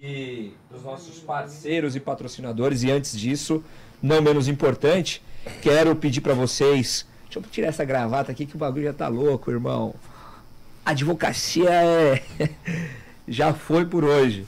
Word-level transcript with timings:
de, 0.00 0.52
dos 0.70 0.84
nossos 0.84 1.18
parceiros 1.18 1.96
e 1.96 2.00
patrocinadores. 2.00 2.82
E 2.82 2.90
antes 2.90 3.18
disso, 3.18 3.62
não 4.00 4.22
menos 4.22 4.46
importante, 4.46 5.22
quero 5.60 5.94
pedir 5.96 6.20
para 6.20 6.34
vocês. 6.34 7.04
Deixa 7.24 7.38
eu 7.38 7.42
tirar 7.50 7.68
essa 7.68 7.84
gravata 7.84 8.30
aqui 8.30 8.46
que 8.46 8.54
o 8.54 8.58
bagulho 8.58 8.84
já 8.84 8.92
tá 8.92 9.08
louco, 9.08 9.50
irmão. 9.50 9.94
A 10.86 10.92
advocacia 10.92 11.70
é. 11.70 12.22
já 13.26 13.52
foi 13.52 13.84
por 13.84 14.04
hoje. 14.04 14.46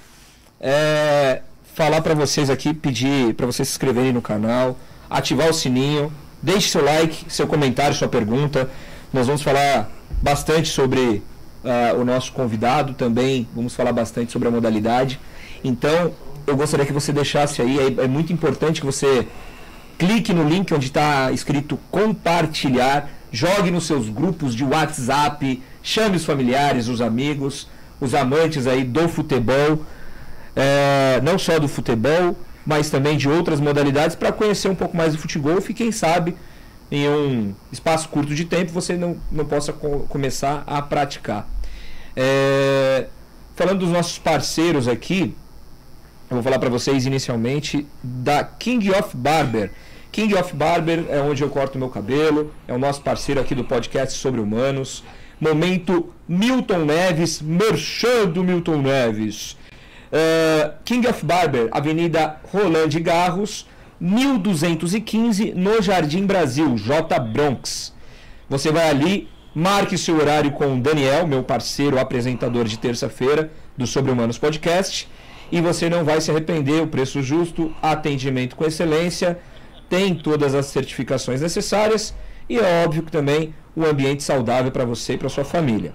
É, 0.61 1.43
falar 1.75 2.01
para 2.01 2.15
vocês 2.15 2.49
aqui, 2.49 2.73
pedir 2.73 3.35
para 3.35 3.47
vocês 3.47 3.69
se 3.69 3.75
inscreverem 3.75 4.13
no 4.13 4.23
canal, 4.23 4.79
ativar 5.09 5.49
o 5.49 5.53
sininho, 5.53 6.13
deixe 6.41 6.69
seu 6.69 6.85
like, 6.85 7.25
seu 7.29 7.47
comentário, 7.47 7.95
sua 7.95 8.09
pergunta. 8.09 8.71
Nós 9.13 9.27
vamos 9.27 9.43
falar 9.43 9.91
bastante 10.23 10.69
sobre 10.69 11.23
uh, 11.65 12.01
o 12.01 12.05
nosso 12.05 12.33
convidado 12.33 12.95
também, 12.95 13.49
vamos 13.55 13.75
falar 13.75 13.93
bastante 13.93 14.31
sobre 14.31 14.47
a 14.47 14.51
modalidade. 14.51 15.19
Então, 15.63 16.13
eu 16.47 16.57
gostaria 16.57 16.87
que 16.87 16.93
você 16.93 17.13
deixasse 17.13 17.61
aí, 17.63 17.79
é, 17.79 18.05
é 18.05 18.09
muito 18.09 18.33
importante 18.33 18.81
que 18.81 18.87
você 18.87 19.27
clique 19.99 20.33
no 20.33 20.49
link 20.49 20.73
onde 20.73 20.87
está 20.87 21.31
escrito 21.31 21.79
compartilhar, 21.91 23.11
jogue 23.31 23.71
nos 23.71 23.87
seus 23.87 24.09
grupos 24.09 24.55
de 24.55 24.65
WhatsApp, 24.65 25.63
chame 25.83 26.17
os 26.17 26.25
familiares, 26.25 26.89
os 26.89 27.01
amigos, 27.01 27.69
os 28.01 28.15
amantes 28.15 28.67
aí 28.67 28.83
do 28.83 29.09
futebol, 29.09 29.85
é, 30.57 31.21
não 31.23 31.39
só 31.39 31.59
do 31.59 31.69
futebol, 31.69 32.37
mas 32.65 32.91
também 32.91 33.17
de 33.17 33.29
outras 33.29 33.61
modalidades 33.61 34.17
para 34.17 34.33
conhecer 34.33 34.69
um 34.69 34.75
pouco 34.75 34.97
mais 34.97 35.13
do 35.13 35.19
futebol 35.19 35.59
e 35.69 35.75
quem 35.75 35.93
sabe 35.93 36.35
em 36.91 37.09
um 37.09 37.55
espaço 37.71 38.09
curto 38.09 38.35
de 38.35 38.45
tempo 38.45 38.73
você 38.73 38.97
não, 38.97 39.17
não 39.31 39.45
possa 39.45 39.73
co 39.73 40.01
começar 40.09 40.65
a 40.67 40.83
praticar. 40.83 41.49
É, 42.17 43.07
falando 43.55 43.81
dos 43.81 43.91
nossos 43.91 44.19
parceiros 44.19 44.89
aqui, 44.89 45.37
eu 46.31 46.37
vou 46.37 46.43
falar 46.45 46.61
para 46.61 46.69
vocês 46.69 47.07
inicialmente 47.07 47.85
da 48.03 48.45
King 48.45 48.93
of 48.93 49.17
Barber. 49.17 49.73
King 50.13 50.37
of 50.37 50.55
Barber 50.55 51.07
é 51.09 51.21
onde 51.21 51.43
eu 51.43 51.51
corto 51.51 51.77
meu 51.77 51.89
cabelo, 51.89 52.55
é 52.69 52.73
o 52.73 52.79
nosso 52.79 53.03
parceiro 53.03 53.41
aqui 53.41 53.53
do 53.53 53.65
podcast 53.65 54.17
sobre 54.17 54.41
humanos. 54.41 55.03
Momento 55.41 56.15
Milton 56.29 56.85
Neves, 56.85 57.43
merchando 57.43 58.45
Milton 58.45 58.81
Neves. 58.81 59.57
Uh, 60.13 60.73
King 60.85 61.09
of 61.09 61.25
Barber, 61.25 61.69
Avenida 61.73 62.37
Roland 62.53 62.91
Garros, 63.03 63.67
1215, 63.99 65.53
no 65.55 65.83
Jardim 65.83 66.27
Brasil, 66.27 66.77
J. 66.77 67.19
Bronx. 67.19 67.93
Você 68.49 68.71
vai 68.71 68.89
ali, 68.89 69.29
marque 69.53 69.99
seu 69.99 70.17
horário 70.17 70.53
com 70.53 70.77
o 70.77 70.81
Daniel, 70.81 71.27
meu 71.27 71.43
parceiro 71.43 71.99
apresentador 71.99 72.67
de 72.67 72.79
terça-feira 72.79 73.51
do 73.77 73.87
Sobre 73.87 74.13
Humanos 74.13 74.39
Podcast, 74.39 75.09
e 75.51 75.61
você 75.61 75.89
não 75.89 76.05
vai 76.05 76.21
se 76.21 76.31
arrepender. 76.31 76.83
O 76.83 76.87
preço 76.87 77.23
justo, 77.23 77.75
atendimento 77.83 78.57
com 78.57 78.65
excelência 78.65 79.39
tem 79.89 80.15
todas 80.15 80.55
as 80.55 80.67
certificações 80.67 81.41
necessárias 81.41 82.15
e 82.49 82.59
é 82.59 82.85
óbvio 82.85 83.03
que 83.03 83.13
também 83.13 83.55
um 83.77 83.85
ambiente 83.85 84.23
saudável 84.23 84.71
para 84.71 84.85
você 84.85 85.15
e 85.15 85.19
para 85.19 85.29
sua 85.29 85.45
família. 85.45 85.93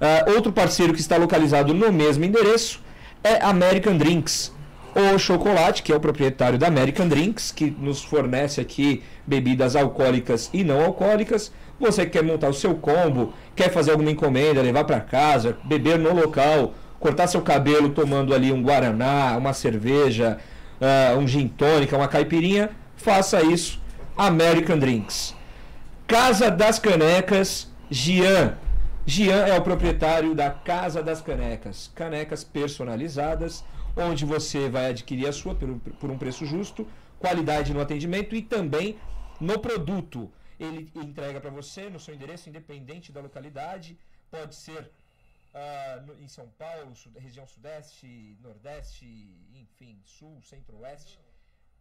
Uh, 0.00 0.34
outro 0.34 0.52
parceiro 0.52 0.92
que 0.92 1.00
está 1.00 1.16
localizado 1.16 1.74
no 1.74 1.92
mesmo 1.92 2.24
endereço 2.24 2.80
é 3.22 3.42
American 3.44 3.96
Drinks, 3.96 4.52
o 4.94 5.18
chocolate, 5.18 5.82
que 5.82 5.92
é 5.92 5.96
o 5.96 6.00
proprietário 6.00 6.58
da 6.58 6.66
American 6.66 7.08
Drinks, 7.08 7.52
que 7.52 7.70
nos 7.78 8.02
fornece 8.02 8.60
aqui 8.60 9.02
bebidas 9.26 9.76
alcoólicas 9.76 10.50
e 10.52 10.64
não 10.64 10.84
alcoólicas. 10.84 11.52
Você 11.78 12.04
que 12.04 12.12
quer 12.12 12.24
montar 12.24 12.48
o 12.48 12.54
seu 12.54 12.74
combo, 12.74 13.32
quer 13.54 13.70
fazer 13.70 13.92
alguma 13.92 14.10
encomenda, 14.10 14.62
levar 14.62 14.84
para 14.84 15.00
casa, 15.00 15.56
beber 15.64 15.98
no 15.98 16.12
local, 16.12 16.74
cortar 16.98 17.26
seu 17.26 17.42
cabelo 17.42 17.90
tomando 17.90 18.34
ali 18.34 18.52
um 18.52 18.62
guaraná, 18.62 19.36
uma 19.36 19.52
cerveja, 19.52 20.38
uh, 20.80 21.18
um 21.18 21.26
gin 21.26 21.48
tônica, 21.48 21.96
uma 21.96 22.08
caipirinha, 22.08 22.70
faça 22.96 23.42
isso. 23.42 23.80
American 24.16 24.78
Drinks. 24.78 25.34
Casa 26.06 26.50
das 26.50 26.78
Canecas, 26.78 27.70
Gian. 27.90 28.56
Gian 29.06 29.46
é 29.46 29.56
o 29.56 29.62
proprietário 29.62 30.34
da 30.34 30.50
Casa 30.50 31.02
das 31.02 31.20
Canecas. 31.20 31.90
Canecas 31.94 32.42
personalizadas, 32.42 33.64
onde 33.96 34.24
você 34.24 34.68
vai 34.68 34.90
adquirir 34.90 35.28
a 35.28 35.32
sua 35.32 35.54
por 35.54 36.10
um 36.10 36.18
preço 36.18 36.44
justo, 36.44 36.86
qualidade 37.18 37.72
no 37.72 37.80
atendimento 37.80 38.34
e 38.34 38.42
também 38.42 38.98
no 39.40 39.58
produto. 39.58 40.30
Ele 40.58 40.90
entrega 40.96 41.40
para 41.40 41.50
você 41.50 41.88
no 41.88 42.00
seu 42.00 42.14
endereço, 42.14 42.48
independente 42.48 43.12
da 43.12 43.20
localidade. 43.20 43.96
Pode 44.30 44.54
ser 44.56 44.90
uh, 45.58 46.06
no, 46.06 46.12
em 46.22 46.28
São 46.28 46.48
Paulo, 46.50 46.92
região 47.16 47.46
Sudeste, 47.46 48.36
Nordeste, 48.40 49.06
enfim, 49.54 50.00
Sul, 50.04 50.40
Centro-Oeste. 50.42 51.18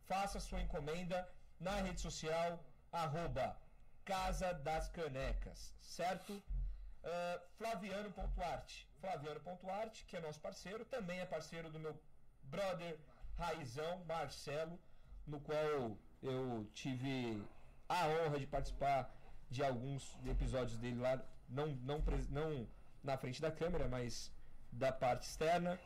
Faça 0.07 0.39
sua 0.39 0.61
encomenda 0.61 1.27
na 1.59 1.75
rede 1.81 2.01
social, 2.01 2.63
arroba 2.91 3.57
Casa 4.05 4.53
das 4.53 4.89
Canecas, 4.89 5.73
certo? 5.81 6.33
Uh, 6.33 7.39
Flaviano.arte. 7.57 8.87
Flaviano.arte, 9.01 10.05
que 10.05 10.17
é 10.17 10.19
nosso 10.19 10.39
parceiro, 10.39 10.85
também 10.85 11.19
é 11.19 11.25
parceiro 11.25 11.69
do 11.69 11.79
meu 11.79 11.95
brother 12.43 12.97
Raizão, 13.37 14.03
Marcelo, 14.05 14.79
no 15.25 15.39
qual 15.39 15.97
eu 16.23 16.67
tive 16.73 17.43
a 17.87 18.07
honra 18.07 18.39
de 18.39 18.47
participar 18.47 19.13
de 19.49 19.63
alguns 19.63 20.17
episódios 20.25 20.77
dele 20.79 20.99
lá, 20.99 21.21
não, 21.47 21.67
não, 21.67 22.03
não 22.29 22.67
na 23.07 23.17
frente 23.17 23.41
da 23.41 23.51
câmera, 23.61 23.87
mas 23.95 24.31
da 24.71 24.91
parte 24.91 25.23
externa. 25.29 25.79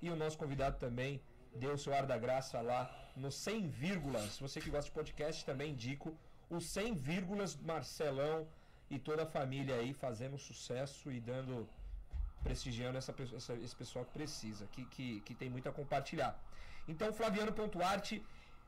E 0.00 0.10
o 0.10 0.16
nosso 0.22 0.36
convidado 0.42 0.76
também 0.78 1.20
deu 1.54 1.76
seu 1.78 1.92
ar 1.98 2.06
da 2.12 2.18
graça 2.18 2.60
lá 2.60 2.82
no 3.16 3.30
100 3.32 3.68
vírgulas. 3.68 4.38
Você 4.38 4.60
que 4.60 4.70
gosta 4.70 4.88
de 4.90 4.96
podcast, 5.00 5.44
também 5.44 5.72
indico 5.72 6.16
o 6.56 6.60
100 6.60 6.94
vírgulas 6.94 7.56
Marcelão 7.56 8.46
e 8.90 8.98
toda 8.98 9.22
a 9.24 9.26
família 9.26 9.74
aí 9.76 9.92
fazendo 9.94 10.38
sucesso 10.38 11.10
e 11.10 11.18
dando 11.18 11.68
prestigiando 12.44 12.96
essa, 12.96 13.12
essa, 13.34 13.54
esse 13.54 13.74
pessoal 13.74 14.04
que 14.04 14.12
precisa, 14.12 14.66
que, 14.66 14.84
que, 14.94 15.20
que 15.22 15.34
tem 15.34 15.48
muito 15.50 15.68
a 15.68 15.72
compartilhar. 15.72 16.38
Então, 16.86 17.12
Flaviano.arte 17.12 18.22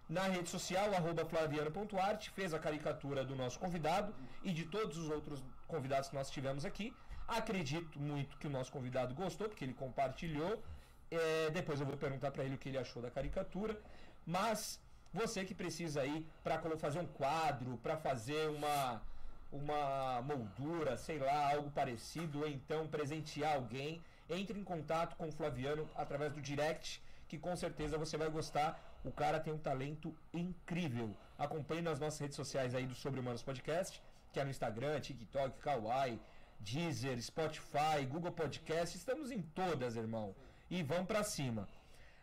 na 0.08 0.22
rede 0.22 0.48
social, 0.48 0.94
arroba 0.94 1.24
flaviano.arte, 1.26 2.30
fez 2.30 2.54
a 2.54 2.58
caricatura 2.58 3.24
do 3.24 3.36
nosso 3.36 3.58
convidado 3.58 4.14
e 4.42 4.52
de 4.52 4.64
todos 4.64 4.96
os 4.96 5.10
outros 5.10 5.44
convidados 5.66 6.08
que 6.08 6.14
nós 6.14 6.30
tivemos 6.30 6.64
aqui. 6.64 6.94
Acredito 7.28 8.00
muito 8.00 8.38
que 8.38 8.46
o 8.46 8.50
nosso 8.50 8.72
convidado 8.72 9.14
gostou, 9.14 9.48
porque 9.48 9.64
ele 9.64 9.74
compartilhou. 9.74 10.62
É, 11.10 11.50
depois 11.50 11.78
eu 11.78 11.86
vou 11.86 11.96
perguntar 11.96 12.30
para 12.30 12.42
ele 12.44 12.54
o 12.54 12.58
que 12.58 12.70
ele 12.70 12.78
achou 12.78 13.02
da 13.02 13.10
caricatura. 13.10 13.78
Mas 14.26 14.80
você 15.12 15.44
que 15.44 15.54
precisa 15.54 16.00
aí 16.00 16.26
para 16.42 16.58
fazer 16.76 16.98
um 16.98 17.06
quadro, 17.06 17.78
para 17.78 17.96
fazer 17.96 18.48
uma 18.48 19.02
uma 19.50 20.20
moldura, 20.22 20.96
sei 20.96 21.18
lá, 21.18 21.54
algo 21.54 21.70
parecido, 21.70 22.40
ou 22.40 22.48
então 22.48 22.86
presentear 22.86 23.54
alguém, 23.54 24.00
entre 24.28 24.58
em 24.58 24.64
contato 24.64 25.16
com 25.16 25.28
o 25.28 25.32
Flaviano 25.32 25.88
através 25.96 26.32
do 26.32 26.40
direct, 26.40 27.02
que 27.26 27.38
com 27.38 27.56
certeza 27.56 27.96
você 27.96 28.16
vai 28.16 28.28
gostar. 28.28 28.78
O 29.04 29.10
cara 29.10 29.40
tem 29.40 29.52
um 29.52 29.58
talento 29.58 30.14
incrível. 30.34 31.16
Acompanhe 31.38 31.80
nas 31.80 31.98
nossas 31.98 32.20
redes 32.20 32.36
sociais 32.36 32.74
aí 32.74 32.86
do 32.86 32.94
Sobre 32.94 33.20
Humanos 33.20 33.42
Podcast, 33.42 34.02
que 34.32 34.40
é 34.40 34.44
no 34.44 34.50
Instagram, 34.50 35.00
TikTok, 35.00 35.58
Kawaii, 35.60 36.20
Deezer, 36.58 37.20
Spotify, 37.22 38.04
Google 38.08 38.32
Podcast. 38.32 38.96
Estamos 38.96 39.30
em 39.30 39.42
todas, 39.42 39.96
irmão. 39.96 40.34
E 40.70 40.82
vamos 40.82 41.06
para 41.06 41.24
cima. 41.24 41.68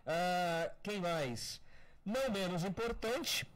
Uh, 0.05 0.71
quem 0.83 0.99
mais? 0.99 1.61
Não 2.05 2.29
menos 2.29 2.63
importante, 2.63 3.47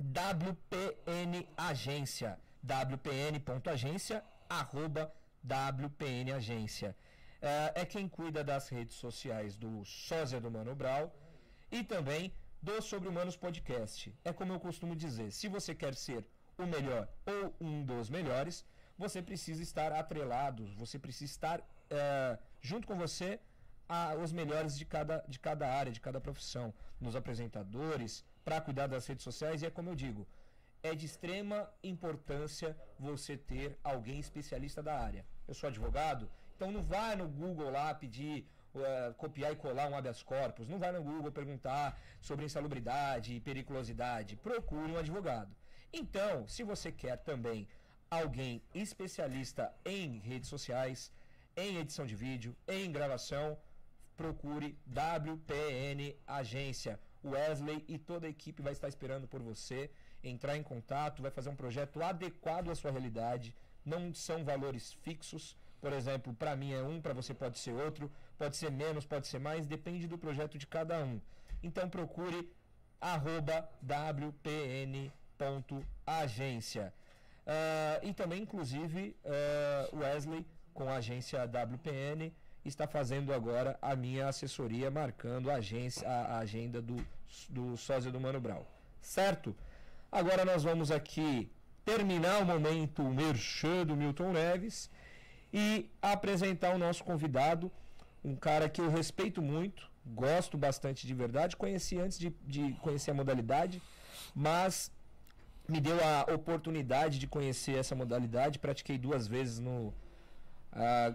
WPN 0.00 1.48
Agência. 1.56 2.38
WPN.agência, 2.62 4.24
arroba 4.48 5.12
WPNagência. 5.44 6.96
É, 7.40 7.82
é 7.82 7.84
quem 7.86 8.08
cuida 8.08 8.42
das 8.42 8.68
redes 8.68 8.96
sociais 8.96 9.56
do 9.56 9.84
Sósia 9.84 10.40
do 10.40 10.50
Mano 10.50 10.74
Brau 10.74 11.14
e 11.70 11.84
também 11.84 12.32
do 12.60 12.82
Sobre 12.82 13.08
Humanos 13.08 13.36
Podcast. 13.36 14.12
É 14.24 14.32
como 14.32 14.52
eu 14.52 14.60
costumo 14.60 14.96
dizer, 14.96 15.30
se 15.30 15.46
você 15.46 15.74
quer 15.74 15.94
ser 15.94 16.26
o 16.58 16.66
melhor 16.66 17.08
ou 17.24 17.54
um 17.60 17.84
dos 17.84 18.10
melhores, 18.10 18.64
você 18.98 19.22
precisa 19.22 19.62
estar 19.62 19.92
atrelado, 19.92 20.66
você 20.76 20.98
precisa 20.98 21.30
estar 21.30 21.60
é, 21.90 22.38
junto 22.60 22.86
com 22.86 22.96
você 22.96 23.40
a, 23.88 24.14
os 24.14 24.32
melhores 24.32 24.76
de 24.76 24.84
cada, 24.84 25.24
de 25.28 25.38
cada 25.38 25.68
área, 25.68 25.92
de 25.92 26.00
cada 26.00 26.20
profissão, 26.20 26.72
nos 27.00 27.14
apresentadores, 27.14 28.24
para 28.44 28.60
cuidar 28.60 28.86
das 28.86 29.06
redes 29.06 29.24
sociais, 29.24 29.62
e 29.62 29.66
é 29.66 29.70
como 29.70 29.90
eu 29.90 29.94
digo, 29.94 30.26
é 30.82 30.94
de 30.94 31.06
extrema 31.06 31.68
importância 31.82 32.76
você 32.98 33.36
ter 33.36 33.78
alguém 33.82 34.18
especialista 34.18 34.82
da 34.82 34.98
área. 34.98 35.26
Eu 35.46 35.54
sou 35.54 35.68
advogado 35.68 36.30
Então 36.54 36.70
não 36.72 36.82
vai 36.82 37.16
no 37.16 37.28
Google 37.28 37.70
lá 37.70 37.94
pedir 37.94 38.48
uh, 38.74 39.12
copiar 39.14 39.52
e 39.52 39.56
colar 39.56 39.88
um 39.88 39.96
habeas 39.96 40.22
corpus, 40.22 40.68
não 40.68 40.78
vai 40.78 40.92
no 40.92 41.02
Google 41.02 41.30
perguntar 41.30 41.98
sobre 42.20 42.46
insalubridade 42.46 43.34
e 43.34 43.40
periculosidade. 43.40 44.36
Procure 44.36 44.92
um 44.92 44.98
advogado. 44.98 45.54
Então, 45.92 46.46
se 46.46 46.62
você 46.62 46.90
quer 46.92 47.16
também 47.18 47.68
alguém 48.10 48.62
especialista 48.74 49.72
em 49.84 50.18
redes 50.18 50.48
sociais, 50.48 51.12
em 51.56 51.78
edição 51.78 52.06
de 52.06 52.14
vídeo, 52.14 52.54
em 52.68 52.90
gravação, 52.90 53.58
procure 54.16 54.76
WPN 54.86 56.16
Agência. 56.26 56.98
Wesley 57.24 57.84
e 57.88 57.98
toda 57.98 58.26
a 58.26 58.30
equipe 58.30 58.62
vai 58.62 58.72
estar 58.72 58.88
esperando 58.88 59.26
por 59.26 59.42
você 59.42 59.90
entrar 60.22 60.56
em 60.56 60.62
contato, 60.62 61.22
vai 61.22 61.30
fazer 61.30 61.50
um 61.50 61.56
projeto 61.56 62.02
adequado 62.02 62.70
à 62.70 62.74
sua 62.74 62.90
realidade. 62.90 63.54
Não 63.84 64.14
são 64.14 64.44
valores 64.44 64.92
fixos. 65.02 65.56
Por 65.80 65.92
exemplo, 65.92 66.32
para 66.34 66.56
mim 66.56 66.72
é 66.72 66.82
um, 66.82 67.00
para 67.00 67.12
você 67.12 67.34
pode 67.34 67.58
ser 67.58 67.72
outro, 67.72 68.10
pode 68.38 68.56
ser 68.56 68.70
menos, 68.70 69.04
pode 69.04 69.26
ser 69.26 69.38
mais, 69.38 69.66
depende 69.66 70.06
do 70.06 70.16
projeto 70.18 70.56
de 70.58 70.66
cada 70.66 70.98
um. 71.04 71.20
Então 71.62 71.88
procure 71.88 72.50
arroba 73.00 73.68
wpn.agência. 73.82 75.04
Uh, 77.46 78.08
e 78.08 78.12
também, 78.12 78.42
inclusive, 78.42 79.16
uh, 79.24 79.96
Wesley, 79.98 80.44
com 80.74 80.88
a 80.88 80.96
agência 80.96 81.44
WPN, 81.44 82.32
está 82.64 82.86
fazendo 82.88 83.32
agora 83.32 83.78
a 83.80 83.94
minha 83.94 84.28
assessoria, 84.28 84.90
marcando 84.90 85.50
a, 85.50 85.54
agência, 85.54 86.08
a, 86.08 86.36
a 86.36 86.38
agenda 86.38 86.82
do, 86.82 86.96
do 87.48 87.76
sósia 87.76 88.10
do 88.10 88.20
Mano 88.20 88.40
Brown. 88.40 88.64
Certo? 89.00 89.54
Agora 90.10 90.44
nós 90.44 90.64
vamos 90.64 90.90
aqui 90.90 91.48
terminar 91.84 92.42
o 92.42 92.44
momento 92.44 93.02
merchan 93.04 93.86
do 93.86 93.94
Milton 93.94 94.32
Neves 94.32 94.90
e 95.52 95.88
apresentar 96.02 96.74
o 96.74 96.78
nosso 96.78 97.04
convidado, 97.04 97.70
um 98.24 98.34
cara 98.34 98.68
que 98.68 98.80
eu 98.80 98.90
respeito 98.90 99.40
muito, 99.40 99.88
gosto 100.04 100.58
bastante 100.58 101.06
de 101.06 101.14
verdade, 101.14 101.56
conheci 101.56 101.98
antes 101.98 102.18
de, 102.18 102.30
de 102.44 102.72
conhecer 102.80 103.12
a 103.12 103.14
modalidade, 103.14 103.80
mas 104.34 104.90
me 105.68 105.80
deu 105.80 105.96
a 106.02 106.32
oportunidade 106.34 107.18
de 107.18 107.26
conhecer 107.26 107.76
essa 107.78 107.94
modalidade, 107.94 108.58
pratiquei 108.58 108.98
duas 108.98 109.26
vezes 109.26 109.58
no 109.58 109.92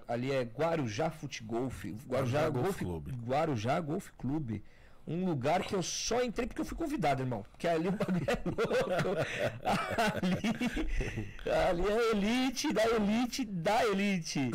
ali 0.08 0.32
é 0.32 0.42
Guarujá 0.42 1.12
Futgolf, 1.12 1.86
Guarujá, 2.08 2.48
Guarujá 2.48 2.50
Golf 2.50 2.78
Clube. 2.80 3.12
Guarujá 3.24 3.80
Golf 3.80 4.10
Clube 4.18 4.64
um 5.08 5.26
lugar 5.26 5.64
que 5.64 5.74
eu 5.74 5.82
só 5.82 6.24
entrei 6.24 6.48
porque 6.48 6.62
eu 6.62 6.66
fui 6.66 6.78
convidado, 6.78 7.22
irmão. 7.22 7.44
Porque 7.52 7.68
ali 7.68 7.88
o 7.88 7.92
bagulho 7.92 8.26
é 8.28 8.38
louco. 8.46 9.20
ali, 10.14 11.82
ali 11.82 11.88
é 11.88 12.12
elite 12.12 12.74
da 12.74 12.86
elite 12.86 13.46
da 13.46 13.86
elite. 13.86 14.52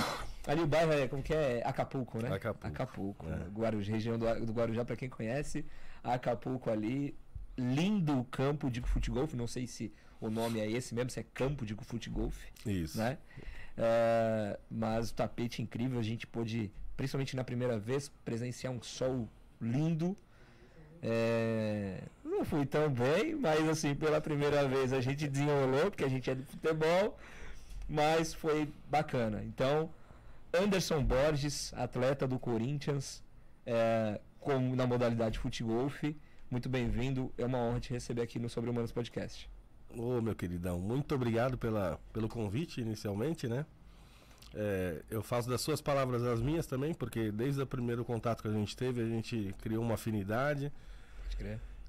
Ali 0.46 0.62
o 0.62 0.66
bairro 0.66 0.92
é, 0.92 1.08
como 1.08 1.22
que 1.22 1.34
é? 1.34 1.62
Acapulco, 1.64 2.22
né? 2.22 2.32
Acapulco. 2.32 2.66
Acapulco. 2.66 3.26
É. 3.28 3.58
Guarujá, 3.58 3.92
região 3.92 4.18
do, 4.18 4.46
do 4.46 4.52
Guarujá, 4.52 4.84
para 4.84 4.96
quem 4.96 5.08
conhece. 5.08 5.64
Acapulco 6.02 6.70
ali. 6.70 7.16
Lindo 7.56 8.24
campo 8.30 8.70
de 8.70 8.80
futebol. 8.82 9.28
Não 9.34 9.46
sei 9.46 9.66
se 9.66 9.92
o 10.20 10.30
nome 10.30 10.60
é 10.60 10.70
esse 10.70 10.94
mesmo, 10.94 11.10
se 11.10 11.20
é 11.20 11.24
campo 11.34 11.64
de 11.64 11.74
futebol. 11.74 12.32
Isso. 12.64 12.98
Né? 12.98 13.18
Uh, 13.76 14.58
mas 14.70 15.10
o 15.10 15.14
tapete 15.14 15.62
incrível, 15.62 15.98
a 15.98 16.02
gente 16.02 16.26
pôde, 16.26 16.70
principalmente 16.96 17.36
na 17.36 17.44
primeira 17.44 17.78
vez, 17.78 18.10
presenciar 18.24 18.72
um 18.72 18.82
sol 18.82 19.28
lindo 19.60 20.16
é, 21.02 22.02
não 22.24 22.44
fui 22.44 22.66
tão 22.66 22.88
bem, 22.90 23.34
mas 23.34 23.68
assim, 23.68 23.94
pela 23.94 24.20
primeira 24.20 24.66
vez 24.66 24.92
a 24.92 25.00
gente 25.00 25.28
desenrolou, 25.28 25.90
porque 25.90 26.04
a 26.04 26.08
gente 26.08 26.30
é 26.30 26.34
do 26.34 26.44
futebol, 26.44 27.18
mas 27.88 28.34
foi 28.34 28.68
bacana. 28.90 29.42
Então, 29.44 29.90
Anderson 30.52 31.02
Borges, 31.02 31.72
atleta 31.74 32.26
do 32.26 32.38
Corinthians, 32.38 33.22
é, 33.64 34.20
com, 34.40 34.74
na 34.74 34.86
modalidade 34.86 35.38
futebol, 35.38 35.90
muito 36.50 36.68
bem-vindo. 36.68 37.32
É 37.36 37.44
uma 37.44 37.58
honra 37.58 37.80
te 37.80 37.92
receber 37.92 38.22
aqui 38.22 38.38
no 38.38 38.48
Sobre 38.48 38.70
Humanos 38.70 38.92
Podcast. 38.92 39.48
Ô, 39.96 40.20
meu 40.20 40.34
queridão, 40.34 40.78
muito 40.78 41.14
obrigado 41.14 41.56
pela, 41.56 41.98
pelo 42.12 42.28
convite 42.28 42.80
inicialmente, 42.80 43.48
né? 43.48 43.64
É, 44.54 45.02
eu 45.10 45.22
faço 45.22 45.48
das 45.48 45.60
suas 45.60 45.80
palavras 45.80 46.22
as 46.22 46.40
minhas 46.40 46.66
também, 46.66 46.94
porque 46.94 47.30
desde 47.30 47.60
o 47.60 47.66
primeiro 47.66 48.04
contato 48.04 48.42
que 48.42 48.48
a 48.48 48.52
gente 48.52 48.76
teve, 48.76 49.02
a 49.02 49.06
gente 49.06 49.54
criou 49.60 49.82
uma 49.82 49.94
afinidade. 49.94 50.72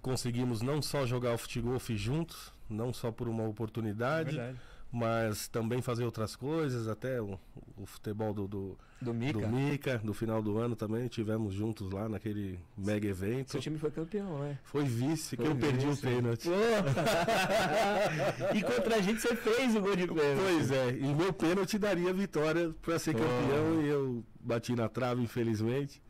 Conseguimos 0.02 0.62
não 0.62 0.82
só 0.82 1.06
jogar 1.06 1.34
o 1.34 1.38
futebol 1.38 1.80
juntos, 1.90 2.52
não 2.70 2.94
só 2.94 3.12
por 3.12 3.28
uma 3.28 3.48
oportunidade, 3.48 4.40
é 4.40 4.54
mas 4.92 5.48
também 5.48 5.82
fazer 5.82 6.06
outras 6.06 6.36
coisas, 6.36 6.88
até 6.88 7.22
o, 7.22 7.40
o 7.78 7.86
futebol 7.86 8.34
do, 8.34 8.48
do, 8.48 8.78
do, 9.02 9.14
Mica. 9.14 9.40
do 9.40 9.48
Mica, 9.48 10.02
no 10.04 10.14
final 10.14 10.42
do 10.42 10.58
ano 10.58 10.76
também, 10.76 11.08
tivemos 11.08 11.54
juntos 11.54 11.92
lá 11.92 12.08
naquele 12.08 12.60
mega 12.78 13.08
evento. 13.08 13.52
Seu 13.52 13.60
time 13.60 13.78
foi 13.78 13.92
campeão, 13.92 14.40
né? 14.40 14.58
Foi 14.64 14.84
vice, 14.84 15.36
foi 15.36 15.46
que 15.46 15.52
eu 15.52 15.56
vice. 15.56 15.68
perdi 15.68 15.88
o 15.88 15.98
pênalti. 15.98 16.50
e 18.56 18.62
contra 18.62 18.96
a 18.96 19.02
gente 19.02 19.22
você 19.22 19.36
fez 19.36 19.76
o 19.76 19.82
gol 19.82 19.96
de 19.96 20.08
pênalti. 20.08 20.42
Pois 20.42 20.72
é, 20.72 20.92
e 20.92 21.14
meu 21.14 21.34
pênalti 21.34 21.78
daria 21.78 22.14
vitória 22.14 22.74
para 22.82 22.98
ser 22.98 23.14
campeão 23.14 23.82
e 23.84 23.88
eu 23.88 24.24
bati 24.40 24.76
na 24.76 24.88
trave, 24.88 25.22
infelizmente. 25.22 26.02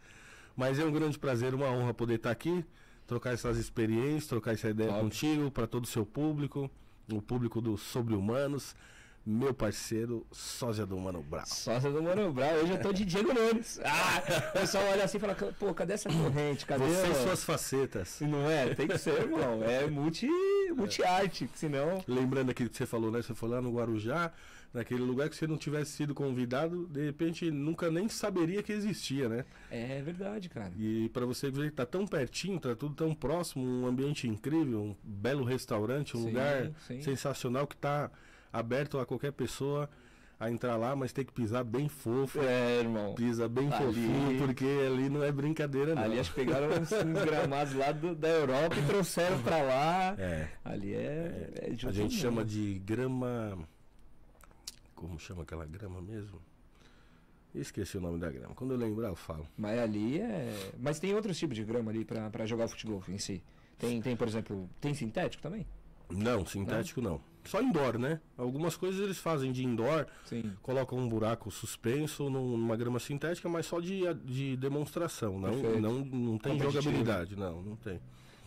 Mas 0.56 0.80
é 0.80 0.86
um 0.86 0.92
grande 0.92 1.20
prazer, 1.20 1.54
uma 1.54 1.68
honra 1.68 1.94
poder 1.94 2.16
estar 2.16 2.32
aqui 2.32 2.66
trocar 3.08 3.34
essas 3.34 3.58
experiências, 3.58 4.28
trocar 4.28 4.54
essa 4.54 4.70
ideia 4.70 4.90
Óbvio. 4.90 5.04
contigo, 5.06 5.50
para 5.50 5.66
todo 5.66 5.86
o 5.86 5.88
seu 5.88 6.06
público, 6.06 6.70
o 7.12 7.22
público 7.22 7.62
dos 7.62 7.82
Sobre-Humanos. 7.82 8.76
Meu 9.30 9.54
parceiro, 9.54 10.26
sósia 10.32 10.86
do 10.86 10.98
Mano 10.98 11.22
Brown. 11.22 11.46
Sósia 11.46 11.92
do 11.92 12.02
Mano 12.02 12.32
Brown. 12.32 12.64
Hoje 12.64 12.72
eu 12.72 12.82
tô 12.82 12.94
de 12.94 13.04
Diego 13.04 13.34
Nunes. 13.34 13.78
Ah, 13.84 14.24
o 14.56 14.60
pessoal 14.60 14.86
olha 14.86 15.04
assim 15.04 15.18
e 15.18 15.20
fala, 15.20 15.36
pô, 15.36 15.74
cadê 15.74 15.94
essa 15.94 16.08
corrente? 16.08 16.66
Cadê 16.66 16.86
Você 16.86 17.08
e 17.08 17.16
suas 17.16 17.44
facetas. 17.44 18.22
Não 18.22 18.50
é? 18.50 18.74
Tem 18.74 18.88
que 18.88 18.98
ser, 18.98 19.24
irmão. 19.24 19.62
É 19.64 19.86
multi, 19.88 20.30
multi-arte, 20.74 21.50
senão... 21.56 22.02
Lembrando 22.08 22.52
aquilo 22.52 22.70
que 22.70 22.78
você 22.78 22.86
falou, 22.86 23.12
né? 23.12 23.22
Você 23.22 23.36
foi 23.36 23.50
lá 23.50 23.62
no 23.62 23.74
Guarujá, 23.74 24.32
naquele 24.74 25.02
lugar 25.02 25.28
que 25.28 25.36
você 25.36 25.46
não 25.46 25.58
tivesse 25.58 25.92
sido 25.92 26.16
convidado, 26.16 26.88
de 26.88 27.06
repente 27.06 27.52
nunca 27.52 27.92
nem 27.92 28.08
saberia 28.08 28.64
que 28.64 28.72
existia, 28.72 29.28
né? 29.28 29.44
É 29.70 30.02
verdade, 30.02 30.48
cara. 30.48 30.72
E 30.78 31.10
para 31.10 31.26
você 31.26 31.52
ver, 31.52 31.74
tá 31.74 31.86
tão 31.86 32.08
pertinho, 32.08 32.62
tá 32.62 32.74
tudo 32.76 32.96
tão 32.96 33.14
próximo, 33.14 33.66
um 33.66 33.88
ambiente 33.88 34.26
incrível, 34.26 34.82
um 34.82 34.96
belo 35.04 35.44
restaurante, 35.44 36.16
um 36.16 36.22
sim, 36.22 36.28
lugar 36.28 36.72
sim. 36.88 37.02
sensacional 37.02 37.68
que 37.68 37.76
tá 37.76 38.10
aberto 38.58 39.00
a 39.00 39.06
qualquer 39.06 39.32
pessoa 39.32 39.90
a 40.40 40.52
entrar 40.52 40.76
lá, 40.76 40.96
mas 40.96 41.12
tem 41.12 41.26
que 41.26 41.34
pisar 41.34 41.64
bem 41.64 41.90
fofo. 41.90 42.40
É, 42.40 42.80
irmão. 42.80 43.16
Pisa 43.16 43.50
bem 43.50 43.74
ali... 43.74 43.86
fofinho, 43.86 44.38
porque 44.38 44.66
ali 44.86 45.10
não 45.10 45.24
é 45.24 45.32
brincadeira, 45.32 45.96
não. 45.96 46.04
Ali 46.04 46.20
acho 46.20 46.32
que 46.34 46.46
pegaram 46.46 46.68
uns, 46.68 46.92
uns 46.92 47.26
gramados 47.26 47.74
lá 47.74 47.92
do, 47.92 48.14
da 48.14 48.28
Europa 48.28 48.76
e 48.76 48.86
trouxeram 48.86 49.42
para 49.42 49.62
lá. 49.64 50.16
É. 50.20 50.48
Ali 50.64 50.94
é. 50.94 51.52
é, 51.56 51.70
é 51.72 51.88
a 51.88 51.92
gente 51.92 52.16
chama 52.16 52.46
de 52.46 52.80
grama 52.86 53.58
como 54.98 55.20
chama 55.20 55.44
aquela 55.44 55.66
grama 55.66 56.02
mesmo? 56.02 56.42
Esqueci 57.54 57.98
o 57.98 58.02
nome 58.02 58.20
da 58.20 58.30
grama. 58.30 58.54
Quando 58.56 58.72
eu 58.72 58.78
lembrar, 58.78 59.10
eu 59.10 59.16
falo. 59.16 59.48
Mas 59.56 59.80
ali 59.80 60.20
é. 60.20 60.72
Mas 60.78 61.00
tem 61.00 61.14
outros 61.14 61.38
tipos 61.38 61.56
de 61.56 61.64
grama 61.64 61.92
ali 61.92 62.04
para 62.04 62.46
jogar 62.46 62.68
futebol 62.68 63.02
em 63.08 63.18
si. 63.18 63.42
Tem, 63.78 64.02
tem, 64.02 64.16
por 64.16 64.28
exemplo, 64.28 64.68
tem 64.82 64.94
sintético 64.94 65.42
também? 65.42 65.66
Não, 66.10 66.46
sintético 66.46 67.02
não. 67.02 67.12
não. 67.12 67.22
Só 67.48 67.62
indoor, 67.62 67.98
né? 67.98 68.20
Algumas 68.38 68.76
coisas 68.76 69.00
eles 69.00 69.18
fazem 69.18 69.54
de 69.54 69.64
indoor, 69.64 70.06
Sim. 70.26 70.52
colocam 70.62 70.98
um 70.98 71.08
buraco 71.08 71.50
suspenso 71.50 72.30
numa 72.30 72.76
grama 72.76 73.00
sintética, 73.00 73.48
mas 73.48 73.66
só 73.66 73.80
de, 73.80 74.02
de 74.26 74.58
demonstração. 74.58 75.40
Não, 75.40 75.54
não, 75.80 75.94
não 76.06 76.38
tem 76.38 76.60
jogabilidade, 76.60 77.38
não, 77.38 77.62
não 77.62 77.76
tem. 77.78 78.02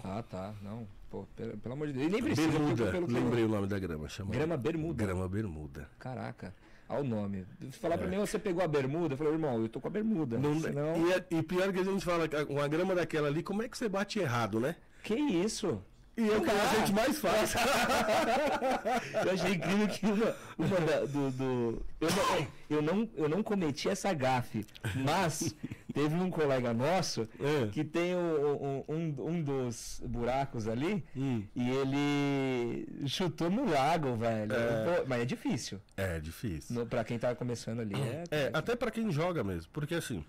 Ah, 0.05 0.23
tá. 0.23 0.55
Não. 0.63 0.87
Pô, 1.11 1.27
pelo, 1.35 1.57
pelo 1.59 1.75
amor 1.75 1.87
de 1.89 1.95
Deus. 1.95 2.07
E 2.07 2.11
nem 2.11 2.23
precisa. 2.23 2.51
Bermuda. 2.51 2.91
Pelo, 2.91 3.07
Lembrei 3.07 3.45
o 3.45 3.49
nome 3.49 3.67
da 3.67 3.79
grama. 3.79 4.09
Chama 4.09 4.31
grama 4.33 4.57
bermuda. 4.57 5.05
Grama 5.05 5.29
bermuda. 5.29 5.91
Caraca. 5.99 6.55
Olha 6.89 7.01
o 7.01 7.05
nome. 7.05 7.47
Falar 7.73 7.95
é. 7.95 7.99
pra 7.99 8.07
mim, 8.09 8.19
você 8.19 8.39
pegou 8.39 8.63
a 8.65 8.69
bermuda, 8.69 9.15
eu 9.15 9.19
falei, 9.19 9.33
irmão, 9.33 9.63
eu 9.63 9.69
tô 9.69 9.81
com 9.81 9.89
a 9.89 9.91
bermuda. 9.91 10.39
Não, 10.39 10.61
senão... 10.61 11.07
e, 11.07 11.13
é, 11.13 11.25
e 11.31 11.43
pior 11.43 11.73
que 11.73 11.79
a 11.81 11.85
gente 11.85 12.05
fala, 12.05 12.29
uma 12.49 12.67
grama 12.67 12.95
daquela 12.95 13.29
ali, 13.29 13.43
como 13.43 13.63
é 13.63 13.69
que 13.69 13.79
você 13.79 13.89
bate 13.89 14.19
errado, 14.19 14.59
né? 14.59 14.77
Que 15.03 15.15
isso? 15.15 15.81
E 16.17 16.29
é 16.29 16.37
o 16.37 16.43
que 16.43 16.51
a 16.51 16.67
gente 16.79 16.93
mais 16.93 17.19
faz. 17.19 17.55
eu 19.25 19.33
achei 19.33 19.55
incrível 19.55 19.89
que 19.89 20.07
uma, 20.07 20.37
uma 20.59 20.81
da, 20.81 21.01
do, 21.07 21.31
do 21.31 21.87
eu, 22.01 22.09
não, 22.11 22.47
eu, 22.69 22.83
não, 22.83 23.11
eu 23.15 23.29
não 23.29 23.43
cometi 23.43 23.89
essa 23.89 24.13
gafe, 24.13 24.67
mas 24.97 25.55
teve 25.95 26.15
um 26.15 26.31
colega 26.31 26.75
nosso 26.75 27.29
é. 27.41 27.69
que 27.69 27.85
tem 27.85 28.15
um, 28.15 28.85
um, 28.89 29.15
um, 29.19 29.43
dos 29.43 30.03
buracos 30.05 30.69
ali 30.69 31.05
hum. 31.17 31.43
e 31.55 31.71
ele 31.71 33.09
chutou 33.09 33.49
no 33.49 33.71
lago, 33.71 34.15
velho. 34.17 34.53
É. 34.53 35.05
Mas 35.07 35.23
é 35.23 35.25
difícil. 35.25 35.81
É 35.97 36.21
difícil. 36.21 36.75
No, 36.75 36.87
pra 36.87 37.05
quem 37.05 37.19
tá 37.19 37.35
começando 37.35 37.81
ali. 37.81 37.95
É, 37.95 38.25
é 38.31 38.51
até 38.53 38.77
para 38.77 38.91
quem 38.91 39.11
joga 39.11 39.43
mesmo. 39.43 39.71
Porque 39.73 39.95
assim, 39.95 40.25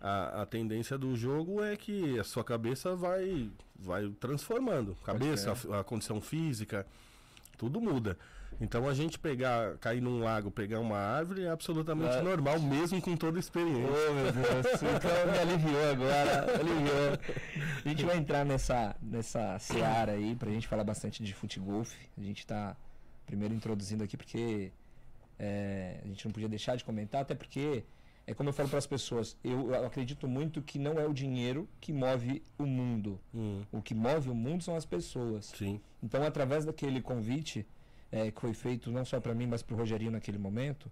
a, 0.00 0.42
a 0.42 0.46
tendência 0.46 0.98
do 0.98 1.14
jogo 1.14 1.62
é 1.62 1.76
que 1.76 2.18
a 2.18 2.24
sua 2.24 2.42
cabeça 2.42 2.94
vai 2.94 3.50
vai 3.78 4.08
transformando. 4.20 4.94
Cabeça, 5.04 5.54
a, 5.70 5.80
a, 5.80 5.84
condição 5.84 6.20
física. 6.20 6.86
tudo 7.56 7.80
muda. 7.80 8.16
Então 8.60 8.88
a 8.88 8.94
gente 8.94 9.18
pegar, 9.18 9.76
cair 9.78 10.00
num 10.00 10.20
lago, 10.20 10.50
pegar 10.50 10.80
uma 10.80 10.96
árvore 10.96 11.44
é 11.44 11.50
absolutamente 11.50 12.16
É. 12.16 12.22
normal, 12.22 12.58
mesmo 12.60 13.02
com 13.02 13.14
toda 13.16 13.38
a 13.38 13.40
experiência. 13.40 13.84
Oh, 13.84 14.14
meu 14.14 14.32
Deus, 14.32 14.66
então 14.82 15.32
me 15.32 15.38
aliviou 15.38 15.90
agora, 15.90 16.60
aliviou. 16.60 17.18
A 17.84 17.88
gente 17.88 18.04
vai 18.04 18.16
entrar 18.16 18.44
nessa, 18.46 18.96
nessa 19.02 19.58
seara 19.58 20.12
aí 20.12 20.34
pra 20.34 20.50
gente 20.50 20.66
falar 20.66 20.84
bastante 20.84 21.22
de 21.22 21.34
futebol. 21.34 21.84
A 22.16 22.22
gente 22.22 22.46
tá 22.46 22.74
primeiro 23.26 23.52
introduzindo 23.52 24.02
aqui 24.04 24.16
porque 24.16 24.72
é, 25.38 26.00
a 26.02 26.06
gente 26.06 26.24
não 26.24 26.32
podia 26.32 26.48
deixar 26.48 26.76
de 26.76 26.84
comentar, 26.84 27.22
até 27.22 27.34
porque 27.34 27.84
é 28.26 28.34
como 28.34 28.48
eu 28.48 28.52
falo 28.52 28.68
para 28.68 28.78
as 28.78 28.86
pessoas, 28.86 29.36
eu, 29.44 29.70
eu 29.72 29.86
acredito 29.86 30.26
muito 30.26 30.60
que 30.60 30.78
não 30.78 30.98
é 30.98 31.06
o 31.06 31.12
dinheiro 31.12 31.68
que 31.80 31.92
move 31.92 32.42
o 32.58 32.66
mundo. 32.66 33.20
Hum, 33.34 33.62
O 33.70 33.80
que 33.80 33.94
move 33.94 34.28
o 34.30 34.34
mundo 34.34 34.62
são 34.64 34.74
as 34.74 34.84
pessoas. 34.84 35.52
sim, 35.56 35.80
Então, 36.02 36.22
através 36.24 36.64
daquele 36.64 37.00
convite 37.00 37.64
é, 38.10 38.30
que 38.30 38.40
foi 38.40 38.52
feito 38.52 38.90
não 38.90 39.04
só 39.04 39.20
para 39.20 39.34
mim, 39.34 39.46
mas 39.46 39.62
para 39.62 39.74
o 39.74 39.78
Rogerinho 39.78 40.10
naquele 40.10 40.38
momento, 40.38 40.90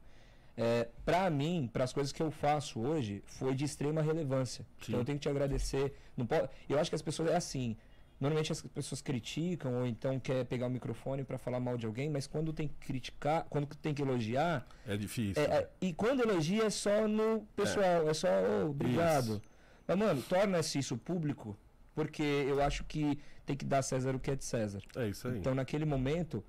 é, 0.57 0.89
para 1.05 1.29
mim, 1.31 1.69
para 1.73 1.83
as 1.83 1.93
coisas 1.93 2.13
que 2.13 2.23
eu 2.23 2.31
faço 2.31 2.79
hoje, 2.81 3.23
foi 3.27 3.55
de 3.55 3.65
extrema 3.65 4.01
relevância. 4.01 4.65
Sim. 4.81 4.85
Então, 4.89 5.01
eu 5.01 5.05
tenho 5.05 5.19
que 5.19 5.23
te 5.23 5.29
agradecer. 5.29 5.93
Não 6.17 6.27
pode, 6.27 6.49
eu 6.69 6.79
acho 6.79 6.91
que 6.91 6.95
as 6.95 7.03
pessoas 7.03 7.31
é 7.31 7.37
assim. 7.37 7.77
Normalmente 8.21 8.53
as 8.53 8.63
pessoas 8.63 9.03
criticam 9.03 9.75
ou 9.81 9.87
então 9.87 10.19
quer 10.21 10.45
pegar 10.47 10.67
o 10.67 10.71
microfone 10.71 11.25
para 11.25 11.37
falar 11.37 11.59
mal 11.61 11.77
de 11.77 11.85
alguém, 11.85 12.09
mas 12.09 12.27
quando 12.27 12.53
tem 12.53 12.69
que 12.69 12.75
criticar, 12.87 13.45
quando 13.51 13.67
tem 13.77 13.93
que 13.93 14.01
elogiar, 14.03 14.67
é 14.87 14.97
difícil. 14.97 15.43
é, 15.43 15.47
é, 15.47 15.71
e 15.81 15.93
quando 15.93 16.21
elogia 16.23 16.65
é 16.65 16.71
só 16.71 17.07
no 17.09 17.47
pessoal, 17.57 18.09
é, 18.09 18.15
só 18.15 18.29
"Ô, 18.29 18.71
obrigado. 18.71 19.33
Isso. 19.35 19.43
Mas, 19.87 19.99
mano, 19.99 20.23
torna-se 20.23 20.79
isso 20.79 20.97
público, 20.97 21.57
porque 21.95 22.23
eu 22.23 22.63
acho 22.63 22.85
que 22.85 23.19
tem 23.45 23.57
que 23.57 23.65
dar 23.65 23.79
a 23.79 23.83
César 23.83 24.15
o 24.15 24.19
que 24.21 24.31
é 24.31 24.37
de 24.37 24.45
César. 24.45 24.81
É 24.97 25.09
isso 25.09 25.29
aí. 25.29 25.37
Então, 25.39 25.55
naquele 25.55 25.85
momento, 25.85 26.43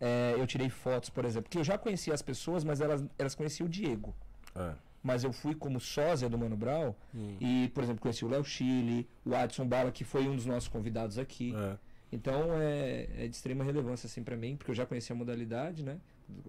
é, 0.00 0.34
eu 0.36 0.46
tirei 0.46 0.68
fotos, 0.70 1.10
por 1.10 1.24
exemplo, 1.24 1.44
porque 1.44 1.58
eu 1.58 1.64
já 1.64 1.78
conhecia 1.78 2.12
as 2.14 2.22
pessoas, 2.22 2.64
mas 2.64 2.80
elas, 2.80 3.04
elas 3.18 3.34
conheciam 3.36 3.66
o 3.66 3.70
Diego. 3.70 4.16
É. 4.56 4.72
Mas 5.02 5.24
eu 5.24 5.32
fui 5.32 5.54
como 5.54 5.80
sósia 5.80 6.28
do 6.28 6.36
Mano 6.36 6.56
Brown 6.56 6.94
Hum. 7.14 7.36
e, 7.40 7.70
por 7.74 7.82
exemplo, 7.82 8.02
conheci 8.02 8.24
o 8.24 8.28
Léo 8.28 8.44
Chile, 8.44 9.08
o 9.24 9.34
Adson 9.34 9.66
Bala, 9.66 9.90
que 9.90 10.04
foi 10.04 10.28
um 10.28 10.36
dos 10.36 10.44
nossos 10.46 10.68
convidados 10.68 11.16
aqui. 11.18 11.54
É. 11.56 11.78
Então, 12.12 12.52
é, 12.60 13.08
é 13.16 13.28
de 13.28 13.34
extrema 13.34 13.64
relevância, 13.64 14.06
assim, 14.06 14.22
pra 14.22 14.36
mim, 14.36 14.56
porque 14.56 14.70
eu 14.70 14.74
já 14.74 14.84
conhecia 14.84 15.14
a 15.14 15.18
modalidade, 15.18 15.82
né, 15.82 15.98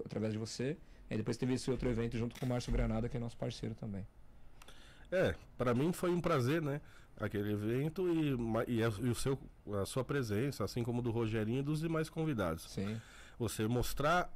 através 0.03 0.33
de 0.33 0.39
você. 0.39 0.75
Aí 1.09 1.17
depois 1.17 1.37
teve 1.37 1.53
esse 1.53 1.69
outro 1.69 1.89
evento 1.89 2.17
junto 2.17 2.39
com 2.39 2.45
o 2.45 2.49
Márcio 2.49 2.71
Granada, 2.73 3.07
que 3.07 3.15
é 3.15 3.19
nosso 3.19 3.37
parceiro 3.37 3.75
também. 3.75 4.05
É, 5.11 5.35
para 5.57 5.73
mim 5.73 5.91
foi 5.91 6.09
um 6.09 6.21
prazer, 6.21 6.61
né? 6.61 6.81
Aquele 7.19 7.51
evento 7.51 8.07
e, 8.09 8.75
e, 8.75 8.83
a, 8.83 8.87
e 8.87 9.09
o 9.09 9.15
seu, 9.15 9.37
a 9.81 9.85
sua 9.85 10.03
presença, 10.03 10.63
assim 10.63 10.83
como 10.83 11.01
do 11.01 11.11
Rogerinho 11.11 11.59
e 11.59 11.63
dos 11.63 11.81
demais 11.81 12.09
convidados. 12.09 12.63
Sim. 12.71 12.99
Você 13.37 13.67
mostrar 13.67 14.31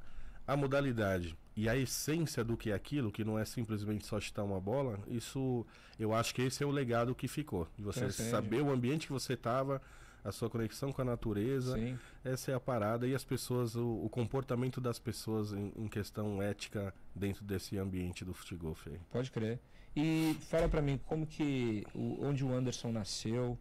a 0.46 0.56
modalidade 0.56 1.36
e 1.56 1.68
a 1.68 1.76
essência 1.76 2.44
do 2.44 2.56
que 2.56 2.70
é 2.70 2.74
aquilo, 2.74 3.10
que 3.10 3.24
não 3.24 3.38
é 3.38 3.44
simplesmente 3.44 4.06
só 4.06 4.20
chutar 4.20 4.44
uma 4.44 4.60
bola, 4.60 4.98
isso 5.08 5.66
eu 5.98 6.12
acho 6.12 6.34
que 6.34 6.42
esse 6.42 6.62
é 6.62 6.66
o 6.66 6.70
legado 6.70 7.14
que 7.14 7.26
ficou. 7.26 7.66
De 7.76 7.82
você 7.82 8.00
Transcende. 8.00 8.30
saber 8.30 8.60
o 8.60 8.70
ambiente 8.70 9.06
que 9.06 9.12
você 9.12 9.32
estava, 9.32 9.80
a 10.22 10.30
sua 10.30 10.50
conexão 10.50 10.92
com 10.92 11.00
a 11.00 11.04
natureza. 11.04 11.74
Sim. 11.74 11.98
Essa 12.24 12.50
é 12.50 12.54
a 12.54 12.60
parada 12.60 13.06
e 13.06 13.14
as 13.14 13.24
pessoas, 13.24 13.74
o, 13.74 14.04
o 14.04 14.08
comportamento 14.10 14.80
das 14.80 14.98
pessoas 14.98 15.52
em, 15.52 15.72
em 15.76 15.88
questão 15.88 16.42
ética 16.42 16.92
dentro 17.14 17.44
desse 17.44 17.78
ambiente 17.78 18.24
do 18.24 18.34
futebol 18.34 18.76
aí. 18.86 18.98
Pode 19.10 19.30
crer. 19.30 19.58
E 19.94 20.36
fala 20.50 20.68
pra 20.68 20.82
mim 20.82 21.00
como 21.06 21.26
que 21.26 21.86
o, 21.94 22.22
onde 22.22 22.44
o 22.44 22.52
Anderson 22.52 22.92
nasceu, 22.92 23.58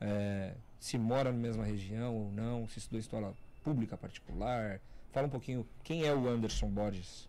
é, 0.00 0.54
se 0.80 0.98
mora 0.98 1.30
na 1.30 1.38
mesma 1.38 1.64
região 1.64 2.12
ou 2.12 2.32
não, 2.32 2.66
se 2.66 2.78
estudou 2.80 2.98
escola 2.98 3.34
pública 3.62 3.96
particular. 3.96 4.80
Fala 5.16 5.28
um 5.28 5.30
pouquinho 5.30 5.66
quem 5.82 6.04
é 6.04 6.14
o 6.14 6.28
Anderson 6.28 6.68
Borges. 6.68 7.26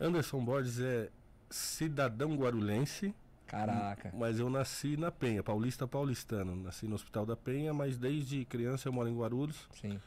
Anderson 0.00 0.42
Borges 0.42 0.80
é 0.80 1.10
cidadão 1.50 2.34
guarulhense, 2.34 3.14
Caraca. 3.46 4.10
mas 4.16 4.38
eu 4.38 4.48
nasci 4.48 4.96
na 4.96 5.10
Penha, 5.12 5.42
paulista 5.42 5.86
paulistano. 5.86 6.56
Nasci 6.56 6.88
no 6.88 6.94
Hospital 6.94 7.26
da 7.26 7.36
Penha, 7.36 7.74
mas 7.74 7.98
desde 7.98 8.46
criança 8.46 8.88
eu 8.88 8.94
moro 8.94 9.10
em 9.10 9.14
Guarulhos. 9.14 9.68
Sim. 9.78 10.00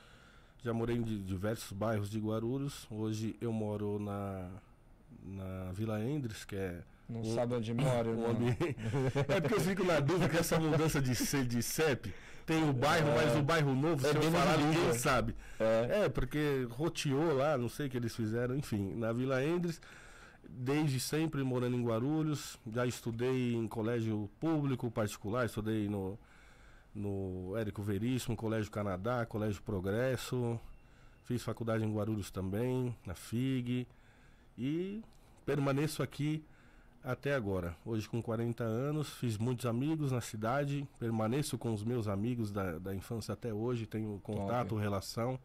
Já 0.64 0.74
morei 0.74 0.96
em 0.98 1.04
di- 1.04 1.20
diversos 1.20 1.72
bairros 1.74 2.10
de 2.10 2.18
Guarulhos. 2.20 2.88
Hoje 2.90 3.36
eu 3.40 3.54
moro 3.54 4.00
na, 4.00 4.50
na 5.24 5.72
Vila 5.72 6.02
Endres, 6.04 6.44
que 6.44 6.56
é 6.56 6.82
Não 7.08 7.22
Um- 7.22 7.36
sabe 7.36 7.54
onde 7.54 7.72
mora, 7.72 8.10
um 8.10 8.14
irmão. 8.14 8.32
ambiente. 8.32 8.76
É 9.30 9.40
porque 9.40 9.54
eu 9.54 9.62
fico 9.62 9.84
na 9.84 10.00
dúvida 10.00 10.28
com 10.28 10.38
essa 10.40 10.60
mudança 10.60 11.00
de, 11.00 11.12
de 11.46 11.62
CEP. 11.62 12.12
Tem 12.50 12.68
o 12.68 12.74
bairro, 12.74 13.12
mas 13.16 13.38
o 13.38 13.44
bairro 13.44 13.76
novo, 13.76 14.08
É 14.08 14.10
se 14.10 14.18
eu 14.18 14.24
falar, 14.24 14.58
ninguém 14.58 14.94
sabe. 14.96 15.36
É. 15.60 16.06
É, 16.06 16.10
porque 16.10 16.68
roteou 16.72 17.36
lá, 17.38 17.56
não 17.56 17.70
sei 17.70 17.86
o 17.86 17.90
que 17.92 17.98
eles 17.98 18.16
fizeram, 18.16 18.56
enfim, 18.56 18.96
na 18.96 19.14
Vila 19.14 19.46
Endres, 19.46 19.80
desde 20.50 21.00
sempre 21.00 21.44
morando 21.44 21.76
em 21.76 21.84
Guarulhos, 21.86 22.58
já 22.74 22.88
estudei 22.88 23.54
em 23.54 23.68
colégio 23.68 24.28
público, 24.40 24.90
particular, 24.90 25.46
estudei 25.46 25.88
no, 25.88 26.18
no 26.96 27.56
Érico 27.56 27.84
Veríssimo, 27.84 28.36
Colégio 28.36 28.72
Canadá, 28.72 29.28
Colégio 29.28 29.62
Progresso, 29.62 30.60
fiz 31.26 31.44
faculdade 31.44 31.86
em 31.86 31.94
Guarulhos 31.94 32.32
também, 32.32 32.98
na 33.06 33.14
FIG, 33.14 33.88
e 34.58 35.04
permaneço 35.46 36.02
aqui 36.02 36.44
até 37.04 37.34
agora. 37.34 37.76
Hoje 37.86 38.08
com 38.08 38.22
40 38.22 38.64
anos, 38.64 39.10
fiz 39.10 39.38
muitos 39.38 39.66
amigos 39.66 40.12
na 40.12 40.22
cidade, 40.22 40.88
permaneço 41.00 41.58
com 41.58 41.74
os 41.74 41.84
meus 41.84 42.08
amigos 42.08 42.52
da, 42.52 42.78
da 42.80 42.94
infância 42.96 43.34
até 43.34 43.54
hoje, 43.54 43.86
tenho 43.86 44.20
contato, 44.24 44.76
relação. 44.76 45.40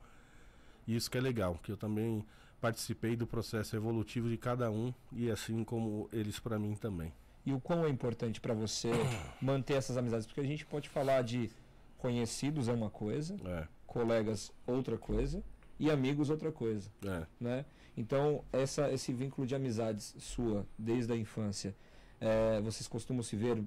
E 0.87 0.95
isso 0.95 1.11
que 1.11 1.19
é 1.19 1.21
legal, 1.21 1.59
que 1.63 1.73
eu 1.73 1.77
também 1.77 2.25
participei 2.61 3.15
do 3.17 3.27
processo 3.27 3.77
evolutivo 3.77 4.29
de 4.29 4.37
cada 4.37 4.71
um 4.71 4.93
e 5.13 5.31
assim 5.31 5.65
como 5.65 6.09
eles 6.13 6.39
para 6.39 6.59
mim 6.59 6.75
também. 6.75 7.13
E 7.47 7.53
o 7.53 7.61
quão 7.61 7.85
é 7.85 7.91
importante 7.91 8.41
pra 8.41 8.55
você 8.55 8.91
manter 9.41 9.75
essas 9.75 9.97
amizades? 9.97 10.27
Porque 10.27 10.41
a 10.41 10.45
gente 10.45 10.65
pode 10.65 10.89
falar 10.89 11.23
de 11.23 11.51
conhecidos 11.99 12.69
é 12.69 12.73
uma 12.73 12.91
coisa, 12.91 13.37
É, 13.45 13.67
colegas 13.87 14.53
outra 14.67 14.97
coisa 14.99 15.43
e 15.79 15.91
amigos 15.91 16.31
outra 16.31 16.51
coisa. 16.53 16.91
é. 17.07 17.27
né? 17.41 17.65
Então, 17.97 18.45
essa, 18.53 18.91
esse 18.93 19.13
vínculo 19.13 19.47
de 19.47 19.55
amizades 19.55 20.15
sua, 20.19 20.67
desde 20.79 21.13
a 21.13 21.17
infância, 21.17 21.75
é, 22.21 22.61
vocês 22.61 22.89
costumam 22.89 23.23
se 23.23 23.37
ver 23.37 23.63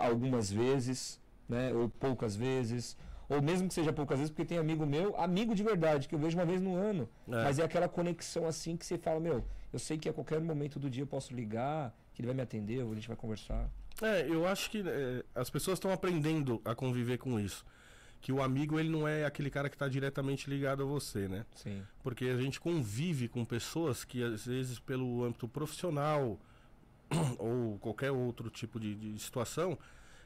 algumas 0.00 0.50
vezes, 0.50 1.20
né? 1.48 1.72
Ou 1.72 1.88
poucas 1.88 2.34
vezes, 2.34 2.96
ou 3.28 3.40
mesmo 3.40 3.68
que 3.68 3.74
seja 3.74 3.92
poucas 3.92 4.18
vezes, 4.18 4.30
porque 4.30 4.44
tem 4.44 4.58
amigo 4.58 4.84
meu, 4.86 5.16
amigo 5.16 5.54
de 5.54 5.62
verdade, 5.62 6.08
que 6.08 6.14
eu 6.14 6.18
vejo 6.18 6.36
uma 6.36 6.44
vez 6.46 6.60
no 6.60 6.74
ano, 6.76 7.08
É. 7.28 7.44
mas 7.44 7.58
é 7.58 7.62
aquela 7.64 7.88
conexão 7.88 8.46
assim 8.46 8.76
que 8.76 8.84
você 8.84 8.98
fala, 8.98 9.20
meu, 9.20 9.44
eu 9.72 9.78
sei 9.78 9.98
que 9.98 10.08
a 10.08 10.12
qualquer 10.12 10.40
momento 10.40 10.78
do 10.78 10.88
dia 10.90 11.02
eu 11.02 11.06
posso 11.06 11.34
ligar, 11.34 11.94
que 12.12 12.20
ele 12.22 12.26
vai 12.28 12.34
me 12.36 12.42
atender, 12.42 12.82
ou 12.82 12.92
a 12.92 12.94
gente 12.94 13.08
vai 13.08 13.16
conversar. 13.16 13.70
É, 14.02 14.26
eu 14.28 14.46
acho 14.46 14.70
que 14.70 14.82
é, 14.86 15.24
as 15.34 15.48
pessoas 15.50 15.76
estão 15.76 15.92
aprendendo 15.92 16.60
a 16.64 16.74
conviver 16.74 17.18
com 17.18 17.38
isso. 17.38 17.64
Que 18.24 18.32
o 18.32 18.40
amigo 18.40 18.80
ele 18.80 18.88
não 18.88 19.06
é 19.06 19.26
aquele 19.26 19.50
cara 19.50 19.68
que 19.68 19.74
está 19.74 19.86
diretamente 19.86 20.48
ligado 20.48 20.82
a 20.82 20.86
você, 20.86 21.28
né? 21.28 21.44
Sim. 21.54 21.82
Porque 22.02 22.24
a 22.24 22.38
gente 22.38 22.58
convive 22.58 23.28
com 23.28 23.44
pessoas 23.44 24.02
que 24.02 24.22
às 24.22 24.46
vezes 24.46 24.78
pelo 24.78 25.24
âmbito 25.24 25.46
profissional 25.46 26.40
ou 27.38 27.78
qualquer 27.80 28.12
outro 28.12 28.48
tipo 28.48 28.80
de, 28.80 28.94
de 28.94 29.18
situação, 29.18 29.78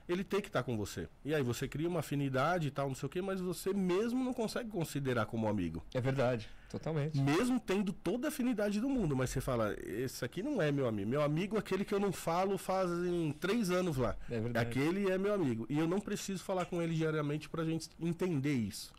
ele 0.08 0.24
tem 0.24 0.40
que 0.40 0.48
estar 0.48 0.62
com 0.62 0.76
você. 0.76 1.08
E 1.24 1.34
aí 1.34 1.42
você 1.42 1.68
cria 1.68 1.88
uma 1.88 2.00
afinidade 2.00 2.68
e 2.68 2.70
tal, 2.70 2.88
não 2.88 2.94
sei 2.94 3.06
o 3.06 3.10
quê, 3.10 3.20
mas 3.20 3.40
você 3.40 3.74
mesmo 3.74 4.24
não 4.24 4.32
consegue 4.32 4.70
considerar 4.70 5.26
como 5.26 5.46
amigo. 5.46 5.84
É 5.92 6.00
verdade, 6.00 6.48
totalmente. 6.70 7.20
Mesmo 7.20 7.60
tendo 7.60 7.92
toda 7.92 8.28
a 8.28 8.30
afinidade 8.30 8.80
do 8.80 8.88
mundo, 8.88 9.14
mas 9.14 9.30
você 9.30 9.40
fala, 9.40 9.76
esse 9.84 10.24
aqui 10.24 10.42
não 10.42 10.62
é 10.62 10.72
meu 10.72 10.88
amigo. 10.88 11.10
Meu 11.10 11.22
amigo 11.22 11.56
é 11.56 11.58
aquele 11.58 11.84
que 11.84 11.92
eu 11.92 12.00
não 12.00 12.10
falo 12.10 12.56
fazem 12.56 13.32
três 13.38 13.70
anos 13.70 13.98
lá. 13.98 14.16
É 14.30 14.40
verdade. 14.40 14.66
Aquele 14.66 15.10
é 15.10 15.18
meu 15.18 15.34
amigo. 15.34 15.66
E 15.68 15.78
eu 15.78 15.86
não 15.86 16.00
preciso 16.00 16.42
falar 16.42 16.64
com 16.64 16.80
ele 16.80 16.94
diariamente 16.94 17.48
pra 17.48 17.64
gente 17.64 17.90
entender 18.00 18.54
isso. 18.54 18.92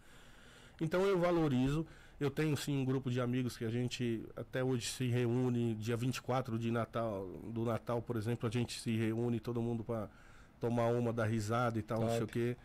Então 0.79 1.05
eu 1.05 1.17
valorizo. 1.19 1.85
Eu 2.19 2.29
tenho 2.29 2.55
sim 2.57 2.77
um 2.77 2.83
grupo 2.83 3.09
de 3.09 3.21
amigos 3.21 3.55
que 3.55 3.63
a 3.63 3.69
gente 3.69 4.27
até 4.35 4.61
hoje 4.61 4.87
se 4.87 5.07
reúne, 5.07 5.73
dia 5.75 5.95
24 5.95 6.59
de 6.59 6.69
Natal, 6.69 7.25
do 7.45 7.63
Natal, 7.63 8.01
por 8.01 8.17
exemplo, 8.17 8.45
a 8.45 8.51
gente 8.51 8.77
se 8.77 8.93
reúne 8.97 9.39
todo 9.39 9.61
mundo 9.61 9.85
para 9.85 10.09
tomar 10.59 10.87
uma, 10.87 11.11
dar 11.13 11.25
risada 11.25 11.77
e 11.79 11.81
tal, 11.81 12.01
não 12.01 12.09
sei 12.09 12.23
o 12.23 12.27
quê. 12.27 12.57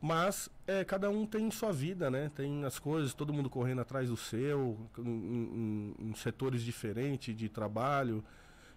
Mas 0.00 0.48
é, 0.66 0.84
cada 0.84 1.10
um 1.10 1.26
tem 1.26 1.50
sua 1.50 1.72
vida, 1.72 2.08
né? 2.10 2.30
Tem 2.34 2.64
as 2.64 2.78
coisas, 2.78 3.12
todo 3.14 3.32
mundo 3.32 3.50
correndo 3.50 3.80
atrás 3.80 4.08
do 4.08 4.16
seu, 4.16 4.78
em, 4.96 5.02
em- 5.02 5.94
em 6.10 6.14
setores 6.14 6.62
diferentes 6.62 7.36
de 7.36 7.48
trabalho. 7.48 8.22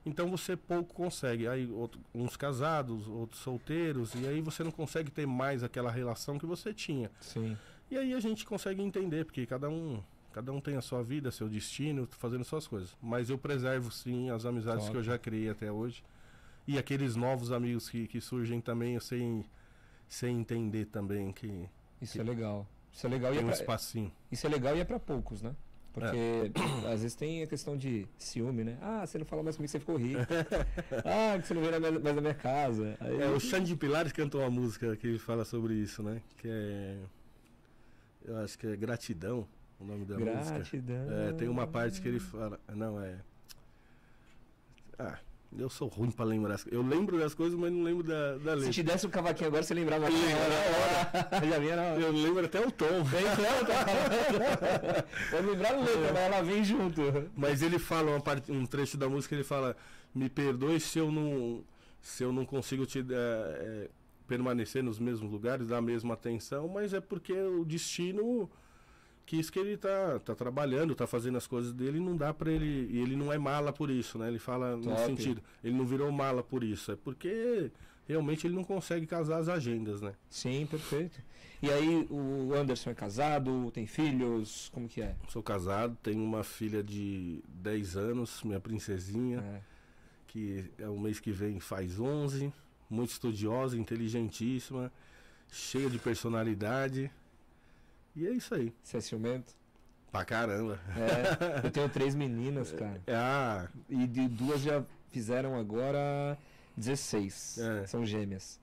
Então 0.03 0.31
você 0.31 0.57
pouco 0.57 0.95
consegue. 0.95 1.47
Aí 1.47 1.69
outro- 1.71 2.01
uns 2.13 2.35
casados, 2.35 3.07
outros 3.07 3.39
solteiros, 3.41 4.15
e 4.15 4.25
aí 4.27 4.41
você 4.41 4.63
não 4.63 4.71
consegue 4.71 5.11
ter 5.11 5.27
mais 5.27 5.63
aquela 5.63 5.91
relação 5.91 6.39
que 6.39 6.45
você 6.45 6.73
tinha. 6.73 7.11
Sim. 7.19 7.55
E 7.91 7.97
aí 7.97 8.13
a 8.15 8.19
gente 8.19 8.43
consegue 8.43 8.81
entender, 8.81 9.25
porque 9.25 9.45
cada 9.45 9.69
um, 9.69 10.01
cada 10.33 10.51
um 10.51 10.59
tem 10.59 10.75
a 10.75 10.81
sua 10.81 11.03
vida, 11.03 11.29
seu 11.29 11.47
destino, 11.47 12.07
fazendo 12.17 12.43
suas 12.43 12.65
coisas. 12.65 12.97
Mas 12.99 13.29
eu 13.29 13.37
preservo 13.37 13.91
sim 13.91 14.31
as 14.31 14.43
amizades 14.43 14.85
que 14.89 14.97
eu 14.97 15.03
já 15.03 15.19
criei 15.19 15.49
até 15.49 15.71
hoje. 15.71 16.03
E 16.67 16.77
aqueles 16.77 17.15
novos 17.15 17.51
amigos 17.51 17.89
que, 17.89 18.07
que 18.07 18.21
surgem 18.21 18.61
também, 18.61 18.95
eu 18.95 19.01
sei, 19.01 19.45
sei 20.07 20.29
entender 20.29 20.85
também 20.85 21.31
que. 21.31 21.69
Isso 22.01 22.19
é 22.19 22.23
legal. 22.23 22.67
Isso 22.91 23.07
é 23.07 23.09
legal 23.09 23.33
e 23.33 23.37
é 23.37 23.41
um 23.41 23.45
pra, 23.45 23.53
espacinho. 23.53 24.11
isso 24.31 24.45
é 24.45 24.49
legal 24.49 24.75
e 24.75 24.79
é 24.81 24.83
pra 24.83 24.99
poucos, 24.99 25.41
né? 25.41 25.55
Porque 25.93 26.51
às 26.87 27.01
vezes 27.01 27.15
tem 27.15 27.43
a 27.43 27.47
questão 27.47 27.75
de 27.75 28.07
ciúme, 28.17 28.63
né? 28.63 28.77
Ah, 28.81 29.05
você 29.05 29.17
não 29.17 29.25
fala 29.25 29.43
mais 29.43 29.57
comigo, 29.57 29.69
você 29.71 29.79
ficou 29.79 29.97
rico. 29.97 30.21
ah, 31.03 31.37
que 31.37 31.47
você 31.47 31.53
não 31.53 31.61
vem 31.61 31.79
mais 31.79 32.15
na 32.15 32.21
minha 32.21 32.33
casa. 32.33 32.95
Aí, 32.99 33.21
É, 33.21 33.29
o 33.29 33.39
Xande 33.39 33.75
Pilares 33.75 34.13
cantou 34.13 34.41
uma 34.41 34.49
música 34.49 34.95
que 34.95 35.17
fala 35.19 35.43
sobre 35.43 35.73
isso, 35.73 36.01
né? 36.01 36.21
Que 36.37 36.47
é. 36.49 36.97
Eu 38.23 38.37
acho 38.37 38.57
que 38.57 38.67
é 38.67 38.75
Gratidão, 38.75 39.45
o 39.79 39.83
nome 39.83 40.05
da 40.05 40.17
música. 40.17 40.55
Gratidão. 40.55 41.11
É, 41.11 41.33
tem 41.33 41.49
uma 41.49 41.67
parte 41.67 42.01
que 42.01 42.07
ele 42.07 42.19
fala. 42.19 42.57
Não, 42.73 43.01
é. 43.01 43.19
Ah, 44.97 45.19
eu 45.57 45.69
sou 45.69 45.87
ruim 45.87 46.09
pra 46.11 46.23
lembrar. 46.25 46.55
as- 46.55 46.65
Eu 46.71 46.81
lembro 46.81 47.17
das 47.19 47.33
coisas, 47.33 47.57
mas 47.59 47.71
não 47.71 47.83
lembro 47.83 48.03
da, 48.03 48.37
da 48.37 48.51
Se 48.51 48.55
letra. 48.57 48.71
te 48.71 48.83
desse 48.83 49.05
o 49.05 49.09
cavaquinho 49.09 49.47
agora, 49.47 49.63
você 49.63 49.73
lembrava 49.73 50.09
na 50.09 50.15
hora. 50.15 51.45
Já 51.49 51.59
vinha 51.59 51.75
na 51.75 51.81
hora. 51.83 51.99
Eu 52.01 52.11
lembro 52.11 52.45
até 52.45 52.65
o 52.65 52.71
tom. 52.71 52.85
Então, 53.11 53.65
tá. 53.65 55.05
Vou 55.31 55.41
lembrar 55.51 55.73
a 55.73 55.79
letra, 55.79 56.13
mas 56.13 56.17
ela 56.17 56.41
vem 56.41 56.63
junto. 56.63 57.01
Mas 57.35 57.61
ele 57.61 57.79
fala 57.79 58.11
uma 58.11 58.21
parte, 58.21 58.51
um 58.51 58.65
trecho 58.65 58.97
da 58.97 59.07
música, 59.09 59.35
ele 59.35 59.43
fala: 59.43 59.75
Me 60.13 60.29
perdoe 60.29 60.79
se 60.79 60.99
eu 60.99 61.11
não, 61.11 61.63
se 62.01 62.23
eu 62.23 62.31
não 62.31 62.45
consigo 62.45 62.85
te 62.85 63.05
eh, 63.09 63.89
permanecer 64.27 64.81
nos 64.83 64.99
mesmos 64.99 65.31
lugares, 65.31 65.67
dar 65.67 65.77
a 65.77 65.81
mesma 65.81 66.13
atenção, 66.13 66.67
mas 66.67 66.93
é 66.93 67.01
porque 67.01 67.33
o 67.33 67.65
destino 67.65 68.49
quis 69.25 69.49
que 69.49 69.59
ele 69.59 69.77
tá, 69.77 70.19
tá 70.19 70.35
trabalhando, 70.35 70.95
tá 70.95 71.07
fazendo 71.07 71.37
as 71.37 71.47
coisas 71.47 71.73
dele, 71.73 71.97
e 71.97 72.01
não 72.01 72.15
dá 72.17 72.33
pra 72.33 72.51
ele. 72.51 72.87
E 72.91 72.99
ele 72.99 73.15
não 73.15 73.31
é 73.31 73.37
mala 73.37 73.71
por 73.71 73.89
isso, 73.89 74.17
né? 74.17 74.27
Ele 74.27 74.39
fala 74.39 74.75
no 74.75 74.83
Top. 74.83 75.05
sentido, 75.05 75.41
ele 75.63 75.75
não 75.75 75.85
virou 75.85 76.11
mala 76.11 76.43
por 76.43 76.63
isso, 76.63 76.91
é 76.91 76.95
porque 76.95 77.71
realmente 78.07 78.45
ele 78.45 78.55
não 78.55 78.63
consegue 78.63 79.05
casar 79.05 79.37
as 79.37 79.47
agendas, 79.47 80.01
né? 80.01 80.13
Sim, 80.29 80.67
perfeito. 80.69 81.21
E 81.61 81.69
aí, 81.69 82.07
o 82.09 82.53
Anderson 82.55 82.89
é 82.89 82.95
casado, 82.95 83.69
tem 83.71 83.85
filhos, 83.85 84.69
como 84.73 84.87
que 84.89 85.01
é? 85.01 85.15
Sou 85.29 85.43
casado, 85.43 85.95
tenho 86.01 86.23
uma 86.23 86.43
filha 86.43 86.81
de 86.81 87.43
10 87.47 87.95
anos, 87.95 88.41
minha 88.43 88.59
princesinha. 88.59 89.39
É. 89.39 89.61
que 90.27 90.71
é 90.79 90.87
o 90.87 90.97
mês 90.97 91.19
que 91.19 91.31
vem 91.31 91.59
faz 91.59 91.99
11, 91.99 92.51
muito 92.89 93.11
estudiosa, 93.11 93.77
inteligentíssima, 93.77 94.91
cheia 95.51 95.89
de 95.89 95.99
personalidade. 95.99 97.11
E 98.15 98.27
é 98.27 98.31
isso 98.31 98.53
aí. 98.53 98.73
Você 98.83 98.97
é 98.97 99.01
ciumento? 99.01 99.53
Pra 100.11 100.25
caramba. 100.25 100.79
É, 101.63 101.65
eu 101.65 101.71
tenho 101.71 101.87
três 101.89 102.13
meninas, 102.15 102.71
cara. 102.71 103.01
Ah, 103.07 103.67
E 103.89 104.05
de 104.07 104.27
duas 104.27 104.61
já 104.61 104.83
fizeram 105.09 105.55
agora 105.57 106.37
16. 106.75 107.57
É. 107.59 107.85
São 107.87 108.05
gêmeas. 108.05 108.59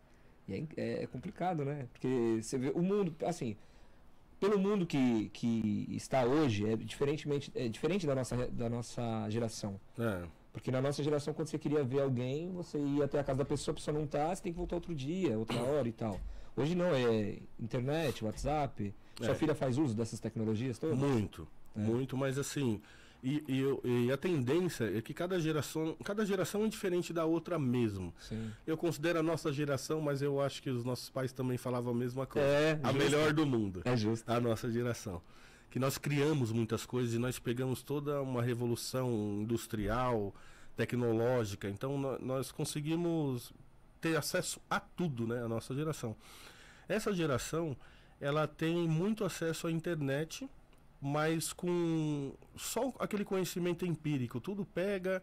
E 0.46 0.52
é, 0.54 0.58
in- 0.58 0.68
é 0.76 1.06
complicado, 1.06 1.64
né? 1.64 1.86
Porque 1.92 2.38
você 2.42 2.58
vê 2.58 2.70
o 2.74 2.82
mundo, 2.82 3.14
assim, 3.26 3.56
pelo 4.38 4.58
mundo 4.58 4.86
que, 4.86 5.30
que 5.30 5.86
está 5.90 6.24
hoje, 6.24 6.66
é, 6.70 6.76
diferentemente, 6.76 7.50
é 7.54 7.68
diferente 7.68 8.06
da 8.06 8.14
nossa, 8.14 8.36
da 8.48 8.68
nossa 8.68 9.02
geração. 9.30 9.80
é, 9.98 10.22
Porque 10.52 10.70
na 10.70 10.82
nossa 10.82 11.02
geração, 11.02 11.32
quando 11.32 11.48
você 11.48 11.58
queria 11.58 11.82
ver 11.82 12.00
alguém, 12.02 12.50
você 12.52 12.78
ia 12.78 13.04
até 13.06 13.18
a 13.18 13.24
casa 13.24 13.38
da 13.38 13.44
pessoa, 13.46 13.72
a 13.72 13.76
pessoa 13.76 13.98
não 13.98 14.06
tá, 14.06 14.34
você 14.34 14.42
tem 14.42 14.52
que 14.52 14.58
voltar 14.58 14.76
outro 14.76 14.94
dia, 14.94 15.38
outra 15.38 15.58
hora 15.62 15.88
e 15.88 15.92
tal. 15.92 16.20
Hoje 16.56 16.74
não, 16.74 16.94
é 16.94 17.38
internet, 17.58 18.24
WhatsApp. 18.24 18.94
Sua 19.20 19.30
É. 19.30 19.34
filha 19.34 19.54
faz 19.54 19.78
uso 19.78 19.94
dessas 19.94 20.20
tecnologias 20.20 20.78
todas? 20.78 20.96
muito, 20.98 21.46
É. 21.76 21.80
muito, 21.80 22.16
mas 22.16 22.38
assim. 22.38 22.80
E, 23.22 23.42
e 23.48 23.58
eu- 23.58 23.80
e 23.84 24.12
a 24.12 24.16
tendência 24.16 24.96
é 24.96 25.02
que 25.02 25.12
cada 25.12 25.40
geração, 25.40 25.96
cada 26.04 26.24
geração 26.24 26.64
é 26.64 26.68
diferente 26.68 27.12
da 27.12 27.24
outra 27.24 27.58
mesmo. 27.58 28.14
Sim. 28.20 28.48
Eu 28.64 28.76
considero 28.76 29.18
a 29.18 29.22
nossa 29.24 29.52
geração, 29.52 30.00
mas 30.00 30.22
eu 30.22 30.40
acho 30.40 30.62
que 30.62 30.70
os 30.70 30.84
nossos 30.84 31.10
pais 31.10 31.32
também 31.32 31.58
falavam 31.58 31.92
a 31.92 31.96
mesma 31.96 32.26
coisa. 32.26 32.46
É, 32.46 32.78
a 32.80 32.92
justo. 32.92 32.96
melhor 32.98 33.32
do 33.32 33.44
mundo. 33.44 33.82
É 33.84 33.96
justo. 33.96 34.30
a 34.30 34.38
nossa 34.38 34.70
geração. 34.70 35.20
Que 35.68 35.80
nós 35.80 35.98
criamos 35.98 36.52
muitas 36.52 36.86
coisas 36.86 37.12
e 37.12 37.18
nós 37.18 37.40
pegamos 37.40 37.82
toda 37.82 38.22
uma 38.22 38.40
revolução 38.40 39.10
industrial, 39.42 40.32
tecnológica. 40.76 41.68
Então 41.68 41.98
nó- 41.98 42.18
nós 42.20 42.50
conseguimos 42.52 43.52
ter 44.00 44.16
acesso 44.16 44.60
a 44.70 44.78
tudo, 44.78 45.26
né? 45.26 45.42
A 45.44 45.48
nossa 45.48 45.74
geração. 45.74 46.14
Essa 46.88 47.12
geração, 47.12 47.76
ela 48.20 48.46
tem 48.46 48.88
muito 48.88 49.24
acesso 49.24 49.66
à 49.66 49.72
internet, 49.72 50.48
mas 51.00 51.52
com 51.52 52.32
só 52.56 52.92
aquele 52.98 53.24
conhecimento 53.24 53.86
empírico. 53.86 54.40
Tudo 54.40 54.64
pega, 54.64 55.22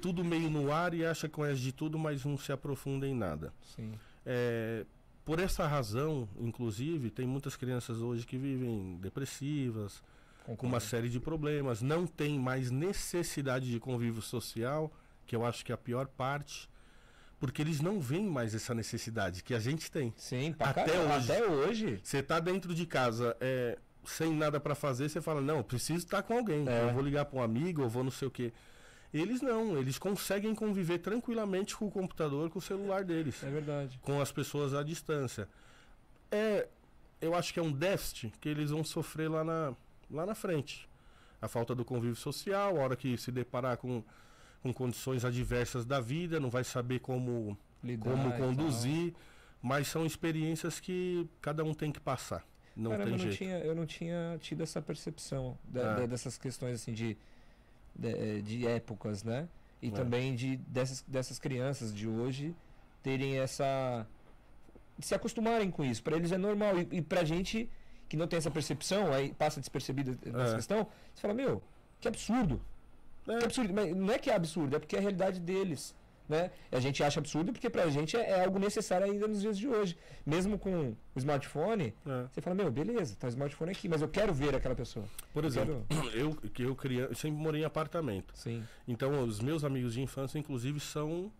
tudo 0.00 0.24
meio 0.24 0.48
no 0.48 0.72
ar 0.72 0.94
e 0.94 1.04
acha 1.04 1.28
que 1.28 1.34
conhece 1.34 1.60
de 1.60 1.72
tudo, 1.72 1.98
mas 1.98 2.24
não 2.24 2.38
se 2.38 2.52
aprofunda 2.52 3.06
em 3.06 3.14
nada. 3.14 3.52
Sim. 3.74 3.92
É, 4.24 4.86
por 5.24 5.38
essa 5.38 5.66
razão, 5.66 6.28
inclusive, 6.38 7.10
tem 7.10 7.26
muitas 7.26 7.56
crianças 7.56 7.98
hoje 8.00 8.26
que 8.26 8.36
vivem 8.36 8.98
depressivas, 9.00 10.02
com 10.44 10.52
uma 10.52 10.56
Concordo. 10.56 10.86
série 10.86 11.08
de 11.08 11.20
problemas, 11.20 11.82
não 11.82 12.06
tem 12.06 12.38
mais 12.38 12.70
necessidade 12.70 13.70
de 13.70 13.78
convívio 13.78 14.20
social, 14.20 14.92
que 15.26 15.36
eu 15.36 15.44
acho 15.46 15.64
que 15.64 15.70
é 15.70 15.74
a 15.74 15.78
pior 15.78 16.08
parte, 16.08 16.68
porque 17.42 17.60
eles 17.60 17.80
não 17.80 17.98
veem 17.98 18.24
mais 18.24 18.54
essa 18.54 18.72
necessidade 18.72 19.42
que 19.42 19.52
a 19.52 19.58
gente 19.58 19.90
tem. 19.90 20.14
Sim, 20.16 20.54
Até 20.60 20.84
caramba, 20.84 21.16
hoje. 21.16 21.32
Até 21.32 21.44
hoje. 21.44 22.00
Você 22.00 22.22
tá 22.22 22.38
dentro 22.38 22.72
de 22.72 22.86
casa, 22.86 23.36
é, 23.40 23.76
sem 24.04 24.32
nada 24.32 24.60
para 24.60 24.76
fazer, 24.76 25.08
você 25.08 25.20
fala: 25.20 25.40
"Não, 25.40 25.56
eu 25.56 25.64
preciso 25.64 25.98
estar 26.04 26.22
com 26.22 26.38
alguém. 26.38 26.64
É. 26.68 26.84
Eu 26.84 26.94
vou 26.94 27.02
ligar 27.02 27.24
para 27.24 27.40
um 27.40 27.42
amigo, 27.42 27.82
eu 27.82 27.88
vou 27.88 28.04
não 28.04 28.12
sei 28.12 28.28
o 28.28 28.30
quê". 28.30 28.52
Eles 29.12 29.42
não, 29.42 29.76
eles 29.76 29.98
conseguem 29.98 30.54
conviver 30.54 30.98
tranquilamente 30.98 31.74
com 31.76 31.86
o 31.88 31.90
computador, 31.90 32.48
com 32.48 32.60
o 32.60 32.62
celular 32.62 33.02
deles 33.02 33.42
É 33.42 33.50
verdade. 33.50 33.98
com 34.02 34.20
as 34.20 34.30
pessoas 34.30 34.72
à 34.72 34.84
distância. 34.84 35.48
É, 36.30 36.68
eu 37.20 37.34
acho 37.34 37.52
que 37.52 37.58
é 37.58 37.62
um 37.62 37.72
déficit 37.72 38.32
que 38.40 38.48
eles 38.48 38.70
vão 38.70 38.84
sofrer 38.84 39.28
lá 39.28 39.42
na, 39.42 39.74
lá 40.08 40.24
na 40.24 40.36
frente. 40.36 40.88
A 41.40 41.48
falta 41.48 41.74
do 41.74 41.84
convívio 41.84 42.14
social, 42.14 42.76
a 42.76 42.80
hora 42.84 42.94
que 42.94 43.18
se 43.18 43.32
deparar 43.32 43.78
com, 43.78 44.04
com 44.62 44.72
condições 44.72 45.24
adversas 45.24 45.84
da 45.84 46.00
vida, 46.00 46.38
não 46.38 46.48
vai 46.50 46.64
saber 46.64 47.00
como, 47.00 47.56
Lidar 47.82 48.10
como 48.10 48.32
conduzir, 48.32 49.12
mas 49.60 49.88
são 49.88 50.06
experiências 50.06 50.78
que 50.80 51.28
cada 51.40 51.64
um 51.64 51.74
tem 51.74 51.90
que 51.90 51.98
passar. 52.00 52.44
Não 52.76 52.92
tem 52.92 53.00
eu 53.00 53.06
não 53.10 53.18
jeito. 53.18 53.36
tinha, 53.36 53.58
eu 53.58 53.74
não 53.74 53.84
tinha 53.86 54.38
tido 54.40 54.62
essa 54.62 54.80
percepção 54.80 55.58
da- 55.64 55.92
Ah. 55.92 55.94
da- 56.00 56.06
dessas 56.06 56.38
questões 56.38 56.76
assim 56.80 56.92
de, 56.92 57.16
de, 57.94 58.42
de 58.42 58.66
épocas, 58.66 59.22
né? 59.22 59.48
E 59.82 59.88
É. 59.88 59.90
também 59.90 60.34
de 60.34 60.56
dessas, 60.58 61.02
dessas 61.06 61.38
crianças 61.38 61.92
de 61.92 62.06
hoje 62.08 62.54
terem 63.02 63.38
essa 63.38 64.06
se 65.00 65.14
acostumarem 65.14 65.70
com 65.70 65.84
isso. 65.84 66.02
Para 66.02 66.16
eles 66.16 66.30
é 66.32 66.38
normal 66.38 66.78
e, 66.78 66.88
e 66.98 67.02
pra 67.02 67.24
gente 67.24 67.68
que 68.08 68.16
não 68.16 68.26
tem 68.28 68.36
essa 68.36 68.50
percepção, 68.50 69.12
aí 69.12 69.34
passa 69.34 69.58
despercebida 69.58 70.16
essa 70.24 70.52
É. 70.52 70.54
questão, 70.56 70.86
você 71.12 71.20
fala, 71.22 71.34
meu, 71.34 71.60
que 72.00 72.06
absurdo. 72.06 72.60
É. 73.28 73.44
Absurdo. 73.44 73.72
Mas 73.74 73.94
não 73.94 74.12
é 74.12 74.18
que 74.18 74.30
é 74.30 74.34
absurdo, 74.34 74.76
é 74.76 74.78
porque 74.78 74.96
é 74.96 74.98
a 74.98 75.02
realidade 75.02 75.40
deles. 75.40 75.94
Né? 76.28 76.50
A 76.70 76.78
gente 76.80 77.02
acha 77.02 77.20
absurdo 77.20 77.52
porque 77.52 77.68
pra 77.68 77.88
gente 77.90 78.16
é, 78.16 78.30
é 78.30 78.44
algo 78.44 78.58
necessário 78.58 79.04
ainda 79.06 79.26
nos 79.28 79.40
dias 79.42 79.58
de 79.58 79.68
hoje. 79.68 79.98
Mesmo 80.24 80.58
com 80.58 80.90
o 81.14 81.18
smartphone, 81.18 81.92
É. 82.06 82.26
você 82.32 82.40
fala, 82.40 82.54
meu, 82.56 82.70
beleza, 82.70 83.14
tá 83.18 83.26
o 83.26 83.30
smartphone 83.30 83.72
aqui, 83.72 83.88
mas 83.88 84.00
eu 84.00 84.08
quero 84.08 84.32
ver 84.32 84.54
aquela 84.54 84.74
pessoa. 84.74 85.04
Por 85.34 85.44
Eu 85.44 85.48
exemplo, 85.48 85.86
eu 86.14 86.34
que 86.34 86.62
eu 86.62 86.74
criança, 86.76 87.10
eu 87.12 87.16
sempre 87.16 87.38
morei 87.42 87.62
em 87.62 87.64
apartamento. 87.64 88.32
Sim, 88.34 88.64
Então 88.88 89.22
os 89.24 89.40
meus 89.40 89.62
amigos 89.64 89.92
de 89.94 90.00
infância, 90.00 90.38
inclusive, 90.38 90.80
são 90.80 91.30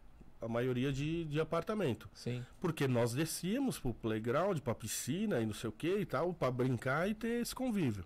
a 0.42 0.48
maioria 0.48 0.92
de, 0.92 1.24
de 1.26 1.40
apartamento. 1.40 2.10
sim. 2.12 2.44
Porque 2.60 2.86
nós 2.88 3.14
descíamos 3.14 3.78
pro 3.78 3.94
playground, 3.94 4.58
pra 4.58 4.74
piscina 4.74 5.40
e 5.40 5.46
não 5.46 5.54
sei 5.54 5.70
o 5.70 5.72
que 5.72 5.98
e 6.00 6.04
tal, 6.04 6.34
pra 6.34 6.50
brincar 6.50 7.08
e 7.08 7.14
ter 7.14 7.40
esse 7.40 7.54
convívio. 7.54 8.04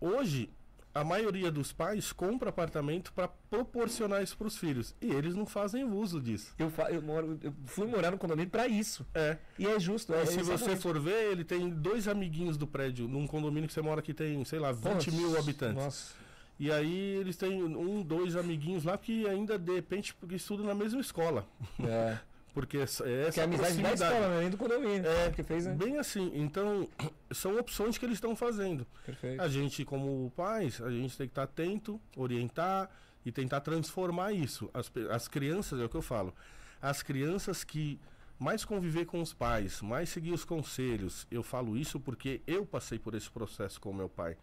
Hoje, 0.00 0.48
a 0.96 1.04
maioria 1.04 1.50
dos 1.50 1.72
pais 1.72 2.12
compra 2.12 2.48
apartamento 2.48 3.12
para 3.12 3.28
proporcionar 3.28 4.22
isso 4.22 4.36
pros 4.36 4.56
filhos. 4.56 4.94
E 5.00 5.10
eles 5.10 5.34
não 5.34 5.44
fazem 5.44 5.84
uso 5.84 6.20
disso. 6.20 6.54
Eu, 6.58 6.72
eu, 6.88 7.02
moro, 7.02 7.38
eu 7.42 7.52
fui 7.66 7.86
morar 7.86 8.10
no 8.10 8.18
condomínio 8.18 8.50
pra 8.50 8.66
isso. 8.66 9.06
É. 9.14 9.36
E 9.58 9.66
é 9.66 9.78
justo. 9.78 10.14
É, 10.14 10.24
se 10.24 10.42
você 10.42 10.74
for 10.74 10.98
ver, 10.98 11.32
ele 11.32 11.44
tem 11.44 11.68
dois 11.68 12.08
amiguinhos 12.08 12.56
do 12.56 12.66
prédio, 12.66 13.06
num 13.06 13.26
condomínio 13.26 13.68
que 13.68 13.74
você 13.74 13.82
mora 13.82 14.00
que 14.00 14.14
tem, 14.14 14.42
sei 14.44 14.58
lá, 14.58 14.72
20 14.72 14.84
Nossa, 14.84 15.10
mil 15.10 15.38
habitantes. 15.38 15.84
Nossa. 15.84 16.14
E 16.58 16.72
aí 16.72 17.16
eles 17.16 17.36
têm 17.36 17.62
um, 17.62 18.02
dois 18.02 18.34
amiguinhos 18.34 18.82
lá 18.84 18.96
que 18.96 19.26
ainda 19.26 19.58
de 19.58 19.74
repente 19.74 20.14
porque 20.14 20.36
estudam 20.36 20.64
na 20.64 20.74
mesma 20.74 21.00
escola. 21.00 21.46
É. 21.80 22.18
Porque 22.56 22.78
essa, 22.78 23.06
é 23.06 23.30
Que 23.30 23.38
é 23.38 23.42
a 23.42 23.44
amizade 23.44 23.82
da 23.82 23.92
escola, 23.92 24.28
não 24.28 24.36
é 24.36 24.40
nem 24.40 24.48
do 24.48 24.56
condomínio. 24.56 25.06
É, 25.06 25.28
Porque 25.28 25.42
fez, 25.42 25.66
né? 25.66 25.74
Bem 25.74 25.98
assim, 25.98 26.32
então 26.34 26.88
são 27.30 27.58
opções 27.58 27.98
que 27.98 28.06
eles 28.06 28.16
estão 28.16 28.34
fazendo. 28.34 28.86
Perfeito. 29.04 29.42
A 29.42 29.46
gente, 29.46 29.84
como 29.84 30.32
pais, 30.34 30.80
a 30.80 30.90
gente 30.90 31.14
tem 31.18 31.26
que 31.26 31.32
estar 31.32 31.42
atento, 31.42 32.00
orientar 32.16 32.90
e 33.26 33.30
tentar 33.30 33.60
transformar 33.60 34.32
isso. 34.32 34.70
As, 34.72 34.90
as 35.10 35.28
crianças, 35.28 35.78
é 35.78 35.84
o 35.84 35.88
que 35.90 35.96
eu 35.96 36.00
falo, 36.00 36.34
as 36.80 37.02
crianças 37.02 37.62
que 37.62 38.00
mais 38.38 38.64
conviver 38.64 39.04
com 39.04 39.20
os 39.20 39.34
pais, 39.34 39.82
mais 39.82 40.08
seguir 40.08 40.32
os 40.32 40.42
conselhos, 40.42 41.26
eu 41.30 41.42
falo 41.42 41.76
isso 41.76 42.00
porque 42.00 42.40
eu 42.46 42.64
passei 42.64 42.98
por 42.98 43.14
esse 43.14 43.28
processo 43.28 43.78
com 43.78 43.92
meu 43.92 44.08
pai. 44.08 44.34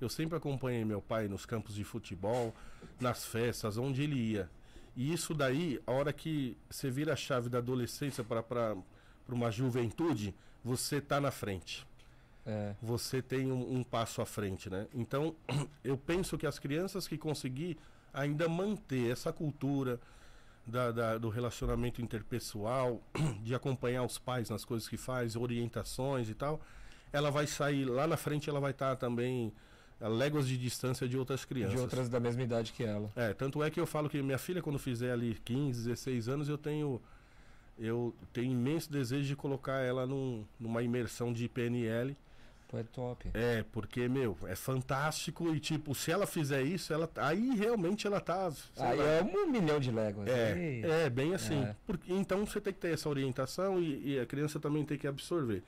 Eu 0.00 0.08
sempre 0.08 0.38
acompanhei 0.38 0.82
meu 0.82 1.02
pai 1.02 1.28
nos 1.28 1.44
campos 1.44 1.74
de 1.74 1.84
futebol, 1.84 2.54
nas 2.98 3.26
festas, 3.26 3.76
onde 3.76 4.02
ele 4.02 4.16
ia. 4.16 4.48
E 4.96 5.12
isso 5.12 5.32
daí, 5.34 5.80
a 5.86 5.92
hora 5.92 6.12
que 6.12 6.56
você 6.68 6.90
vira 6.90 7.12
a 7.12 7.16
chave 7.16 7.48
da 7.48 7.58
adolescência 7.58 8.22
para 8.24 8.76
uma 9.28 9.50
juventude, 9.50 10.34
você 10.64 11.00
tá 11.00 11.20
na 11.20 11.30
frente. 11.30 11.86
É. 12.46 12.74
você 12.80 13.20
tem 13.20 13.52
um, 13.52 13.76
um 13.76 13.82
passo 13.84 14.22
à 14.22 14.26
frente, 14.26 14.70
né? 14.70 14.86
Então, 14.94 15.36
eu 15.84 15.96
penso 15.96 16.38
que 16.38 16.46
as 16.46 16.58
crianças 16.58 17.06
que 17.06 17.18
conseguir 17.18 17.76
ainda 18.14 18.48
manter 18.48 19.12
essa 19.12 19.30
cultura 19.30 20.00
da, 20.66 20.90
da- 20.90 21.18
do 21.18 21.28
relacionamento 21.28 22.00
interpessoal, 22.00 23.02
de 23.44 23.54
acompanhar 23.54 24.04
os 24.04 24.18
pais 24.18 24.48
nas 24.48 24.64
coisas 24.64 24.88
que 24.88 24.96
faz, 24.96 25.36
orientações 25.36 26.30
e 26.30 26.34
tal, 26.34 26.60
ela 27.12 27.30
vai 27.30 27.46
sair 27.46 27.84
lá 27.84 28.06
na 28.06 28.16
frente, 28.16 28.48
ela 28.48 28.58
vai 28.58 28.70
estar 28.70 28.96
também 28.96 29.52
a 29.52 29.52
léguas 30.08 30.46
de 30.48 30.56
distância 30.56 31.08
de 31.08 31.16
outras 31.18 31.44
crianças. 31.44 31.74
De 31.74 31.80
outras 31.80 32.08
da 32.08 32.18
mesma 32.20 32.42
idade 32.42 32.72
que 32.72 32.82
ela. 32.82 33.10
É, 33.16 33.32
tanto 33.34 33.62
é 33.62 33.70
que 33.70 33.78
eu 33.80 33.86
falo 33.86 34.08
que 34.08 34.20
minha 34.22 34.38
filha, 34.38 34.62
quando 34.62 34.78
fizer 34.78 35.12
ali 35.12 35.34
15, 35.44 35.84
16 35.88 36.28
anos, 36.28 36.48
eu 36.48 36.56
tenho. 36.58 37.00
Eu 37.78 38.14
tenho 38.32 38.52
imenso 38.52 38.92
desejo 38.92 39.26
de 39.26 39.34
colocar 39.36 39.80
ela 39.80 40.06
num- 40.06 40.44
numa 40.58 40.82
imersão 40.82 41.32
de 41.32 41.48
PNL. 41.48 42.14
Pô, 42.68 42.78
é 42.78 42.82
top. 42.84 43.30
É, 43.34 43.64
porque, 43.72 44.06
meu, 44.06 44.36
é 44.46 44.54
fantástico 44.54 45.52
e, 45.54 45.58
tipo, 45.58 45.94
se 45.94 46.10
ela 46.12 46.26
fizer 46.26 46.62
isso, 46.62 46.92
ela 46.92 47.10
aí 47.16 47.56
realmente 47.56 48.06
ela 48.06 48.20
tá. 48.20 48.48
Aí 48.76 48.96
lá, 48.98 49.04
é 49.04 49.22
um 49.22 49.50
milhão 49.50 49.80
de 49.80 49.90
léguas. 49.90 50.28
Aí- 50.28 50.82
é, 50.84 51.06
é, 51.06 51.10
bem 51.10 51.34
assim. 51.34 51.62
É. 51.62 51.74
Porque, 51.86 52.12
então 52.12 52.44
você 52.46 52.60
tem 52.60 52.72
que 52.72 52.78
ter 52.80 52.92
essa 52.92 53.08
orientação 53.08 53.80
e, 53.80 54.12
e 54.14 54.20
a 54.20 54.26
criança 54.26 54.60
também 54.60 54.84
tem 54.84 54.98
que 54.98 55.06
absorver. 55.06 55.62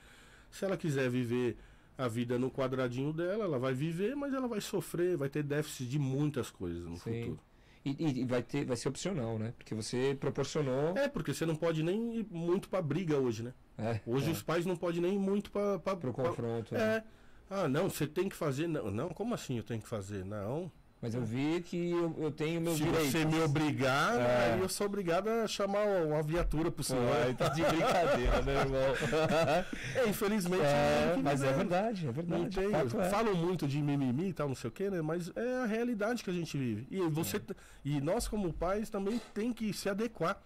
Se 0.51 0.63
ela 0.65 0.77
quiser 0.77 1.09
viver 1.09 1.57
a 1.97 2.07
vida 2.07 2.37
no 2.39 2.49
quadradinho 2.51 3.13
dela, 3.13 3.43
ela 3.45 3.59
vai 3.59 3.73
viver, 3.73 4.15
mas 4.15 4.33
ela 4.33 4.47
vai 4.47 4.59
sofrer, 4.61 5.15
vai 5.17 5.29
ter 5.29 5.43
déficit 5.43 5.87
de 5.89 5.99
muitas 5.99 6.49
coisas 6.49 6.83
no 6.85 6.97
Sim. 6.97 7.21
futuro. 7.21 7.39
E, 7.85 8.21
e- 8.21 8.25
vai, 8.25 8.41
ter, 8.41 8.63
vai 8.65 8.77
ser 8.77 8.87
opcional, 8.87 9.37
né? 9.37 9.53
Porque 9.57 9.75
você 9.75 10.15
proporcionou. 10.19 10.97
É, 10.97 11.07
porque 11.09 11.33
você 11.33 11.45
não 11.45 11.55
pode 11.55 11.83
nem 11.83 12.19
ir 12.19 12.27
muito 12.31 12.69
pra 12.69 12.81
briga 12.81 13.17
hoje, 13.17 13.43
né? 13.43 13.53
É, 13.77 13.99
Hoje 14.05 14.29
é, 14.29 14.31
os 14.31 14.41
pais 14.41 14.65
não 14.65 14.75
podem 14.77 15.01
nem 15.01 15.15
ir 15.15 15.19
muito 15.19 15.51
pra. 15.51 15.77
pra, 15.79 15.95
pro 15.95 16.13
pra- 16.13 16.23
confronto. 16.29 16.73
né? 16.73 16.79
É. 16.97 17.03
Ah, 17.49 17.67
não, 17.67 17.89
você 17.89 18.07
tem 18.07 18.29
que 18.29 18.35
fazer. 18.35 18.67
Não, 18.67 18.89
não, 18.89 19.09
como 19.09 19.33
assim 19.33 19.57
eu 19.57 19.63
tenho 19.63 19.81
que 19.81 19.87
fazer? 19.87 20.23
Não. 20.23 20.71
Mas 21.03 21.13
eu 21.13 21.21
vi 21.21 21.59
que 21.61 21.91
eu, 21.91 22.15
eu 22.17 22.31
tenho 22.31 22.61
meus 22.61 22.77
Se 22.77 22.83
direitos. 22.85 23.11
você 23.11 23.25
me 23.25 23.37
obrigar, 23.41 24.15
É. 24.21 24.53
aí 24.53 24.59
eu 24.61 24.69
sou 24.69 24.87
obrigado 24.87 25.27
a 25.27 25.45
chamar 25.47 25.85
uma 25.85 26.23
viatura 26.23 26.71
pro 26.71 26.77
Pô, 26.77 26.83
senhor. 26.83 27.13
aí 27.17 27.33
tá 27.35 27.49
de 27.49 27.61
brincadeira, 27.61 28.41
né, 28.41 28.53
irmão? 28.61 28.79
É, 29.97 30.07
infelizmente. 30.07 30.63
É, 30.63 31.11
que 31.17 31.21
mas 31.21 31.43
é 31.43 31.51
verdade, 31.51 32.07
é 32.07 32.11
verdade. 32.11 32.57
é. 32.97 33.09
Falam 33.09 33.35
muito 33.35 33.67
de 33.67 33.81
mimimi 33.81 34.29
e 34.29 34.33
tal, 34.33 34.47
não 34.47 34.55
sei 34.55 34.69
o 34.69 34.71
que, 34.71 34.89
né? 34.89 35.01
Mas 35.01 35.29
é 35.35 35.63
a 35.63 35.65
realidade 35.65 36.23
que 36.23 36.29
a 36.29 36.33
gente 36.33 36.57
vive. 36.57 36.87
E 36.89 37.01
você 37.09 37.37
t- 37.37 37.53
e 37.83 37.99
nós 37.99 38.27
como 38.29 38.53
pais 38.53 38.89
também 38.89 39.19
tem 39.33 39.51
que 39.51 39.73
se 39.73 39.89
adequar 39.89 40.41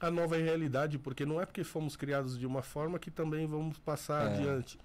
à 0.00 0.10
nova 0.10 0.36
realidade, 0.36 0.98
porque 0.98 1.24
não 1.24 1.40
é 1.40 1.46
porque 1.46 1.62
fomos 1.62 1.94
criados 1.94 2.36
de 2.36 2.46
uma 2.48 2.62
forma 2.62 2.98
que 2.98 3.12
também 3.12 3.46
vamos 3.46 3.78
passar 3.78 4.26
É. 4.26 4.34
adiante. 4.34 4.76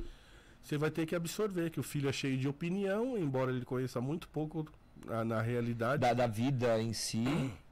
Você 0.61 0.77
vai 0.77 0.91
ter 0.91 1.07
que 1.07 1.15
absorver 1.15 1.71
que 1.71 1.79
o 1.79 1.83
filho 1.83 2.09
é 2.09 2.13
cheio 2.13 2.37
de 2.37 2.47
opinião, 2.47 3.17
embora 3.17 3.51
ele 3.51 3.65
conheça 3.65 3.99
muito 3.99 4.27
pouco 4.29 4.67
na, 5.05 5.23
na 5.25 5.41
realidade. 5.41 6.01
da, 6.01 6.13
da 6.13 6.27
vida 6.27 6.79
em 6.81 6.93
si. 6.93 7.23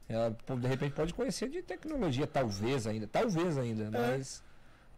Ela, 0.08 0.36
de 0.60 0.68
repente 0.68 0.92
pode 0.92 1.14
conhecer 1.14 1.48
de 1.48 1.62
tecnologia, 1.62 2.26
talvez 2.26 2.86
ainda, 2.86 3.06
talvez 3.06 3.56
ainda, 3.56 3.90
mas 3.90 4.42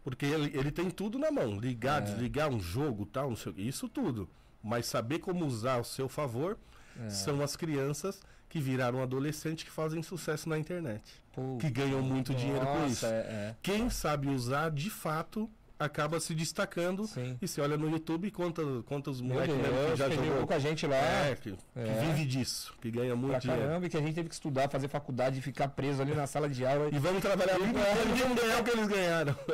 Porque 0.03 0.27
ele, 0.27 0.57
ele 0.59 0.71
tem 0.71 0.91
tudo 0.91 1.19
na 1.19 1.31
mão. 1.31 1.59
Ligar, 1.59 2.03
É. 2.03 2.05
desligar 2.07 2.49
um 2.49 2.59
jogo, 2.61 3.07
tal, 3.07 3.29
não 3.31 3.37
sei 3.37 3.53
o 3.53 3.55
que. 3.55 3.63
Isso 3.63 3.89
tudo. 3.89 4.29
Mas 4.63 4.87
saber 4.87 5.21
como 5.21 5.45
usar 5.47 5.75
ao 5.75 5.85
seu 5.85 6.09
favor 6.09 6.59
é, 7.01 7.09
são 7.11 7.41
as 7.43 7.55
crianças 7.57 8.21
que 8.49 8.61
viraram 8.61 9.01
adolescente 9.03 9.65
que 9.65 9.71
fazem 9.71 10.03
sucesso 10.03 10.49
na 10.49 10.59
internet. 10.59 11.03
pô, 11.33 11.57
Que 11.61 11.71
ganham 11.71 12.03
muito 12.03 12.35
dinheiro 12.35 12.67
com 12.67 12.87
isso. 12.87 13.07
É, 13.07 13.55
Quem 13.63 13.89
sabe 13.91 14.29
usar 14.29 14.71
de 14.71 14.91
fato 14.91 15.49
acaba 15.79 16.19
se 16.21 16.35
destacando. 16.35 17.07
Sim. 17.07 17.37
E 17.41 17.47
você 17.47 17.61
olha 17.61 17.77
no 17.77 17.89
YouTube 17.91 18.31
conta, 18.31 18.63
quantos 18.87 19.21
Meu 19.21 19.35
moleques 19.35 19.55
mesmo 19.57 19.91
que 19.93 19.97
já 19.97 20.09
tem 20.09 20.17
jogou. 20.19 20.37
pouca 20.39 20.59
gente 20.61 20.87
lá. 20.87 20.97
É, 20.97 21.35
que, 21.37 21.53
que 21.53 21.59
É. 21.77 22.01
vive 22.07 22.25
disso, 22.25 22.75
que 22.81 22.91
ganha 22.91 23.09
Pra 23.09 23.17
muito 23.17 23.39
dinheiro. 23.41 23.63
caramba, 23.63 23.87
e 23.87 23.89
que 23.91 23.97
a 23.97 24.01
gente 24.01 24.15
teve 24.15 24.29
que 24.29 24.35
estudar, 24.35 24.69
fazer 24.71 24.89
faculdade, 24.89 25.41
ficar 25.43 25.69
preso 25.69 26.01
ali 26.03 26.15
na 26.15 26.27
sala 26.27 26.49
de 26.49 26.65
aula. 26.67 26.89
E 26.93 26.99
vamos 26.99 27.21
trabalhar 27.23 27.59
muito 27.59 27.79
e 27.79 28.23
vamos 28.23 28.41
ganhar 28.41 28.61
o 28.61 28.65
que 28.65 28.71
eles 28.71 28.87
ganharam. 28.89 29.37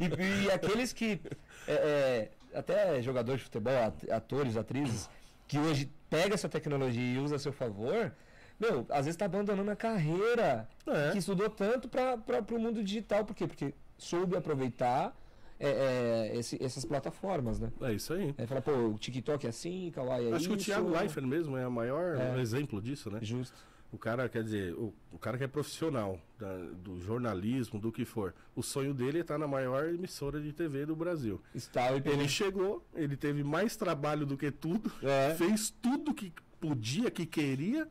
E, 0.00 0.44
e 0.46 0.50
aqueles 0.50 0.92
que. 0.92 1.20
é, 1.66 1.72
é, 1.72 2.58
até 2.58 3.00
jogadores 3.02 3.40
de 3.40 3.44
futebol, 3.46 3.72
at- 3.74 4.10
atores, 4.10 4.56
atrizes, 4.56 5.08
que 5.48 5.58
hoje 5.58 5.90
pega 6.10 6.34
essa 6.34 6.48
tecnologia 6.48 7.02
e 7.14 7.18
usa 7.18 7.36
a 7.36 7.38
seu 7.38 7.52
favor, 7.52 8.12
meu, 8.60 8.86
às 8.90 9.06
vezes 9.06 9.16
tá 9.16 9.24
abandonando 9.24 9.70
a 9.70 9.76
carreira 9.76 10.68
É. 10.86 11.10
que 11.12 11.18
estudou 11.18 11.48
tanto 11.50 11.88
para 11.88 12.16
o 12.52 12.58
mundo 12.58 12.82
digital. 12.82 13.24
Por 13.24 13.34
quê? 13.34 13.46
Porque 13.46 13.74
soube 14.02 14.36
aproveitar 14.36 15.16
é, 15.64 16.30
é, 16.32 16.36
esse- 16.38 16.60
essas 16.62 16.84
plataformas, 16.84 17.60
né? 17.60 17.70
É 17.82 17.92
isso 17.92 18.12
aí. 18.12 18.34
Aí 18.36 18.46
fala, 18.48 18.60
pô, 18.60 18.72
o 18.72 18.98
TikTok 18.98 19.46
é 19.46 19.50
assim, 19.50 19.92
Kawaii 19.94 20.28
é 20.30 20.34
Acho 20.34 20.48
que 20.48 20.54
o 20.54 20.56
isso. 20.56 20.64
Thiago 20.64 20.88
Leifert 20.90 21.24
mesmo 21.26 21.56
é 21.56 21.66
o 21.66 21.70
maior 21.70 22.16
É. 22.16 22.40
exemplo 22.40 22.82
disso, 22.82 23.10
né? 23.10 23.20
Justo. 23.22 23.56
O 23.92 23.98
cara, 23.98 24.28
quer 24.28 24.42
dizer, 24.42 24.74
o, 24.74 24.92
o 25.12 25.18
cara 25.18 25.36
que 25.38 25.44
é 25.44 25.46
profissional 25.46 26.18
da- 26.38 26.56
do 26.82 26.98
jornalismo, 27.00 27.78
do 27.78 27.92
que 27.92 28.04
for. 28.04 28.34
O 28.56 28.62
sonho 28.62 28.92
dele 28.92 29.18
é 29.18 29.20
estar 29.20 29.38
na 29.38 29.46
maior 29.46 29.84
emissora 29.88 30.40
de 30.40 30.52
TV 30.52 30.84
do 30.86 30.96
Brasil. 30.96 31.40
Está 31.54 31.92
e 31.92 32.02
Ele 32.06 32.26
chegou, 32.26 32.82
ele 32.94 33.16
teve 33.16 33.44
mais 33.44 33.76
trabalho 33.76 34.26
do 34.26 34.36
que 34.36 34.50
tudo, 34.50 34.90
É. 35.02 35.34
fez 35.34 35.70
tudo 35.80 36.12
que 36.14 36.32
podia, 36.58 37.08
que 37.10 37.24
queria, 37.26 37.86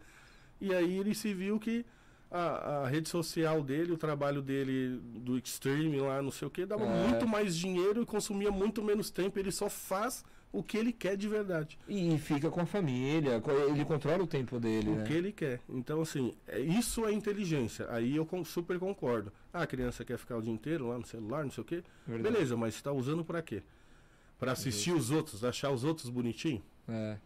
e 0.59 0.73
aí 0.73 0.97
ele 0.97 1.13
se 1.15 1.33
viu 1.33 1.57
que 1.59 1.85
a, 2.31 2.83
a 2.83 2.87
rede 2.87 3.09
social 3.09 3.61
dele, 3.61 3.91
o 3.91 3.97
trabalho 3.97 4.41
dele 4.41 4.97
do 5.03 5.37
Extreme 5.37 5.99
lá, 5.99 6.21
não 6.21 6.31
sei 6.31 6.47
o 6.47 6.51
que, 6.51 6.65
dava 6.65 6.85
É. 6.85 7.07
muito 7.07 7.27
mais 7.27 7.55
dinheiro 7.55 8.01
e 8.01 8.05
consumia 8.05 8.49
muito 8.51 8.81
menos 8.81 9.09
tempo. 9.09 9.37
Ele 9.37 9.51
só 9.51 9.69
faz 9.69 10.23
o 10.53 10.61
que 10.63 10.77
ele 10.77 10.91
quer 10.91 11.15
de 11.15 11.27
verdade. 11.27 11.77
E 11.87 12.17
fica 12.17 12.49
com 12.49 12.59
a 12.61 12.65
família, 12.65 13.41
ele 13.69 13.85
controla 13.85 14.23
o 14.23 14.27
tempo 14.27 14.59
dele, 14.59 14.89
O 14.89 14.95
né? 14.95 15.03
que 15.05 15.13
ele 15.13 15.31
quer. 15.31 15.59
Então, 15.69 16.01
assim, 16.01 16.33
é- 16.47 16.59
isso 16.59 17.05
é 17.05 17.11
inteligência. 17.13 17.85
Aí 17.89 18.15
eu 18.15 18.27
super 18.45 18.77
concordo. 18.79 19.31
Ah, 19.53 19.63
a 19.63 19.67
criança 19.67 20.03
quer 20.03 20.17
ficar 20.17 20.37
o 20.37 20.41
dia 20.41 20.51
inteiro 20.51 20.87
lá 20.87 20.97
no 20.97 21.05
celular, 21.05 21.43
não 21.43 21.51
sei 21.51 21.61
o 21.61 21.65
quê. 21.65 21.83
Verdade. 22.07 22.33
Beleza, 22.33 22.57
mas 22.57 22.75
você 22.75 22.83
tá 22.83 22.91
usando 22.91 23.23
pra 23.23 23.41
quê? 23.41 23.61
Pra 24.39 24.53
assistir 24.53 24.91
os 24.93 25.11
outros, 25.11 25.43
achar 25.43 25.69
os 25.71 25.83
outros 25.83 26.09
bonitinhos? 26.09 26.63
É. 26.87 27.17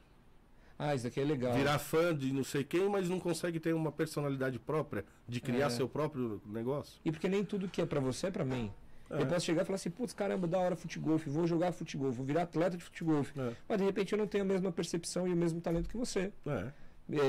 Ah, 0.77 0.93
isso 0.93 1.07
aqui 1.07 1.19
é 1.21 1.23
legal. 1.23 1.53
Virar 1.53 1.79
fã 1.79 2.13
de 2.15 2.33
não 2.33 2.43
sei 2.43 2.63
quem, 2.63 2.89
mas 2.89 3.07
não 3.07 3.19
consegue 3.19 3.59
ter 3.59 3.73
uma 3.73 3.91
personalidade 3.91 4.59
própria, 4.59 5.05
de 5.27 5.39
criar 5.39 5.67
É. 5.67 5.69
seu 5.69 5.87
próprio 5.87 6.41
negócio? 6.45 6.99
E 7.05 7.11
porque 7.11 7.29
nem 7.29 7.43
tudo 7.45 7.67
que 7.69 7.81
é 7.81 7.85
pra 7.85 7.99
você 8.01 8.27
é 8.27 8.31
pra 8.31 8.43
mim. 8.43 8.71
É. 9.09 9.21
Eu 9.21 9.27
posso 9.27 9.45
chegar 9.45 9.61
e 9.61 9.65
falar 9.65 9.75
assim, 9.75 9.89
putz, 9.89 10.13
caramba, 10.13 10.47
da 10.47 10.57
hora 10.59 10.75
futebol, 10.75 11.17
vou 11.17 11.45
jogar 11.47 11.71
futebol, 11.71 12.11
vou 12.11 12.25
virar 12.25 12.41
atleta 12.43 12.75
de 12.75 12.83
futebol. 12.83 13.25
É. 13.37 13.53
Mas 13.69 13.77
de 13.77 13.83
repente 13.85 14.11
eu 14.11 14.17
não 14.17 14.27
tenho 14.27 14.43
a 14.43 14.47
mesma 14.47 14.71
percepção 14.71 15.27
e 15.27 15.31
o 15.31 15.35
mesmo 15.35 15.61
talento 15.61 15.87
que 15.87 15.95
você. 15.97 16.33
É. 16.45 16.71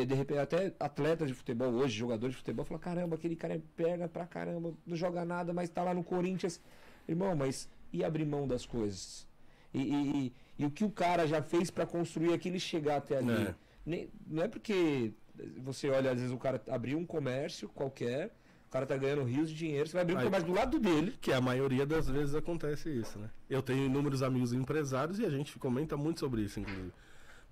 De 0.06 0.14
repente, 0.14 0.38
até 0.38 0.72
atletas 0.80 1.28
de 1.28 1.34
futebol 1.34 1.68
hoje, 1.70 1.94
jogadores 1.94 2.32
de 2.34 2.38
futebol, 2.38 2.64
falam, 2.64 2.80
caramba, 2.80 3.14
aquele 3.14 3.36
cara 3.36 3.54
é 3.56 3.60
perna 3.76 4.08
pra 4.08 4.26
caramba, 4.26 4.72
não 4.86 4.96
joga 4.96 5.22
nada, 5.22 5.52
mas 5.52 5.68
tá 5.68 5.82
lá 5.84 5.92
no 5.92 6.02
Corinthians. 6.02 6.60
Irmão, 7.06 7.36
mas 7.36 7.68
e 7.92 8.02
abrir 8.02 8.24
mão 8.24 8.48
das 8.48 8.64
coisas? 8.64 9.26
E, 9.74 9.80
e- 9.82 10.32
e- 10.58 10.64
o 10.64 10.70
que 10.70 10.84
o 10.84 10.90
cara 10.90 11.26
já 11.26 11.42
fez 11.42 11.70
pra 11.70 11.86
construir 11.86 12.32
aquilo 12.32 12.56
e 12.56 12.60
chegar 12.60 12.96
até 12.96 13.18
ali? 13.18 13.32
É. 13.32 13.54
Nem- 13.84 14.08
não 14.26 14.42
é 14.42 14.48
porque 14.48 15.12
você 15.58 15.88
olha, 15.90 16.10
às 16.10 16.18
vezes 16.18 16.32
o 16.34 16.38
cara 16.38 16.60
abriu 16.68 16.98
um 16.98 17.06
comércio 17.06 17.68
qualquer, 17.68 18.34
o 18.68 18.70
cara 18.70 18.84
tá 18.86 18.96
ganhando 18.96 19.22
rios 19.22 19.48
de 19.48 19.54
dinheiro, 19.56 19.86
você 19.88 19.92
vai 19.94 20.02
abrir 20.02 20.14
um 20.14 20.18
Aí- 20.18 20.24
comércio 20.24 20.48
do 20.48 20.54
lado 20.54 20.78
dele. 20.78 21.14
Que 21.20 21.32
a 21.32 21.40
maioria 21.40 21.86
das 21.86 22.08
vezes 22.08 22.34
acontece 22.34 22.88
isso, 22.90 23.18
né? 23.18 23.30
Eu 23.48 23.62
tenho 23.62 23.86
inúmeros 23.86 24.22
amigos 24.22 24.52
empresários 24.52 25.18
e 25.18 25.24
a 25.24 25.30
gente 25.30 25.56
comenta 25.58 25.96
muito 25.96 26.20
sobre 26.20 26.42
isso, 26.42 26.58
inclusive. 26.58 26.92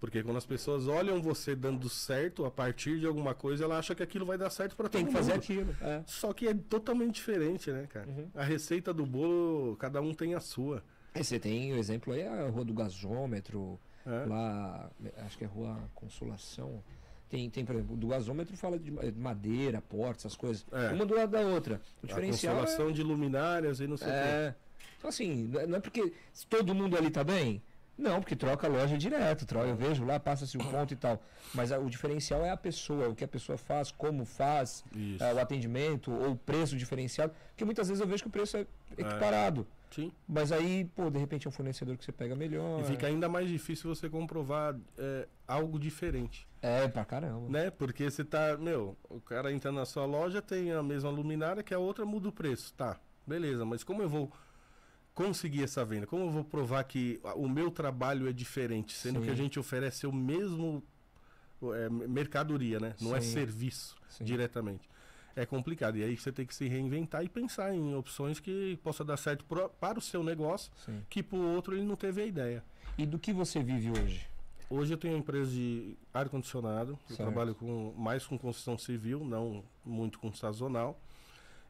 Porque 0.01 0.23
quando 0.23 0.37
as 0.37 0.45
pessoas 0.45 0.87
olham 0.89 1.23
você 1.23 1.55
dando 1.55 1.89
certo 1.89 2.45
a 2.45 2.51
partir 2.51 2.99
de 2.99 3.07
alguma 3.07 3.33
coisa, 3.33 3.65
ela 3.65 3.79
acha 3.79 3.95
que 3.95 4.03
aquilo 4.03 4.27
vai 4.27 4.37
dar 4.37 4.51
certo 4.51 4.77
pra 4.77 4.87
todo 4.89 4.93
Tem 5.01 5.07
que 5.07 5.13
fazer 5.13 5.33
mundo. 5.33 5.43
aquilo. 5.43 5.77
É. 5.81 6.03
Só 6.05 6.33
que 6.35 6.49
é 6.49 6.53
totalmente 6.53 7.15
diferente, 7.15 7.71
né, 7.71 7.87
cara? 7.89 8.07
Uhum. 8.09 8.29
A 8.35 8.43
receita 8.43 8.93
do 8.93 9.07
bolo, 9.07 9.77
cada 9.77 10.03
um 10.03 10.13
tem 10.13 10.35
a 10.35 10.41
sua. 10.41 10.83
Aí 11.15 11.23
você 11.23 11.39
tem 11.39 11.73
o 11.73 11.77
exemplo 11.77 12.13
aí, 12.13 12.27
a 12.27 12.49
rua 12.49 12.65
do 12.65 12.75
gasômetro, 12.75 13.79
né? 14.05 14.25
lá, 14.27 14.91
acho 15.25 15.39
que 15.39 15.45
é 15.45 15.47
rua 15.47 15.79
Consolação. 15.95 16.83
Tem, 17.31 17.49
tem, 17.49 17.65
por 17.65 17.75
exemplo, 17.77 17.97
do 17.97 18.09
gasômetro 18.09 18.57
fala 18.57 18.79
de 18.79 18.91
ma- 18.91 19.03
de 19.03 19.13
madeira, 19.19 19.81
porta, 19.81 20.19
essas 20.21 20.37
coisas. 20.37 20.67
É. 20.73 20.89
Uma 20.93 21.07
do 21.07 21.15
lado 21.15 21.31
da 21.31 21.41
outra. 21.41 21.81
O 22.03 22.07
A 22.07 22.09
diferencial 22.09 22.57
consolação 22.57 22.93
de 22.93 23.03
luminárias 23.03 23.81
e 23.81 23.87
não 23.87 23.97
sei 23.97 24.09
é, 24.09 24.11
o 24.11 24.13
quê. 24.23 24.29
é. 24.29 24.55
Então 24.99 25.09
assim, 25.09 25.45
não 25.49 25.61
é- 25.61 25.67
não 25.67 25.77
é 25.79 25.81
porque 25.81 26.13
todo 26.51 26.75
mundo 26.75 26.97
ali 26.97 27.11
tá 27.11 27.23
bem. 27.25 27.63
Não, 27.97 28.21
porque 28.21 28.35
troca 28.35 28.67
a 28.67 28.71
loja 28.71 28.99
direto, 28.99 29.47
troca, 29.47 29.69
eu 29.69 29.77
vejo 29.77 30.05
lá, 30.05 30.19
passa-se 30.19 30.57
o 30.57 30.61
ponto 30.65 30.93
e 30.93 30.97
tal. 30.97 31.23
Mas 31.55 31.71
a- 31.71 31.79
o 31.79 31.89
diferencial 31.89 32.45
é 32.45 32.51
a 32.51 32.57
pessoa, 32.57 33.09
o 33.09 33.15
que 33.15 33.23
a 33.25 33.29
pessoa 33.29 33.57
faz, 33.57 33.93
como 33.93 34.25
faz, 34.25 34.85
é, 35.21 35.33
o 35.33 35.39
atendimento, 35.39 36.11
ou 36.13 36.33
o 36.33 36.37
preço 36.37 36.77
diferenciado. 36.77 37.33
Porque 37.51 37.65
muitas 37.65 37.87
vezes 37.89 38.01
eu 38.01 38.07
vejo 38.07 38.23
que 38.25 38.29
o 38.29 38.33
preço 38.33 38.57
é 38.57 38.67
equiparado. 38.99 39.67
Sim. 39.91 40.11
Mas 40.27 40.51
aí, 40.51 40.91
pô, 40.97 41.09
de 41.09 41.19
repente 41.21 41.47
é 41.47 41.49
um 41.49 41.53
fornecedor 41.53 41.97
que 41.97 42.05
você 42.05 42.11
pega 42.11 42.35
melhor. 42.35 42.81
E 42.81 42.85
fica 42.85 43.07
ainda 43.07 43.29
mais 43.29 43.49
difícil 43.49 43.95
você 43.95 44.09
comprovar 44.11 44.75
é, 44.99 45.29
algo 45.47 45.79
diferente, 45.79 46.49
É, 46.61 46.89
pra 46.89 47.05
caramba. 47.05 47.49
né? 47.49 47.71
Porque 47.71 48.11
você 48.11 48.25
tá, 48.25 48.57
meu, 48.57 48.97
o 49.09 49.21
cara 49.21 49.53
entra 49.53 49.71
na 49.71 49.85
sua 49.85 50.05
loja, 50.05 50.43
tem 50.43 50.73
a 50.73 50.83
mesma 50.83 51.11
luminária 51.11 51.63
que 51.63 51.73
a 51.73 51.79
outra 51.79 52.05
muda 52.05 52.29
o 52.29 52.33
preço, 52.33 52.75
tá? 52.75 52.99
Beleza, 53.25 53.65
mas 53.65 53.85
como 53.85 54.03
eu 54.03 54.09
vou 54.09 54.33
conseguir 55.15 55.63
essa 55.63 55.85
venda? 55.85 56.07
Como 56.07 56.25
eu 56.25 56.31
vou 56.31 56.45
provar 56.45 56.83
que 56.85 57.21
o 57.37 57.49
meu 57.49 57.71
trabalho 57.71 58.29
é 58.29 58.33
diferente, 58.33 58.93
sendo 58.95 59.21
Sim. 59.21 59.25
que 59.27 59.31
a 59.31 59.35
gente 59.35 59.59
oferece 59.59 60.07
o 60.07 60.13
mesmo 60.13 60.83
é, 61.63 61.89
mercadoria, 61.89 62.81
né? 62.81 62.95
Não 63.01 63.15
é 63.15 63.21
Sim. 63.21 63.33
serviço 63.33 63.97
Sim. 64.09 64.25
diretamente. 64.25 64.89
É 65.37 65.45
complicado. 65.45 65.97
E 65.97 66.05
aí 66.05 66.17
você 66.17 66.31
tem 66.31 66.47
que 66.47 66.55
se 66.55 66.69
reinventar 66.69 67.25
e 67.25 67.29
pensar 67.29 67.75
em 67.75 67.95
opções 67.95 68.39
que 68.39 68.79
possa 68.85 69.05
dar 69.05 69.17
certo 69.17 69.45
pro- 69.45 69.69
para 69.69 69.99
o 69.99 70.03
seu 70.03 70.23
negócio, 70.23 70.71
que 71.11 71.23
para 71.23 71.37
o 71.39 71.55
outro 71.55 71.75
ele 71.75 71.85
não 71.85 71.97
teve 71.97 72.23
a 72.23 72.27
ideia. 72.27 72.65
E 72.97 73.05
do 73.05 73.19
que 73.19 73.33
você 73.33 73.61
vive 73.63 73.91
hoje? 73.91 74.27
Hoje 74.71 74.95
eu 74.95 74.97
tenho 74.99 75.15
uma 75.15 75.21
empresa 75.21 75.51
de 75.51 75.97
ar-condicionado. 76.13 76.97
Eu 77.11 77.17
trabalho 77.17 77.55
com, 77.55 77.93
mais 77.97 78.25
com 78.27 78.39
construção 78.39 78.79
civil, 78.79 79.25
não 79.25 79.65
muito 79.85 80.19
com 80.21 80.33
sazonal. 80.33 81.01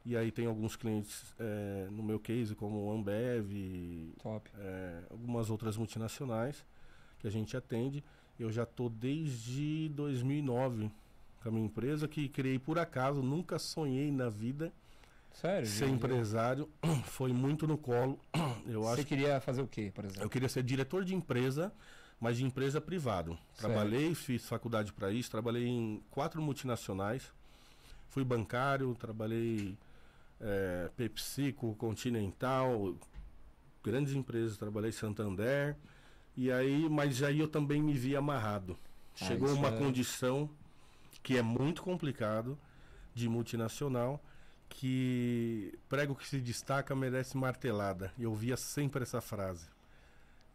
E 0.05 0.17
aí 0.17 0.31
tem 0.31 0.45
alguns 0.47 0.77
clientes, 0.77 1.35
eh, 1.39 1.89
no 1.91 2.03
meu 2.03 2.21
case, 2.21 2.55
como 2.55 2.93
Ambev, 2.93 4.13
Top. 4.23 4.51
eh, 4.59 5.03
algumas 5.11 5.49
outras 5.49 5.79
multinacionais 5.79 6.63
que 7.19 7.27
a 7.27 7.31
gente 7.31 7.57
atende. 7.57 8.05
Eu 8.39 8.53
já 8.53 8.65
estou 8.65 8.91
desde 8.91 9.89
2009 9.95 10.91
com 11.43 11.49
a 11.49 11.53
minha 11.53 11.65
empresa, 11.65 12.07
que 12.07 12.29
criei 12.29 12.59
por 12.59 12.79
acaso, 12.79 13.23
nunca 13.23 13.59
sonhei 13.59 14.11
na 14.13 14.29
vida 14.29 14.71
Sério? 15.33 15.67
ser 15.67 15.87
de- 15.87 15.93
empresário. 15.93 16.69
Foi 17.07 17.33
muito 17.33 17.67
no 17.67 17.79
colo. 17.79 18.19
Eu 18.67 18.83
Você 18.83 19.01
acho 19.01 19.09
queria 19.09 19.41
fazer 19.41 19.63
o 19.63 19.67
quê, 19.67 19.91
por 19.95 20.05
eu 20.05 20.11
exemplo? 20.11 20.29
queria 20.29 20.49
ser 20.51 20.63
diretor 20.63 21.03
de 21.05 21.15
empresa, 21.15 21.73
mas 22.21 22.37
de 22.37 22.45
empresa 22.45 22.79
privado. 22.79 23.39
Certo. 23.55 23.59
Trabalhei, 23.59 24.15
fiz 24.15 24.47
faculdade 24.47 24.93
para 24.93 25.11
isso, 25.11 25.31
trabalhei 25.31 25.67
em 25.67 26.03
quatro 26.11 26.43
multinacionais. 26.43 27.33
Fui 28.09 28.23
bancário, 28.25 28.95
trabalhei 28.95 29.77
é, 30.41 30.91
PepsiCo, 30.97 31.75
Continental, 31.77 32.95
grandes 33.83 34.15
empresas, 34.15 34.57
trabalhei 34.57 34.93
Santander. 34.93 35.77
E 36.37 36.51
aí, 36.51 36.89
mas 36.89 37.23
aí 37.23 37.39
eu 37.39 37.49
também 37.49 37.83
me 37.83 37.93
vi 37.93 38.17
amarrado. 38.17 38.77
Chegou 39.15 39.53
uma 39.53 39.69
é- 39.69 39.79
condição 39.79 40.51
que 41.23 41.37
é 41.39 41.43
muito 41.43 41.83
complicado 41.83 42.59
de 43.15 43.29
multinacional 43.29 44.23
que 44.69 45.73
prego 45.89 46.15
que 46.17 46.27
se 46.27 46.41
destaca 46.41 46.95
merece 46.97 47.37
martelada. 47.37 48.13
Eu 48.19 48.35
via 48.35 48.57
sempre 48.57 49.03
essa 49.03 49.21
frase. 49.21 49.69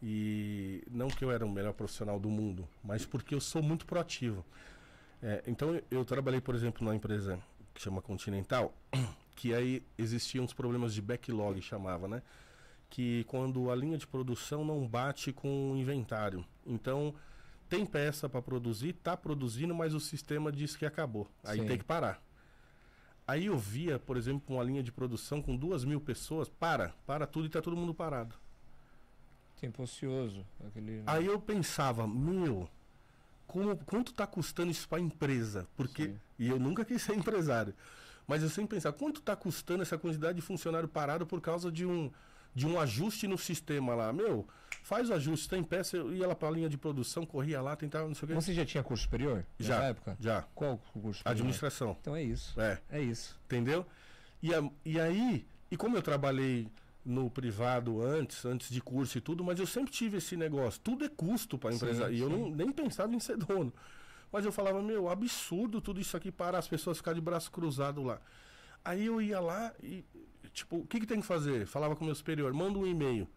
E 0.02 0.82
não 0.90 1.08
que 1.08 1.24
eu 1.24 1.30
era 1.30 1.44
o 1.44 1.50
melhor 1.50 1.72
profissional 1.72 2.18
do 2.18 2.28
mundo, 2.28 2.68
mas 2.82 3.04
porque 3.04 3.34
eu 3.34 3.40
sou 3.40 3.62
muito 3.62 3.86
proativo. 3.86 4.44
É, 5.22 5.42
então 5.46 5.74
eu, 5.74 5.82
eu 5.90 6.04
trabalhei, 6.04 6.40
por 6.40 6.54
exemplo, 6.54 6.84
numa 6.84 6.94
empresa 6.94 7.38
que 7.74 7.80
chama 7.82 8.00
Continental, 8.00 8.74
que 9.40 9.54
aí 9.54 9.82
existiam 9.96 10.44
uns 10.44 10.52
problemas 10.52 10.92
de 10.92 11.00
backlog, 11.00 11.62
chamava, 11.62 12.06
né? 12.06 12.22
Que 12.90 13.24
quando 13.24 13.70
a 13.70 13.74
linha 13.74 13.96
de 13.96 14.06
produção 14.06 14.66
não 14.66 14.86
bate 14.86 15.32
com 15.32 15.72
o 15.72 15.76
inventário. 15.78 16.44
Então 16.66 17.14
tem 17.66 17.86
peça 17.86 18.28
para 18.28 18.42
produzir, 18.42 18.92
tá 18.92 19.16
produzindo, 19.16 19.74
mas 19.74 19.94
o 19.94 20.00
sistema 20.00 20.52
diz 20.52 20.76
que 20.76 20.84
acabou. 20.84 21.26
Aí 21.42 21.58
Sim. 21.58 21.66
tem 21.66 21.78
que 21.78 21.84
parar. 21.84 22.22
Aí 23.26 23.46
eu 23.46 23.56
via, 23.56 23.98
por 23.98 24.18
exemplo, 24.18 24.56
uma 24.56 24.62
linha 24.62 24.82
de 24.82 24.92
produção 24.92 25.40
com 25.40 25.56
duas 25.56 25.86
mil 25.86 26.02
pessoas, 26.02 26.50
para, 26.50 26.94
para 27.06 27.26
tudo 27.26 27.46
e 27.46 27.48
tá 27.48 27.62
todo 27.62 27.74
mundo 27.74 27.94
parado. 27.94 28.34
Tempo 29.58 29.82
ocioso. 29.82 30.44
Aquele... 30.66 31.02
Aí 31.06 31.24
eu 31.24 31.40
pensava, 31.40 32.06
meu, 32.06 32.68
como, 33.46 33.74
quanto 33.86 34.12
tá 34.12 34.26
custando 34.26 34.70
isso 34.70 34.86
para 34.86 34.98
a 34.98 35.00
empresa? 35.00 35.66
Porque, 35.78 36.08
Sim. 36.08 36.20
e 36.38 36.48
eu 36.48 36.60
nunca 36.60 36.84
quis 36.84 37.00
ser 37.00 37.16
empresário, 37.16 37.72
mas 38.30 38.44
eu 38.44 38.48
sempre 38.48 38.76
pensava, 38.76 38.96
quanto 38.96 39.20
tá 39.20 39.34
custando 39.34 39.82
essa 39.82 39.98
quantidade 39.98 40.36
de 40.36 40.40
funcionário 40.40 40.88
parado 40.88 41.26
por 41.26 41.40
causa 41.40 41.70
de 41.70 41.84
um, 41.84 42.08
de 42.54 42.64
um 42.64 42.78
ajuste 42.78 43.26
no 43.26 43.36
sistema 43.36 43.92
lá? 43.92 44.12
Meu, 44.12 44.46
faz 44.84 45.10
o 45.10 45.14
ajuste, 45.14 45.48
tem 45.48 45.64
peça, 45.64 45.96
eu 45.96 46.14
ia 46.14 46.28
lá 46.28 46.34
para 46.36 46.46
a 46.46 46.50
linha 46.52 46.68
de 46.68 46.78
produção, 46.78 47.26
corria 47.26 47.60
lá, 47.60 47.74
tentava, 47.74 48.06
não 48.06 48.14
sei 48.14 48.26
o 48.26 48.28
que. 48.28 48.34
Você 48.34 48.54
já 48.54 48.64
tinha 48.64 48.84
curso 48.84 49.02
superior? 49.02 49.44
Já. 49.58 49.78
Na 49.80 49.84
época? 49.86 50.16
Já, 50.20 50.42
Qual 50.54 50.78
curso 50.78 51.18
superior? 51.18 51.32
administração, 51.32 51.96
Então 52.00 52.14
é 52.14 52.22
isso. 52.22 52.58
é. 52.60 52.78
É 52.88 53.00
isso. 53.02 53.36
Entendeu? 53.46 53.84
E, 54.40 54.54
a- 54.54 54.70
e 54.84 55.00
aí, 55.00 55.44
e 55.68 55.76
como 55.76 55.96
eu 55.96 56.02
trabalhei 56.02 56.68
no 57.04 57.28
privado 57.30 58.00
antes, 58.00 58.44
antes 58.44 58.70
de 58.70 58.80
curso 58.80 59.18
e 59.18 59.20
tudo, 59.20 59.42
mas 59.42 59.58
eu 59.58 59.66
sempre 59.66 59.90
tive 59.90 60.18
esse 60.18 60.36
negócio. 60.36 60.80
Tudo 60.80 61.04
é 61.04 61.08
custo 61.08 61.58
para 61.58 61.70
a 61.70 61.72
Sim, 61.72 61.78
empresa. 61.78 62.10
E 62.12 62.20
eu 62.20 62.28
sim. 62.28 62.36
não, 62.38 62.50
nem 62.50 62.70
pensava 62.70 63.12
em 63.14 63.18
ser 63.18 63.36
dono. 63.36 63.72
Mas 64.32 64.44
eu 64.44 64.52
falava, 64.52 64.82
meu, 64.82 65.08
absurdo 65.08 65.80
tudo 65.80 66.00
isso 66.00 66.16
aqui 66.16 66.30
parar, 66.30 66.58
as 66.58 66.68
pessoas 66.68 66.98
ficarem 66.98 67.20
de 67.20 67.24
braço 67.24 67.50
cruzado 67.50 68.02
lá. 68.02 68.20
Aí 68.84 69.06
eu 69.06 69.20
ia 69.20 69.40
lá 69.40 69.72
e, 69.82 70.04
tipo, 70.52 70.76
o 70.78 70.86
que, 70.86 71.00
que 71.00 71.06
tem 71.06 71.20
que 71.20 71.26
fazer? 71.26 71.66
Falava 71.66 71.94
com 71.96 72.02
o 72.02 72.06
meu 72.06 72.14
superior, 72.14 72.52
manda 72.52 72.78
um 72.78 72.86
e-mail. 72.86 73.28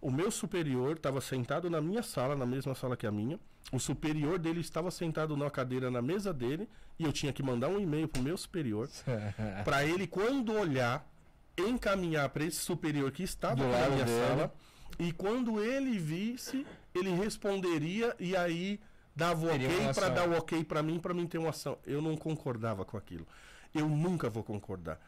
O 0.00 0.10
meu 0.10 0.30
superior 0.30 0.96
estava 0.96 1.20
sentado 1.20 1.70
na 1.70 1.80
minha 1.80 2.02
sala, 2.02 2.36
na 2.36 2.44
mesma 2.44 2.74
sala 2.74 2.96
que 2.96 3.06
a 3.06 3.10
minha. 3.12 3.40
O 3.72 3.78
superior 3.78 4.38
dele 4.38 4.60
estava 4.60 4.90
sentado 4.90 5.34
na 5.36 5.50
cadeira 5.50 5.90
na 5.90 6.02
mesa 6.02 6.32
dele. 6.32 6.68
E 6.98 7.04
eu 7.04 7.12
tinha 7.12 7.32
que 7.32 7.42
mandar 7.42 7.68
um 7.68 7.80
e-mail 7.80 8.06
pro 8.06 8.22
meu 8.22 8.36
superior 8.36 8.88
para 9.64 9.84
ele, 9.84 10.06
quando 10.06 10.52
olhar, 10.52 11.08
encaminhar 11.56 12.28
para 12.28 12.44
esse 12.44 12.58
superior 12.58 13.10
que 13.10 13.22
estava 13.22 13.56
Do 13.56 13.68
na 13.68 13.88
minha 13.88 14.04
dele. 14.04 14.26
sala. 14.26 14.54
E 14.98 15.10
quando 15.12 15.58
ele 15.62 15.98
visse, 15.98 16.66
ele 16.94 17.10
responderia 17.10 18.14
e 18.20 18.36
aí 18.36 18.78
dava 19.14 19.46
o 19.46 19.48
ok 19.48 19.94
para 19.94 20.08
dar 20.08 20.28
o 20.28 20.36
ok 20.36 20.64
para 20.64 20.82
mim, 20.82 20.98
para 20.98 21.14
mim 21.14 21.26
ter 21.26 21.38
uma 21.38 21.50
ação. 21.50 21.78
Eu 21.84 22.00
não 22.00 22.16
concordava 22.16 22.84
com 22.84 22.96
aquilo. 22.96 23.26
Eu 23.74 23.88
nunca 23.88 24.28
vou 24.28 24.42
concordar. 24.42 25.00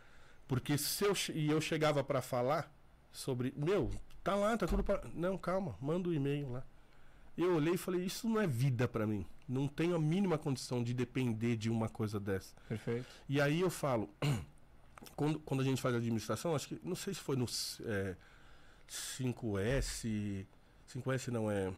Porque 0.47 0.79
se 0.79 1.05
eu 1.05 1.13
e 1.35 1.51
eu 1.51 1.61
chegava 1.61 2.05
para 2.05 2.23
falar 2.23 2.73
sobre, 3.13 3.53
meu, 3.57 3.91
tá 4.23 4.35
lá, 4.35 4.57
tá 4.57 4.67
tudo 4.67 4.85
para, 4.85 5.03
não, 5.15 5.37
calma, 5.37 5.77
manda 5.81 6.09
o 6.09 6.15
e-mail 6.15 6.53
lá. 6.53 6.65
Eu 7.37 7.57
olhei 7.57 7.75
e 7.75 7.79
falei, 7.79 8.05
isso 8.05 8.29
não 8.29 8.41
é 8.41 8.47
vida 8.47 8.89
para 8.89 9.07
mim. 9.07 9.27
Não 9.49 9.69
tenho 9.69 9.95
a 9.95 9.99
mínima 9.99 10.39
condição 10.39 10.83
de 10.83 10.95
depender 10.95 11.57
de 11.57 11.71
uma 11.71 11.89
coisa 11.89 12.19
dessa. 12.19 12.55
Perfeito. 12.69 13.07
E 13.29 13.41
aí 13.41 13.61
eu 13.61 13.71
falo, 13.71 14.09
quando, 15.15 15.39
quando 15.41 15.61
a 15.61 15.65
gente 15.65 15.83
faz 15.83 15.95
administração, 15.95 16.55
acho 16.55 16.69
que, 16.69 16.81
não 16.83 16.97
sei 16.97 17.13
se 17.13 17.21
foi 17.21 17.37
no 17.37 17.45
é, 17.85 18.17
5S, 18.89 20.47
5S 20.89 21.29
não 21.29 21.51
é, 21.51 21.73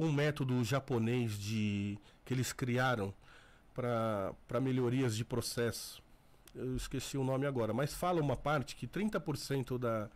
um 0.00 0.10
método 0.10 0.64
japonês 0.64 1.38
de 1.38 1.98
que 2.24 2.32
eles 2.32 2.52
criaram 2.52 3.12
para 3.74 4.60
melhorias 4.60 5.14
de 5.14 5.24
processo. 5.24 6.02
Eu 6.54 6.74
esqueci 6.76 7.16
o 7.16 7.22
nome 7.24 7.46
agora, 7.46 7.72
mas 7.72 7.92
fala 7.94 8.20
uma 8.20 8.36
parte 8.36 8.74
que 8.74 8.86
30% 8.86 9.78
da, 9.78 10.08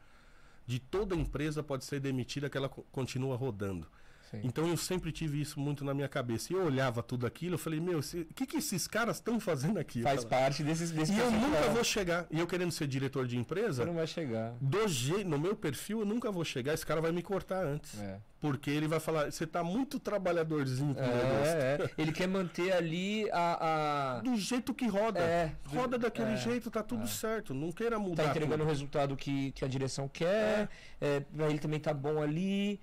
de 0.66 0.78
toda 0.80 1.14
empresa 1.14 1.62
pode 1.62 1.84
ser 1.84 2.00
demitida 2.00 2.48
que 2.50 2.56
ela 2.56 2.68
co- 2.68 2.84
continua 2.90 3.36
rodando. 3.36 3.86
Sim. 4.34 4.40
Então 4.44 4.66
eu 4.66 4.76
sempre 4.76 5.12
tive 5.12 5.40
isso 5.40 5.58
muito 5.60 5.84
na 5.84 5.94
minha 5.94 6.08
cabeça. 6.08 6.52
E 6.52 6.56
eu 6.56 6.64
olhava 6.64 7.02
tudo 7.02 7.26
aquilo, 7.26 7.54
eu 7.54 7.58
falei, 7.58 7.80
meu, 7.80 7.98
o 7.98 8.34
que, 8.34 8.46
que 8.46 8.56
esses 8.56 8.86
caras 8.86 9.16
estão 9.16 9.38
fazendo 9.38 9.78
aqui? 9.78 10.02
Faz 10.02 10.24
falava, 10.24 10.44
parte 10.44 10.62
desses 10.62 10.90
desse 10.90 11.12
e 11.12 11.18
eu 11.18 11.30
nunca 11.30 11.62
vou 11.70 11.84
chegar. 11.84 12.26
E 12.30 12.38
eu 12.38 12.46
querendo 12.46 12.72
ser 12.72 12.86
diretor 12.86 13.26
de 13.26 13.36
Você 13.36 13.40
empresa, 13.40 13.84
não 13.84 13.94
vai 13.94 14.06
chegar. 14.06 14.54
do 14.60 14.88
jeito, 14.88 15.28
no 15.28 15.38
meu 15.38 15.54
perfil, 15.54 16.00
eu 16.00 16.06
nunca 16.06 16.30
vou 16.30 16.44
chegar. 16.44 16.74
Esse 16.74 16.84
cara 16.84 17.00
vai 17.00 17.12
me 17.12 17.22
cortar 17.22 17.64
antes. 17.64 18.00
É. 18.00 18.18
Porque 18.44 18.70
ele 18.70 18.86
vai 18.86 19.00
falar, 19.00 19.32
você 19.32 19.46
tá 19.46 19.64
muito 19.64 19.98
trabalhadorzinho 19.98 20.94
com 20.94 21.00
o 21.00 21.06
negócio. 21.06 21.56
É, 21.56 21.78
é. 21.80 21.90
Ele 21.96 22.12
quer 22.12 22.28
manter 22.28 22.72
ali 22.72 23.26
a. 23.32 24.18
a... 24.18 24.20
Do 24.20 24.36
jeito 24.36 24.74
que 24.74 24.86
roda. 24.86 25.20
É, 25.20 25.52
roda 25.66 25.98
daquele 25.98 26.32
é, 26.32 26.36
jeito, 26.36 26.70
tá 26.70 26.82
tudo 26.82 27.08
certo. 27.08 27.54
Não 27.54 27.72
queira 27.72 27.98
mudar. 27.98 28.24
Tá 28.24 28.28
entregando 28.28 28.56
o 28.56 28.58
tudo. 28.58 28.68
resultado 28.68 29.16
que, 29.16 29.50
que 29.52 29.64
a 29.64 29.68
direção 29.68 30.06
quer, 30.08 30.68
é. 31.00 31.20
pra 31.20 31.48
ele 31.48 31.58
também 31.58 31.80
tá 31.80 31.94
bom 31.94 32.20
ali. 32.20 32.78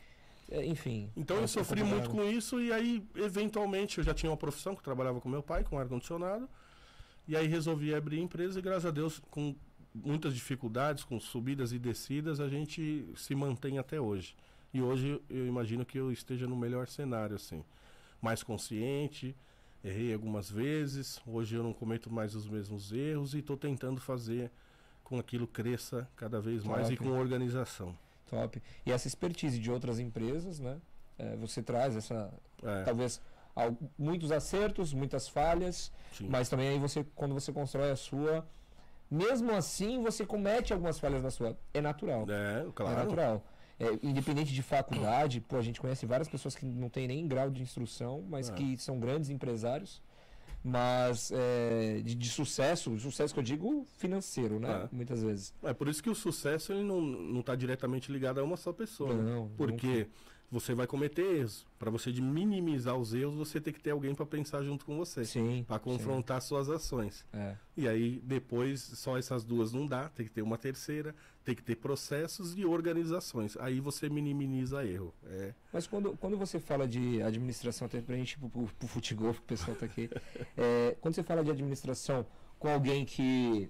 É, 0.52 0.66
enfim. 0.66 1.10
Então 1.16 1.38
eu 1.38 1.48
sofri 1.48 1.80
é 1.80 1.84
muito 1.84 2.10
complicado. 2.10 2.30
com 2.30 2.38
isso 2.38 2.60
e 2.60 2.74
aí, 2.74 3.08
eventualmente, 3.16 4.00
eu 4.00 4.04
já 4.04 4.14
tinha 4.14 4.30
uma 4.30 4.38
profissão 4.38 4.76
que 4.76 4.84
trabalhava 4.84 5.22
com 5.22 5.30
meu 5.30 5.42
pai, 5.42 5.64
com 5.64 5.80
ar-condicionado. 5.80 6.48
E 7.26 7.38
aí 7.38 7.48
resolvi 7.48 7.96
abrir 7.96 8.20
empresa 8.20 8.60
e 8.60 8.62
graças 8.62 8.86
a 8.86 8.92
Deus, 8.92 9.22
com 9.32 9.56
muitas 9.96 10.36
dificuldades, 10.36 11.06
com 11.06 11.20
subidas 11.20 11.72
e 11.72 11.80
descidas, 11.80 12.42
a 12.42 12.50
gente 12.50 13.08
se 13.16 13.34
mantém 13.34 13.80
até 13.80 14.02
hoje. 14.02 14.36
E 14.74 14.82
hoje 14.82 15.22
eu 15.30 15.48
imagino 15.48 15.86
que 15.86 15.98
eu 15.98 16.12
esteja 16.12 16.46
no 16.48 16.56
melhor 16.56 16.88
cenário, 16.88 17.36
assim. 17.38 17.64
Mais 18.22 18.44
consciente, 18.44 19.34
errei 19.82 20.14
algumas 20.14 20.50
vezes, 20.50 21.22
hoje 21.26 21.56
eu 21.56 21.64
não 21.64 21.74
cometo 21.74 22.12
mais 22.12 22.36
os 22.36 22.48
mesmos 22.48 22.92
erros 22.92 23.34
e 23.34 23.40
estou 23.40 23.56
tentando 23.56 24.02
fazer 24.02 24.52
com 25.04 25.18
aquilo 25.18 25.48
cresça 25.48 26.10
cada 26.16 26.42
vez 26.42 26.64
mais 26.64 26.90
e 26.90 26.98
Top. 26.98 27.10
com 27.10 27.18
organização. 27.18 27.98
Top. 28.32 28.60
E 28.86 28.91
essa 28.91 29.08
expertise 29.08 29.60
de 29.60 29.70
outras 29.72 30.00
empresas, 30.00 30.60
né? 30.60 30.80
é, 31.20 31.36
você 31.36 31.62
traz 31.62 31.96
essa. 31.96 32.34
É, 32.63 32.84
Talvez 32.84 33.22
al- 33.56 33.78
muitos 34.00 34.32
acertos, 34.32 34.94
muitas 34.94 35.28
falhas, 35.28 35.91
sim. 36.13 36.28
mas 36.28 36.50
também 36.50 36.70
aí 36.70 36.80
você, 36.80 37.06
quando 37.15 37.34
você 37.36 37.52
constrói 37.54 37.91
a 37.91 37.96
sua. 37.96 38.48
Mesmo 39.10 39.52
assim, 39.52 40.02
você 40.02 40.26
comete 40.26 40.72
algumas 40.72 40.98
falhas 40.98 41.22
na 41.22 41.30
sua. 41.30 41.58
É 41.74 41.82
natural. 41.82 42.26
É, 42.30 42.65
claro. 42.74 42.94
É 43.00 43.04
natural. 43.04 43.44
É, 43.78 43.88
independente 44.04 44.54
de 44.54 44.62
faculdade, 44.63 45.41
pô, 45.41 45.58
a 45.58 45.62
gente 45.62 45.82
conhece 45.82 46.06
várias 46.06 46.30
pessoas 46.30 46.56
que 46.56 46.65
não 46.65 46.88
têm 46.88 47.08
nem 47.08 47.28
grau 47.28 47.50
de 47.50 47.62
instrução, 47.62 48.24
mas 48.30 48.50
É. 48.50 48.54
que 48.54 48.78
são 48.78 49.00
grandes 49.00 49.30
empresários. 49.30 50.02
Mas 50.63 51.32
é, 51.34 52.02
de, 52.04 52.13
de 52.15 52.30
sucesso, 52.30 52.97
sucesso 53.00 53.34
que 53.34 53.39
eu 53.39 53.43
digo 53.43 53.86
financeiro, 53.97 54.60
né? 54.60 54.84
É. 54.91 54.95
Muitas 54.95 55.24
vezes. 55.24 55.54
É 55.63 55.74
por 55.74 55.88
isso 55.88 56.02
que 56.04 56.10
o 56.10 56.15
sucesso 56.15 56.71
ele 56.71 56.84
não, 56.84 57.02
não 57.02 57.41
tá 57.41 57.56
diretamente 57.56 58.12
ligado 58.12 58.39
a 58.39 58.43
uma 58.43 58.58
só 58.58 58.71
pessoa. 58.71 59.13
né? 59.13 59.32
Não, 59.32 59.50
Porque 59.58 60.08
você 60.52 60.76
vai 60.76 60.86
cometer 60.86 61.38
erros. 61.38 61.66
Para 61.80 61.90
você 61.90 62.12
de 62.12 62.22
minimizar 62.22 62.98
os 62.98 63.14
erros, 63.14 63.36
você 63.36 63.62
tem 63.62 63.74
que 63.74 63.80
ter 63.80 63.92
alguém 63.92 64.14
para 64.14 64.26
pensar 64.26 64.62
junto 64.64 64.86
com 64.86 64.98
você. 64.98 65.24
Sim. 65.24 65.64
Para 65.66 65.80
confrontar 65.80 66.42
suas 66.42 66.70
ações. 66.70 67.26
sim. 67.32 67.38
É. 67.38 67.58
E 67.78 67.88
aí, 67.88 68.22
depois, 68.24 68.82
só 68.82 69.18
essas 69.18 69.44
duas 69.46 69.72
não 69.72 69.88
dá, 69.88 70.10
tem 70.10 70.26
que 70.26 70.32
ter 70.32 70.42
uma 70.42 70.58
terceira, 70.58 71.16
tem 71.44 71.56
que 71.56 71.64
ter 71.64 71.78
processos 71.78 72.56
e 72.58 72.66
organizações. 72.66 73.56
Aí 73.58 73.80
você 73.80 74.10
minimiza 74.10 74.86
erro. 74.86 75.14
É, 75.26 75.54
Mas 75.72 75.88
quando, 75.88 76.18
quando 76.18 76.38
você 76.38 76.60
fala 76.60 76.86
de 76.88 77.22
administração, 77.24 77.86
até 77.86 78.02
pra 78.02 78.16
gente 78.18 78.34
ir 78.34 78.38
pro, 78.40 78.50
pro, 78.50 78.66
pro 78.78 78.88
futebol, 78.90 79.34
que 79.34 79.40
o 79.40 79.44
pessoal 79.44 79.76
tá 79.78 79.86
aqui. 79.86 80.10
é, 80.58 80.98
quando 81.00 81.16
você 81.16 81.24
fala 81.24 81.44
de 81.44 81.50
administração 81.50 82.26
com 82.60 82.68
alguém 82.68 83.06
que 83.06 83.70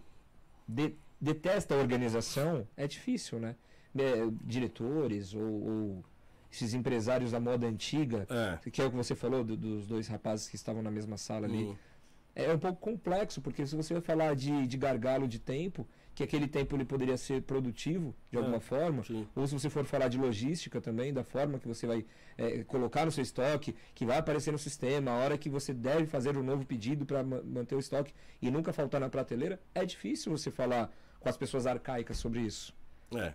de- 0.67 0.96
detesta 1.22 1.76
a 1.76 1.78
organização, 1.78 2.67
é 2.76 2.88
difícil, 2.88 3.39
né? 3.39 3.56
É, 3.96 4.26
diretores 4.44 5.34
ou, 5.34 5.41
ou 5.44 6.06
esses 6.52 6.74
empresários 6.74 7.32
da 7.32 7.40
moda 7.40 7.66
antiga, 7.68 8.28
é. 8.30 8.70
que 8.70 8.82
é 8.82 8.86
o 8.86 8.90
que 8.92 8.96
você 8.98 9.16
falou 9.16 9.44
do- 9.44 9.56
dos 9.58 9.88
dois 9.88 10.08
rapazes 10.08 10.48
que 10.50 10.56
estavam 10.56 10.82
na 10.82 10.92
mesma 10.92 11.18
sala 11.18 11.48
ali. 11.48 11.76
É 12.36 12.54
um 12.54 12.60
pouco 12.60 12.80
complexo, 12.80 13.42
porque 13.42 13.66
se 13.66 13.76
você 13.76 13.94
vai 13.94 14.02
falar 14.02 14.36
de, 14.36 14.66
de 14.68 14.78
gargalo 14.78 15.28
de 15.28 15.38
tempo, 15.40 15.86
que 16.16 16.24
aquele 16.24 16.48
tempo 16.48 16.76
ele 16.76 16.84
poderia 16.86 17.16
ser 17.18 17.42
produtivo 17.42 18.14
de 18.30 18.38
alguma 18.38 18.58
É, 18.58 18.60
forma, 18.60 19.04
sim. 19.04 19.26
ou 19.36 19.48
se 19.48 19.54
você 19.54 19.70
for 19.70 19.86
falar 19.86 20.08
de 20.10 20.18
logística 20.18 20.80
também, 20.82 21.14
da 21.14 21.24
forma 21.24 21.58
que 21.58 21.68
você 21.68 21.88
vai 21.88 22.06
é, 22.38 22.64
colocar 22.66 23.06
no 23.06 23.12
seu 23.12 23.22
estoque, 23.22 23.74
que 23.96 24.06
vai 24.06 24.18
aparecer 24.18 24.52
no 24.52 24.58
sistema, 24.58 25.12
a 25.12 25.16
hora 25.16 25.38
que 25.38 25.50
você 25.50 25.74
deve 25.74 26.06
fazer 26.06 26.38
um 26.38 26.44
novo 26.44 26.66
pedido 26.66 27.06
para 27.06 27.24
manter 27.24 27.76
o 27.76 27.80
estoque 27.80 28.14
e 28.42 28.52
nunca 28.52 28.74
faltar 28.74 29.00
na 29.00 29.10
prateleira, 29.10 29.60
é 29.74 29.86
difícil 29.86 30.32
você 30.38 30.52
falar 30.52 30.92
com 31.20 31.30
as 31.30 31.38
pessoas 31.38 31.66
arcaicas 31.66 32.18
sobre 32.18 32.42
isso. 32.42 32.74
É. 33.16 33.34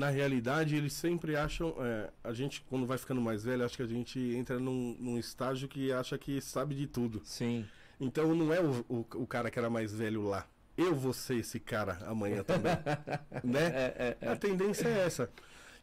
Na 0.00 0.08
realidade, 0.08 0.74
eles 0.74 0.94
sempre 0.94 1.36
acham. 1.36 1.74
é, 1.78 2.08
a 2.24 2.32
gente, 2.32 2.62
quando 2.62 2.86
vai 2.86 2.96
ficando 2.96 3.20
mais 3.20 3.44
velho, 3.44 3.66
acho 3.66 3.76
que 3.76 3.82
a 3.82 3.86
gente 3.86 4.18
entra 4.18 4.58
num, 4.58 4.96
num 4.98 5.18
estágio 5.18 5.68
que 5.68 5.92
acha 5.92 6.16
que 6.16 6.40
sabe 6.40 6.74
de 6.74 6.86
tudo. 6.86 7.20
Sim. 7.22 7.66
Então 8.00 8.34
não 8.34 8.50
é 8.50 8.62
o, 8.62 8.82
o, 8.88 9.06
o 9.16 9.26
cara 9.26 9.50
que 9.50 9.58
era 9.58 9.68
mais 9.68 9.92
velho 9.92 10.22
lá. 10.26 10.46
Eu 10.74 10.94
vou 10.94 11.12
ser 11.12 11.36
esse 11.36 11.60
cara 11.60 11.98
amanhã 12.06 12.42
também. 12.42 12.72
né? 13.44 13.66
É, 13.66 14.16
é, 14.22 14.28
A 14.28 14.36
tendência 14.36 14.88
é 14.88 15.00
essa. 15.04 15.30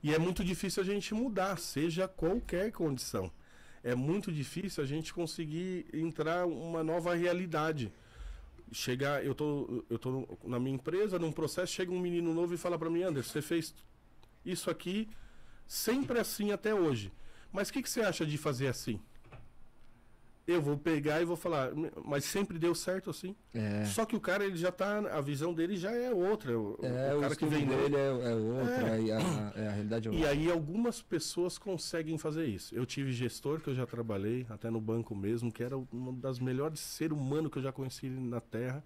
E 0.01 0.11
é 0.11 0.17
muito 0.17 0.43
difícil 0.43 0.81
a 0.81 0.85
gente 0.85 1.13
mudar, 1.13 1.55
seja 1.59 2.07
qualquer 2.07 2.71
condição. 2.71 3.31
É 3.83 3.93
muito 3.93 4.31
difícil 4.31 4.83
a 4.83 4.87
gente 4.87 5.13
conseguir 5.13 5.85
entrar 5.93 6.47
uma 6.47 6.83
nova 6.83 7.13
realidade. 7.13 7.93
Chegar, 8.71 9.23
eu 9.23 9.35
tô, 9.35 9.85
eu 9.91 9.99
tô 9.99 10.27
na 10.43 10.59
minha 10.59 10.75
empresa, 10.75 11.19
num 11.19 11.31
processo, 11.31 11.71
chega 11.71 11.91
um 11.91 11.99
menino 11.99 12.33
novo 12.33 12.55
e 12.55 12.57
fala 12.57 12.79
para 12.79 12.89
mim, 12.89 13.03
Anderson, 13.03 13.31
você 13.31 13.41
fez 13.43 13.75
isso 14.51 14.69
aqui 14.69 15.07
sempre 15.67 16.19
assim 16.19 16.51
até 16.51 16.73
hoje. 16.73 17.11
Mas 17.51 17.69
o 17.69 17.73
que, 17.73 17.81
que 17.81 17.89
você 17.89 18.01
acha 18.01 18.25
de 18.25 18.37
fazer 18.37 18.67
assim? 18.67 18.99
Eu 20.45 20.61
vou 20.61 20.77
pegar 20.77 21.21
e 21.21 21.25
vou 21.25 21.35
falar, 21.35 21.71
mas 22.05 22.23
sempre 22.23 22.57
deu 22.57 22.73
certo 22.73 23.09
assim. 23.09 23.35
é. 23.53 23.83
Só 23.83 24.05
que 24.05 24.15
o 24.15 24.19
cara, 24.21 24.45
ele 24.45 24.55
já 24.55 24.71
tá, 24.71 24.99
a 24.99 25.19
visão 25.19 25.53
dele 25.53 25.75
já 25.75 25.91
é 25.91 26.09
outra. 26.13 26.57
O, 26.57 26.79
É, 26.81 27.13
o 27.13 27.17
o 27.17 27.21
cara 27.21 27.35
que 27.35 27.43
estudo 27.43 27.49
vem 27.49 27.67
dele 27.67 27.95
é, 27.97 28.07
é 28.07 28.33
outra, 28.35 28.97
É. 28.97 29.01
e 29.01 29.11
a, 29.11 29.17
a- 29.17 29.53
é, 29.59 29.67
a 29.67 29.71
realidade 29.71 30.07
é 30.07 30.11
E 30.11 30.15
outra. 30.15 30.29
aí 30.31 30.49
algumas 30.49 31.01
pessoas 31.01 31.57
conseguem 31.57 32.17
fazer 32.17 32.45
isso. 32.45 32.73
Eu 32.73 32.85
tive 32.85 33.11
gestor 33.11 33.59
que 33.59 33.69
eu 33.69 33.75
já 33.75 33.85
trabalhei, 33.85 34.45
até 34.49 34.69
no 34.69 34.79
banco 34.79 35.13
mesmo, 35.13 35.51
que 35.51 35.61
era 35.61 35.77
uma 35.91 36.13
das 36.13 36.39
melhores 36.39 36.79
ser 36.79 37.11
humano 37.11 37.49
que 37.49 37.57
eu 37.57 37.63
já 37.63 37.73
conheci 37.73 38.07
na 38.09 38.39
Terra. 38.39 38.81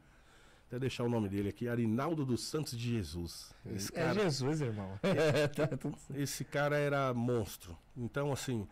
Até 0.71 0.79
deixar 0.79 1.03
o 1.03 1.09
nome 1.09 1.27
dele 1.27 1.49
aqui, 1.49 1.67
Arinaldo 1.67 2.25
dos 2.25 2.45
Santos 2.45 2.77
de 2.77 2.91
Jesus. 2.91 3.53
Esse 3.75 3.91
É 3.93 4.05
cara, 4.05 4.23
Jesus, 4.23 4.61
irmão. 4.61 4.97
tá 5.53 5.67
tudo 5.67 5.97
certo. 5.97 6.17
esse 6.17 6.45
cara 6.45 6.77
era 6.77 7.13
monstro. 7.13 7.77
Então, 7.97 8.31
assim, 8.31 8.65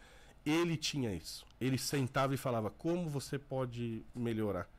ele 0.46 0.78
tinha 0.78 1.14
isso. 1.14 1.46
Ele 1.60 1.78
sentava 1.78 2.34
e 2.34 2.38
falava: 2.38 2.70
como 2.70 3.10
você 3.10 3.38
pode 3.38 4.06
melhorar? 4.16 4.70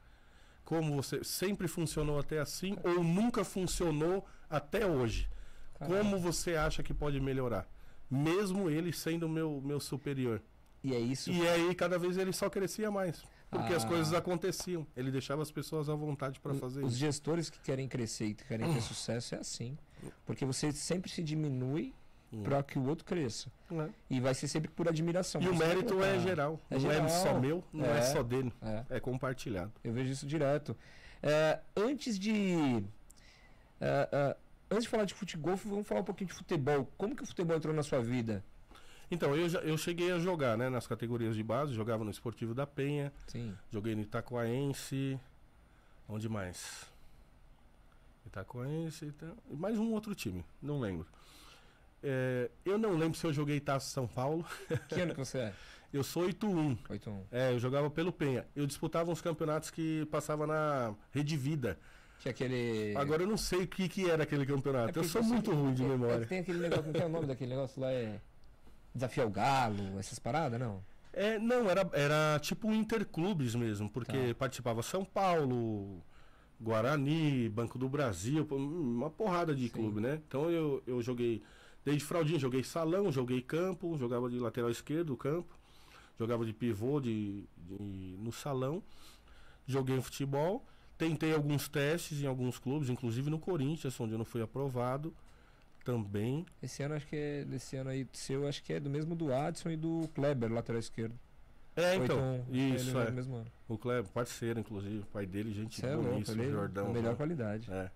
Como 0.65 0.97
você 0.97 1.23
sempre 1.23 1.69
funcionou 1.69 2.19
até 2.19 2.39
assim 2.39 2.75
ou 2.83 3.05
nunca 3.05 3.45
funcionou 3.45 4.27
até 4.49 4.87
hoje? 4.87 5.29
Como 5.75 6.19
você 6.19 6.57
acha 6.57 6.83
que 6.83 6.95
pode 6.95 7.21
melhorar? 7.21 7.69
Mesmo 8.11 8.71
ele 8.71 8.95
sendo 8.95 9.29
meu, 9.29 9.61
meu 9.63 9.79
superior. 9.79 10.41
E 10.83 10.95
é 10.95 10.99
isso. 10.99 11.31
E 11.31 11.47
aí, 11.47 11.75
cada 11.75 11.99
vez 11.99 12.17
ele 12.17 12.33
só 12.33 12.49
crescia 12.49 12.91
mais. 12.91 13.23
Porque 13.51 13.73
as 13.75 13.85
Ah. 13.85 13.89
coisas 13.89 14.13
aconteciam. 14.13 14.87
Ele 14.97 15.11
deixava 15.11 15.43
as 15.43 15.51
pessoas 15.51 15.89
à 15.89 15.95
vontade 15.95 16.39
para 16.39 16.55
fazer 16.55 16.85
Os 16.85 16.93
isso. 16.93 17.01
gestores 17.01 17.51
que 17.51 17.59
querem 17.61 17.89
crescer 17.89 18.27
e 18.27 18.35
que 18.35 18.45
querem 18.45 18.73
ter 18.73 18.81
sucesso 18.81 19.35
é 19.35 19.39
assim. 19.39 19.77
Porque 20.25 20.45
você 20.45 20.71
sempre 20.73 21.11
se 21.11 21.23
diminui 21.23 21.93
Hum. 22.33 22.45
para 22.45 22.63
que 22.63 22.79
o 22.79 22.87
outro 22.87 23.05
cresça. 23.05 23.51
Né? 23.69 23.91
E 24.09 24.21
vai 24.21 24.33
ser 24.35 24.47
sempre 24.47 24.71
por 24.71 24.87
admiração. 24.89 25.43
E 25.43 25.49
o 25.49 25.55
vai 25.55 25.67
mérito 25.67 25.95
colocar- 25.95 26.07
é 26.15 26.19
geral. 26.21 26.61
É 26.71 26.75
não 26.75 26.81
geral. 26.81 27.05
é 27.07 27.09
só 27.09 27.41
meu, 27.41 27.65
não 27.73 27.85
é, 27.87 27.99
É. 27.99 28.03
só 28.03 28.23
dele. 28.23 28.53
É, 28.63 28.85
É 28.97 29.01
compartilhado. 29.01 29.73
eu 29.83 29.93
vejo 29.93 30.13
isso 30.13 30.25
direto. 30.27 30.77
É, 31.21 31.59
antes 31.77 32.17
de. 32.17 32.85
é, 33.81 34.09
é, 34.13 34.37
antes 34.71 34.85
de 34.85 34.89
falar 34.91 35.05
de 35.05 35.13
futebol, 35.15 35.57
vamos 35.57 35.87
falar 35.89 36.03
um 36.03 36.05
pouquinho 36.05 36.29
de 36.29 36.35
futebol. 36.35 36.89
Como 36.97 37.17
que 37.17 37.23
o 37.25 37.27
futebol 37.27 37.57
entrou 37.57 37.75
na 37.75 37.83
sua 37.83 38.01
vida? 38.01 38.45
Então, 39.11 39.35
eu, 39.35 39.47
eu 39.63 39.77
cheguei 39.77 40.13
a 40.13 40.19
jogar, 40.19 40.57
né, 40.57 40.69
nas 40.69 40.87
categorias 40.87 41.35
de 41.35 41.43
base, 41.43 41.75
jogava 41.75 42.05
no 42.05 42.11
Esportivo 42.11 42.55
da 42.55 42.67
Penha, 42.67 43.13
Sim. 43.27 43.57
joguei 43.71 43.95
no 43.95 44.03
Itacoaense, 44.03 45.19
onde 46.09 46.29
mais? 46.29 46.87
Itacoaense, 48.27 49.07
Ita... 49.07 49.35
mais 49.51 49.79
um 49.79 49.93
outro 49.93 50.15
time, 50.15 50.45
não 50.63 50.79
lembro. 50.79 51.07
É, 52.03 52.51
eu 52.65 52.79
não 52.79 52.97
lembro 52.97 53.19
se 53.19 53.27
eu 53.27 53.33
joguei 53.33 53.61
Taça 53.61 53.91
São 53.91 54.07
Paulo, 54.07 54.45
Que 54.89 55.01
ano 55.01 55.13
que 55.15 55.19
você 55.19 55.39
é? 55.39 55.55
eu 55.93 56.03
sou 56.05 56.23
8-1, 56.27 56.79
8 56.89 57.27
é, 57.31 57.53
eu 57.53 57.59
jogava 57.59 57.91
pelo 57.91 58.13
Penha. 58.13 58.47
Eu 58.55 58.67
disputava 58.67 59.11
uns 59.11 59.21
campeonatos 59.21 59.71
que 59.71 60.07
passava 60.07 60.47
na 60.47 60.95
Rede 61.11 61.37
Vida. 61.37 61.79
Que 62.21 62.29
é 62.29 62.33
aquele. 62.33 62.95
Agora 62.97 63.23
eu 63.23 63.27
não 63.27 63.37
sei 63.37 63.65
o 63.65 63.67
que, 63.67 63.89
que 63.89 64.09
era 64.09 64.23
aquele 64.23 64.43
É 64.43 64.47
campeonato, 64.47 64.89
eu 64.91 64.93
porque 65.03 65.09
sou 65.09 65.23
muito 65.23 65.53
ruim 65.53 65.75
de 65.75 65.83
é- 65.83 65.87
é 65.87 65.89
memória. 65.89 66.27
tem 66.27 66.39
aquele 66.41 66.59
negócio. 66.61 66.85
Como 66.85 66.95
que 66.95 67.03
é 67.03 67.07
o 67.07 67.09
nome 67.09 67.27
daquele 67.27 67.51
negócio 67.51 67.81
lá? 67.81 67.91
É. 67.91 68.21
Desafio 68.95 69.23
ao 69.25 69.31
Galo, 69.31 69.99
essas 69.99 70.19
paradas, 70.19 70.59
não? 70.59 70.83
É, 71.13 71.39
não, 71.39 71.69
era, 71.69 71.89
era 71.93 72.39
tipo 72.41 72.73
interclubes 72.73 73.55
mesmo, 73.55 73.89
porque 73.91 74.29
Tá. 74.29 74.35
participava 74.39 74.83
São 74.83 75.05
Paulo, 75.05 76.03
Guarani, 76.61 77.49
Banco 77.49 77.79
do 77.79 77.89
Brasil, 77.89 78.47
uma 78.51 79.11
porrada 79.11 79.55
de 79.55 79.65
Sim. 79.65 79.71
clube, 79.71 80.01
né? 80.01 80.21
Então 80.27 80.51
eu, 80.51 80.83
eu 80.87 81.03
joguei, 81.03 81.43
desde 81.85 82.05
fraldinha, 82.05 82.39
joguei 82.39 82.63
salão, 82.63 83.11
joguei 83.11 83.41
campo, 83.43 83.97
jogava 83.99 84.29
de 84.31 84.39
lateral 84.39 84.71
esquerdo, 84.71 85.17
campo, 85.17 85.53
jogava 86.19 86.45
de 86.45 86.53
pivô 86.53 87.01
de, 87.01 87.45
de- 87.57 88.17
no 88.19 88.31
salão, 88.33 88.83
joguei 89.67 90.01
futebol, 90.01 90.65
tentei 90.99 91.35
alguns 91.35 91.69
testes 91.69 92.21
em 92.23 92.27
alguns 92.27 92.59
clubes, 92.59 92.89
inclusive 92.91 93.31
no 93.31 93.39
Corinthians, 93.39 93.99
onde 94.01 94.13
eu 94.13 94.19
não 94.19 94.25
fui 94.25 94.43
aprovado 94.43 95.15
também. 95.91 96.47
Esse 96.63 96.83
ano 96.83 96.95
acho 96.95 97.07
que 97.07 97.17
é. 97.17 97.45
Desse 97.45 97.77
ano 97.77 97.91
aí 97.91 98.07
seu, 98.13 98.47
acho 98.47 98.63
que 98.63 98.73
é 98.73 98.81
do 98.81 98.89
mesmo 98.89 99.15
do 99.15 99.33
Adson 99.33 99.71
e 99.71 99.77
do 99.77 100.09
Kleber, 100.15 100.53
lateral 100.53 100.79
esquerdo. 100.79 101.19
É, 101.77 101.97
então, 101.97 102.45
ele 102.49 102.75
isso, 102.75 102.99
é. 102.99 103.11
mesmo 103.11 103.37
ano. 103.37 103.47
O 103.69 103.79
Kleber, 103.79 104.11
parceiro, 104.13 104.61
inclusive, 104.61 105.05
pai 105.13 105.25
dele, 105.25 105.53
gente 105.53 105.81
Você 105.81 105.87
é 105.87 105.95
louco, 105.95 106.11
boníssima, 106.11 106.45
Jordão. 106.45 106.91
é 106.91 106.93
melhor 106.93 107.11
né? 107.11 107.17
qualidade. 107.17 107.71
É. 107.71 107.91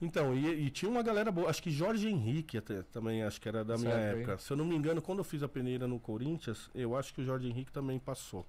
Então, 0.00 0.34
e, 0.34 0.66
e 0.66 0.70
tinha 0.70 0.90
uma 0.90 1.02
galera 1.02 1.30
boa, 1.30 1.48
acho 1.48 1.62
que 1.62 1.70
Jorge 1.70 2.08
Henrique 2.08 2.58
até, 2.58 2.82
também, 2.82 3.22
acho 3.22 3.40
que 3.40 3.48
era 3.48 3.64
da 3.64 3.76
minha 3.76 3.94
Certo, 3.94 4.18
época. 4.18 4.38
Se 4.38 4.52
eu 4.52 4.56
não 4.56 4.64
me 4.64 4.74
engano, 4.76 5.00
quando 5.02 5.18
eu 5.18 5.24
fiz 5.24 5.42
a 5.42 5.48
peneira 5.48 5.86
no 5.86 5.98
Corinthians, 5.98 6.70
eu 6.74 6.96
acho 6.96 7.12
que 7.14 7.20
o 7.20 7.24
Jorge 7.24 7.48
Henrique 7.48 7.72
também 7.72 7.98
passou 7.98 8.46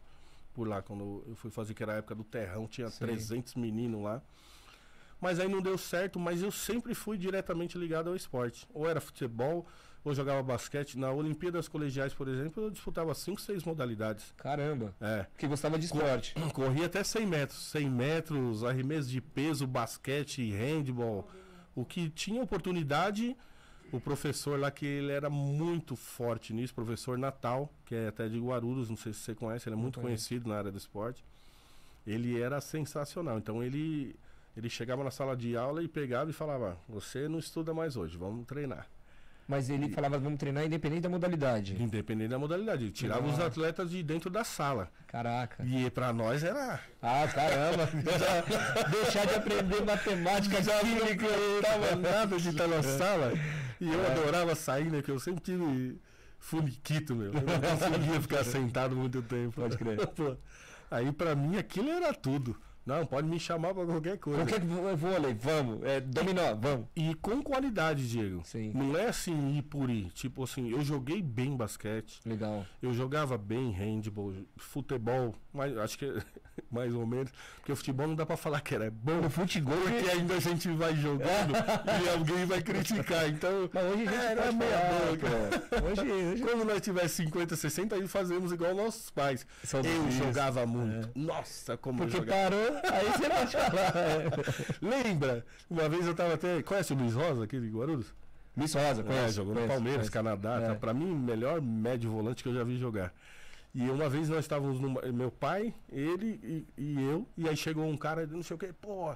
por 0.54 0.68
lá, 0.68 0.82
quando 0.82 1.24
eu 1.28 1.36
fui 1.36 1.52
fazer, 1.52 1.74
que 1.74 1.84
era 1.84 1.94
a 1.94 1.96
época 1.98 2.16
do 2.16 2.24
Terrão, 2.24 2.68
tinha 2.68 2.90
Sim. 2.90 3.00
300 3.00 3.56
meninos 3.56 4.02
lá. 4.02 4.22
Mas 5.20 5.40
aí 5.40 5.48
não 5.48 5.62
deu 5.62 5.78
certo, 5.78 6.20
mas 6.20 6.42
eu 6.42 6.52
sempre 6.52 6.94
fui 6.94 7.18
diretamente 7.18 7.78
ligado 7.78 8.10
ao 8.10 8.16
esporte. 8.16 8.68
Ou 8.74 8.88
era 8.88 9.00
futebol, 9.00 9.66
ou 10.06 10.14
jogava 10.14 10.42
basquete. 10.44 10.98
Na 10.98 11.12
Olimpíadas 11.12 11.68
Colegiais, 11.68 12.14
por 12.14 12.28
exemplo, 12.28 12.64
eu 12.64 12.70
disputava 12.70 13.14
5, 13.14 13.42
6 13.42 13.64
modalidades. 13.64 14.34
Caramba. 14.38 14.94
É. 15.02 15.24
Porque 15.24 15.48
gostava 15.48 15.80
de 15.80 15.86
esporte. 15.86 16.36
Corri 16.54 16.86
até 16.86 17.04
100 17.04 17.26
metros. 17.26 17.60
100 17.72 17.90
metros, 17.90 18.64
arremesso 18.64 19.10
de 19.10 19.20
peso, 19.20 19.66
basquete, 19.66 20.52
handball. 20.52 21.28
O 21.74 21.84
que 21.84 22.10
tinha 22.10 22.42
oportunidade, 22.42 23.36
o 23.92 24.00
professor 24.00 24.60
lá, 24.60 24.70
que 24.70 24.86
ele 24.86 25.12
era 25.12 25.30
muito 25.30 25.96
forte 25.96 26.54
nisso, 26.54 26.74
professor 26.74 27.18
Natal, 27.18 27.74
que 27.86 27.96
é 27.96 28.08
até 28.08 28.30
de 28.30 28.40
Guarulhos, 28.40 28.90
não 28.90 28.96
sei 28.96 29.12
se 29.12 29.20
você 29.22 29.36
conhece, 29.36 29.68
ele 29.68 29.76
é 29.76 29.80
muito 29.80 30.00
conhecido 30.00 30.48
na 30.48 30.56
área 30.56 30.72
do 30.72 30.78
esporte. 30.78 31.26
Ele 32.06 32.40
era 32.40 32.62
sensacional. 32.62 33.40
Então 33.40 33.64
ele, 33.64 34.16
ele 34.56 34.70
chegava 34.70 35.04
na 35.04 35.12
sala 35.12 35.36
de 35.36 35.56
aula 35.58 35.84
e 35.84 35.88
pegava 35.88 36.30
e 36.30 36.34
falava: 36.34 36.78
Você 36.88 37.28
não 37.28 37.40
estuda 37.40 37.74
mais 37.74 37.96
hoje, 37.98 38.18
vamos 38.18 38.46
treinar. 38.46 38.88
Mas 39.48 39.70
ele 39.70 39.90
falava, 39.90 40.18
vamos 40.18 40.40
treinar 40.40 40.66
independente 40.66 41.02
da 41.02 41.10
modalidade. 41.10 41.80
Independente 41.80 42.30
da 42.30 42.40
modalidade. 42.40 42.90
Tirava 42.90 43.28
os 43.28 43.40
atletas 43.40 43.92
de 43.92 44.02
dentro 44.02 44.28
da 44.28 44.44
sala. 44.44 44.90
Caraca. 45.06 45.64
E 45.64 45.88
pra 45.92 46.12
nós 46.12 46.44
era. 46.44 46.80
Ah, 47.00 47.28
caramba. 47.28 47.88
Deixar 48.90 49.28
de 49.28 49.36
aprender 49.36 49.86
matemática, 49.86 50.64
Já 50.64 50.80
química. 50.80 51.28
não 51.28 51.62
tava 51.62 51.96
nada 52.02 52.38
de 52.40 52.50
estar 52.50 52.68
na 52.68 52.82
sala. 52.82 53.34
E 53.80 53.88
eu 53.88 54.06
adorava 54.08 54.56
sair, 54.56 54.90
né? 54.90 55.04
Que 55.04 55.12
eu 55.12 55.20
sempre 55.20 55.44
tive 55.44 56.00
funiquito, 56.40 57.16
meu. 57.16 57.28
Eu 57.28 57.34
não 57.34 57.42
conseguia 57.92 58.22
ficar 58.22 58.44
sentado 58.50 58.96
muito 58.96 59.22
tempo. 59.22 59.62
Pode 59.62 59.78
crer. 59.78 60.00
Aí 60.90 61.12
pra 61.12 61.36
mim 61.36 61.56
aquilo 61.58 61.90
era 61.92 62.12
tudo. 62.16 62.60
Não, 62.86 63.06
pode 63.06 63.28
me 63.28 63.40
chamar 63.40 63.74
pra 63.74 63.86
qualquer 63.86 64.18
coisa. 64.20 64.46
Qualquer 64.46 64.62
vôlei, 64.96 65.34
vamos. 65.34 65.84
É, 65.84 66.00
dominó, 66.00 66.54
vamos. 66.54 66.88
E 66.96 67.16
com 67.16 67.42
qualidade, 67.42 68.08
Diego. 68.08 68.42
Sim. 68.44 68.72
Não 68.76 68.96
é 68.96 69.08
assim 69.08 69.58
ir 69.58 69.64
por 69.64 69.90
ir. 69.90 70.12
Tipo 70.12 70.44
assim, 70.44 70.70
eu 70.70 70.82
joguei 70.84 71.22
bem 71.22 71.56
basquete. 71.58 72.20
Legal. 72.26 72.64
Eu 72.82 72.94
jogava 72.94 73.38
bem 73.38 73.72
handball, 73.72 74.34
futebol, 74.56 75.34
mas 75.52 75.76
acho 75.78 75.98
que 75.98 76.14
mais 76.72 76.94
ou 76.94 77.06
menos. 77.06 77.32
Porque 77.58 77.72
o 77.72 77.76
futebol 77.76 78.08
não 78.08 78.16
dá 78.16 78.26
pra 78.26 78.38
falar 78.38 78.62
que 78.62 78.76
era 78.76 78.90
bom. 78.92 79.22
No 79.22 79.30
futebol, 79.30 79.76
Porque 79.78 80.10
ainda 80.10 80.36
a 80.36 80.40
gente 80.40 80.70
vai 80.70 80.96
jogando 80.96 81.54
e 82.06 82.10
alguém 82.10 82.46
vai 82.46 82.62
criticar. 82.62 83.28
Então, 83.30 83.70
Mas 83.74 83.84
hoje 83.86 84.08
a 84.08 84.12
gente 84.12 84.24
era 84.26 84.42
pode 84.44 84.56
meia 84.58 84.78
falar, 84.78 85.06
boca. 85.12 85.82
pô. 85.82 85.86
Hoje, 86.02 86.12
hoje 86.12 86.44
Quando 86.44 86.66
nós 86.66 86.82
tiver 86.82 87.08
50, 87.08 87.56
60, 87.56 87.96
aí 87.96 88.08
fazemos 88.08 88.52
igual 88.52 88.74
nossos 88.76 89.10
pais. 89.10 89.46
São 89.64 89.82
Eu 89.82 90.08
isso, 90.10 90.18
jogava 90.24 90.66
muito. 90.66 91.10
Nossa, 91.16 91.78
como 91.78 92.00
Porque 92.00 92.18
eu 92.18 92.22
jogava. 92.22 92.50
parou, 92.50 92.80
aí 92.94 93.06
você 93.12 93.30
pode 93.30 93.52
falar. 93.52 93.94
É. 93.96 94.30
Lembra? 94.82 95.46
Uma 95.70 95.90
vez 95.90 96.06
eu 96.08 96.16
tava 96.16 96.34
até. 96.36 96.62
Conhece 96.64 96.94
o 96.94 96.96
Luiz 96.96 97.14
Rosa 97.14 97.44
aqui 97.46 97.60
de 97.60 97.68
Guarulhos? 97.70 98.14
Luiz 98.58 98.74
Rosa, 98.74 99.02
É, 99.02 99.04
conhece, 99.04 99.34
jogou 99.36 99.54
no 99.54 99.68
Palmeiras. 99.68 100.10
Canadá. 100.10 100.60
É. 100.62 100.68
Tá, 100.68 100.76
pra 100.76 100.94
mim, 100.94 101.14
melhor 101.14 101.62
médio 101.62 102.10
volante 102.12 102.42
que 102.42 102.48
eu 102.50 102.54
já 102.54 102.64
vi 102.64 102.78
jogar. 102.78 103.14
E 103.78 103.90
uma 103.90 104.08
vez 104.10 104.30
nós 104.30 104.40
estávamos 104.40 104.80
no. 104.80 104.90
Meu 105.14 105.30
pai, 105.30 105.74
ele 105.92 106.40
e, 106.42 106.66
e 106.82 107.04
eu. 107.04 107.28
E 107.38 107.48
aí 107.50 107.58
chegou 107.58 107.86
um 107.86 107.98
cara, 107.98 108.26
não 108.26 108.42
sei 108.42 108.56
o 108.56 108.58
que, 108.58 108.72
pô, 108.72 109.14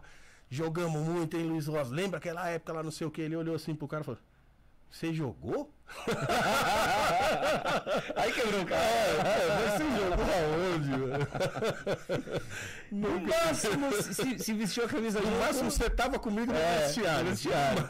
jogamos 0.50 1.02
muito, 1.02 1.38
hein, 1.38 1.46
Luiz 1.46 1.66
Rosa? 1.68 1.96
Lembra 1.96 2.18
aquela 2.18 2.48
época 2.50 2.74
lá, 2.74 2.84
não 2.84 2.92
sei 2.92 3.08
o 3.08 3.12
que? 3.12 3.22
Ele 3.22 3.38
olhou 3.38 3.56
assim 3.56 3.74
pro 3.74 3.88
cara 3.88 4.02
e 4.02 4.06
falou: 4.06 4.20
Você 4.92 5.14
jogou? 5.14 5.74
Aí 8.18 8.32
quebrou 8.34 8.62
o 8.62 8.66
cara. 8.66 8.82
É, 8.82 9.78
você 9.78 9.84
jogou 9.98 10.26
aonde, 10.36 10.90
mano? 10.90 11.28
No 12.92 13.20
máximo, 13.22 13.92
se, 14.04 14.40
se 14.40 14.54
vestiu 14.54 14.84
a 14.86 14.88
camisa 14.90 15.20
No 15.22 15.40
máximo 15.40 15.72
você 15.72 15.90
tava 15.90 16.20
comigo 16.20 16.52
no 16.52 16.58
É, 16.58 16.80
vestiário. 16.80 17.30
vestiário. 17.30 17.84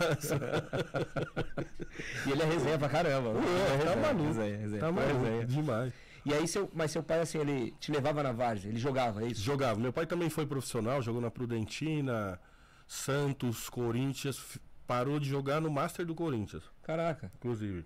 E 2.25 2.31
ele 2.31 2.41
é 2.41 2.45
resenha 2.45 2.77
pra 2.79 2.87
caramba. 2.87 3.31
Pô, 3.33 3.39
é 3.39 3.43
tá 3.43 3.75
resenha, 3.75 3.95
maluco. 3.97 4.23
resenha, 4.27 4.57
resenha, 4.57 4.79
Tá 4.81 4.91
maluco, 4.91 5.23
resenha. 5.23 5.45
demais. 5.45 5.93
E 6.25 6.33
aí, 6.33 6.47
seu, 6.47 6.69
mas 6.73 6.91
seu 6.91 7.01
pai, 7.01 7.21
assim, 7.21 7.37
ele 7.37 7.71
te 7.79 7.91
levava 7.91 8.21
na 8.21 8.31
várzea, 8.31 8.69
ele 8.69 8.79
jogava, 8.79 9.23
é 9.23 9.27
isso? 9.27 9.41
Jogava. 9.41 9.79
Meu 9.79 9.93
pai 9.93 10.05
também 10.05 10.29
foi 10.29 10.45
profissional, 10.45 11.01
jogou 11.01 11.21
na 11.21 11.31
Prudentina, 11.31 12.39
Santos, 12.87 13.69
Corinthians. 13.69 14.59
Parou 14.85 15.19
de 15.19 15.29
jogar 15.29 15.61
no 15.61 15.69
Master 15.69 16.05
do 16.05 16.15
Corinthians, 16.15 16.63
Caraca. 16.81 17.31
inclusive. 17.35 17.85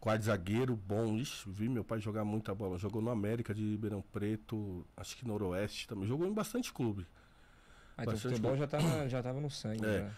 Quadro 0.00 0.26
zagueiro, 0.26 0.74
bom. 0.74 1.16
Ixi, 1.16 1.44
vi 1.48 1.68
meu 1.68 1.84
pai 1.84 2.00
jogar 2.00 2.24
muita 2.24 2.52
bola. 2.52 2.76
Jogou 2.76 3.00
no 3.00 3.10
América 3.10 3.54
de 3.54 3.62
Ribeirão 3.62 4.02
Preto, 4.02 4.84
acho 4.96 5.16
que 5.16 5.24
Noroeste 5.24 5.86
também. 5.86 6.08
Jogou 6.08 6.26
em 6.26 6.32
bastante 6.32 6.72
clube. 6.72 7.06
Ah, 7.96 8.02
então 8.02 8.14
o 8.14 8.16
Bastante 8.16 8.34
futebol 8.34 8.56
já 8.56 8.66
tava, 8.66 9.08
já 9.08 9.22
tava 9.22 9.40
no 9.40 9.48
sangue. 9.48 9.84
É. 9.84 9.98
já. 9.98 10.10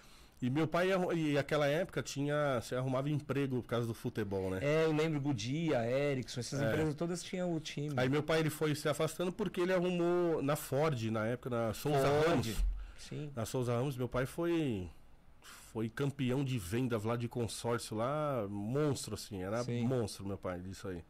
E 0.45 0.51
meu 0.51 0.69
pai, 0.69 0.91
e 1.15 1.39
aquela 1.39 1.67
época, 1.67 2.03
tinha. 2.03 2.61
Você 2.61 2.75
arrumava 2.75 3.09
emprego 3.09 3.63
por 3.63 3.69
causa 3.69 3.87
do 3.87 3.95
futebol, 3.95 4.51
né? 4.51 4.59
É, 4.61 4.85
eu 4.85 4.93
lembro 4.93 5.19
Godia, 5.19 5.79
Ericsson, 5.91 6.41
essas 6.41 6.61
É. 6.61 6.69
empresas 6.69 6.95
todas 6.95 7.23
tinham 7.23 7.55
o 7.55 7.59
time. 7.59 7.95
Aí 7.97 8.11
meu 8.11 8.23
pai 8.23 8.41
ele 8.41 8.51
foi 8.51 8.75
se 8.75 8.87
afastando 8.87 9.33
porque 9.33 9.59
ele 9.63 9.73
arrumou 9.73 10.43
na 10.43 10.55
Ford, 10.55 11.03
na 11.11 11.25
época, 11.27 11.49
na 11.49 11.73
Souza 11.73 11.99
Ford. 11.99 12.27
Ramos. 12.29 12.65
Sim. 12.99 13.31
Na 13.35 13.47
Souza 13.47 13.73
Ramos, 13.75 13.97
meu 13.97 14.07
pai 14.09 14.27
foi 14.27 14.87
foi 15.73 15.89
campeão 15.89 16.45
de 16.45 16.59
vendas 16.59 17.05
lá 17.05 17.17
de 17.17 17.27
consórcio 17.27 17.97
lá, 17.97 18.47
monstro 18.49 19.15
assim, 19.15 19.43
era 19.43 19.65
Sim. 19.65 19.87
monstro 19.87 20.27
meu 20.27 20.37
pai 20.37 20.61
disso 20.61 20.89
aí. 20.89 21.03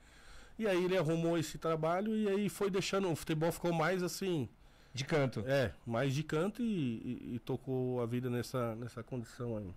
E 0.59 0.67
aí 0.69 0.85
ele 0.85 0.97
arrumou 0.97 1.37
esse 1.37 1.59
trabalho 1.59 2.17
e 2.17 2.29
aí 2.29 2.49
foi 2.49 2.71
deixando, 2.71 3.11
o 3.11 3.17
futebol 3.17 3.51
ficou 3.51 3.73
mais 3.73 4.01
assim, 4.03 4.49
De 4.95 5.05
canto. 5.05 5.41
é, 5.47 5.73
mais 5.85 6.15
de 6.15 6.23
canto 6.23 6.63
e, 6.63 6.67
e- 6.67 7.35
e 7.35 7.39
tocou 7.41 8.01
a 8.01 8.07
vida 8.07 8.31
nessa, 8.31 8.75
nessa 8.77 9.03
condição 9.03 9.57
aí. 9.57 9.71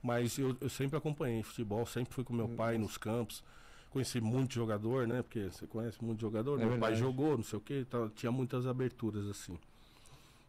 Mas 0.00 0.38
eu, 0.38 0.56
eu 0.60 0.68
sempre 0.68 0.96
acompanhei 0.96 1.42
futebol, 1.42 1.84
sempre 1.84 2.14
fui 2.14 2.22
com 2.22 2.32
meu 2.32 2.48
pai 2.48 2.78
nos 2.78 2.96
campos. 2.96 3.42
Conheci 3.90 4.20
muito 4.20 4.54
jogador, 4.54 5.08
né? 5.08 5.22
Porque 5.22 5.46
você 5.50 5.66
conhece 5.66 6.02
muito 6.04 6.20
jogador. 6.20 6.54
É 6.60 6.64
meu 6.64 6.78
pai 6.78 6.92
verdade. 6.92 6.98
jogou, 7.00 7.36
não 7.36 7.42
sei 7.42 7.58
o 7.58 7.62
que, 7.62 7.84
tinha 8.14 8.30
muitas 8.30 8.66
aberturas 8.66 9.26
assim. 9.26 9.58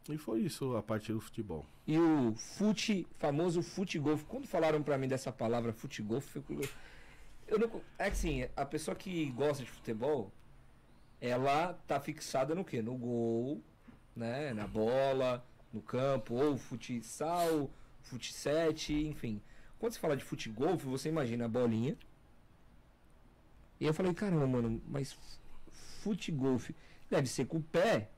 E 0.07 0.17
foi 0.17 0.41
isso 0.41 0.75
a 0.75 0.83
partir 0.83 1.13
do 1.13 1.21
futebol. 1.21 1.65
E 1.87 1.97
o 1.97 2.33
fute, 2.35 3.07
famoso 3.17 3.61
fute 3.63 3.97
golf. 3.97 4.23
Quando 4.25 4.45
falaram 4.47 4.83
pra 4.83 4.97
mim 4.97 5.07
dessa 5.07 5.31
palavra 5.31 5.71
fute 5.73 6.01
golf, 6.03 6.35
eu, 6.35 6.43
eu 7.47 7.59
não. 7.59 7.81
É 7.97 8.05
que 8.05 8.11
assim, 8.11 8.47
a 8.55 8.65
pessoa 8.65 8.93
que 8.95 9.31
gosta 9.31 9.63
de 9.63 9.69
futebol, 9.69 10.31
ela 11.21 11.73
tá 11.87 11.99
fixada 11.99 12.53
no 12.55 12.63
quê? 12.65 12.81
No 12.81 12.95
gol, 12.95 13.61
né? 14.19 14.53
Na 14.53 14.67
bola, 14.67 15.43
no 15.73 15.81
campo, 15.81 16.35
ou 16.35 16.57
futsal, 16.57 17.69
fute 18.01 18.33
7, 18.33 18.93
enfim. 19.07 19.41
Quando 19.79 19.93
você 19.93 19.99
fala 19.99 20.17
de 20.17 20.23
fute 20.23 20.49
golf, 20.49 20.83
você 20.83 21.09
imagina 21.09 21.45
a 21.45 21.47
bolinha. 21.47 21.97
E 23.79 23.85
eu 23.85 23.93
falei, 23.93 24.13
caramba, 24.13 24.45
mano, 24.45 24.81
mas 24.87 25.17
fute 25.71 26.31
golf 26.31 26.69
deve 27.09 27.27
ser 27.27 27.45
com 27.45 27.57
o 27.57 27.63
pé, 27.63 28.09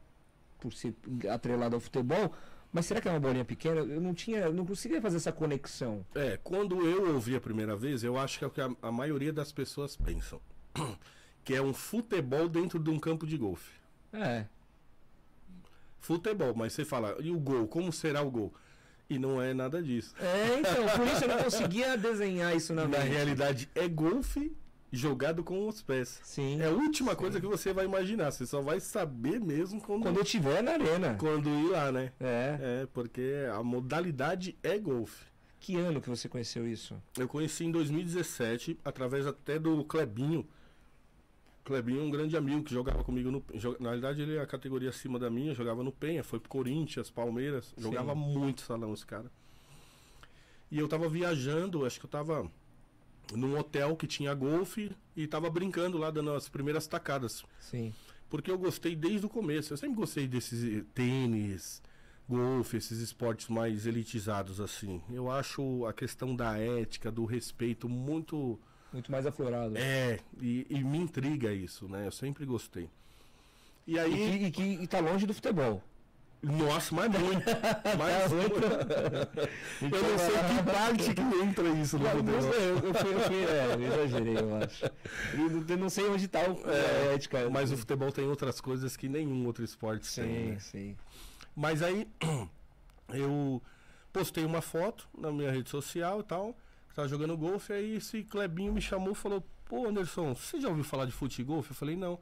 por 0.60 0.74
ser 0.74 0.95
atrelado 1.32 1.76
ao 1.76 1.80
futebol, 1.80 2.34
mas 2.74 2.86
será 2.86 2.99
que 2.99 3.08
é 3.08 3.12
uma 3.12 3.20
bolinha 3.20 3.45
pequena? 3.45 3.82
Eu 3.82 4.02
não 4.02 4.14
tinha, 4.14 4.39
eu 4.39 4.54
não 4.54 4.66
conseguia 4.66 5.02
fazer 5.02 5.18
essa 5.18 5.32
conexão. 5.32 6.06
É, 6.16 6.39
quando 6.43 6.86
eu 6.86 7.14
ouvi 7.14 7.36
a 7.36 7.41
primeira 7.41 7.76
vez, 7.76 8.04
eu 8.04 8.18
acho 8.18 8.39
que 8.39 8.45
é 8.45 8.47
o 8.47 8.52
que 8.52 8.62
a, 8.62 8.72
a 8.82 8.91
maioria 8.91 9.32
das 9.32 9.52
pessoas 9.52 9.95
pensam. 9.95 10.41
Que 11.43 11.56
é 11.56 11.62
um 11.62 11.74
futebol 11.74 12.47
dentro 12.47 12.78
de 12.78 12.91
um 12.91 12.99
campo 12.99 13.26
de 13.26 13.36
golfe. 13.36 13.72
É, 14.14 14.45
Futebol, 16.02 16.54
mas 16.56 16.74
você 16.74 16.84
fala, 16.84 17.16
e 17.22 17.32
o 17.32 17.39
gol? 17.39 17.68
Como 17.68 17.93
será 17.93 18.22
o 18.22 18.30
gol? 18.30 18.54
E 19.10 19.18
não 19.20 19.41
é 19.41 19.54
nada 19.54 19.82
disso. 19.84 20.14
é 20.20 20.60
então, 20.60 20.88
por 20.97 21.06
isso 21.08 21.24
eu 21.24 21.28
não 21.28 21.43
conseguia 21.43 21.95
desenhar 21.97 22.56
isso 22.56 22.74
na, 22.74 22.84
Na 22.88 22.97
mente. 22.99 23.10
realidade, 23.10 23.70
é 23.76 23.88
golfe 23.88 24.52
jogado 24.91 25.43
com 25.43 25.68
os 25.68 25.82
pés. 25.82 26.20
Sim. 26.24 26.60
É 26.62 26.66
a 26.66 26.70
última 26.70 27.12
Sim. 27.12 27.18
coisa 27.18 27.39
que 27.39 27.45
você 27.47 27.72
vai 27.72 27.86
imaginar. 27.86 28.32
Você 28.32 28.45
só 28.45 28.62
vai 28.62 28.80
saber 28.80 29.39
mesmo 29.39 29.80
quando, 29.80 30.02
Quando 30.04 30.18
eu 30.18 30.24
tiver 30.26 30.62
na 30.64 30.72
arena. 30.74 31.16
quando 31.20 31.49
ir 31.49 31.70
lá, 31.70 31.91
né? 31.91 32.12
É. 32.20 32.58
É, 32.84 32.88
porque 32.93 33.34
a 33.54 33.62
modalidade 33.64 34.58
é 34.64 34.78
golfe. 34.78 35.26
Que 35.60 35.76
ano 35.76 36.02
que 36.02 36.10
você 36.10 36.28
conheceu 36.28 36.68
isso? 36.68 36.95
Eu 37.18 37.28
conheci 37.28 37.64
em 37.66 37.72
2017, 37.72 38.80
através 38.84 39.28
até 39.28 39.60
do 39.60 39.84
Clebinho. 39.84 40.47
Clebinho 41.64 42.01
é 42.01 42.03
um 42.03 42.09
grande 42.09 42.36
amigo 42.36 42.64
que 42.64 42.74
jogava 42.74 43.03
comigo 43.03 43.30
no. 43.30 43.43
Na 43.80 43.89
realidade, 43.89 44.22
ele 44.22 44.36
é 44.36 44.41
a 44.41 44.47
categoria 44.47 44.89
acima 44.89 45.20
da 45.20 45.30
minha, 45.30 45.53
jogava 45.53 45.84
no 45.84 45.91
Penha, 45.91 46.24
foi 46.24 46.39
pro 46.39 46.49
Corinthians, 46.49 47.09
Palmeiras, 47.09 47.74
Sim. 47.76 47.84
jogava 47.84 48.16
muito 48.16 48.62
salão 48.62 48.93
esse 48.93 49.05
cara. 49.05 49.32
E 50.72 50.80
eu 50.80 50.88
tava 50.88 51.07
viajando, 51.07 51.86
acho 51.86 51.99
que 51.99 52.05
eu 52.05 52.09
tava 52.09 52.49
num 53.34 53.57
hotel 53.57 53.95
que 53.95 54.07
tinha 54.07 54.34
golfe 54.34 54.91
e 55.16 55.28
tava 55.28 55.49
brincando 55.49 55.97
lá, 55.97 56.09
dando 56.09 56.34
as 56.34 56.49
primeiras 56.49 56.88
tacadas. 56.88 57.43
Sim. 57.59 57.93
Porque 58.30 58.49
eu 58.49 58.57
gostei 58.57 58.95
desde 58.95 59.26
o 59.26 59.30
começo. 59.30 59.74
Eu 59.74 59.78
sempre 59.78 59.97
gostei 59.97 60.28
desses 60.28 60.64
eh, 60.64 60.86
tênis, 60.93 61.82
golfe, 62.28 62.78
esses 62.78 62.99
esportes 62.99 63.49
mais 63.49 63.86
elitizados 63.86 64.62
assim. 64.62 65.01
Eu 65.12 65.30
acho 65.30 65.86
a 65.86 65.93
questão 65.93 66.34
da 66.36 66.57
ética, 66.57 67.12
do 67.12 67.26
respeito 67.26 67.89
muito. 67.89 68.57
Muito 68.93 69.11
mais 69.11 69.25
aflorado. 69.25 69.73
É, 69.77 70.19
e, 70.41 70.65
e 70.69 70.83
me 70.83 70.97
intriga 70.97 71.51
isso, 71.53 71.87
né? 71.87 72.07
Eu 72.07 72.11
sempre 72.11 72.45
gostei. 72.45 72.89
E 73.87 73.93
E, 73.95 73.99
aí. 73.99 74.11
que, 74.13 74.45
e, 74.45 74.51
que, 74.51 74.63
e 74.83 74.87
tá 74.87 74.99
longe 74.99 75.25
do 75.25 75.33
futebol. 75.33 75.81
Nossa, 76.43 76.95
mas 76.95 77.07
muito. 77.11 77.45
Mas 77.99 78.31
muito. 78.31 78.55
Eu 79.95 80.03
não 80.09 80.17
sei 80.17 80.33
que 80.33 80.63
parte 80.71 81.13
que 81.13 81.21
entra 81.21 81.69
isso 81.69 81.99
no 81.99 82.05
futebol. 82.09 82.33
eu, 82.33 82.77
eu 82.79 82.93
fui, 82.95 83.13
eu 83.13 83.19
fui, 83.19 83.43
é, 83.43 83.75
eu 83.75 83.93
exagerei, 83.93 84.37
eu 84.39 84.55
acho. 84.55 84.85
E 85.35 85.37
não- 85.37 85.65
eu 85.69 85.77
não 85.77 85.87
sei 85.89 86.07
onde 86.09 86.27
tá 86.27 86.39
o, 86.39 86.67
É, 86.67 87.09
a 87.11 87.13
ética. 87.13 87.47
Mas 87.51 87.71
o 87.71 87.77
futebol 87.77 88.11
tem 88.11 88.25
outras 88.27 88.59
coisas 88.59 88.97
que 88.97 89.07
nenhum 89.07 89.45
outro 89.45 89.63
esporte 89.63 90.11
tem. 90.15 90.25
Sim, 90.25 90.49
né? 90.53 90.59
sim. 90.59 90.97
Mas 91.55 91.83
aí 91.83 92.07
eu 93.13 93.61
postei 94.11 94.43
uma 94.43 94.61
foto 94.61 95.07
na 95.15 95.31
minha 95.31 95.51
rede 95.51 95.69
social 95.69 96.21
e 96.21 96.23
tal, 96.23 96.55
tava 96.93 97.07
jogando 97.07 97.37
golfe, 97.37 97.73
aí 97.73 97.95
esse 97.95 98.23
Clebinho 98.23 98.73
me 98.73 98.81
chamou 98.81 99.11
e 99.11 99.15
falou, 99.15 99.43
pô 99.65 99.87
Anderson, 99.87 100.35
você 100.35 100.59
já 100.59 100.69
ouviu 100.69 100.83
falar 100.83 101.05
de 101.05 101.11
fute 101.11 101.43
golfe? 101.43 101.71
Eu 101.71 101.75
falei, 101.75 101.95
não. 101.95 102.19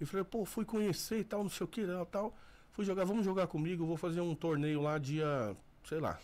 Eu 0.00 0.06
falei, 0.06 0.24
pô, 0.24 0.44
fui 0.44 0.64
conhecer 0.64 1.20
e 1.20 1.24
tal, 1.24 1.42
não 1.42 1.50
sei 1.50 1.64
o 1.64 1.68
que, 1.68 1.86
tal, 1.86 2.06
tal. 2.06 2.36
Fui 2.72 2.84
jogar, 2.84 3.04
vamos 3.04 3.24
jogar 3.24 3.46
comigo, 3.46 3.86
vou 3.86 3.96
fazer 3.96 4.20
um 4.20 4.34
torneio 4.34 4.80
lá 4.80 4.98
dia, 4.98 5.56
sei 5.84 6.00
lá. 6.00 6.18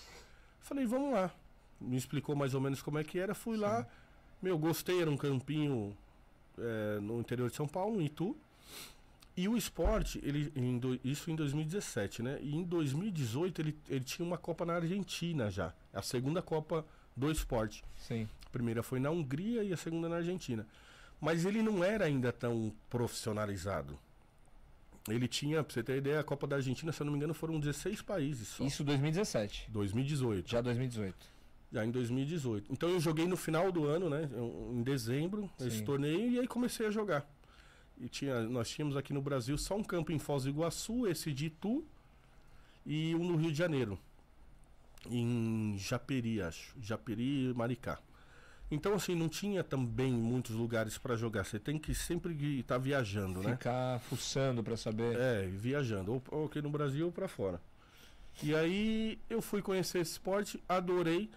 Falei, 0.60 0.86
vamos 0.86 1.12
lá. 1.12 1.30
Me 1.80 1.96
explicou 1.96 2.34
mais 2.34 2.54
ou 2.54 2.60
menos 2.60 2.82
como 2.82 2.98
é 2.98 3.04
que 3.04 3.18
era, 3.18 3.34
fui 3.34 3.56
lá, 3.56 3.86
Meu, 4.40 4.58
gostei, 4.58 5.00
era 5.00 5.10
um 5.10 5.16
campinho 5.16 5.96
é, 6.58 6.98
no 7.00 7.20
interior 7.20 7.50
de 7.50 7.56
São 7.56 7.66
Paulo, 7.66 8.00
em 8.00 8.06
Itu. 8.06 8.36
E 9.36 9.48
o 9.48 9.56
esporte, 9.56 10.20
ele, 10.24 10.52
em 10.56 10.78
do, 10.78 10.98
isso 11.04 11.30
em 11.30 11.36
2017, 11.36 12.22
né? 12.22 12.38
E 12.40 12.56
em 12.56 12.64
2018 12.64 13.60
ele, 13.60 13.78
ele 13.88 14.04
tinha 14.04 14.26
uma 14.26 14.36
Copa 14.36 14.64
na 14.64 14.74
Argentina 14.74 15.50
já. 15.50 15.72
A 15.92 16.02
segunda 16.02 16.42
Copa 16.42 16.84
do 17.18 17.30
esporte. 17.30 17.84
Sim. 17.98 18.28
A 18.46 18.50
primeira 18.50 18.82
foi 18.82 19.00
na 19.00 19.10
Hungria 19.10 19.62
e 19.62 19.72
a 19.72 19.76
segunda 19.76 20.08
na 20.08 20.16
Argentina. 20.16 20.66
Mas 21.20 21.44
ele 21.44 21.62
não 21.62 21.82
era 21.82 22.04
ainda 22.04 22.32
tão 22.32 22.72
profissionalizado. 22.88 23.98
Ele 25.08 25.26
tinha, 25.26 25.64
pra 25.64 25.72
você 25.72 25.82
ter 25.82 25.96
ideia, 25.96 26.20
a 26.20 26.24
Copa 26.24 26.46
da 26.46 26.56
Argentina, 26.56 26.92
se 26.92 27.00
eu 27.00 27.04
não 27.06 27.12
me 27.12 27.18
engano, 27.18 27.34
foram 27.34 27.58
16 27.58 28.02
países 28.02 28.48
só. 28.48 28.64
Isso 28.64 28.84
2017. 28.84 29.68
2018. 29.70 30.48
Já 30.48 30.60
2018. 30.60 31.16
Já 31.72 31.84
em 31.84 31.90
2018. 31.90 32.72
Então 32.72 32.88
eu 32.88 33.00
joguei 33.00 33.26
no 33.26 33.36
final 33.36 33.72
do 33.72 33.86
ano, 33.86 34.08
né? 34.08 34.28
Em 34.72 34.82
dezembro, 34.82 35.50
Sim. 35.58 35.66
esse 35.66 35.82
torneio, 35.82 36.30
e 36.30 36.38
aí 36.38 36.46
comecei 36.46 36.86
a 36.86 36.90
jogar. 36.90 37.26
E 38.00 38.08
tinha, 38.08 38.42
nós 38.42 38.70
tínhamos 38.70 38.96
aqui 38.96 39.12
no 39.12 39.20
Brasil 39.20 39.58
só 39.58 39.76
um 39.76 39.82
campo 39.82 40.12
em 40.12 40.18
Foz 40.18 40.44
do 40.44 40.50
Iguaçu, 40.50 41.06
esse 41.06 41.32
de 41.32 41.46
Itu, 41.46 41.84
e 42.86 43.14
um 43.14 43.24
no 43.24 43.36
Rio 43.36 43.50
de 43.50 43.58
Janeiro. 43.58 43.98
Em 45.10 45.76
Japeri, 45.78 46.40
acho. 46.42 46.74
Japeri 46.80 47.50
e 47.50 47.54
Maricá. 47.54 47.98
Então, 48.70 48.94
assim, 48.94 49.14
não 49.14 49.28
tinha 49.28 49.64
também 49.64 50.12
muitos 50.12 50.54
lugares 50.54 50.98
para 50.98 51.16
jogar. 51.16 51.44
Você 51.44 51.58
tem 51.58 51.78
que 51.78 51.94
sempre 51.94 52.34
estar 52.60 52.76
viajando, 52.76 53.42
né? 53.42 53.52
Ficar 53.52 53.98
fuçando 54.00 54.62
pra 54.62 54.76
saber. 54.76 55.18
É, 55.18 55.46
viajando, 55.46 56.12
ou, 56.12 56.22
ou 56.30 56.46
aqui 56.46 56.60
no 56.60 56.68
Brasil 56.68 57.06
ou 57.06 57.12
para 57.12 57.28
fora. 57.28 57.60
E 58.42 58.54
aí 58.54 59.18
eu 59.28 59.40
fui 59.40 59.62
conhecer 59.62 60.00
esse 60.00 60.12
esporte, 60.12 60.62
adorei. 60.68 61.30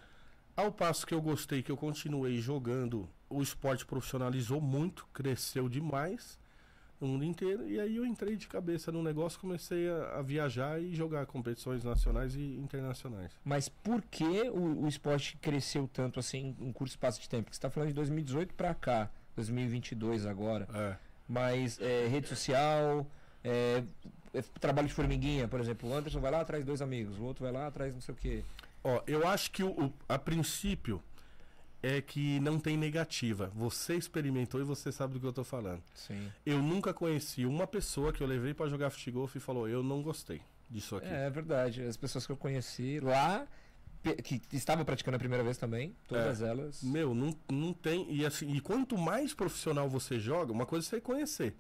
Ao 0.56 0.72
passo 0.72 1.08
que 1.08 1.14
eu 1.14 1.22
gostei, 1.22 1.64
que 1.64 1.72
eu 1.72 1.78
continuei 1.78 2.40
jogando, 2.42 3.10
o 3.30 3.42
esporte 3.42 3.86
profissionalizou 3.86 4.60
muito, 4.60 5.08
cresceu 5.14 5.70
demais 5.70 6.38
no 7.02 7.08
mundo 7.08 7.26
inteiro. 7.26 7.68
E 7.68 7.80
aí 7.80 7.98
eu 7.98 8.06
entrei 8.06 8.36
de 8.38 8.48
cabeça 8.48 8.92
no 8.92 9.02
negócio, 9.02 9.40
comecei 9.40 9.90
a, 9.90 10.20
a 10.20 10.22
viajar 10.22 10.80
e 10.82 10.94
jogar 10.94 11.26
competições 11.26 11.84
nacionais 11.84 12.36
e 12.36 12.56
internacionais. 12.58 13.32
Mas 13.44 13.68
por 13.68 14.02
que 14.04 14.50
o, 14.50 14.84
o 14.84 14.88
esporte 14.88 15.36
cresceu 15.38 15.90
tanto 15.92 16.20
assim 16.20 16.56
em 16.60 16.68
um 16.68 16.72
curto 16.72 16.92
espaço 16.92 17.20
de 17.20 17.28
tempo? 17.28 17.44
Porque 17.46 17.56
você 17.56 17.62
tá 17.62 17.70
falando 17.70 17.90
de 17.90 17.96
2018 17.96 18.54
pra 18.54 18.74
cá, 18.76 19.10
2022 19.36 20.26
agora. 20.26 20.68
É. 20.74 20.96
Mas 21.28 21.80
é, 21.82 22.08
rede 22.08 22.28
social, 22.28 23.06
é, 23.44 23.84
é, 24.34 24.42
trabalho 24.60 24.88
de 24.88 24.94
formiguinha, 24.94 25.48
por 25.48 25.60
exemplo. 25.60 25.90
O 25.90 25.94
Anderson 25.94 26.20
vai 26.20 26.32
lá, 26.32 26.44
traz 26.46 26.64
dois 26.64 26.82
amigos. 26.82 27.18
O 27.18 27.24
outro 27.24 27.44
vai 27.44 27.52
lá, 27.54 27.70
traz 27.72 27.94
não 27.94 28.02
sei 28.02 28.14
o 28.14 28.18
quê. 28.18 28.44
Ó, 28.84 29.02
eu 29.08 29.28
acho 29.28 29.52
que 29.52 29.64
o- 29.64 29.92
a 30.10 30.18
princípio 30.20 31.02
é 31.84 32.02
que 32.02 32.40
não 32.40 32.60
tem 32.60 32.78
negativa. 32.78 33.52
Você 33.56 33.96
experimentou 33.96 34.62
e 34.62 34.64
você 34.64 34.92
sabe 34.92 35.14
do 35.14 35.20
que 35.20 35.26
eu 35.26 35.34
tô 35.34 35.44
falando. 35.44 35.82
Sim. 35.94 36.32
Eu 36.46 36.62
nunca 36.62 36.94
conheci 36.94 37.46
uma 37.46 37.66
pessoa 37.66 38.14
que 38.14 38.22
eu 38.22 38.28
levei 38.28 38.54
pra 38.54 38.68
jogar 38.68 38.90
futebol 38.90 39.30
e 39.34 39.40
falou: 39.40 39.68
"Eu 39.68 39.84
não 39.84 40.02
gostei 40.02 40.42
disso 40.70 40.96
aqui". 40.96 41.08
É, 41.08 41.26
é 41.26 41.30
verdade. 41.30 41.82
As 41.84 41.98
pessoas 41.98 42.26
que 42.26 42.32
eu 42.32 42.38
conheci 42.38 43.00
lá, 43.00 43.48
que 44.24 44.42
estavam 44.52 44.84
praticando 44.84 45.16
a 45.16 45.20
primeira 45.20 45.44
vez 45.44 45.58
também, 45.58 45.96
todas 46.08 46.42
elas. 46.42 46.82
Meu, 46.84 47.14
não, 47.14 47.36
não 47.50 47.74
tem. 47.74 48.12
E 48.14 48.26
assim, 48.26 48.54
e 48.54 48.60
quanto 48.60 48.98
mais 48.98 49.34
profissional 49.34 49.90
você 49.90 50.20
joga, 50.20 50.52
uma 50.52 50.66
coisa 50.66 50.86
é 50.86 50.90
você 50.90 51.02
conhecer. 51.02 51.56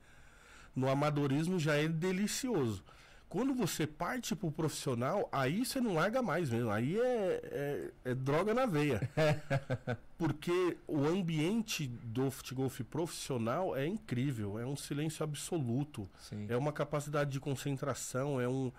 No 0.76 0.89
amadorismo 0.89 1.59
já 1.59 1.76
é 1.76 1.88
delicioso. 1.88 2.84
Quando 3.32 3.54
você 3.54 3.88
parte 3.88 4.36
pro 4.36 4.52
profissional, 4.52 5.30
aí 5.32 5.66
você 5.66 5.80
não 5.80 5.94
larga 5.94 6.22
mais 6.22 6.50
mesmo. 6.50 6.70
Aí 6.70 7.00
é, 7.00 7.42
é, 8.04 8.12
é 8.12 8.14
droga 8.14 8.54
na 8.54 8.66
veia. 8.66 9.10
Porque 10.20 10.78
o 10.86 11.06
ambiente 11.08 11.88
do 11.88 12.30
futebol 12.30 12.70
profissional 12.90 13.74
é 13.74 13.88
incrível. 13.88 14.60
É 14.60 14.66
um 14.66 14.76
silêncio 14.76 15.24
absoluto. 15.24 16.10
Sim. 16.20 16.46
É 16.50 16.58
uma 16.58 16.74
capacidade 16.74 17.32
de 17.32 17.40
concentração, 17.40 18.42
é 18.42 18.50
um, 18.50 18.70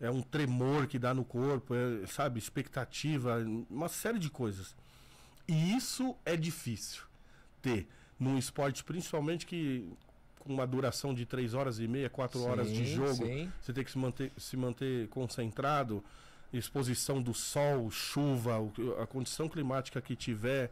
é 0.00 0.10
um 0.10 0.22
tremor 0.22 0.88
que 0.88 0.98
dá 0.98 1.14
no 1.14 1.24
corpo, 1.24 1.72
é, 1.72 2.04
sabe, 2.08 2.40
expectativa, 2.40 3.36
uma 3.70 3.88
série 3.88 4.18
de 4.18 4.28
coisas. 4.28 4.74
E 5.46 5.76
isso 5.76 6.16
é 6.24 6.36
difícil 6.36 7.04
ter 7.62 7.86
num 8.18 8.36
esporte, 8.36 8.82
principalmente 8.82 9.46
que 9.46 9.88
com 10.50 10.54
uma 10.54 10.66
duração 10.66 11.14
de 11.14 11.24
3 11.24 11.54
horas 11.54 11.78
e 11.78 11.86
meia, 11.86 12.10
4 12.10 12.42
horas 12.42 12.68
de 12.68 12.84
Sim, 12.84 12.96
jogo, 12.96 13.24
sim. 13.24 13.52
você 13.60 13.72
tem 13.72 13.84
que 13.84 13.90
se 13.92 13.98
manter, 13.98 14.32
se 14.36 14.56
manter 14.56 15.08
concentrado, 15.08 16.02
exposição 16.52 17.22
do 17.22 17.32
sol, 17.32 17.88
chuva, 17.88 18.56
a 19.00 19.06
condição 19.06 19.48
climática 19.48 20.00
que 20.00 20.16
tiver, 20.16 20.68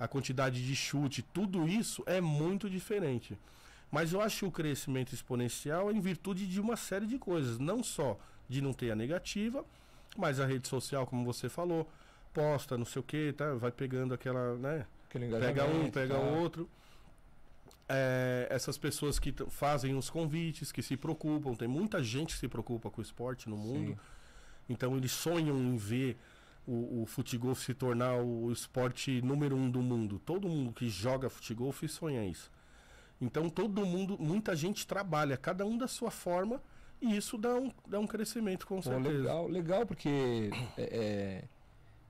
a 0.00 0.08
quantidade 0.08 0.66
de 0.66 0.74
chute, 0.74 1.20
tudo 1.20 1.68
isso 1.68 2.02
é 2.06 2.22
muito 2.22 2.70
diferente. 2.70 3.36
Mas 3.90 4.14
eu 4.14 4.22
acho 4.22 4.38
que 4.38 4.44
o 4.46 4.50
crescimento 4.50 5.14
exponencial 5.14 5.90
é 5.90 5.92
em 5.92 6.00
virtude 6.00 6.46
de 6.46 6.58
uma 6.58 6.76
série 6.76 7.06
de 7.06 7.18
coisas, 7.18 7.58
não 7.58 7.82
só 7.82 8.18
de 8.48 8.62
não 8.62 8.72
ter 8.72 8.90
a 8.92 8.96
negativa, 8.96 9.62
mas 10.16 10.40
a 10.40 10.46
rede 10.46 10.66
social, 10.66 11.06
como 11.06 11.22
você 11.22 11.50
falou, 11.50 11.86
posta, 12.32 12.78
não 12.78 12.86
sei 12.86 13.00
o 13.00 13.02
que, 13.02 13.34
tá? 13.34 13.52
Vai 13.52 13.70
pegando 13.70 14.14
aquela, 14.14 14.56
né? 14.56 14.86
Pega 15.10 15.66
um, 15.66 15.90
pega 15.90 16.14
tá? 16.14 16.20
o 16.20 16.40
outro. 16.40 16.66
É, 17.88 18.46
essas 18.50 18.78
pessoas 18.78 19.18
que 19.18 19.34
fazem 19.50 19.94
os 19.94 20.08
convites, 20.08 20.72
que 20.72 20.82
se 20.82 20.96
preocupam, 20.96 21.54
tem 21.54 21.68
muita 21.68 22.02
gente 22.02 22.34
que 22.34 22.40
se 22.40 22.48
preocupa 22.48 22.90
com 22.90 23.00
o 23.00 23.04
esporte 23.04 23.48
no 23.48 23.56
mundo. 23.56 23.92
Sim. 23.92 23.98
Então 24.68 24.96
eles 24.96 25.12
sonham 25.12 25.58
em 25.58 25.76
ver 25.76 26.16
o, 26.66 27.02
o 27.02 27.06
futebol 27.06 27.54
se 27.54 27.74
tornar 27.74 28.16
o 28.16 28.50
esporte 28.52 29.20
número 29.22 29.56
um 29.56 29.70
do 29.70 29.82
mundo. 29.82 30.20
Todo 30.24 30.48
mundo 30.48 30.72
que 30.72 30.88
joga 30.88 31.28
futebol 31.28 31.72
sonha 31.88 32.24
isso. 32.24 32.50
Então 33.20 33.48
todo 33.48 33.86
mundo, 33.86 34.16
muita 34.18 34.56
gente 34.56 34.86
trabalha, 34.86 35.36
cada 35.36 35.64
um 35.64 35.78
da 35.78 35.86
sua 35.86 36.10
forma, 36.10 36.60
e 37.00 37.16
isso 37.16 37.38
dá 37.38 37.54
um, 37.54 37.70
dá 37.86 37.98
um 37.98 38.06
crescimento 38.06 38.66
com 38.66 38.76
Pô, 38.76 38.82
certeza. 38.82 39.18
legal, 39.18 39.48
legal, 39.48 39.86
porque 39.86 40.50
é, 40.76 40.82
é, 40.82 41.44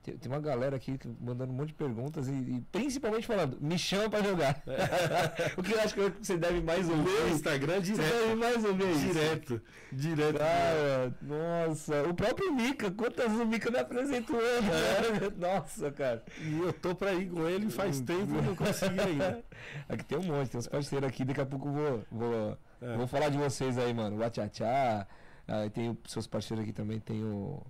tem, 0.03 0.17
tem 0.17 0.31
uma 0.31 0.39
galera 0.41 0.75
aqui 0.75 0.99
mandando 1.19 1.51
um 1.51 1.55
monte 1.55 1.69
de 1.69 1.73
perguntas 1.75 2.27
e, 2.27 2.31
e 2.33 2.61
principalmente 2.71 3.25
falando, 3.25 3.57
me 3.61 3.77
chama 3.79 4.09
pra 4.09 4.21
jogar. 4.21 4.61
o 5.57 5.63
que 5.63 5.71
eu 5.73 5.79
acho 5.79 5.93
que 5.95 6.01
você 6.21 6.37
deve 6.37 6.61
mais 6.61 6.87
ouvir. 6.89 7.03
Meu 7.03 7.29
Instagram 7.29 7.75
Você 7.75 7.93
direto. 7.93 8.11
deve 8.13 8.35
mais 8.35 8.65
ouvir 8.65 8.89
isso. 8.91 9.07
Direto. 9.13 9.61
Direto. 9.91 10.37
Cara, 10.37 11.13
nossa, 11.21 12.03
o 12.03 12.13
próprio 12.13 12.53
Mika, 12.53 12.91
quantas 12.91 13.31
o 13.31 13.45
Mika 13.45 13.71
me 13.71 13.79
apresentou 13.79 14.39
ele, 14.39 14.67
É. 14.67 15.11
né? 15.21 15.33
Nossa, 15.37 15.91
cara. 15.91 16.23
E 16.41 16.59
eu 16.59 16.73
tô 16.73 16.93
pra 16.93 17.13
ir 17.13 17.29
com 17.29 17.47
ele 17.47 17.69
faz 17.69 17.99
tempo 18.01 18.35
e 18.37 18.41
não 18.41 18.55
consegui 18.55 18.99
ainda. 18.99 19.43
Aqui 19.87 20.03
tem 20.03 20.17
um 20.17 20.23
monte, 20.23 20.49
tem 20.51 20.59
uns 20.59 20.67
parceiros 20.67 21.07
aqui, 21.07 21.23
daqui 21.23 21.41
a 21.41 21.45
pouco 21.45 21.67
eu 21.69 21.73
vou, 21.73 22.05
vou, 22.11 22.57
É. 22.81 22.97
vou 22.97 23.07
falar 23.07 23.29
de 23.29 23.37
vocês 23.37 23.77
aí, 23.77 23.93
mano. 23.93 24.17
O 24.21 24.29
Tchá, 24.49 25.07
aí 25.47 25.69
tem 25.69 25.89
os 25.89 26.11
seus 26.11 26.27
parceiros 26.27 26.63
aqui 26.63 26.73
também, 26.73 26.99
tem 26.99 27.23
o 27.23 27.61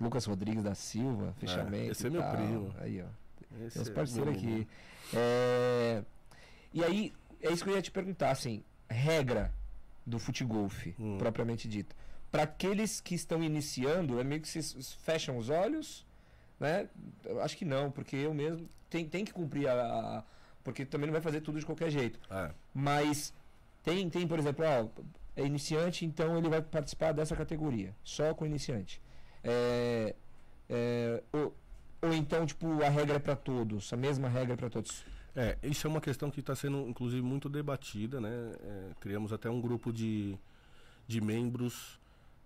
Lucas 0.00 0.24
Rodrigues 0.24 0.62
da 0.62 0.74
Silva, 0.74 1.34
fechamento. 1.38 1.92
esse 1.92 2.06
é 2.06 2.10
meu 2.10 2.20
tal. 2.22 2.32
primo. 2.36 2.74
Aí, 2.78 3.02
ó. 3.02 3.06
Esse 3.66 3.74
Tem 3.74 3.82
uns 3.82 3.88
é 3.88 3.92
parceiros 3.92 4.42
meu 4.42 4.52
aqui. 4.54 4.68
É, 5.14 6.02
E 6.72 6.84
aí, 6.84 7.12
é 7.42 7.50
isso 7.50 7.64
que 7.64 7.70
eu 7.70 7.74
ia 7.76 7.82
te 7.82 7.90
perguntar, 7.90 8.30
assim, 8.30 8.62
regra 8.88 9.52
do 10.06 10.18
futegolfe, 10.18 10.94
Hum. 11.00 11.16
propriamente 11.18 11.66
dito. 11.66 11.96
Para 12.30 12.42
aqueles 12.42 13.00
que 13.00 13.14
estão 13.14 13.42
iniciando, 13.42 14.20
é 14.20 14.24
meio 14.24 14.40
que 14.42 14.48
se 14.48 14.58
s- 14.58 14.96
fecham 15.02 15.38
os 15.38 15.48
olhos, 15.48 16.06
né? 16.60 16.88
Eu 17.24 17.40
acho 17.40 17.56
que 17.56 17.64
não, 17.64 17.90
porque 17.90 18.16
eu 18.16 18.34
mesmo 18.34 18.68
tem, 18.90 19.08
tem 19.08 19.24
que 19.24 19.32
cumprir 19.32 19.66
a, 19.68 19.72
a- 20.18 20.24
Porque 20.62 20.84
também 20.84 21.06
não 21.06 21.12
vai 21.12 21.22
fazer 21.22 21.40
tudo 21.40 21.58
de 21.58 21.64
qualquer 21.64 21.88
jeito. 21.90 22.20
É. 22.30 22.50
Mas 22.74 23.32
tem, 23.82 24.10
tem 24.10 24.26
por 24.28 24.38
exemplo, 24.38 24.64
ó, 24.66 24.86
é 25.34 25.42
iniciante, 25.46 26.04
então 26.04 26.36
ele 26.36 26.48
vai 26.50 26.60
participar 26.60 27.12
dessa 27.12 27.34
categoria, 27.34 27.94
só 28.04 28.34
com 28.34 28.44
iniciante. 28.44 29.00
É, 29.42 30.14
é, 30.68 31.22
ou, 31.32 31.54
ou 32.02 32.12
então, 32.14 32.44
tipo, 32.46 32.82
a 32.82 32.88
regra 32.88 33.16
é 33.16 33.18
para 33.18 33.36
todos, 33.36 33.92
a 33.92 33.96
mesma 33.96 34.28
regra 34.28 34.56
para 34.56 34.70
todos. 34.70 35.04
É, 35.34 35.56
isso 35.62 35.86
é 35.86 35.90
uma 35.90 36.00
questão 36.00 36.30
que 36.30 36.40
está 36.40 36.54
sendo, 36.54 36.88
inclusive, 36.88 37.22
muito 37.22 37.48
debatida, 37.48 38.20
né? 38.20 38.52
É, 38.60 38.90
criamos 39.00 39.32
até 39.32 39.48
um 39.48 39.60
grupo 39.60 39.92
de, 39.92 40.36
de 41.06 41.20
membros 41.20 41.98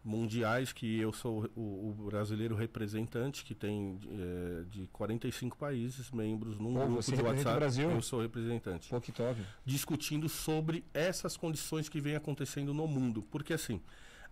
mundiais, 0.05 0.72
que 0.72 0.99
eu 0.99 1.12
sou 1.12 1.49
o, 1.57 1.61
o 2.01 2.07
brasileiro 2.07 2.55
representante, 2.55 3.45
que 3.45 3.55
tem 3.55 3.99
é, 4.11 4.64
de 4.68 4.88
45 4.88 5.57
países 5.57 6.11
membros 6.11 6.59
num 6.59 6.74
Pô, 6.74 6.86
grupo 6.86 7.03
de 7.03 7.22
WhatsApp. 7.22 7.59
Brasil? 7.59 7.90
Eu 7.90 8.03
sou 8.03 8.20
representante. 8.20 8.88
Pô, 8.88 9.01
que 9.01 9.12
top. 9.12 9.40
Discutindo 9.64 10.28
sobre 10.28 10.84
essas 10.93 11.36
condições 11.36 11.88
que 11.88 12.01
vem 12.01 12.16
acontecendo 12.16 12.74
no 12.74 12.86
mundo. 12.88 13.22
Porque, 13.30 13.55
assim, 13.55 13.80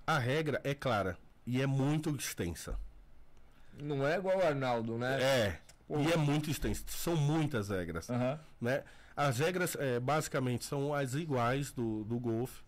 a 0.06 0.18
regra 0.18 0.60
é 0.64 0.74
clara 0.74 1.16
e 1.46 1.60
é 1.60 1.66
muito 1.66 2.10
extensa. 2.16 2.78
Não 3.82 4.06
é 4.06 4.16
igual 4.18 4.38
o 4.38 4.42
Arnaldo, 4.46 4.98
né? 4.98 5.22
É, 5.22 5.58
e 5.98 6.12
é 6.12 6.16
muito 6.16 6.50
extensa. 6.50 6.84
São 6.88 7.16
muitas 7.16 7.68
regras. 7.68 8.10
Aham. 8.10 8.38
né? 8.60 8.82
As 9.16 9.38
regras 9.38 9.76
é, 9.76 9.98
basicamente 10.00 10.64
são 10.64 10.94
as 10.94 11.14
iguais 11.14 11.72
do, 11.72 12.04
do 12.04 12.18
golfe, 12.18 12.62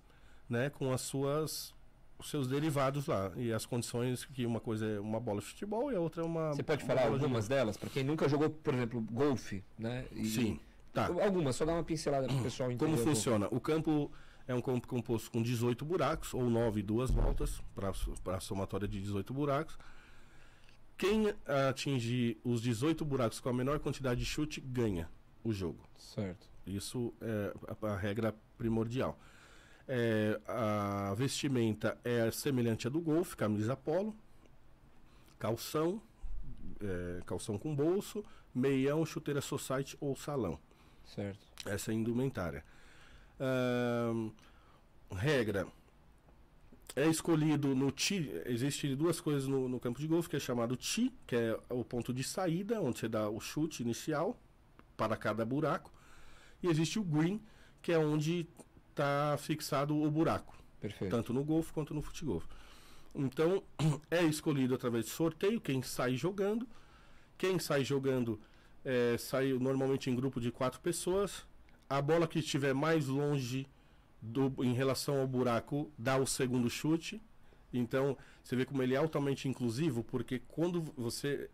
né? 0.49 0.71
Com 0.71 0.93
as 0.93 1.01
suas 1.03 1.75
os 2.19 2.31
seus 2.31 2.47
derivados 2.47 3.07
lá 3.09 3.33
e 3.35 3.53
as 3.53 3.67
condições 3.67 4.25
que 4.25 4.47
uma 4.47 4.61
coisa 4.61 4.87
é 4.87 5.01
uma 5.01 5.19
bola 5.19 5.41
de 5.41 5.47
futebol 5.47 5.91
e 5.91 5.97
a 5.97 6.01
outra 6.01 6.23
é 6.23 6.25
uma 6.25 6.53
Você 6.53 6.63
pode 6.63 6.85
uma 6.85 6.89
falar 6.95 7.01
de 7.09 7.15
algumas 7.15 7.31
golfe. 7.33 7.49
delas? 7.49 7.77
Pra 7.77 7.91
quem 7.91 8.05
nunca 8.05 8.29
jogou, 8.29 8.49
por 8.49 8.73
exemplo, 8.75 9.01
golfe, 9.01 9.65
né? 9.77 10.05
E- 10.13 10.27
Sim. 10.27 10.61
Tá. 10.93 11.07
Algumas, 11.07 11.57
só 11.57 11.65
dá 11.65 11.73
uma 11.73 11.83
pincelada 11.83 12.29
pro 12.29 12.41
pessoal 12.43 12.71
entender. 12.71 12.93
Como 12.93 13.03
funciona? 13.03 13.49
O 13.51 13.59
campo 13.59 14.09
é 14.47 14.55
um 14.55 14.61
campo 14.61 14.87
composto 14.89 15.31
com 15.31 15.43
18 15.43 15.85
buracos, 15.85 16.35
ou 16.35 16.49
9 16.49 16.81
e 16.81 16.83
duas 16.83 17.11
voltas, 17.11 17.61
para 17.75 18.37
a 18.37 18.41
somatória 18.41 18.89
de 18.89 19.01
18 19.01 19.33
buracos. 19.33 19.79
Quem 20.97 21.35
atingir 21.69 22.39
os 22.45 22.63
18 22.63 23.05
buracos 23.05 23.41
com 23.41 23.49
a 23.49 23.53
menor 23.53 23.79
quantidade 23.81 24.21
de 24.21 24.27
chute 24.27 24.61
ganha 24.61 25.09
o 25.43 25.53
jogo. 25.53 25.83
Certo. 25.97 26.49
Isso 26.67 27.13
é 27.21 27.53
a, 27.83 27.93
a 27.93 27.97
regra 27.97 28.35
primordial. 28.57 29.19
É, 29.89 30.41
a 30.47 31.13
vestimenta 31.15 31.99
é 32.05 32.31
semelhante 32.31 32.87
à 32.87 32.91
do 32.91 33.01
golfe, 33.01 33.37
camisa 33.37 33.77
polo, 33.77 34.17
calção, 35.39 36.01
é, 36.81 37.21
calção 37.27 37.59
com 37.59 37.75
bolso, 37.75 38.25
meião, 38.55 39.05
chuteira 39.05 39.41
society 39.41 39.97
ou 40.01 40.15
salão. 40.15 40.59
Certo. 41.05 41.47
Essa 41.67 41.91
é 41.91 41.95
a 41.95 41.97
indumentária. 41.97 42.65
Regra. 45.11 45.67
É 46.95 47.07
escolhido 47.07 47.75
no 47.75 47.91
tee. 47.91 48.31
Existem 48.47 48.95
duas 48.95 49.21
coisas 49.21 49.47
no, 49.49 49.69
no 49.69 49.81
campo 49.81 49.99
de 49.99 50.07
golfe, 50.07 50.29
que 50.29 50.37
é 50.37 50.41
chamado 50.41 50.77
tee, 50.77 51.13
que 51.27 51.35
é 51.35 51.59
o 51.71 51.85
ponto 51.85 52.13
de 52.13 52.23
saída, 52.23 52.81
onde 52.81 52.99
você 52.99 53.09
dá 53.09 53.29
o 53.29 53.41
chute 53.41 53.83
inicial 53.83 54.39
para 54.97 55.17
cada 55.17 55.45
buraco. 55.45 55.91
E 56.63 56.69
existe 56.69 56.99
o 56.99 57.03
green, 57.03 57.41
que 57.81 57.93
é 57.93 57.99
onde 57.99 58.47
está 58.91 59.37
fixado 59.39 59.97
o 59.97 60.11
buraco, 60.11 60.55
Perfeito. 60.81 61.11
tanto 61.11 61.33
no 61.33 61.43
golfe 61.43 61.73
quanto 61.73 61.95
no 61.95 62.03
futebol. 62.03 62.43
Então, 63.15 63.63
é 64.11 64.23
escolhido 64.25 64.75
através 64.75 65.07
de 65.07 65.11
sorteio 65.11 65.61
quem 65.61 65.83
sai 65.83 66.17
jogando. 66.17 66.69
Quem 67.37 67.59
sai 67.59 67.85
jogando 67.85 68.41
é, 68.85 69.17
sai 69.19 69.53
normalmente 69.55 70.11
em 70.11 70.15
grupo 70.15 70.41
de 70.41 70.51
quatro 70.51 70.81
pessoas. 70.81 71.45
A 71.93 72.01
bola 72.01 72.27
que 72.27 72.39
estiver 72.39 72.73
mais 72.73 73.07
longe 73.07 73.67
do, 74.21 74.65
em 74.65 74.73
relação 74.73 75.21
ao 75.21 75.27
buraco 75.27 75.91
dá 75.99 76.17
o 76.17 76.27
segundo 76.27 76.71
chute. 76.71 77.21
Então, 77.71 78.17
você 78.43 78.57
vê 78.57 78.65
como 78.65 78.83
ele 78.83 78.95
é 78.95 78.97
altamente 78.97 79.47
inclusivo, 79.47 80.03
porque 80.03 80.41
quando 80.49 80.81
você. 80.97 81.51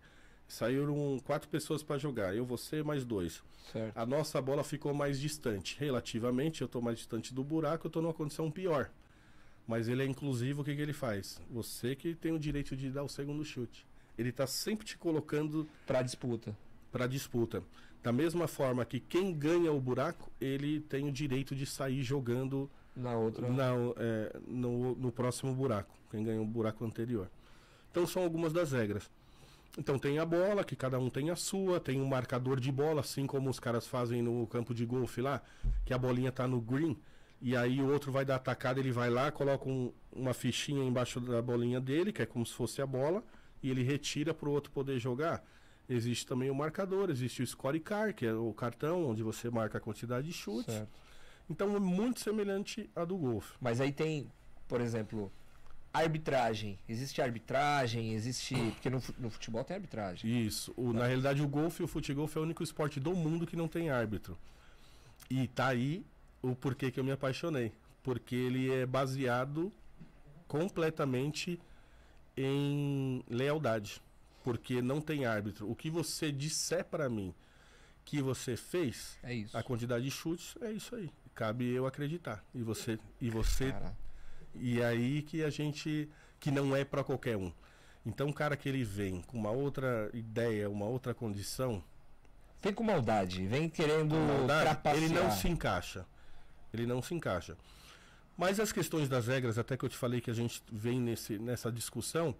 Saíram 0.47 1.18
quatro 1.24 1.49
pessoas 1.49 1.82
para 1.82 1.99
jogar, 1.99 2.34
eu, 2.34 2.47
você, 2.47 2.82
mais 2.82 3.05
dois. 3.05 3.43
Certo. 3.70 3.95
A 3.99 4.07
nossa 4.07 4.41
bola 4.41 4.62
ficou 4.64 4.95
mais 4.95 5.20
distante. 5.20 5.76
Relativamente, 5.78 6.62
eu 6.62 6.66
estou 6.66 6.80
mais 6.80 6.99
distante 6.99 7.34
do 7.34 7.45
buraco, 7.45 7.86
eu 7.86 7.89
estou 7.89 8.01
numa 8.01 8.14
condição 8.14 8.51
pior. 8.51 8.91
Mas 9.66 9.89
ele 9.89 10.03
é 10.03 10.07
inclusivo, 10.07 10.62
o 10.62 10.64
que, 10.64 10.74
que 10.74 10.80
ele 10.80 10.95
faz? 10.95 11.39
Você 11.51 11.95
que 11.95 12.14
tem 12.14 12.32
o 12.32 12.39
direito 12.39 12.74
de 12.76 12.89
dar 12.91 13.03
o 13.03 13.09
segundo 13.09 13.45
chute. 13.45 13.84
Ele 14.16 14.30
está 14.30 14.47
sempre 14.47 14.86
te 14.86 14.97
colocando 14.97 15.68
Pra 15.86 16.01
disputa. 16.01 16.57
para 16.91 17.07
disputa. 17.07 17.62
Da 18.09 18.12
mesma 18.12 18.48
forma 18.48 18.86
que 18.86 19.00
quem 19.00 19.34
ganha 19.34 19.70
o 19.70 19.78
buraco, 19.78 20.32
ele 20.40 20.80
tem 20.80 21.06
o 21.06 21.12
direito 21.12 21.54
de 21.54 21.66
sair 21.66 22.02
jogando 22.02 22.70
Na 22.96 23.14
outra. 23.14 23.46
na- 23.50 23.74
é, 23.98 24.34
no, 24.46 24.94
no 24.96 25.12
próximo 25.12 25.52
buraco. 25.54 25.94
Quem 26.11 26.24
ganhou 26.24 26.42
o 26.42 26.46
buraco 26.46 26.82
anterior. 26.86 27.28
Então 27.90 28.06
são 28.06 28.22
algumas 28.22 28.50
das 28.50 28.72
regras. 28.72 29.11
Então 29.76 29.98
tem 29.98 30.18
a 30.18 30.24
bola, 30.24 30.64
que 30.64 30.74
cada 30.74 30.98
um 30.98 31.11
tem 31.11 31.28
a 31.28 31.36
sua, 31.36 31.78
tem 31.78 32.00
um 32.00 32.06
marcador 32.09 32.59
de 32.59 32.72
bola, 32.72 33.02
assim 33.02 33.26
como 33.26 33.50
os 33.50 33.61
caras 33.61 33.86
fazem 33.86 34.22
no 34.22 34.46
campo 34.46 34.72
de 34.72 34.86
golfe 34.86 35.20
lá, 35.20 35.42
que 35.84 35.92
a 35.92 35.98
bolinha 35.98 36.32
tá 36.32 36.48
no 36.48 36.62
green, 36.62 36.96
e 37.42 37.54
aí 37.54 37.78
o 37.82 37.92
outro 37.92 38.11
vai 38.11 38.24
dar 38.24 38.36
atacada, 38.36 38.80
ele 38.80 38.90
vai 38.90 39.11
lá, 39.11 39.30
coloca 39.30 39.68
um- 39.68 39.92
uma 40.11 40.32
fichinha 40.32 40.82
embaixo 40.82 41.20
da 41.20 41.42
bolinha 41.42 41.78
dele, 41.78 42.11
que 42.11 42.22
é 42.22 42.26
como 42.26 42.46
se 42.46 42.54
fosse 42.54 42.80
a 42.80 42.86
bola, 42.86 43.22
e 43.62 43.68
ele 43.70 43.82
retira 43.82 44.32
para 44.32 44.48
o 44.48 44.52
outro 44.52 44.72
poder 44.72 44.98
jogar. 44.98 45.44
Existe 45.89 46.26
também 46.26 46.51
o 46.51 46.55
marcador, 46.55 47.09
existe 47.11 47.43
o 47.43 47.47
scorecard, 47.47 48.12
que 48.12 48.26
é 48.26 48.32
o 48.34 48.53
cartão 48.53 49.09
onde 49.09 49.22
você 49.22 49.49
marca 49.51 49.78
a 49.78 49.80
quantidade 49.80 50.26
de 50.26 50.32
chutes. 50.34 50.74
Certo. 50.74 50.89
Então 51.49 51.74
é 51.74 51.80
muito 51.80 52.20
semelhante 52.20 52.91
à 52.95 53.05
do 53.07 53.16
golfe. 53.16 53.55
Mas 53.59 53.80
aí 53.80 53.91
tem, 53.91 54.30
por 54.68 54.82
exemplo, 54.82 55.32
arbitragem. 55.95 56.78
Existe 56.86 57.22
arbitragem, 57.22 58.12
existe. 58.12 58.55
Porque 58.72 58.91
no, 58.91 59.01
fu- 59.01 59.14
no 59.18 59.30
futebol 59.30 59.64
tem 59.64 59.76
arbitragem. 59.76 60.47
Isso. 60.47 60.74
O- 60.76 60.93
na 60.93 61.07
realidade, 61.07 61.41
o 61.41 61.49
golfe 61.49 61.82
e 61.82 61.84
o 61.84 61.89
futebol 61.89 62.28
é 62.34 62.39
o 62.39 62.43
único 62.43 62.62
esporte 62.62 63.01
do 63.01 63.14
mundo 63.14 63.47
que 63.47 63.57
não 63.57 63.66
tem 63.66 63.89
árbitro. 63.89 64.36
E 65.30 65.49
tá 65.49 65.68
aí 65.68 66.05
o 66.43 66.55
porquê 66.55 66.91
que 66.91 67.01
eu 67.01 67.05
me 67.05 67.12
apaixonei. 67.12 67.72
Porque 68.03 68.34
ele 68.36 68.70
é 68.70 68.84
baseado 68.84 69.72
completamente 70.47 71.59
em 72.36 73.22
lealdade. 73.28 74.01
Porque 74.51 74.80
não 74.80 75.01
tem 75.01 75.26
árbitro. 75.26 75.70
O 75.70 75.76
que 75.76 75.90
você 75.90 76.32
disser 76.32 76.84
para 76.84 77.09
mim 77.09 77.34
que 78.05 78.22
você 78.22 78.57
fez, 78.57 79.18
É 79.22 79.34
isso. 79.34 79.55
a 79.55 79.62
quantidade 79.62 80.03
de 80.05 80.11
chutes, 80.11 80.55
é 80.62 80.72
isso 80.72 80.94
aí. 80.94 81.11
Cabe 81.34 81.66
eu 81.70 81.86
acreditar. 81.86 82.42
E 82.55 82.62
você, 82.62 82.99
e 83.20 83.28
você 83.28 83.70
Cara, 83.72 83.94
e 84.55 84.82
aí 84.82 85.20
que 85.22 85.44
a 85.44 85.51
gente. 85.51 86.09
que 86.40 86.51
não 86.51 86.74
é 86.74 86.84
para 86.84 87.05
qualquer 87.05 87.36
um. 87.36 87.53
Então, 88.07 88.28
o 88.30 88.32
cara 88.32 88.57
que 88.57 88.66
ele 88.68 88.82
vem 88.84 89.20
com 89.20 89.36
uma 89.36 89.51
outra 89.51 90.09
ideia, 90.14 90.70
uma 90.70 90.86
outra 90.86 91.12
condição, 91.12 91.84
vem 92.62 92.72
com 92.72 92.82
maldade, 92.82 93.46
vem 93.46 93.68
querendo 93.68 94.14
maldade, 94.14 94.62
trapacear. 94.62 95.05
ele 95.05 95.12
não 95.12 95.30
se 95.30 95.46
encaixa. 95.49 96.07
Ele 96.72 96.86
não 96.86 97.03
se 97.03 97.14
encaixa. 97.14 97.57
Mas 98.36 98.59
as 98.59 98.72
questões 98.72 99.09
das 99.09 99.26
regras, 99.26 99.59
até 99.59 99.76
que 99.76 99.84
eu 99.84 99.88
te 99.88 99.96
falei 99.99 100.20
que 100.22 100.30
a 100.30 100.34
gente 100.34 100.62
vem 100.72 100.99
nesse, 100.99 101.38
nessa 101.38 101.70
discussão, 101.70 102.34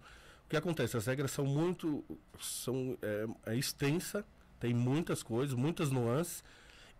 o 0.49 0.53
que 0.57 0.57
acontece? 0.57 0.97
As 0.97 1.05
regras 1.05 1.29
são 1.29 1.45
muito. 1.45 2.03
são 2.39 2.97
é, 3.03 3.27
é 3.51 3.55
extensa, 3.55 4.25
tem 4.59 4.73
muitas 4.73 5.21
coisas, 5.21 5.53
muitas 5.55 5.91
nuances. 5.91 6.43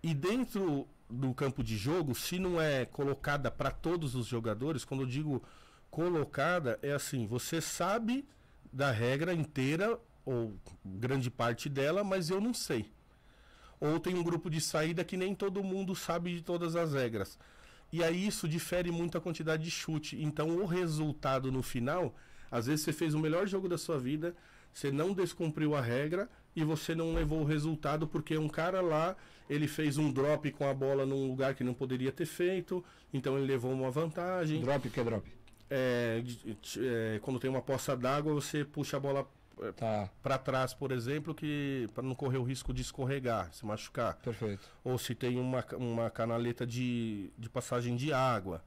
E 0.03 0.13
dentro 0.13 0.87
do 1.09 1.33
campo 1.33 1.63
de 1.63 1.75
jogo, 1.75 2.13
se 2.13 2.37
não 2.37 2.61
é 2.61 2.85
colocada 2.85 3.49
para 3.49 3.71
todos 3.71 4.13
os 4.13 4.27
jogadores, 4.27 4.85
quando 4.85 5.01
eu 5.01 5.07
digo 5.07 5.41
colocada, 5.89 6.77
é 6.83 6.91
assim, 6.91 7.25
você 7.25 7.59
sabe 7.59 8.23
da 8.71 8.91
regra 8.91 9.33
inteira, 9.33 9.99
ou 10.23 10.53
grande 10.85 11.31
parte 11.31 11.67
dela, 11.67 12.03
mas 12.03 12.29
eu 12.29 12.39
não 12.39 12.53
sei. 12.53 12.91
Ou 13.79 13.99
tem 13.99 14.13
um 14.13 14.21
grupo 14.21 14.47
de 14.47 14.61
saída 14.61 15.03
que 15.03 15.17
nem 15.17 15.33
todo 15.33 15.63
mundo 15.63 15.95
sabe 15.95 16.35
de 16.35 16.43
todas 16.43 16.75
as 16.75 16.93
regras. 16.93 17.35
E 17.91 18.03
aí 18.03 18.27
isso 18.27 18.47
difere 18.47 18.91
muito 18.91 19.17
a 19.17 19.21
quantidade 19.21 19.63
de 19.63 19.71
chute. 19.71 20.21
Então 20.21 20.49
o 20.57 20.67
resultado 20.67 21.51
no 21.51 21.63
final, 21.63 22.13
às 22.51 22.65
vezes 22.67 22.83
você 22.83 22.93
fez 22.93 23.13
o 23.13 23.19
melhor 23.19 23.47
jogo 23.47 23.67
da 23.67 23.77
sua 23.77 23.99
vida, 23.99 24.35
você 24.73 24.91
não 24.91 25.13
descumpriu 25.13 25.75
a 25.75 25.81
regra 25.81 26.29
e 26.55 26.63
você 26.63 26.93
não 26.95 27.13
levou 27.13 27.41
o 27.41 27.45
resultado 27.45 28.07
porque 28.07 28.37
um 28.37 28.47
cara 28.47 28.81
lá, 28.81 29.15
ele 29.49 29.67
fez 29.67 29.97
um 29.97 30.11
drop 30.11 30.51
com 30.51 30.67
a 30.67 30.73
bola 30.73 31.05
num 31.05 31.27
lugar 31.27 31.55
que 31.55 31.63
não 31.63 31.73
poderia 31.73 32.11
ter 32.11 32.25
feito, 32.25 32.83
então 33.13 33.37
ele 33.37 33.47
levou 33.47 33.71
uma 33.71 33.91
vantagem. 33.91 34.61
Drop, 34.61 34.87
o 34.87 34.91
que 34.91 34.99
é 34.99 35.03
drop? 35.03 35.31
É, 35.69 36.23
é, 36.77 37.19
quando 37.21 37.39
tem 37.39 37.49
uma 37.49 37.61
poça 37.61 37.95
d'água, 37.95 38.33
você 38.33 38.65
puxa 38.65 38.97
a 38.97 38.99
bola 38.99 39.27
Tá, 39.75 40.09
para 40.23 40.37
trás, 40.37 40.73
por 40.73 40.89
exemplo, 40.89 41.35
que 41.35 41.89
para 41.93 42.01
não 42.01 42.15
correr 42.15 42.37
o 42.37 42.43
risco 42.43 42.73
de 42.73 42.81
escorregar, 42.81 43.53
se 43.53 43.65
machucar 43.65 44.15
perfeito. 44.15 44.65
ou 44.85 44.97
se 44.97 45.13
tem 45.13 45.37
uma, 45.37 45.65
uma 45.73 46.09
canaleta 46.09 46.65
de, 46.65 47.29
de 47.37 47.49
passagem 47.49 47.97
de 47.97 48.13
água. 48.13 48.63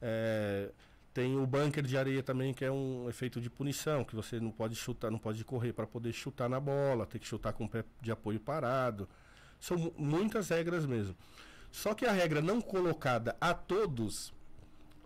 É, 0.00 0.70
tem 1.12 1.36
o 1.38 1.46
bunker 1.46 1.82
de 1.84 1.96
areia 1.96 2.22
também, 2.22 2.54
que 2.54 2.64
é 2.64 2.70
um 2.70 3.08
efeito 3.08 3.40
de 3.40 3.50
punição, 3.50 4.02
que 4.04 4.14
você 4.14 4.40
não 4.40 4.50
pode 4.50 4.74
chutar, 4.74 5.10
não 5.10 5.18
pode 5.18 5.44
correr 5.44 5.72
para 5.72 5.86
poder 5.86 6.12
chutar 6.12 6.48
na 6.48 6.58
bola, 6.58 7.04
tem 7.06 7.20
que 7.20 7.26
chutar 7.26 7.52
com 7.52 7.64
o 7.64 7.68
pé 7.68 7.84
de 8.00 8.10
apoio 8.10 8.40
parado. 8.40 9.08
São 9.60 9.76
mu- 9.76 9.94
muitas 9.96 10.48
regras 10.48 10.86
mesmo. 10.86 11.14
Só 11.70 11.94
que 11.94 12.06
a 12.06 12.12
regra 12.12 12.40
não 12.40 12.60
colocada 12.60 13.36
a 13.40 13.52
todos, 13.54 14.32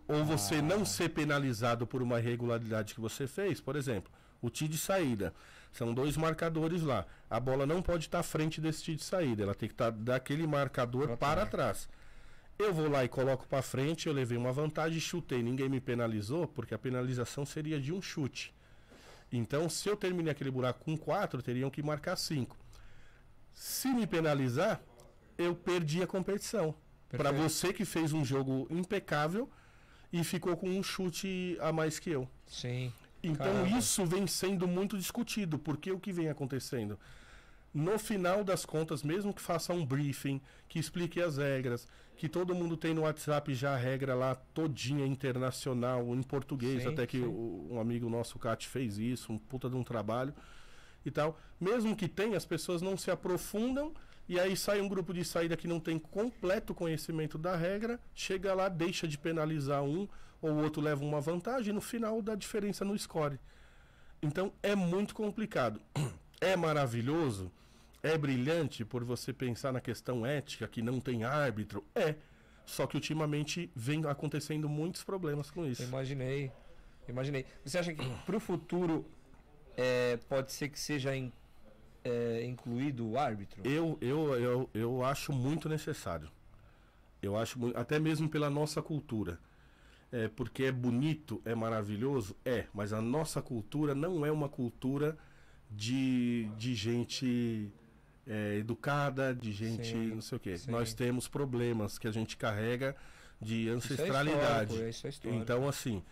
ou 0.09 0.25
você 0.25 0.63
não 0.63 0.85
ser 0.85 1.09
penalizado 1.09 1.87
por 1.87 2.01
uma 2.03 2.19
irregularidade 2.21 2.95
que 2.95 3.01
você 3.01 3.27
fez, 3.27 3.61
por 3.61 3.75
exemplo, 3.77 4.13
o 4.41 4.49
tee 4.49 4.69
de 4.69 4.79
saída. 4.79 5.35
São 5.73 5.93
dois 5.93 6.17
marcadores 6.17 6.83
lá. 6.83 7.05
A 7.29 7.39
bola 7.41 7.67
não 7.67 7.83
pode 7.83 8.07
estar 8.07 8.21
à 8.21 8.23
frente 8.23 8.61
desse 8.61 8.85
tee 8.85 8.95
de 8.97 9.05
saída, 9.05 9.43
ela 9.43 9.55
tem 9.55 9.69
que 9.69 9.75
estar 9.75 9.91
daquele 9.91 10.47
marcador 10.47 11.17
para 11.17 11.45
trás. 11.47 11.89
Eu 12.59 12.73
vou 12.73 12.89
lá 12.89 13.05
e 13.05 13.09
coloco 13.09 13.47
para 13.47 13.61
frente, 13.61 14.07
eu 14.07 14.15
levei 14.15 14.37
uma 14.37 14.53
vantagem, 14.53 14.99
chutei, 14.99 15.43
ninguém 15.43 15.69
me 15.69 15.81
penalizou, 15.81 16.47
porque 16.49 16.75
a 16.75 16.79
penalização 16.79 17.45
seria 17.45 17.79
de 17.79 17.93
um 17.93 18.01
chute. 18.01 18.55
Então, 19.31 19.69
se 19.69 19.89
eu 19.89 19.97
terminei 19.97 20.33
aquele 20.33 20.51
buraco 20.51 20.85
com 20.85 20.97
4, 20.97 21.43
teriam 21.43 21.69
que 21.69 21.83
marcar 21.83 22.17
5. 22.17 22.57
Se 23.53 23.89
me 23.89 24.07
penalizar, 24.07 24.81
eu 25.37 25.55
perdi 25.55 26.03
a 26.03 26.07
competição. 26.07 26.75
Para 27.09 27.31
você 27.31 27.73
que 27.73 27.85
fez 27.85 28.13
um 28.13 28.25
jogo 28.25 28.67
impecável 28.71 29.51
e 30.13 30.25
ficou 30.25 30.57
com 30.57 30.69
um 30.69 30.83
chute 30.83 31.57
a 31.61 31.73
mais 31.73 31.99
que 31.99 32.11
eu. 32.11 32.29
Sim. 32.47 32.93
Então 33.23 33.47
Caramba. 33.47 33.79
isso 33.79 34.05
vem 34.07 34.27
sendo 34.27 34.67
muito 34.67 34.97
discutido, 34.97 35.59
porque 35.59 35.91
o 35.91 35.99
que 35.99 36.13
vem 36.13 36.29
acontecendo? 36.29 36.99
No 37.79 37.99
final 37.99 38.43
das 38.43 38.65
contas, 38.65 39.03
mesmo 39.03 39.35
que 39.35 39.43
faça 39.43 39.71
um 39.75 39.85
briefing, 39.85 40.41
que 40.67 40.79
explique 40.79 41.21
as 41.21 41.37
regras, 41.37 41.87
que 42.17 42.27
todo 42.27 42.55
mundo 42.55 42.75
tem 42.75 42.95
no 42.95 43.03
WhatsApp 43.03 43.53
já 43.55 43.75
a 43.75 43.77
regra 43.77 44.15
lá 44.15 44.35
todinha 44.35 45.05
internacional, 45.05 46.03
em 46.15 46.23
português, 46.23 46.85
Sim, 46.85 46.89
até 46.89 47.07
que 47.07 47.19
o- 47.21 47.69
um 47.71 47.79
amigo 47.79 48.09
nosso, 48.09 48.39
o 48.39 48.41
Cat, 48.41 48.67
fez 48.67 48.97
isso, 48.97 49.31
um 49.31 49.37
puta 49.39 49.69
de 49.69 49.77
um 49.77 49.85
trabalho 49.85 50.33
e 51.05 51.11
tal. 51.11 51.39
Mesmo 51.61 51.95
que 51.95 52.09
tenha, 52.09 52.37
as 52.39 52.47
pessoas 52.47 52.81
não 52.81 52.97
se 52.97 53.11
aprofundam 53.11 53.93
E 54.29 54.41
aí 54.41 54.57
sai 54.57 54.81
um 54.81 54.89
grupo 54.89 55.15
de 55.15 55.25
saída 55.25 55.57
que 55.57 55.69
não 55.69 55.79
tem 55.79 56.01
completo 56.01 56.75
conhecimento 56.75 57.39
da 57.39 57.55
regra, 57.55 58.01
chega 58.13 58.53
lá, 58.55 58.69
deixa 58.69 59.07
de 59.07 59.17
penalizar 59.17 59.85
um, 59.85 60.09
ou 60.43 60.51
o 60.51 60.63
outro 60.65 60.83
leva 60.83 61.05
uma 61.05 61.21
vantagem, 61.21 61.71
e 61.71 61.73
no 61.73 61.81
final 61.81 62.21
dá 62.21 62.35
diferença 62.35 62.85
no 62.85 62.99
score. 62.99 63.39
Então 64.21 64.53
é 64.65 64.75
muito 64.75 65.15
complicado. 65.15 65.81
É 66.41 66.55
maravilhoso, 66.57 67.51
é 68.07 68.17
brilhante 68.17 68.85
por 68.85 69.03
você 69.03 69.33
pensar 69.33 69.73
na 69.73 69.81
questão 69.81 70.25
ética 70.25 70.69
que 70.69 70.81
não 70.81 71.01
tem 71.01 71.25
árbitro. 71.25 71.85
É. 71.95 72.15
Só 72.65 72.87
que 72.87 72.97
ultimamente 72.97 73.71
vem 73.75 74.05
acontecendo 74.07 74.69
muitos 74.69 75.03
problemas 75.05 75.51
com 75.51 75.65
isso. 75.67 75.83
Imaginei. 75.83 76.53
Imaginei. 77.09 77.45
Você 77.65 77.79
acha 77.79 77.93
que 77.93 78.05
para 78.25 78.37
o 78.37 78.41
futuro 78.41 79.05
é, 79.77 80.19
pode 80.29 80.53
ser 80.53 80.69
que 80.69 80.79
seja 80.79 81.17
in, 81.17 81.33
é, 82.05 82.45
incluído 82.45 83.09
o 83.09 83.19
árbitro? 83.19 83.61
Eu, 83.65 83.99
eu, 84.01 84.35
eu, 84.35 84.71
eu 84.75 85.05
acho 85.05 85.33
muito 85.33 85.69
necessário. 85.69 86.29
Eu 87.23 87.37
acho 87.37 87.59
até 87.77 87.99
mesmo 87.99 88.29
pela 88.29 88.51
nossa 88.51 88.81
cultura. 88.83 89.39
É, 90.13 90.29
porque 90.29 90.65
é 90.65 90.73
bonito, 90.73 91.43
é 91.45 91.55
maravilhoso, 91.55 92.37
é, 92.45 92.67
mas 92.73 92.93
a 92.93 93.03
nossa 93.03 93.43
cultura 93.43 93.93
não 93.93 94.25
é 94.25 94.31
uma 94.31 94.49
cultura 94.49 95.19
de, 95.69 96.49
de 96.57 96.77
gente 96.77 97.73
é, 98.27 98.57
educada, 98.57 99.35
de 99.35 99.53
gente 99.53 99.89
sim, 99.93 100.09
não 100.09 100.21
sei 100.21 100.37
o 100.37 100.41
quê. 100.41 100.57
Sim. 100.57 100.71
Nós 100.71 100.93
temos 100.93 101.29
problemas 101.29 101.99
que 101.99 102.09
a 102.09 102.13
gente 102.13 102.37
carrega 102.37 102.97
de 103.41 103.69
ancestralidade. 103.69 104.75
Isso 104.89 105.07
é 105.07 105.11
isso 105.11 105.29
é 105.29 105.31
então, 105.35 105.69
assim, 105.69 106.03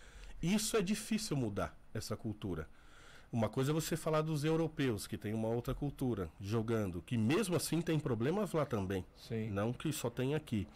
isso 0.41 0.77
é 0.77 0.81
difícil 0.81 1.35
mudar, 1.35 1.77
essa 1.93 2.15
cultura. 2.15 2.67
Uma 3.31 3.49
coisa 3.49 3.71
é 3.71 3.73
você 3.73 3.97
falar 3.97 4.21
dos 4.21 4.43
europeus, 4.43 5.07
que 5.07 5.17
tem 5.17 5.33
uma 5.33 5.49
outra 5.49 5.73
cultura, 5.73 6.29
jogando, 6.39 7.01
que 7.01 7.17
mesmo 7.17 7.55
assim 7.55 7.81
tem 7.81 7.99
problemas 7.99 8.53
lá 8.53 8.65
também. 8.65 9.05
Sim. 9.17 9.49
Não 9.49 9.73
que 9.73 9.91
só 9.91 10.09
tem 10.09 10.35
aqui. 10.35 10.67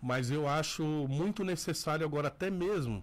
Mas 0.00 0.30
eu 0.30 0.46
acho 0.46 0.84
muito 1.08 1.42
necessário 1.42 2.04
agora, 2.06 2.28
até 2.28 2.50
mesmo, 2.50 3.02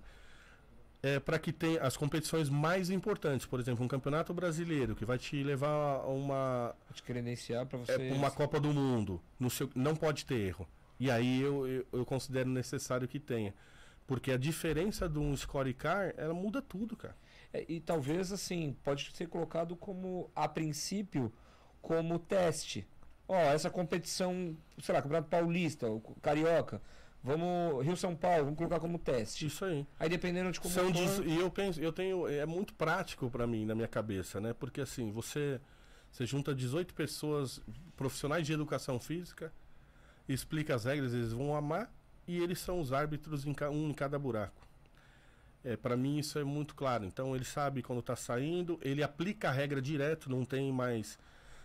é, 1.03 1.19
para 1.19 1.39
que 1.39 1.51
tenha 1.51 1.81
as 1.81 1.97
competições 1.97 2.49
mais 2.49 2.89
importantes, 2.89 3.45
por 3.45 3.59
exemplo, 3.59 3.83
um 3.83 3.87
campeonato 3.87 4.33
brasileiro 4.33 4.95
que 4.95 5.03
vai 5.03 5.17
te 5.17 5.41
levar 5.43 6.01
a 6.01 6.07
uma 6.07 6.75
te 6.93 7.01
credenciar 7.01 7.65
para 7.65 7.79
você 7.79 8.09
é, 8.09 8.13
uma 8.13 8.29
Copa 8.29 8.59
do 8.59 8.71
Mundo, 8.71 9.21
no 9.39 9.49
seu, 9.49 9.69
não 9.75 9.95
pode 9.95 10.25
ter 10.25 10.35
erro. 10.35 10.67
E 10.99 11.09
aí 11.09 11.41
eu, 11.41 11.67
eu, 11.67 11.85
eu, 11.93 12.05
considero 12.05 12.47
necessário 12.49 13.07
que 13.07 13.19
tenha, 13.19 13.55
porque 14.05 14.31
a 14.31 14.37
diferença 14.37 15.09
de 15.09 15.17
um 15.17 15.35
scorecar 15.35 16.13
ela 16.15 16.33
muda 16.33 16.61
tudo, 16.61 16.95
cara. 16.95 17.15
É, 17.51 17.65
e 17.67 17.79
talvez 17.79 18.31
assim 18.31 18.77
pode 18.83 19.11
ser 19.15 19.27
colocado 19.27 19.75
como 19.75 20.29
a 20.35 20.47
princípio 20.47 21.33
como 21.81 22.19
teste. 22.19 22.87
Ó, 23.27 23.35
essa 23.35 23.69
competição, 23.69 24.55
sei 24.79 24.93
lá, 24.93 25.01
Campeonato 25.01 25.29
Paulista, 25.29 25.87
Carioca 26.21 26.79
Vamos, 27.23 27.85
Rio 27.85 27.95
São 27.95 28.15
Paulo, 28.15 28.45
vamos 28.45 28.57
colocar 28.57 28.79
como 28.79 28.97
teste. 28.97 29.45
Isso 29.45 29.63
aí. 29.63 29.85
Aí 29.99 30.09
dependendo 30.09 30.51
de 30.51 30.59
como 30.59 30.73
São 30.73 30.91
for... 30.91 31.27
E 31.27 31.39
eu 31.39 31.51
penso, 31.51 31.79
eu 31.79 31.93
tenho, 31.93 32.27
é 32.27 32.45
muito 32.45 32.73
prático 32.73 33.29
para 33.29 33.45
mim 33.45 33.65
na 33.65 33.75
minha 33.75 33.87
cabeça, 33.87 34.41
né? 34.41 34.53
Porque 34.53 34.81
assim, 34.81 35.11
você 35.11 35.59
você 36.11 36.25
junta 36.25 36.53
18 36.53 36.93
pessoas 36.93 37.61
profissionais 37.95 38.45
de 38.45 38.51
educação 38.51 38.99
física, 38.99 39.53
explica 40.27 40.75
as 40.75 40.83
regras, 40.83 41.13
eles 41.13 41.31
vão 41.31 41.55
amar 41.55 41.93
e 42.27 42.37
eles 42.39 42.59
são 42.59 42.81
os 42.81 42.91
árbitros 42.91 43.45
em 43.45 43.55
um 43.71 43.89
em 43.89 43.93
cada 43.93 44.19
buraco. 44.19 44.67
É, 45.63 45.77
para 45.77 45.95
mim 45.95 46.17
isso 46.17 46.39
é 46.39 46.43
muito 46.43 46.75
claro. 46.75 47.05
Então 47.05 47.35
ele 47.35 47.45
sabe 47.45 47.81
quando 47.81 47.99
está 47.99 48.15
saindo, 48.15 48.79
ele 48.81 49.03
aplica 49.03 49.49
a 49.49 49.51
regra 49.51 49.81
direto, 49.81 50.29
não 50.29 50.43
tem 50.43 50.71
mais 50.71 51.17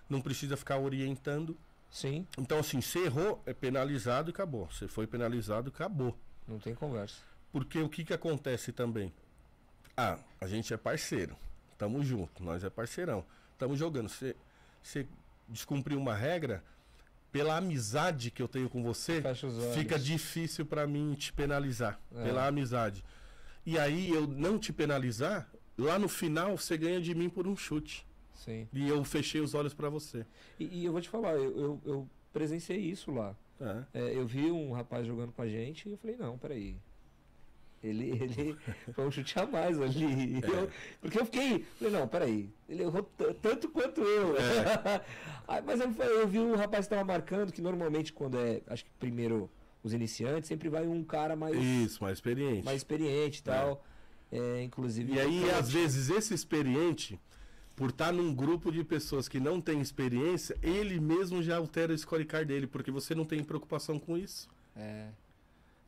não 0.09 0.21
precisa 0.21 0.57
ficar 0.57 0.79
orientando. 0.79 1.59
Sim. 1.91 2.27
Então, 2.37 2.59
assim, 2.59 2.81
você 2.81 3.05
errou, 3.05 3.43
é 3.47 3.55
penalizado 3.55 4.31
e 4.31 4.33
acabou. 4.33 4.67
Você 4.71 4.87
foi 4.89 5.07
penalizado, 5.07 5.69
acabou. 5.69 6.17
Não 6.47 6.59
tem 6.59 6.75
conversa. 6.75 7.17
Porque 7.51 7.79
o 7.79 7.89
que, 7.89 8.05
que 8.05 8.13
acontece 8.13 8.73
também? 8.73 9.13
Ah, 9.97 10.19
a 10.41 10.47
gente 10.47 10.75
é 10.75 10.77
parceiro. 10.77 11.37
Tamo 11.79 12.03
junto, 12.05 12.43
nós 12.43 12.63
é 12.65 12.71
parceirão. 12.71 13.25
Tamo 13.59 13.77
jogando. 13.77 14.09
Você, 14.09 15.07
descumpriu 15.49 15.99
uma 15.99 16.15
regra, 16.15 16.63
pela 17.33 17.57
amizade 17.57 18.31
que 18.31 18.43
eu 18.43 18.49
tenho 18.49 18.69
com 18.69 18.83
você, 18.83 19.23
fica 19.75 19.99
difícil 19.99 20.67
para 20.67 20.87
mim 20.87 21.15
te 21.15 21.33
penalizar. 21.33 22.01
É. 22.15 22.25
Pela 22.25 22.47
amizade. 22.47 23.05
E 23.65 23.79
aí 23.79 24.11
eu 24.11 24.27
não 24.27 24.59
te 24.59 24.73
penalizar, 24.73 25.49
lá 25.77 25.99
no 25.99 26.09
final 26.09 26.57
você 26.57 26.77
ganha 26.77 27.01
de 27.01 27.15
mim 27.15 27.29
por 27.29 27.47
um 27.47 27.57
chute. 27.57 28.07
Sim. 28.37 28.69
E 28.73 28.89
eu 28.89 29.03
fechei 29.05 29.41
os 29.41 29.55
olhos 29.55 29.75
para 29.75 29.89
você. 29.89 30.25
E, 30.59 30.81
e, 30.81 30.85
eu 30.85 30.93
vou 30.93 31.01
te 31.01 31.09
falar, 31.09 31.33
eu, 31.33 31.59
eu, 31.59 31.81
eu 31.85 32.09
presenciei 32.33 32.79
isso 32.79 33.11
lá. 33.11 33.35
É. 33.61 33.85
É, 33.95 34.15
eu 34.15 34.27
vi 34.27 34.51
um 34.51 34.73
rapaz 34.73 35.07
jogando 35.07 35.33
com 35.33 35.43
a 35.43 35.49
gente 35.49 35.89
e 35.89 35.93
eu 35.93 35.99
falei, 35.99 36.17
não, 36.17 36.37
peraí. 36.37 36.77
Ele, 37.83 38.11
ele 38.23 38.57
foi 38.93 39.07
um 39.07 39.11
chute 39.11 39.39
a 39.39 39.47
mais 39.47 39.81
ali. 39.81 40.37
É. 40.37 40.49
Eu, 40.49 40.71
porque 41.01 41.21
eu 41.21 41.25
fiquei, 41.25 41.65
falei, 41.79 41.93
não, 41.93 42.09
peraí. 42.09 42.51
Ele 42.69 42.83
errou 42.83 43.03
tanto 43.41 43.69
quanto 43.71 44.01
eu. 44.03 44.37
É. 44.37 45.03
Mas 45.65 45.81
eu, 45.81 45.91
eu, 45.93 46.29
vi 46.29 46.39
um 46.39 46.57
rapaz 46.57 46.87
que 46.87 46.95
estava 46.95 47.05
marcando, 47.05 47.53
que 47.53 47.63
normalmente 47.63 48.13
quando 48.13 48.39
é, 48.39 48.61
acho 48.67 48.85
que 48.85 48.91
primeiro 48.99 49.51
os 49.83 49.93
iniciantes, 49.93 50.49
sempre 50.49 50.69
vai 50.69 50.87
um 50.87 51.05
cara 51.05 51.37
mais. 51.37 51.57
Isso, 51.57 52.03
mais 52.03 52.19
experiente. 52.19 52.65
Mais 52.65 52.79
experiente 52.79 53.41
e 53.41 53.43
tal. 53.45 53.85
É. 54.33 54.39
é 54.39 54.63
inclusive. 54.63 55.13
E 55.15 55.21
aí, 55.21 55.51
às 55.51 55.71
vezes, 55.71 56.11
esse 56.11 56.35
experiente 56.35 57.21
por 57.77 57.91
estar 57.91 58.11
num 58.11 58.35
grupo 58.35 58.73
de 58.73 58.83
pessoas 58.83 59.29
que 59.29 59.39
não 59.39 59.61
tem 59.61 59.81
experiência, 59.83 60.57
ele 60.63 60.99
mesmo 60.99 61.43
já 61.43 61.59
altera 61.59 61.93
o 61.93 61.99
scorecard 61.99 62.47
dele, 62.47 62.67
porque 62.67 62.91
você 62.91 63.15
não 63.15 63.25
tem 63.27 63.45
preocupação 63.45 63.99
com 63.99 64.17
isso. 64.17 64.49
É. 64.75 65.09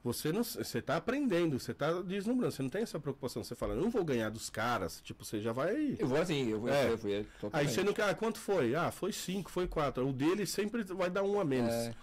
Você 0.05 0.31
não, 0.31 0.45
você 0.45 0.81
tá 0.81 0.97
aprendendo, 0.97 1.59
você 1.59 1.75
tá 1.75 2.01
deslumbrando, 2.03 2.53
você 2.53 2.63
não 2.63 2.71
tem 2.71 2.83
essa 2.83 3.01
preocupação. 3.01 3.43
Você 3.43 3.55
fala, 3.55 3.75
não 3.75 3.91
vou 3.91 4.05
ganhar 4.05 4.31
dos 4.31 4.49
caras, 4.49 5.01
tipo, 5.03 5.25
você 5.25 5.41
já 5.41 5.53
vai. 5.53 5.97
Eu 5.99 6.07
vou 6.07 6.19
assim, 6.19 6.49
eu 6.49 6.61
vou, 6.61 6.69
é. 6.69 6.93
eu 6.93 6.97
vou, 6.97 7.11
eu 7.11 7.27
Aí 7.53 7.69
você 7.69 7.83
não 7.83 7.93
quer, 7.93 8.09
ah, 8.09 8.15
quanto 8.15 8.39
foi? 8.39 8.75
Ah, 8.75 8.91
foi 8.93 9.13
cinco, 9.13 9.51
foi 9.51 9.67
quatro. 9.67 10.07
O 10.07 10.13
dele 10.13 10.47
sempre 10.47 10.85
vai 10.85 11.11
dar 11.11 11.25
um 11.25 11.41
a 11.41 11.45
menos. 11.45 11.73
É. 11.73 11.95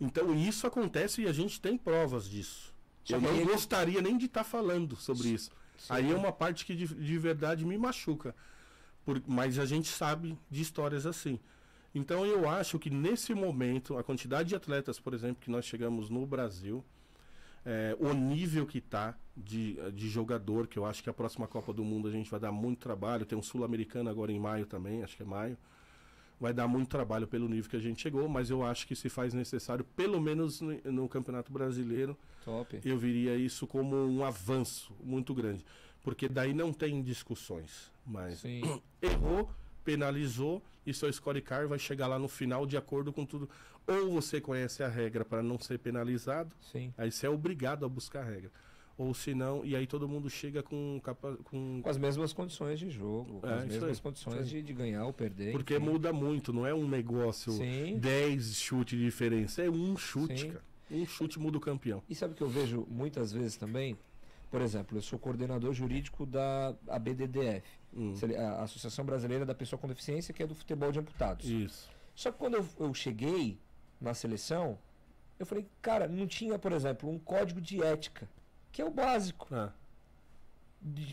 Então 0.00 0.34
isso 0.34 0.66
acontece 0.66 1.22
e 1.22 1.28
a 1.28 1.32
gente 1.32 1.60
tem 1.60 1.76
provas 1.76 2.28
disso. 2.28 2.74
Só 3.04 3.16
eu 3.16 3.20
não 3.20 3.34
ele... 3.34 3.44
gostaria 3.44 4.00
nem 4.00 4.16
de 4.16 4.26
estar 4.26 4.44
tá 4.44 4.44
falando 4.44 4.96
sobre 4.96 5.28
isso. 5.28 5.50
Sim. 5.78 5.86
Aí 5.88 6.10
é 6.10 6.14
uma 6.14 6.32
parte 6.32 6.64
que 6.64 6.74
de, 6.74 6.86
de 6.88 7.18
verdade 7.18 7.64
me 7.64 7.78
machuca. 7.78 8.34
Por, 9.10 9.20
mas 9.26 9.58
a 9.58 9.64
gente 9.64 9.88
sabe 9.88 10.38
de 10.48 10.62
histórias 10.62 11.04
assim. 11.04 11.40
Então 11.92 12.24
eu 12.24 12.48
acho 12.48 12.78
que 12.78 12.88
nesse 12.88 13.34
momento, 13.34 13.98
a 13.98 14.04
quantidade 14.04 14.50
de 14.50 14.54
atletas, 14.54 15.00
por 15.00 15.14
exemplo, 15.14 15.38
que 15.40 15.50
nós 15.50 15.64
chegamos 15.64 16.08
no 16.08 16.24
Brasil, 16.24 16.84
é, 17.66 17.96
o 17.98 18.12
nível 18.12 18.64
que 18.64 18.78
está 18.78 19.18
de, 19.36 19.76
de 19.90 20.08
jogador, 20.08 20.68
que 20.68 20.78
eu 20.78 20.86
acho 20.86 21.02
que 21.02 21.10
a 21.10 21.12
próxima 21.12 21.48
Copa 21.48 21.72
do 21.72 21.82
Mundo 21.82 22.06
a 22.06 22.10
gente 22.12 22.30
vai 22.30 22.38
dar 22.38 22.52
muito 22.52 22.78
trabalho. 22.78 23.26
Tem 23.26 23.36
um 23.36 23.42
Sul-Americano 23.42 24.08
agora 24.08 24.30
em 24.30 24.38
maio 24.38 24.64
também, 24.64 25.02
acho 25.02 25.16
que 25.16 25.24
é 25.24 25.26
maio. 25.26 25.58
Vai 26.38 26.54
dar 26.54 26.68
muito 26.68 26.88
trabalho 26.88 27.26
pelo 27.26 27.48
nível 27.48 27.68
que 27.68 27.76
a 27.76 27.80
gente 27.80 28.00
chegou, 28.00 28.28
mas 28.28 28.48
eu 28.48 28.64
acho 28.64 28.86
que 28.86 28.94
se 28.94 29.08
faz 29.08 29.34
necessário, 29.34 29.84
pelo 29.96 30.20
menos 30.20 30.60
no, 30.60 30.80
no 30.84 31.08
Campeonato 31.08 31.52
Brasileiro, 31.52 32.16
Top. 32.44 32.80
eu 32.84 32.96
viria 32.96 33.34
isso 33.34 33.66
como 33.66 33.96
um 33.96 34.24
avanço 34.24 34.94
muito 35.02 35.34
grande. 35.34 35.66
Porque 36.00 36.28
daí 36.28 36.54
não 36.54 36.72
tem 36.72 37.02
discussões. 37.02 37.90
Mas 38.10 38.40
Sim. 38.40 38.60
errou, 39.00 39.48
penalizou 39.84 40.62
e 40.84 40.92
seu 40.92 41.12
scorecard 41.12 41.66
vai 41.66 41.78
chegar 41.78 42.06
lá 42.06 42.18
no 42.18 42.28
final 42.28 42.66
de 42.66 42.76
acordo 42.76 43.12
com 43.12 43.24
tudo. 43.24 43.48
Ou 43.86 44.12
você 44.12 44.40
conhece 44.40 44.82
a 44.82 44.88
regra 44.88 45.24
para 45.24 45.42
não 45.42 45.58
ser 45.58 45.78
penalizado, 45.78 46.54
Sim. 46.60 46.92
aí 46.98 47.10
você 47.10 47.26
é 47.26 47.30
obrigado 47.30 47.84
a 47.84 47.88
buscar 47.88 48.20
a 48.20 48.24
regra. 48.24 48.50
Ou 48.98 49.14
se 49.14 49.34
não, 49.34 49.64
e 49.64 49.74
aí 49.74 49.86
todo 49.86 50.06
mundo 50.06 50.28
chega 50.28 50.62
com, 50.62 51.00
com... 51.44 51.80
com 51.80 51.88
as 51.88 51.96
mesmas 51.96 52.34
condições 52.34 52.78
de 52.78 52.90
jogo, 52.90 53.40
com 53.40 53.48
é, 53.48 53.54
as 53.54 53.64
mesmas 53.64 53.96
aí, 53.96 54.02
condições 54.02 54.46
de, 54.46 54.60
de, 54.60 54.72
ganhar 54.74 55.06
ou 55.06 55.12
perder. 55.12 55.52
Porque 55.52 55.76
enfim. 55.76 55.84
muda 55.86 56.12
muito, 56.12 56.52
não 56.52 56.66
é 56.66 56.74
um 56.74 56.86
negócio 56.86 57.54
10 57.98 58.56
chutes 58.56 58.98
de 58.98 59.04
diferença, 59.06 59.62
é 59.62 59.70
um 59.70 59.96
chute, 59.96 60.42
Sim. 60.42 60.50
cara. 60.50 60.64
Um 60.90 61.06
chute 61.06 61.38
muda 61.38 61.56
o 61.56 61.60
campeão. 61.60 62.02
E 62.10 62.14
sabe 62.14 62.34
o 62.34 62.36
que 62.36 62.42
eu 62.42 62.48
vejo 62.48 62.86
muitas 62.90 63.32
vezes 63.32 63.56
também? 63.56 63.96
Por 64.50 64.60
exemplo, 64.60 64.98
eu 64.98 65.02
sou 65.02 65.18
coordenador 65.18 65.72
jurídico 65.72 66.26
da 66.26 66.74
ABDDF, 66.88 67.79
hum. 67.94 68.14
a 68.38 68.62
Associação 68.62 69.04
Brasileira 69.04 69.44
da 69.44 69.54
Pessoa 69.54 69.78
com 69.78 69.88
Deficiência, 69.88 70.32
que 70.32 70.42
é 70.42 70.46
do 70.46 70.54
futebol 70.54 70.90
de 70.92 70.98
amputados. 70.98 71.48
Isso. 71.48 71.88
Só 72.14 72.30
que 72.30 72.38
quando 72.38 72.54
eu, 72.54 72.66
eu 72.78 72.92
cheguei 72.94 73.58
na 74.00 74.14
seleção, 74.14 74.78
eu 75.38 75.46
falei, 75.46 75.66
cara, 75.80 76.08
não 76.08 76.26
tinha, 76.26 76.58
por 76.58 76.72
exemplo, 76.72 77.08
um 77.08 77.18
código 77.18 77.60
de 77.60 77.82
ética, 77.82 78.28
que 78.72 78.82
é 78.82 78.84
o 78.84 78.90
básico. 78.90 79.48
Ah. 79.52 79.72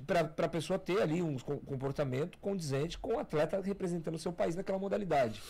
Para 0.06 0.46
a 0.46 0.50
pessoa 0.50 0.80
ter 0.80 1.02
ali 1.02 1.22
um 1.22 1.38
comportamento 1.38 2.38
condizente 2.38 2.98
com 2.98 3.16
o 3.16 3.20
atleta 3.20 3.60
representando 3.60 4.16
o 4.16 4.20
seu 4.20 4.32
país 4.32 4.56
naquela 4.56 4.80
modalidade. 4.80 5.42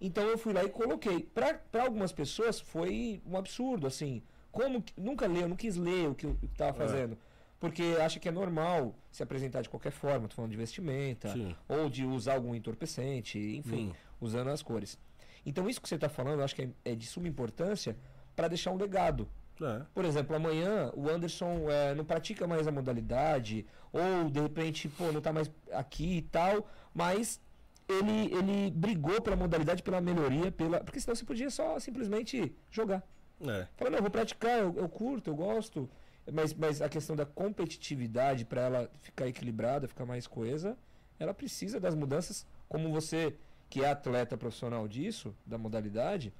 Então 0.00 0.22
eu 0.24 0.38
fui 0.38 0.52
lá 0.52 0.62
e 0.62 0.68
coloquei. 0.68 1.20
Para 1.20 1.60
algumas 1.82 2.12
pessoas 2.12 2.60
foi 2.60 3.20
um 3.26 3.36
absurdo, 3.36 3.86
assim 3.86 4.22
como 4.56 4.82
nunca 4.96 5.26
leu, 5.26 5.46
não 5.46 5.54
quis 5.56 5.76
ler 5.76 6.08
o 6.08 6.14
que 6.14 6.26
estava 6.42 6.70
é. 6.70 6.72
fazendo. 6.72 7.12
É. 7.12 7.35
Porque 7.58 7.82
acha 8.00 8.20
que 8.20 8.28
é 8.28 8.32
normal 8.32 8.94
se 9.10 9.22
apresentar 9.22 9.62
de 9.62 9.68
qualquer 9.68 9.92
forma, 9.92 10.26
estou 10.26 10.36
falando 10.36 10.50
de 10.50 10.56
vestimenta, 10.56 11.32
Sim. 11.32 11.56
ou 11.68 11.88
de 11.88 12.04
usar 12.04 12.34
algum 12.34 12.54
entorpecente, 12.54 13.38
enfim, 13.38 13.88
hum. 13.88 13.92
usando 14.20 14.48
as 14.48 14.62
cores. 14.62 14.98
Então 15.44 15.68
isso 15.68 15.80
que 15.80 15.88
você 15.88 15.94
está 15.94 16.08
falando, 16.08 16.40
eu 16.40 16.44
acho 16.44 16.54
que 16.54 16.62
é, 16.62 16.68
é 16.84 16.94
de 16.94 17.06
suma 17.06 17.28
importância 17.28 17.96
para 18.34 18.48
deixar 18.48 18.72
um 18.72 18.76
legado. 18.76 19.28
É. 19.62 19.82
Por 19.94 20.04
exemplo, 20.04 20.36
amanhã 20.36 20.90
o 20.94 21.08
Anderson 21.08 21.70
é, 21.70 21.94
não 21.94 22.04
pratica 22.04 22.46
mais 22.46 22.66
a 22.66 22.72
modalidade, 22.72 23.64
ou 23.92 24.28
de 24.30 24.40
repente, 24.40 24.88
pô, 24.88 25.10
não 25.10 25.20
tá 25.22 25.32
mais 25.32 25.50
aqui 25.72 26.18
e 26.18 26.22
tal, 26.22 26.68
mas 26.92 27.40
ele, 27.88 28.34
ele 28.34 28.70
brigou 28.70 29.20
pela 29.22 29.36
modalidade, 29.36 29.82
pela 29.82 30.00
melhoria, 30.00 30.52
pela. 30.52 30.80
Porque 30.80 31.00
senão 31.00 31.14
você 31.14 31.24
podia 31.24 31.48
só 31.48 31.78
simplesmente 31.78 32.54
jogar. 32.70 33.02
É. 33.40 33.66
Fala, 33.76 33.90
não, 33.90 33.98
eu 33.98 34.02
vou 34.02 34.10
praticar, 34.10 34.58
eu, 34.58 34.74
eu 34.76 34.88
curto, 34.88 35.30
eu 35.30 35.34
gosto. 35.34 35.88
Mas, 36.32 36.52
mas 36.54 36.82
a 36.82 36.88
questão 36.88 37.14
da 37.14 37.24
competitividade, 37.24 38.44
para 38.44 38.62
ela 38.62 38.90
ficar 39.00 39.28
equilibrada, 39.28 39.86
ficar 39.86 40.04
mais 40.04 40.26
coesa, 40.26 40.76
ela 41.18 41.32
precisa 41.32 41.78
das 41.78 41.94
mudanças, 41.94 42.44
como 42.68 42.90
você, 42.92 43.36
que 43.70 43.82
é 43.84 43.90
atleta 43.90 44.36
profissional 44.36 44.88
disso, 44.88 45.34
da 45.46 45.56
modalidade, 45.56 46.32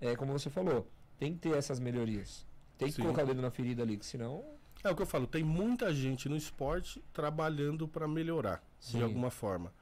é 0.00 0.14
como 0.14 0.32
você 0.32 0.50
falou, 0.50 0.86
tem 1.18 1.32
que 1.32 1.38
ter 1.40 1.56
essas 1.56 1.80
melhorias. 1.80 2.46
Tem 2.76 2.88
que 2.88 2.94
Sim. 2.94 3.02
colocar 3.02 3.24
o 3.24 3.26
dedo 3.26 3.42
na 3.42 3.50
ferida 3.50 3.82
ali, 3.82 3.96
que 3.96 4.06
senão. 4.06 4.44
É 4.84 4.90
o 4.90 4.96
que 4.96 5.02
eu 5.02 5.06
falo, 5.06 5.26
tem 5.26 5.42
muita 5.44 5.92
gente 5.94 6.28
no 6.28 6.36
esporte 6.36 7.02
trabalhando 7.12 7.86
para 7.88 8.06
melhorar, 8.08 8.62
Sim. 8.78 8.98
de 8.98 9.04
alguma 9.04 9.30
forma. 9.30 9.72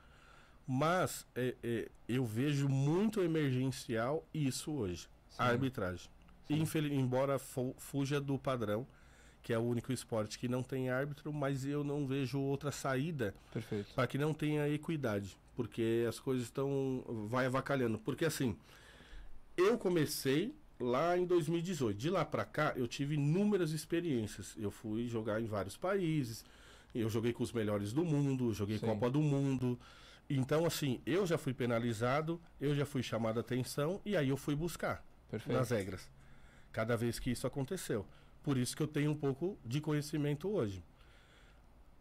Mas 0.66 1.26
é, 1.34 1.54
é, 1.62 1.88
eu 2.08 2.24
vejo 2.24 2.68
muito 2.68 3.22
emergencial 3.22 4.26
isso 4.34 4.72
hoje, 4.72 5.08
a 5.38 5.44
Sim. 5.46 5.50
arbitragem. 5.50 6.10
Sim. 6.46 6.60
Infeli- 6.60 6.94
embora 6.94 7.38
fu- 7.38 7.74
fuja 7.78 8.20
do 8.20 8.38
padrão, 8.38 8.86
que 9.48 9.52
é 9.54 9.58
o 9.58 9.62
único 9.62 9.90
esporte 9.90 10.38
que 10.38 10.46
não 10.46 10.62
tem 10.62 10.90
árbitro, 10.90 11.32
mas 11.32 11.64
eu 11.64 11.82
não 11.82 12.06
vejo 12.06 12.38
outra 12.38 12.70
saída 12.70 13.34
para 13.94 14.06
que 14.06 14.18
não 14.18 14.34
tenha 14.34 14.68
equidade, 14.68 15.38
porque 15.56 16.04
as 16.06 16.20
coisas 16.20 16.44
estão 16.44 17.02
vai 17.30 17.46
avacalhando. 17.46 17.98
Porque 17.98 18.26
assim, 18.26 18.54
eu 19.56 19.78
comecei 19.78 20.54
lá 20.78 21.16
em 21.16 21.24
2018. 21.24 21.96
De 21.96 22.10
lá 22.10 22.26
para 22.26 22.44
cá, 22.44 22.74
eu 22.76 22.86
tive 22.86 23.14
inúmeras 23.14 23.70
experiências. 23.70 24.54
Eu 24.58 24.70
fui 24.70 25.08
jogar 25.08 25.40
em 25.40 25.46
vários 25.46 25.78
países. 25.78 26.44
Eu 26.94 27.08
joguei 27.08 27.32
com 27.32 27.42
os 27.42 27.50
melhores 27.50 27.90
do 27.90 28.04
mundo, 28.04 28.52
joguei 28.52 28.76
Sim. 28.76 28.84
Copa 28.84 29.08
do 29.08 29.22
Mundo. 29.22 29.80
Então, 30.28 30.66
assim, 30.66 31.00
eu 31.06 31.26
já 31.26 31.38
fui 31.38 31.54
penalizado, 31.54 32.38
eu 32.60 32.74
já 32.74 32.84
fui 32.84 33.02
chamado 33.02 33.38
a 33.38 33.40
atenção 33.40 33.98
e 34.04 34.14
aí 34.14 34.28
eu 34.28 34.36
fui 34.36 34.54
buscar 34.54 35.02
Perfeito. 35.30 35.56
nas 35.56 35.70
regras. 35.70 36.06
Cada 36.70 36.98
vez 36.98 37.18
que 37.18 37.30
isso 37.30 37.46
aconteceu. 37.46 38.04
Por 38.42 38.56
isso 38.56 38.76
que 38.76 38.82
eu 38.82 38.86
tenho 38.86 39.10
um 39.10 39.16
pouco 39.16 39.58
de 39.64 39.80
conhecimento 39.80 40.48
hoje. 40.48 40.82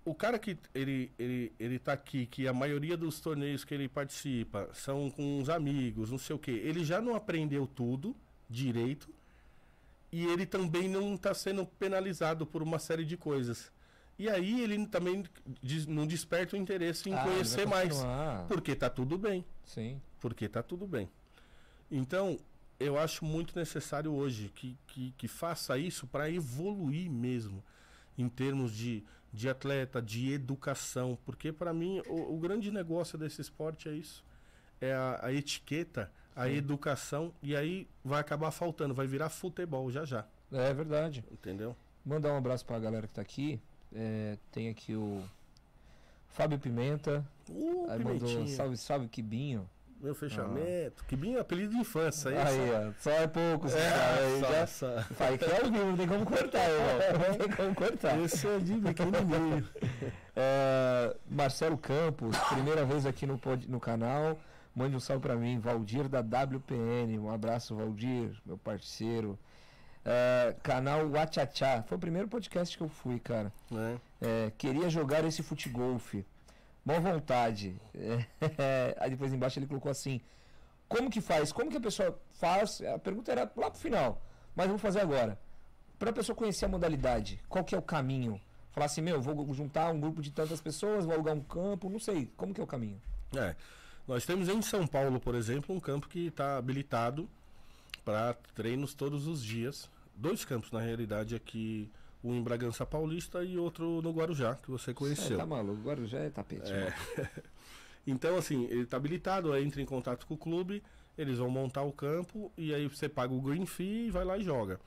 O 0.05 0.15
cara 0.15 0.39
que 0.39 0.57
ele, 0.73 1.11
ele, 1.19 1.51
ele 1.59 1.77
tá 1.79 1.91
aqui, 1.93 2.25
que 2.25 2.47
a 2.47 2.53
maioria 2.53 2.95
dos 2.95 3.19
torneios 3.19 3.65
que 3.65 3.73
ele 3.73 3.89
participa 3.89 4.69
são 4.73 5.09
com 5.11 5.39
os 5.41 5.49
amigos, 5.49 6.09
não 6.11 6.17
sei 6.17 6.35
o 6.35 6.39
quê, 6.39 6.51
ele 6.51 6.85
já 6.85 7.01
não 7.01 7.13
aprendeu 7.13 7.67
tudo 7.67 8.15
direito 8.49 9.09
e 10.09 10.25
ele 10.25 10.45
também 10.45 10.87
não 10.87 11.15
está 11.15 11.33
sendo 11.33 11.65
penalizado 11.65 12.45
por 12.45 12.63
uma 12.63 12.79
série 12.79 13.03
de 13.03 13.17
coisas. 13.17 13.69
E 14.17 14.29
aí 14.29 14.61
ele 14.61 14.87
também 14.87 15.25
não 15.89 16.07
desperta 16.07 16.55
o 16.55 16.59
interesse 16.59 17.09
em 17.09 17.13
Ah, 17.13 17.23
conhecer 17.23 17.67
mais. 17.67 17.93
Porque 18.47 18.73
tá 18.75 18.89
tudo 18.89 19.17
bem 19.17 19.43
Sim. 19.65 20.01
porque 20.21 20.47
tá 20.47 20.63
tudo 20.63 20.87
bem. 20.87 21.09
Então, 21.91 22.39
eu 22.79 22.97
acho 22.99 23.25
muito 23.25 23.57
necessário 23.57 24.11
hoje 24.13 24.51
que, 24.55 24.77
que, 24.87 25.13
que 25.17 25.27
faça 25.27 25.77
isso 25.77 26.05
para 26.07 26.29
evoluir 26.29 27.09
mesmo, 27.09 27.63
em 28.17 28.27
termos 28.29 28.71
de, 28.71 29.03
de 29.33 29.49
atleta, 29.49 30.01
de 30.01 30.31
educação, 30.33 31.17
porque 31.25 31.51
para 31.51 31.73
mim 31.73 32.01
o, 32.07 32.35
o 32.35 32.37
grande 32.39 32.71
negócio 32.71 33.17
desse 33.17 33.41
esporte 33.41 33.89
é 33.89 33.93
isso: 33.93 34.23
é 34.81 34.93
a, 34.93 35.19
a 35.23 35.33
etiqueta, 35.33 36.11
a 36.35 36.45
Sim. 36.45 36.53
educação, 36.53 37.33
e 37.41 37.55
aí 37.55 37.87
vai 38.03 38.19
acabar 38.21 38.51
faltando, 38.51 38.93
vai 38.93 39.07
virar 39.07 39.29
futebol 39.29 39.91
já 39.91 40.05
já, 40.05 40.25
É 40.51 40.73
verdade. 40.73 41.23
entendeu? 41.31 41.75
Mandar 42.05 42.31
um 42.33 42.37
abraço 42.37 42.65
pra 42.65 42.79
galera 42.79 43.05
que 43.07 43.13
tá 43.13 43.21
aqui. 43.21 43.59
É, 43.93 44.37
tem 44.51 44.69
aqui 44.69 44.95
o 44.95 45.21
Fábio 46.29 46.57
Pimenta. 46.59 47.25
Uh, 47.49 47.87
Aí 47.89 47.99
mandou 48.03 48.47
salve, 48.47 48.77
salve, 48.77 49.07
Quibinho. 49.07 49.67
Meu 50.01 50.13
fechamento, 50.15 51.03
que 51.05 51.15
bem 51.15 51.37
apelido 51.37 51.71
de 51.73 51.77
infância, 51.79 52.29
é 52.29 52.41
Aí, 52.43 52.71
ó, 52.71 52.91
só 52.99 53.09
é 53.11 53.27
poucos, 53.27 53.73
É, 53.73 53.89
cara. 53.89 54.17
Aí 54.25 54.39
só- 54.39 54.51
já... 54.51 54.67
só- 54.67 55.01
Fala 55.15 55.37
que 55.37 55.45
é 55.45 55.57
ao 55.61 55.71
vivo, 55.71 55.85
não 55.85 55.97
tem 55.97 56.07
como 56.07 56.25
cortar, 56.25 56.69
irmão. 56.69 57.27
Não 57.29 57.37
tem 57.37 57.51
como 57.55 57.75
cortar. 57.75 58.19
Esse 58.19 58.47
é 58.47 58.59
de 58.59 58.73
pequenininho. 58.75 59.67
É, 60.39 61.15
Marcelo 61.27 61.75
Campos, 61.79 62.37
primeira 62.53 62.85
vez 62.85 63.07
aqui 63.07 63.25
no, 63.25 63.39
pod- 63.39 63.67
no 63.67 63.79
canal. 63.79 64.39
Mande 64.75 64.95
um 64.95 64.99
salve 64.99 65.23
pra 65.23 65.35
mim, 65.35 65.57
Valdir 65.57 66.07
da 66.07 66.19
WPN. 66.19 67.17
Um 67.17 67.31
abraço, 67.31 67.75
Valdir, 67.75 68.29
meu 68.45 68.55
parceiro. 68.55 69.39
É, 70.05 70.55
canal 70.61 71.09
Wachachá. 71.09 71.81
Foi 71.87 71.97
o 71.97 71.99
primeiro 71.99 72.27
podcast 72.27 72.77
que 72.77 72.83
eu 72.83 72.87
fui, 72.87 73.19
cara. 73.19 73.51
né? 73.71 73.99
É, 74.21 74.51
queria 74.59 74.87
jogar 74.91 75.25
esse 75.25 75.41
futegolfe. 75.41 76.23
Mó 76.87 77.01
vontade. 77.01 77.75
É, 77.93 78.95
aí 78.97 79.09
depois 79.09 79.33
embaixo 79.33 79.59
ele 79.59 79.67
colocou 79.67 79.91
assim: 79.91 80.21
Como 80.87 81.09
que 81.09 81.19
faz? 81.19 81.51
Como 81.51 81.69
que 81.69 81.75
a 81.75 81.81
pessoa 81.81 82.17
faz? 82.31 82.81
A 82.81 82.97
pergunta 82.97 83.29
era 83.29 83.41
lá 83.57 83.69
pro 83.69 83.77
final, 83.77 84.21
mas 84.55 84.69
vou 84.69 84.77
fazer 84.77 85.01
agora. 85.01 85.37
Para 85.99 86.11
a 86.11 86.13
pessoa 86.13 86.33
conhecer 86.33 86.63
a 86.63 86.69
modalidade, 86.69 87.41
qual 87.49 87.65
que 87.65 87.75
é 87.75 87.77
o 87.77 87.81
caminho? 87.81 88.39
Falar 88.71 88.85
assim: 88.85 89.01
Meu, 89.01 89.21
vou 89.21 89.53
juntar 89.53 89.91
um 89.91 89.99
grupo 89.99 90.21
de 90.21 90.31
tantas 90.31 90.61
pessoas, 90.61 91.03
vou 91.03 91.13
alugar 91.13 91.35
um 91.35 91.41
campo, 91.41 91.89
não 91.89 91.99
sei. 91.99 92.31
Como 92.37 92.53
que 92.53 92.61
é 92.61 92.63
o 92.63 92.67
caminho? 92.67 93.01
É. 93.35 93.53
Nós 94.07 94.25
temos 94.25 94.47
em 94.47 94.61
São 94.61 94.87
Paulo, 94.87 95.19
por 95.19 95.35
exemplo, 95.35 95.75
um 95.75 95.81
campo 95.81 96.07
que 96.07 96.27
está 96.27 96.57
habilitado 96.57 97.27
para 98.05 98.33
treinos 98.55 98.93
todos 98.93 99.27
os 99.27 99.43
dias. 99.43 99.89
Dois 100.15 100.45
campos, 100.45 100.71
na 100.71 100.79
realidade, 100.79 101.35
aqui. 101.35 101.91
Um 102.23 102.33
em 102.35 102.41
Bragança 102.41 102.85
Paulista 102.85 103.43
e 103.43 103.57
outro 103.57 104.01
no 104.01 104.11
Guarujá, 104.11 104.55
que 104.55 104.69
você 104.71 104.85
Cê 104.85 104.93
conheceu. 104.93 105.37
tá 105.37 105.45
maluco, 105.45 105.79
agora 105.81 106.05
já 106.05 106.19
é 106.19 106.29
tapete. 106.29 106.71
É. 106.71 106.93
Então, 108.09 108.37
assim, 108.37 108.63
ele 108.69 108.83
está 108.83 108.95
habilitado, 108.95 109.53
entra 109.57 109.81
em 109.81 109.85
contato 109.85 110.25
com 110.25 110.33
o 110.35 110.37
clube, 110.37 110.81
eles 111.17 111.39
vão 111.39 111.49
montar 111.49 111.81
o 111.81 111.91
campo 111.91 112.49
e 112.57 112.73
aí 112.73 112.87
você 112.87 113.09
paga 113.09 113.33
o 113.33 113.41
green 113.41 113.65
fee 113.65 114.07
e 114.07 114.11
vai 114.11 114.23
lá 114.23 114.37
e 114.37 114.43
joga. 114.43 114.79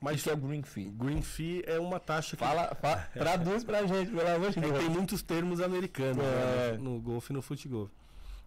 O 0.00 0.04
Mas 0.06 0.22
que 0.22 0.30
é 0.30 0.32
o 0.32 0.36
Green 0.38 0.62
Fee? 0.62 0.90
green 0.90 1.20
fee 1.22 1.62
é 1.66 1.78
uma 1.78 2.00
taxa 2.00 2.36
que 2.36 2.42
Fala, 2.44 2.74
fa- 2.74 2.96
traduz 3.12 3.64
pra 3.64 3.86
gente, 3.86 4.10
pelo 4.10 4.26
amor 4.28 4.50
de 4.50 4.60
Deus. 4.60 4.78
tem 4.78 4.88
muitos 4.88 5.22
termos 5.22 5.60
americanos 5.60 6.24
É. 6.24 6.72
né, 6.72 6.78
no, 6.78 6.98
golfe 7.00 7.32
e 7.32 7.36
no 7.36 7.42
futebol. 7.42 7.90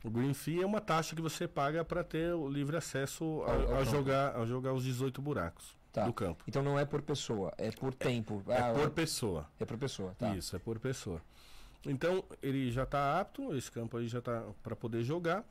O 0.04 0.10
green 0.10 0.34
fee 0.34 0.62
é 0.62 0.66
uma 0.66 0.82
taxa 0.82 1.16
que 1.16 1.22
você 1.22 1.48
paga 1.48 1.86
para 1.86 2.04
ter 2.04 2.34
o 2.34 2.48
livre 2.50 2.76
acesso 2.76 3.44
a, 3.44 3.52
Ao- 3.52 3.76
ao 3.76 3.82
a 3.82 3.84
jogar, 3.84 4.36
a 4.36 4.46
jogar 4.48 4.74
os 4.74 4.84
18 4.84 5.22
buracos 5.22 5.77
Tá. 5.98 6.06
do 6.06 6.14
campo. 6.14 6.44
Então 6.48 6.62
não 6.62 6.78
é 6.78 6.86
por 6.86 7.02
pessoa, 7.02 7.52
é 7.58 7.72
por 7.72 7.94
tempo. 7.94 8.44
É 8.48 8.58
Ah, 8.60 8.74
por 8.74 8.90
pessoa. 8.92 9.48
é 9.60 9.66
por 9.66 9.78
pessoa, 9.78 10.16
tá? 10.18 10.36
Isso, 10.36 10.56
é 10.56 10.60
por 10.60 10.78
pessoa. 10.80 11.22
Então, 11.86 12.24
ele 12.42 12.72
já 12.72 12.84
está 12.84 13.20
apto, 13.20 13.56
esse 13.56 13.72
campo 13.72 13.98
aí 13.98 14.08
já 14.08 14.20
está 14.20 14.44
para 14.62 14.76
poder 14.76 15.04
jogar, 15.04 15.44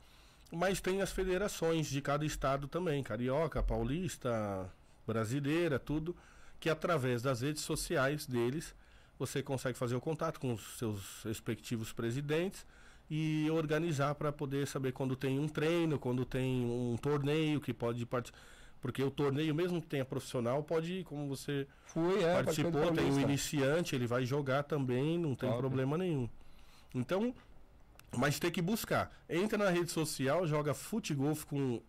mas 0.51 0.79
tem 0.79 1.01
as 1.01 1.11
federações 1.11 1.87
de 1.87 2.01
cada 2.01 2.25
estado 2.25 2.67
também, 2.67 3.01
carioca, 3.03 3.61
paulista, 3.63 4.69
brasileira, 5.05 5.79
tudo, 5.79 6.15
que 6.59 6.69
através 6.69 7.21
das 7.21 7.41
redes 7.41 7.63
sociais 7.63 8.25
deles 8.25 8.75
você 9.17 9.41
consegue 9.41 9.77
fazer 9.77 9.95
o 9.95 10.01
contato 10.01 10.39
com 10.39 10.53
os 10.53 10.77
seus 10.77 11.23
respectivos 11.23 11.91
presidentes 11.91 12.65
e 13.09 13.49
organizar 13.51 14.13
para 14.15 14.31
poder 14.31 14.67
saber 14.67 14.91
quando 14.91 15.15
tem 15.15 15.39
um 15.39 15.47
treino, 15.47 15.97
quando 15.97 16.23
tem 16.25 16.65
um 16.65 16.95
torneio 17.01 17.59
que 17.59 17.73
pode 17.73 18.05
participar. 18.05 18.39
Porque 18.81 19.03
o 19.03 19.09
torneio, 19.11 19.53
mesmo 19.55 19.81
que 19.81 19.87
tenha 19.87 20.05
profissional, 20.05 20.63
pode, 20.63 21.03
como 21.05 21.27
você 21.27 21.67
Fui, 21.85 22.23
é, 22.23 22.33
participou, 22.35 22.91
tem 22.91 23.11
o 23.11 23.19
iniciante, 23.19 23.95
ele 23.95 24.05
vai 24.07 24.25
jogar 24.25 24.63
também, 24.63 25.17
não 25.17 25.35
tem 25.35 25.51
problema 25.57 25.97
nenhum. 25.97 26.29
Então, 26.93 27.33
mas 28.15 28.39
tem 28.39 28.51
que 28.51 28.61
buscar. 28.61 29.11
Entra 29.29 29.57
na 29.57 29.69
rede 29.69 29.91
social, 29.91 30.47
joga 30.47 30.73
Futgolf 30.73 31.43
com 31.45 31.81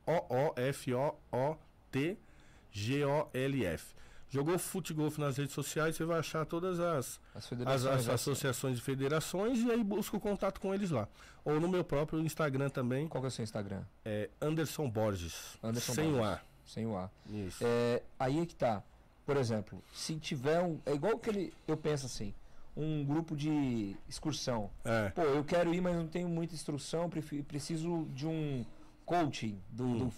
O-O-F-O-O-T-G-O-L-F. 2.71 3.99
Jogou 4.31 4.59
Futgolf 4.59 5.17
nas 5.17 5.39
redes 5.39 5.55
sociais, 5.55 5.97
você 5.97 6.05
vai 6.05 6.19
achar 6.19 6.45
todas 6.45 6.79
as, 6.79 7.19
As 7.35 7.51
as, 7.51 7.87
as 7.87 8.07
né? 8.07 8.13
associações 8.13 8.77
e 8.77 8.81
federações 8.83 9.61
e 9.61 9.71
aí 9.71 9.83
busca 9.83 10.19
o 10.19 10.21
contato 10.21 10.61
com 10.61 10.75
eles 10.75 10.91
lá. 10.91 11.09
Ou 11.45 11.59
no 11.59 11.67
meu 11.67 11.83
próprio 11.83 12.21
Instagram 12.21 12.69
também, 12.69 13.09
Qual 13.09 13.23
que 13.23 13.27
é 13.27 13.29
o 13.29 13.31
seu 13.31 13.43
Instagram? 13.43 13.83
é 14.05 14.29
Anderson 14.39 14.91
Borges. 14.91 15.57
Anderson 15.63 15.95
sem 15.95 16.13
o 16.13 16.23
A. 16.23 16.43
Sem 16.69 16.87
o 16.87 16.97
A. 16.97 17.11
Isso. 17.31 17.65
É, 17.65 18.03
aí 18.19 18.39
é 18.41 18.47
que 18.47 18.55
tá. 18.55 18.83
Por 19.27 19.37
exemplo, 19.37 19.83
se 19.93 20.17
tiver 20.17 20.61
um. 20.61 20.79
É 20.87 20.93
igual 20.95 21.15
aquele. 21.17 21.53
Eu 21.67 21.77
penso 21.77 22.07
assim. 22.07 22.33
Um 22.77 23.05
grupo 23.05 23.35
de 23.37 23.97
excursão. 24.09 24.71
É. 24.85 25.09
Pô, 25.11 25.23
eu 25.23 25.43
quero 25.43 25.75
ir, 25.75 25.81
mas 25.81 25.97
não 25.97 26.07
tenho 26.07 26.29
muita 26.29 26.55
instrução. 26.55 27.11
Preciso 27.49 28.07
de 28.15 28.27
um 28.27 28.65
coaching 29.05 29.59
do, 29.71 29.85
Hum. 29.85 29.99
do 29.99 30.11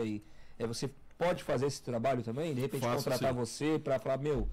aí. 0.00 0.22
É, 0.58 0.66
você 0.66 0.90
pode 1.16 1.42
fazer 1.42 1.66
esse 1.66 1.82
trabalho 1.82 2.22
também? 2.22 2.54
De 2.54 2.60
repente 2.60 2.82
Faço, 2.82 3.04
contratar 3.04 3.32
sim. 3.32 3.38
você 3.38 3.78
pra 3.78 3.98
falar, 3.98 4.18
meu, 4.18 4.46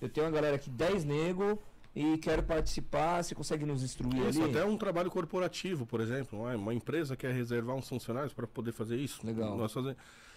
eu 0.00 0.08
tenho 0.10 0.26
uma 0.26 0.32
galera 0.32 0.56
aqui, 0.56 0.68
10 0.68 1.04
nego, 1.04 1.58
e 1.96 2.18
quero 2.18 2.42
participar, 2.42 3.22
você 3.22 3.34
consegue 3.34 3.64
nos 3.64 3.82
instruir 3.82 4.28
Isso, 4.28 4.42
ali? 4.42 4.50
até 4.50 4.64
um 4.64 4.76
trabalho 4.76 5.10
corporativo, 5.10 5.86
por 5.86 6.00
exemplo. 6.02 6.38
Uma- 6.42 6.74
empresa 6.74 7.16
quer 7.16 7.32
reservar 7.32 7.74
uns 7.76 7.88
funcionários 7.88 8.34
para 8.34 8.46
poder 8.46 8.72
fazer 8.72 8.96
isso. 8.96 9.24
Legal. 9.26 9.56
Nós 9.56 9.72
faze- 9.72 9.96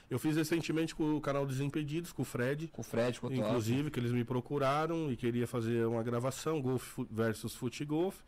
Eu 0.10 0.20
fiz 0.20 0.36
recentemente 0.36 0.94
com 0.94 1.16
o 1.16 1.22
canal 1.22 1.46
Desimpedidos, 1.46 2.12
com 2.12 2.22
o 2.22 2.26
Fred. 2.26 2.68
Com 2.68 2.82
o 2.82 2.84
Fred, 2.84 3.20
com 3.20 3.28
o. 3.28 3.34
Inclusive, 3.34 3.90
que 3.90 4.00
eles 4.00 4.12
me 4.12 4.24
procuraram 4.24 5.12
e 5.12 5.16
queria 5.18 5.48
fazer 5.48 5.86
uma 5.88 6.04
gravação, 6.04 6.62
Golf 6.62 7.00
versus 7.10 7.56
Fute 7.56 7.84
Golf. 7.84 8.20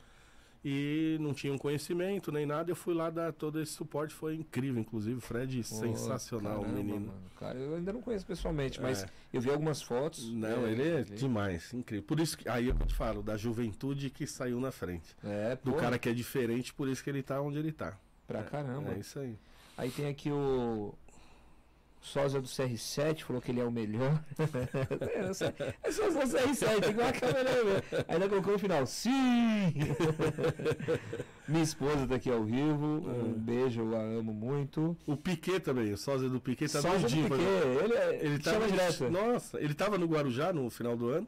E 0.68 1.18
não 1.22 1.32
tinham 1.32 1.60
conhecimento 1.60 2.32
nem 2.32 2.44
nada. 2.44 2.72
Eu 2.72 2.76
fui 2.76 2.96
lá 2.96 3.12
dar 3.12 3.32
todo 3.32 3.62
esse 3.62 3.74
suporte, 3.74 4.16
foi 4.16 4.34
incrível. 4.36 4.82
Inclusive, 4.82 5.18
o 5.18 5.22
Fred, 5.22 5.58
Pô, 5.58 5.64
sensacional, 5.64 6.58
o 6.58 6.62
caramba, 6.64 6.78
menino. 6.80 7.00
mano. 7.08 7.22
Cara, 7.40 7.60
eu 7.60 7.76
ainda 7.76 7.94
não 7.94 8.02
conheço 8.02 8.26
pessoalmente, 8.26 8.82
mas 8.82 9.04
É. 9.04 9.08
eu 9.32 9.42
vi 9.42 9.52
algumas 9.52 9.80
fotos. 9.84 10.28
Não, 10.34 10.66
ele 10.68 10.82
é 10.82 11.04
vi. 11.04 11.14
demais, 11.18 11.72
incrível. 11.72 12.06
Por 12.08 12.20
isso 12.20 12.36
que 12.36 12.50
aí 12.50 12.70
eu 12.70 12.76
te 12.80 12.96
falo, 12.96 13.22
da 13.22 13.38
juventude 13.38 14.10
que 14.10 14.26
saiu 14.26 14.60
na 14.60 14.72
frente. 14.72 15.16
É, 15.24 15.56
Do 15.64 15.72
pô, 15.74 15.78
cara 15.78 16.00
que 16.00 16.10
é 16.10 16.14
diferente, 16.14 16.74
por 16.74 16.88
isso 16.88 17.04
que 17.04 17.12
ele 17.12 17.22
tá 17.22 17.40
onde 17.40 17.60
ele 17.60 17.72
tá. 17.72 17.96
pra 18.26 18.42
caramba. 18.42 18.94
É 18.94 18.98
isso 18.98 19.20
aí. 19.20 19.38
Aí 19.78 19.92
tem 19.92 20.08
aqui 20.08 20.32
o 20.32 20.96
sósia 22.06 22.40
do 22.40 22.48
CR7, 22.48 23.24
falou 23.24 23.42
que 23.42 23.52
ele 23.52 23.60
é 23.60 23.66
o 23.66 23.72
melhor. 23.72 24.24
é 25.14 25.34
só- 25.34 25.46
é 25.46 25.72
do 25.82 26.38
CR7, 26.38 26.82
tem 26.82 26.94
que 26.94 27.02
marcar 27.02 27.30
o 27.32 27.34
melhor 27.34 27.66
mesmo. 27.66 27.82
Ainda 28.08 28.30
colocou 28.30 28.54
no 28.54 28.60
final, 28.60 28.86
sim! 28.86 29.74
Minha 31.48 31.64
esposa 31.64 32.08
tá 32.08 32.16
aqui 32.16 32.30
ao 32.32 32.44
vivo, 32.44 32.86
um 33.08 33.32
É. 33.36 33.40
beijo, 33.40 33.82
eu 33.82 33.96
a 33.96 34.02
amo 34.02 34.34
muito. 34.34 34.98
O 35.06 35.16
Piquet 35.16 35.60
também, 35.60 35.92
o 35.94 35.98
sósia 35.98 36.28
do 36.30 36.40
Piquet 36.40 36.68
tá 36.72 36.82
Sósia. 36.82 37.08
Piquet, 37.08 37.28
pra- 37.28 37.38
ele, 37.84 37.94
é, 37.94 38.26
Ele 38.26 38.40
tava 38.40 38.68
direto. 38.68 39.10
Nossa, 39.10 39.60
ele 39.62 39.74
tava 39.74 39.98
no 39.98 40.06
Guarujá 40.08 40.52
no 40.52 40.70
final 40.70 40.96
do 40.98 41.10
ano. 41.10 41.28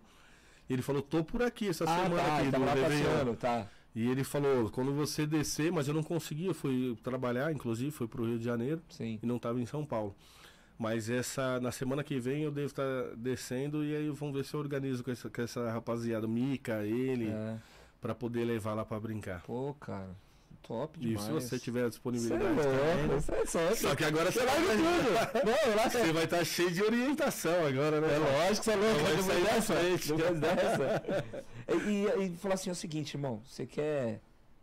Ele 0.69 0.81
falou, 0.81 1.01
tô 1.01 1.23
por 1.23 1.41
aqui 1.41 1.69
essa 1.69 1.85
Ah, 1.85 2.03
semana 2.03 2.15
tá, 2.21 2.35
aqui 2.35 2.47
ele 2.47 2.51
do 2.51 2.63
Réveillon. 2.65 3.35
tá. 3.35 3.67
E 3.95 4.07
ele 4.09 4.23
falou, 4.23 4.69
quando 4.69 4.93
você 4.93 5.25
descer, 5.25 5.71
mas 5.71 5.87
eu 5.87 5.93
não 5.93 6.03
consegui, 6.03 6.45
eu 6.45 6.53
fui 6.53 6.95
trabalhar, 7.03 7.51
inclusive, 7.51 7.89
fui 7.89 8.07
pro 8.07 8.25
Rio 8.25 8.37
de 8.37 8.43
Janeiro 8.45 8.81
Sim. 8.89 9.17
e 9.23 9.25
não 9.25 9.39
tava 9.39 9.59
em 9.61 9.65
São 9.65 9.83
Paulo. 9.85 10.15
Mas 10.77 11.09
essa, 11.09 11.59
na 11.59 11.71
semana 11.71 12.03
que 12.03 12.19
vem 12.19 12.43
eu 12.43 12.51
devo 12.51 12.67
estar 12.67 13.15
descendo 13.15 13.83
e 13.83 13.95
aí 13.95 14.09
vamos 14.09 14.35
ver 14.35 14.45
se 14.45 14.53
eu 14.53 14.59
organizo 14.59 15.03
com 15.03 15.09
essa, 15.11 15.27
com 15.29 15.41
essa 15.41 15.71
rapaziada, 15.71 16.27
Mica, 16.27 16.83
ele, 16.85 17.29
É. 17.29 17.55
pra 17.99 18.13
poder 18.13 18.45
levar 18.45 18.73
lá 18.75 18.85
pra 18.85 18.99
brincar. 18.99 19.41
Pô, 19.41 19.73
cara, 19.79 20.09
top 20.61 20.99
E 20.99 21.07
demais. 21.09 21.25
se 21.25 21.31
você 21.31 21.57
tiver 21.57 21.79
a 21.79 21.83
Você 21.83 21.87
é 21.87 21.89
disponibilidade 21.89 22.43
louco, 22.43 22.61
também, 22.61 23.07
você 23.19 23.31
é 23.31 23.45
só- 23.47 23.75
Só 23.75 23.95
que 23.95 24.03
agora 24.03 24.31
você 24.31 24.45
vai, 24.45 24.55
tudo. 24.61 25.45
Não, 25.45 25.75
lá 25.75 25.89
você 25.89 26.13
vai 26.13 26.23
estar 26.25 26.45
cheio 26.45 26.71
de 26.71 26.83
orientação 26.83 27.65
agora, 27.65 27.99
né? 27.99 28.13
É 28.13 28.17
lógico 28.19 28.63
você 28.65 28.71
é 28.71 28.75
louco, 28.75 28.99
Vai 28.99 29.15
depois 29.15 29.25
sair 29.25 29.43
dessa. 29.45 29.73
frente. 29.73 30.13
Depois 30.13 30.39
dessa. 30.39 31.03
E, 31.69 32.21
e, 32.21 32.25
e 32.27 32.37
falar 32.37 32.53
assim, 32.53 32.69
é 32.69 32.73
o 32.73 32.75
seguinte, 32.75 33.15
irmão, 33.15 33.41
você 33.47 33.65
quer 33.65 34.21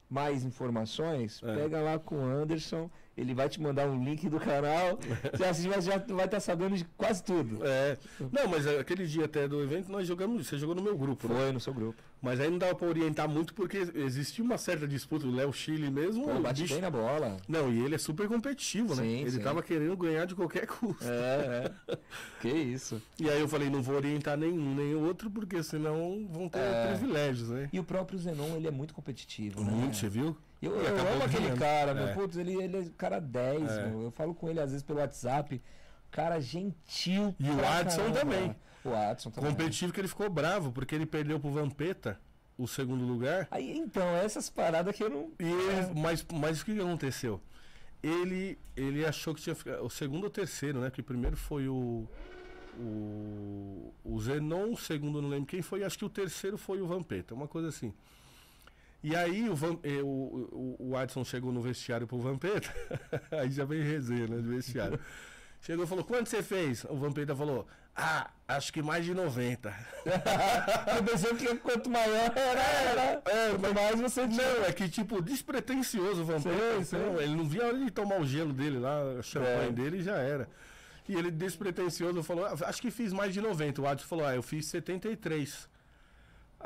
mais 0.09 0.45
informações? 0.45 1.43
É. 1.43 1.57
Pega 1.57 1.81
lá 1.81 1.99
com 1.99 2.15
o 2.17 2.25
Anderson, 2.25 2.89
ele 3.17 3.35
vai 3.35 3.49
te 3.49 3.61
mandar 3.61 3.87
um 3.89 4.03
link 4.05 4.29
do 4.29 4.39
canal, 4.41 4.99
você 5.33 5.45
assiste, 5.45 5.69
mas 5.69 5.85
já 5.85 5.99
vai 5.99 6.25
estar 6.25 6.41
sabendo 6.41 6.77
de 6.77 6.85
quase 6.97 7.23
tudo. 7.23 7.61
É. 7.65 7.97
Não, 8.33 8.49
mas 8.49 8.67
aquele 8.67 9.07
dia 9.07 9.25
até 9.27 9.47
do 9.47 9.63
evento 9.63 9.91
nós 9.91 10.07
jogamos, 10.07 10.47
você 10.47 10.59
jogou 10.59 10.75
no 10.75 10.83
meu 10.83 10.97
grupo, 10.97 11.29
né? 11.29 11.35
Foi 11.37 11.53
no 11.53 11.61
seu 11.61 11.73
grupo. 11.73 12.03
Mas 12.21 12.41
aí 12.41 12.49
não 12.51 12.57
dava 12.57 12.75
pra 12.75 12.89
orientar 12.89 13.29
muito 13.29 13.53
porque 13.53 13.77
existia 13.95 14.43
uma 14.43 14.57
certa 14.57 14.89
disputa. 14.89 15.27
O 15.27 15.31
Léo 15.31 15.53
Chile 15.53 15.91
mesmo. 15.91 16.25
Pô, 16.27 16.41
bate 16.41 16.63
bicho- 16.63 16.73
bem 16.75 16.83
na 16.83 16.91
bola. 16.91 17.37
Não, 17.47 17.71
e 17.71 17.85
ele 17.85 17.95
é 17.95 17.99
super 17.99 18.27
competitivo, 18.29 18.95
né? 18.95 19.03
Sim, 19.03 19.21
ele 19.21 19.31
sim. 19.31 19.41
tava 19.41 19.63
querendo 19.63 19.95
ganhar 19.97 20.25
de 20.25 20.35
qualquer 20.35 20.65
custo. 20.67 21.05
É, 21.05 21.71
é. 21.89 21.99
Que 22.41 22.49
isso. 22.49 23.01
E 23.21 23.29
aí 23.29 23.41
eu 23.41 23.47
falei, 23.47 23.69
não 23.69 23.83
vou 23.83 23.95
orientar 23.97 24.39
nenhum 24.39 24.75
nem 24.75 24.95
outro, 24.95 25.31
porque 25.31 25.63
senão 25.63 26.27
vão 26.33 26.49
ter 26.49 26.59
É. 26.61 26.87
privilégios, 26.97 27.51
né? 27.51 27.69
E 27.71 27.79
o 27.79 27.85
próprio 27.85 28.19
Zenon, 28.19 28.57
ele 28.57 28.69
é 28.69 28.71
muito 28.71 28.95
competitivo, 28.95 29.63
né? 29.63 29.71
Muito, 29.71 29.97
você 29.97 30.09
viu? 30.09 30.35
Eu, 30.67 30.81
eu 30.81 31.13
amo 31.13 31.25
aquele 31.25 31.53
cara, 31.57 31.95
meu. 31.95 32.09
É. 32.09 32.15
Putz, 32.15 32.37
ele, 32.37 32.55
ele 32.63 32.77
é 32.79 32.85
cara 32.97 33.21
10, 33.21 33.71
É. 33.71 33.87
meu. 33.87 34.03
Eu 34.03 34.11
falo 34.11 34.35
com 34.35 34.49
ele 34.49 34.61
às 34.61 34.71
vezes 34.71 34.83
pelo 34.85 34.99
WhatsApp. 35.01 35.61
Cara 36.11 36.41
gentil. 36.41 37.35
E 37.39 37.51
o 37.51 37.67
Adson 37.67 38.13
também. 38.13 38.55
O 38.85 38.95
Adson 38.95 39.31
também. 39.31 39.51
Competitivo 39.51 39.93
que 39.93 40.01
ele 40.01 40.09
ficou 40.09 40.29
bravo, 40.31 40.71
porque 40.73 40.95
ele 40.95 41.07
perdeu 41.07 41.41
pro 41.41 41.51
Vampeta 41.51 42.21
o 42.57 42.69
segundo 42.69 43.05
lugar. 43.05 43.49
Aí, 43.51 43.77
então, 43.77 44.07
essas 44.17 44.49
paradas 44.49 44.95
que 44.95 45.03
eu 45.03 45.11
não. 45.11 45.31
E 45.41 45.45
ele, 45.45 46.01
mas, 46.01 46.25
mas 46.33 46.61
o 46.61 46.65
que 46.65 46.75
que 46.75 46.81
aconteceu? 46.81 47.41
Ele, 48.03 48.59
ele 48.77 49.05
achou 49.05 49.35
que 49.35 49.41
tinha 49.41 49.55
ficado. 49.55 49.85
O 49.85 49.91
segundo 49.91 50.25
ou 50.25 50.31
terceiro, 50.31 50.79
né? 50.81 50.89
Porque 50.91 51.03
primeiro 51.03 51.37
foi 51.37 51.69
o. 51.69 52.07
O, 52.79 53.95
o 54.05 54.21
Zenon, 54.21 54.73
o 54.73 54.77
segundo 54.77 55.23
não 55.23 55.29
lembro 55.29 55.47
quem 55.47 55.63
foi, 55.63 55.85
acho 55.85 55.97
que 55.97 56.05
o 56.05 56.09
terceiro 56.09 56.59
foi 56.59 56.81
o 56.83 56.87
Vampeta, 56.89 57.33
uma 57.33 57.47
coisa 57.47 57.69
assim. 57.69 57.95
E 59.05 59.15
aí 59.15 59.51
o, 59.51 59.55
Van, 59.55 59.79
eh, 59.83 60.01
o, 60.03 60.07
o, 60.51 60.77
o 60.91 60.97
Adson 60.97 61.23
chegou 61.25 61.53
no 61.53 61.61
vestiário 61.61 62.07
pro 62.07 62.19
Vampeta, 62.19 62.75
aí 63.33 63.51
já 63.51 63.63
veio 63.67 63.85
resenha, 63.85 64.27
né, 64.27 64.37
do 64.39 64.49
vestiário. 64.49 64.99
Chegou 65.61 65.85
e 65.85 65.89
falou, 65.89 66.03
quanto 66.05 66.31
você 66.31 66.43
fez? 66.43 66.85
O 66.85 66.97
Vampeta 66.97 67.37
falou, 67.37 67.67
ah, 67.95 68.31
acho 68.49 68.73
que 68.73 68.81
mais 68.83 69.05
de 69.05 69.13
90. 69.15 69.69
Eu 70.97 71.03
pensei 71.05 71.35
que 71.35 71.55
quanto 71.57 71.91
maior 71.91 72.33
era, 72.35 72.63
era. 72.63 73.23
É, 73.27 73.51
quanto 73.59 73.75
mais 73.75 74.01
você 74.01 74.27
tinha. 74.27 74.43
Não, 74.43 74.65
é 74.65 74.73
que 74.73 74.89
tipo, 74.89 75.21
despretensioso 75.21 76.23
o 76.23 76.25
Vampeta. 76.25 76.99
Não, 76.99 77.21
ele 77.21 77.35
não 77.35 77.45
via 77.47 77.63
a 77.65 77.67
hora 77.67 77.79
de 77.79 77.91
tomar 77.91 78.19
o 78.21 78.27
gelo 78.27 78.55
dele 78.55 78.79
lá, 78.79 79.03
o 79.19 79.23
champanhe 79.23 79.69
É. 79.69 79.71
dele 79.71 79.99
e 79.99 80.03
já 80.03 80.17
era. 80.17 80.49
E 81.07 81.15
ele 81.15 81.31
despretensioso 81.31 82.23
falou, 82.23 82.47
"Ah, 82.47 82.55
acho 82.63 82.81
que 82.81 82.91
fiz 82.91 83.13
mais 83.13 83.35
de 83.35 83.41
90. 83.43 83.83
O 83.83 83.87
Adson 83.87 84.07
falou, 84.09 84.25
ah, 84.27 84.35
eu 84.35 84.43
fiz 84.43 84.65
73. 84.67 85.69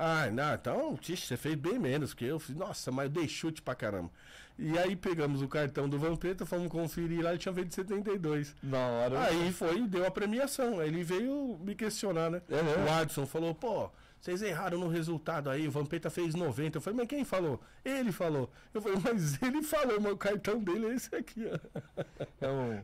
Ah, 0.01 0.31
não, 0.31 0.55
então, 0.55 0.97
tix, 0.97 1.25
você 1.25 1.37
fez 1.37 1.57
bem 1.57 1.77
menos 1.77 2.15
que 2.15 2.25
eu. 2.25 2.41
Nossa, 2.51 2.93
mas 2.93 3.07
eu 3.07 3.11
dei 3.11 3.27
chute 3.27 3.61
pra 3.61 3.75
caramba. 3.75 4.09
E 4.57 4.79
aí 4.79 4.95
pegamos 4.95 5.43
o 5.43 5.49
cartão 5.49 5.89
do 5.89 5.99
Vampeta, 5.99 6.47
fomos 6.47 6.69
conferir 6.71 7.21
lá, 7.21 7.31
ele 7.31 7.39
tinha 7.39 7.53
feito 7.53 7.75
72. 7.75 8.55
Na 8.63 8.79
hora. 8.79 9.25
Aí 9.25 9.53
foi 9.53 9.85
deu 9.89 10.07
a 10.07 10.11
premiação. 10.11 10.79
Aí 10.79 10.87
ele 10.87 11.03
veio 11.03 11.59
me 11.61 11.75
questionar, 11.75 12.31
né? 12.31 12.41
É 12.49 12.63
mesmo? 12.63 12.85
o 12.85 12.91
Adson 12.91 13.27
falou, 13.27 13.53
pô, 13.57 13.91
vocês 14.21 14.41
erraram 14.41 14.79
no 14.79 14.87
resultado 14.87 15.51
aí, 15.51 15.67
o 15.67 15.71
Vampeta 15.71 16.11
fez 16.11 16.33
90. 16.33 16.79
Eu 16.79 16.83
falei, 16.83 16.97
mas 16.99 17.09
quem 17.09 17.25
falou? 17.25 17.61
Ele 17.85 18.13
falou. 18.13 18.49
Eu 18.73 18.81
falei, 18.81 18.99
mas 19.03 19.43
ele 19.43 19.63
falou, 19.65 20.01
mas 20.01 20.13
o 20.13 20.17
cartão 20.17 20.61
dele 20.61 20.87
é 20.87 20.95
esse 20.95 21.13
aqui, 21.13 21.45
ó. 21.45 22.05
É 22.41 22.49
um, 22.49 22.81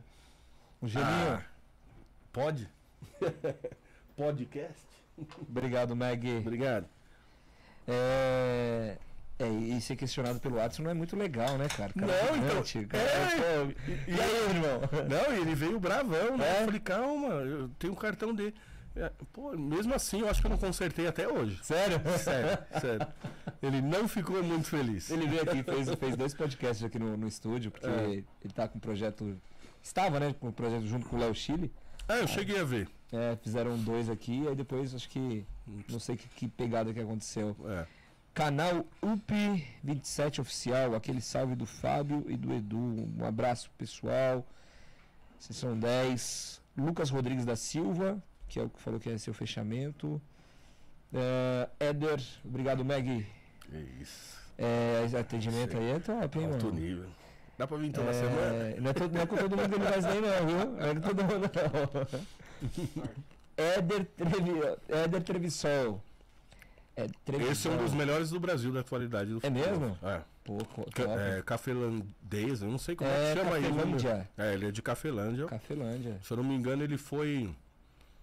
um 0.81 0.87
gelinho. 0.87 1.09
Ah, 1.09 1.41
pode? 2.33 2.69
Podcast? 4.17 4.85
Obrigado, 5.49 5.95
Meg. 5.95 6.39
Obrigado. 6.39 6.94
É. 7.87 8.97
É, 9.37 9.49
e 9.49 9.81
ser 9.81 9.97
questionado 9.97 10.39
pelo 10.39 10.55
Watson 10.55 10.83
não 10.83 10.91
é 10.91 10.93
muito 10.93 11.13
legal, 11.17 11.57
né, 11.57 11.67
cara? 11.67 11.91
Cara 11.91 12.07
Não, 12.07 12.37
então, 12.37 12.63
gigante, 12.63 12.85
cara. 12.87 13.03
é, 13.03 13.65
Pô, 13.65 13.71
e- 13.91 14.11
e 14.11 14.21
aí, 14.21 14.49
irmão? 14.49 14.81
Não, 15.09 15.35
e 15.35 15.41
ele 15.41 15.53
veio 15.55 15.77
bravão, 15.77 16.37
né? 16.37 16.59
É? 16.59 16.61
Eu 16.61 16.65
falei, 16.65 16.79
calma, 16.79 17.27
eu 17.27 17.69
tenho 17.77 17.91
o 17.91 17.97
cartão 17.97 18.33
dele. 18.33 18.55
É, 18.95 19.11
Pô, 19.33 19.51
mesmo 19.57 19.93
assim, 19.93 20.21
eu 20.21 20.29
acho 20.29 20.39
que 20.39 20.47
eu 20.47 20.51
não 20.51 20.57
consertei 20.57 21.05
até 21.05 21.27
hoje. 21.27 21.59
Sério? 21.63 21.99
Sério, 22.17 22.57
sério. 22.79 23.07
Ele 23.61 23.81
não 23.81 24.07
ficou 24.07 24.41
muito 24.41 24.69
feliz. 24.69 25.09
Ele 25.11 25.27
veio 25.27 25.41
aqui, 25.41 25.61
fez, 25.63 25.89
fez 25.99 26.15
dois 26.15 26.33
podcasts 26.33 26.81
aqui 26.85 26.97
no, 26.97 27.17
no 27.17 27.27
estúdio, 27.27 27.71
porque 27.71 27.87
É. 27.87 28.05
ele 28.05 28.53
tá 28.53 28.69
com 28.69 28.77
um 28.77 28.81
projeto. 28.81 29.37
Estava, 29.83 30.17
né? 30.17 30.33
Com 30.39 30.47
um 30.47 30.51
projeto 30.53 30.85
junto 30.87 31.07
com 31.09 31.17
o 31.17 31.19
Léo 31.19 31.35
Chile. 31.35 31.73
Ah, 32.07 32.19
eu 32.19 32.27
cheguei 32.27 32.57
a 32.57 32.63
ver. 32.63 32.87
É, 33.11 33.35
fizeram 33.43 33.77
dois 33.77 34.09
aqui, 34.09 34.47
aí 34.47 34.55
depois 34.55 34.95
acho 34.95 35.09
que. 35.09 35.45
Não 35.89 35.99
sei 35.99 36.15
que, 36.15 36.27
que 36.29 36.47
pegada 36.47 36.93
que 36.93 36.99
aconteceu. 36.99 37.55
É. 37.65 37.85
Canal 38.33 38.85
UP27 39.01 40.39
Oficial, 40.39 40.93
aquele 40.93 41.21
salve 41.21 41.55
do 41.55 41.65
Fábio 41.65 42.25
e 42.27 42.35
do 42.35 42.53
Edu. 42.53 42.77
Um 43.17 43.25
abraço 43.25 43.71
pessoal. 43.77 44.45
Vocês 45.39 45.57
são 45.57 45.77
10. 45.77 46.61
Lucas 46.77 47.09
Rodrigues 47.09 47.45
da 47.45 47.55
Silva, 47.55 48.21
que 48.49 48.59
é 48.59 48.63
o 48.63 48.69
que 48.69 48.81
falou 48.81 48.99
que 48.99 49.09
é 49.09 49.17
seu 49.17 49.33
fechamento. 49.33 50.21
É, 51.13 51.69
Éder, 51.79 52.21
obrigado, 52.43 52.83
Meg. 52.83 53.25
É 53.71 53.79
isso. 54.01 54.37
É, 54.57 55.07
atendimento 55.17 55.77
aí 55.77 55.91
é 55.91 55.99
top, 55.99 56.39
hein, 56.39 56.45
Alto 56.45 56.65
mano? 56.65 56.79
nível. 56.79 57.09
Dá 57.57 57.65
pra 57.65 57.77
vir 57.77 57.87
então 57.87 58.03
na 58.03 58.13
semana? 58.13 58.55
É, 58.67 58.79
não, 58.81 58.91
é 58.91 58.93
todo, 58.93 59.13
não 59.13 59.21
é 59.21 59.25
com 59.25 59.37
todo 59.37 59.55
mundo 59.55 59.69
que 59.69 59.75
ele 59.75 59.85
faz 59.85 60.05
nem 60.05 60.21
não, 60.21 60.47
viu? 60.47 60.71
Não 60.71 60.85
é 60.85 60.93
com 60.93 61.01
todo 61.01 61.23
mundo 61.23 61.51
não. 61.55 63.15
Éder, 63.57 64.05
Trevi, 64.05 64.51
Éder 64.89 65.23
Trevisol. 65.23 66.01
É. 66.97 67.07
Esse 67.51 67.67
é 67.67 67.71
um 67.71 67.77
dos 67.77 67.93
melhores 67.93 68.29
do 68.29 68.39
Brasil 68.39 68.71
da 68.71 68.79
atualidade. 68.79 69.31
Do 69.31 69.45
É 69.45 69.49
mesmo? 69.49 69.89
futebol. 69.95 70.09
É. 70.09 70.23
Pô, 70.45 70.57
é 71.19 71.41
cafelandês, 71.41 72.61
eu 72.61 72.69
não 72.69 72.77
sei 72.77 72.95
como 72.95 73.09
é, 73.09 73.31
É, 73.31 73.33
que 73.35 73.39
chama 73.41 73.57
ele. 73.57 73.67
Cafelândia. 73.67 74.29
É, 74.37 74.53
ele 74.53 74.67
é 74.67 74.71
de 74.71 74.81
Cafelândia. 74.81 75.45
Cafelândia. 75.47 76.19
Se 76.23 76.31
eu 76.31 76.37
não 76.37 76.43
me 76.43 76.53
engano, 76.55 76.83
ele 76.83 76.97
foi. 76.97 77.53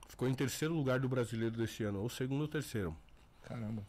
Ficou 0.08 0.28
em 0.28 0.34
terceiro 0.34 0.72
lugar 0.74 1.00
do 1.00 1.08
brasileiro 1.08 1.56
desse 1.56 1.82
ano, 1.82 2.00
ou 2.00 2.08
segundo 2.08 2.42
ou 2.42 2.48
terceiro. 2.48 2.96
Caramba. 3.42 3.82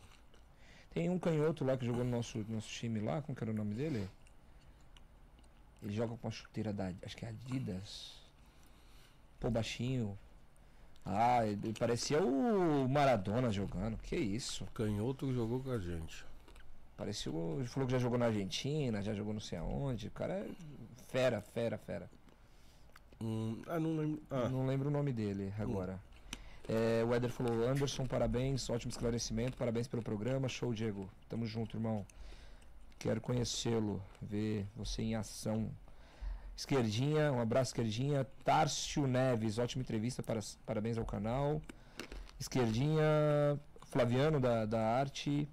Tem 0.93 1.09
um 1.09 1.19
canhoto 1.19 1.63
lá 1.63 1.77
que 1.77 1.85
jogou 1.85 2.03
no 2.03 2.09
nosso, 2.11 2.43
nosso 2.49 2.67
time 2.69 2.99
lá, 2.99 3.21
como 3.21 3.35
que 3.35 3.43
era 3.43 3.51
o 3.51 3.55
nome 3.55 3.75
dele? 3.75 4.09
Ele 5.81 5.93
joga 5.93 6.15
com 6.17 6.27
a 6.27 6.31
chuteira 6.31 6.73
da. 6.73 6.91
Acho 7.05 7.15
que 7.15 7.25
é 7.25 7.29
Adidas. 7.29 8.13
Pô, 9.39 9.49
baixinho. 9.49 10.17
Ah, 11.05 11.45
ele 11.45 11.73
parecia 11.77 12.21
o 12.23 12.87
Maradona 12.87 13.51
jogando. 13.51 13.97
Que 13.97 14.15
isso? 14.15 14.65
Canhoto 14.73 15.33
jogou 15.33 15.59
com 15.59 15.71
a 15.71 15.79
gente. 15.79 16.25
Parecia 16.95 17.31
o. 17.31 17.63
Falou 17.67 17.87
que 17.87 17.91
já 17.93 17.99
jogou 17.99 18.17
na 18.17 18.27
Argentina, 18.27 19.01
já 19.01 19.13
jogou 19.13 19.33
não 19.33 19.41
sei 19.41 19.57
aonde. 19.57 20.07
O 20.07 20.11
cara 20.11 20.33
é 20.33 20.47
fera, 21.09 21.41
fera, 21.41 21.77
fera. 21.77 22.09
Hum, 23.21 23.61
ah, 23.67 23.79
não 23.79 23.95
lembro. 23.97 24.21
Ah, 24.29 24.49
Não 24.49 24.65
lembro 24.65 24.89
o 24.89 24.91
nome 24.91 25.11
dele 25.11 25.53
agora. 25.59 25.99
É, 26.67 27.03
o 27.03 27.13
Éder 27.13 27.29
falou, 27.29 27.67
Anderson, 27.67 28.05
parabéns, 28.05 28.69
ótimo 28.69 28.89
esclarecimento, 28.89 29.57
parabéns 29.57 29.87
pelo 29.87 30.01
programa, 30.01 30.47
show, 30.47 30.73
Diego. 30.73 31.09
Tamo 31.27 31.45
junto, 31.45 31.75
irmão. 31.75 32.05
Quero 32.97 33.19
conhecê-lo, 33.19 34.01
ver 34.21 34.65
você 34.75 35.01
em 35.01 35.15
ação. 35.15 35.69
Esquerdinha, 36.55 37.31
um 37.31 37.39
abraço, 37.39 37.71
Esquerdinha. 37.71 38.27
Tárcio 38.43 39.07
Neves, 39.07 39.57
ótima 39.57 39.81
entrevista, 39.81 40.21
para, 40.21 40.39
parabéns 40.65 40.97
ao 40.97 41.05
canal. 41.05 41.61
Esquerdinha, 42.39 43.03
Flaviano 43.87 44.39
da, 44.39 44.65
da 44.65 44.79
Arte. 44.79 45.47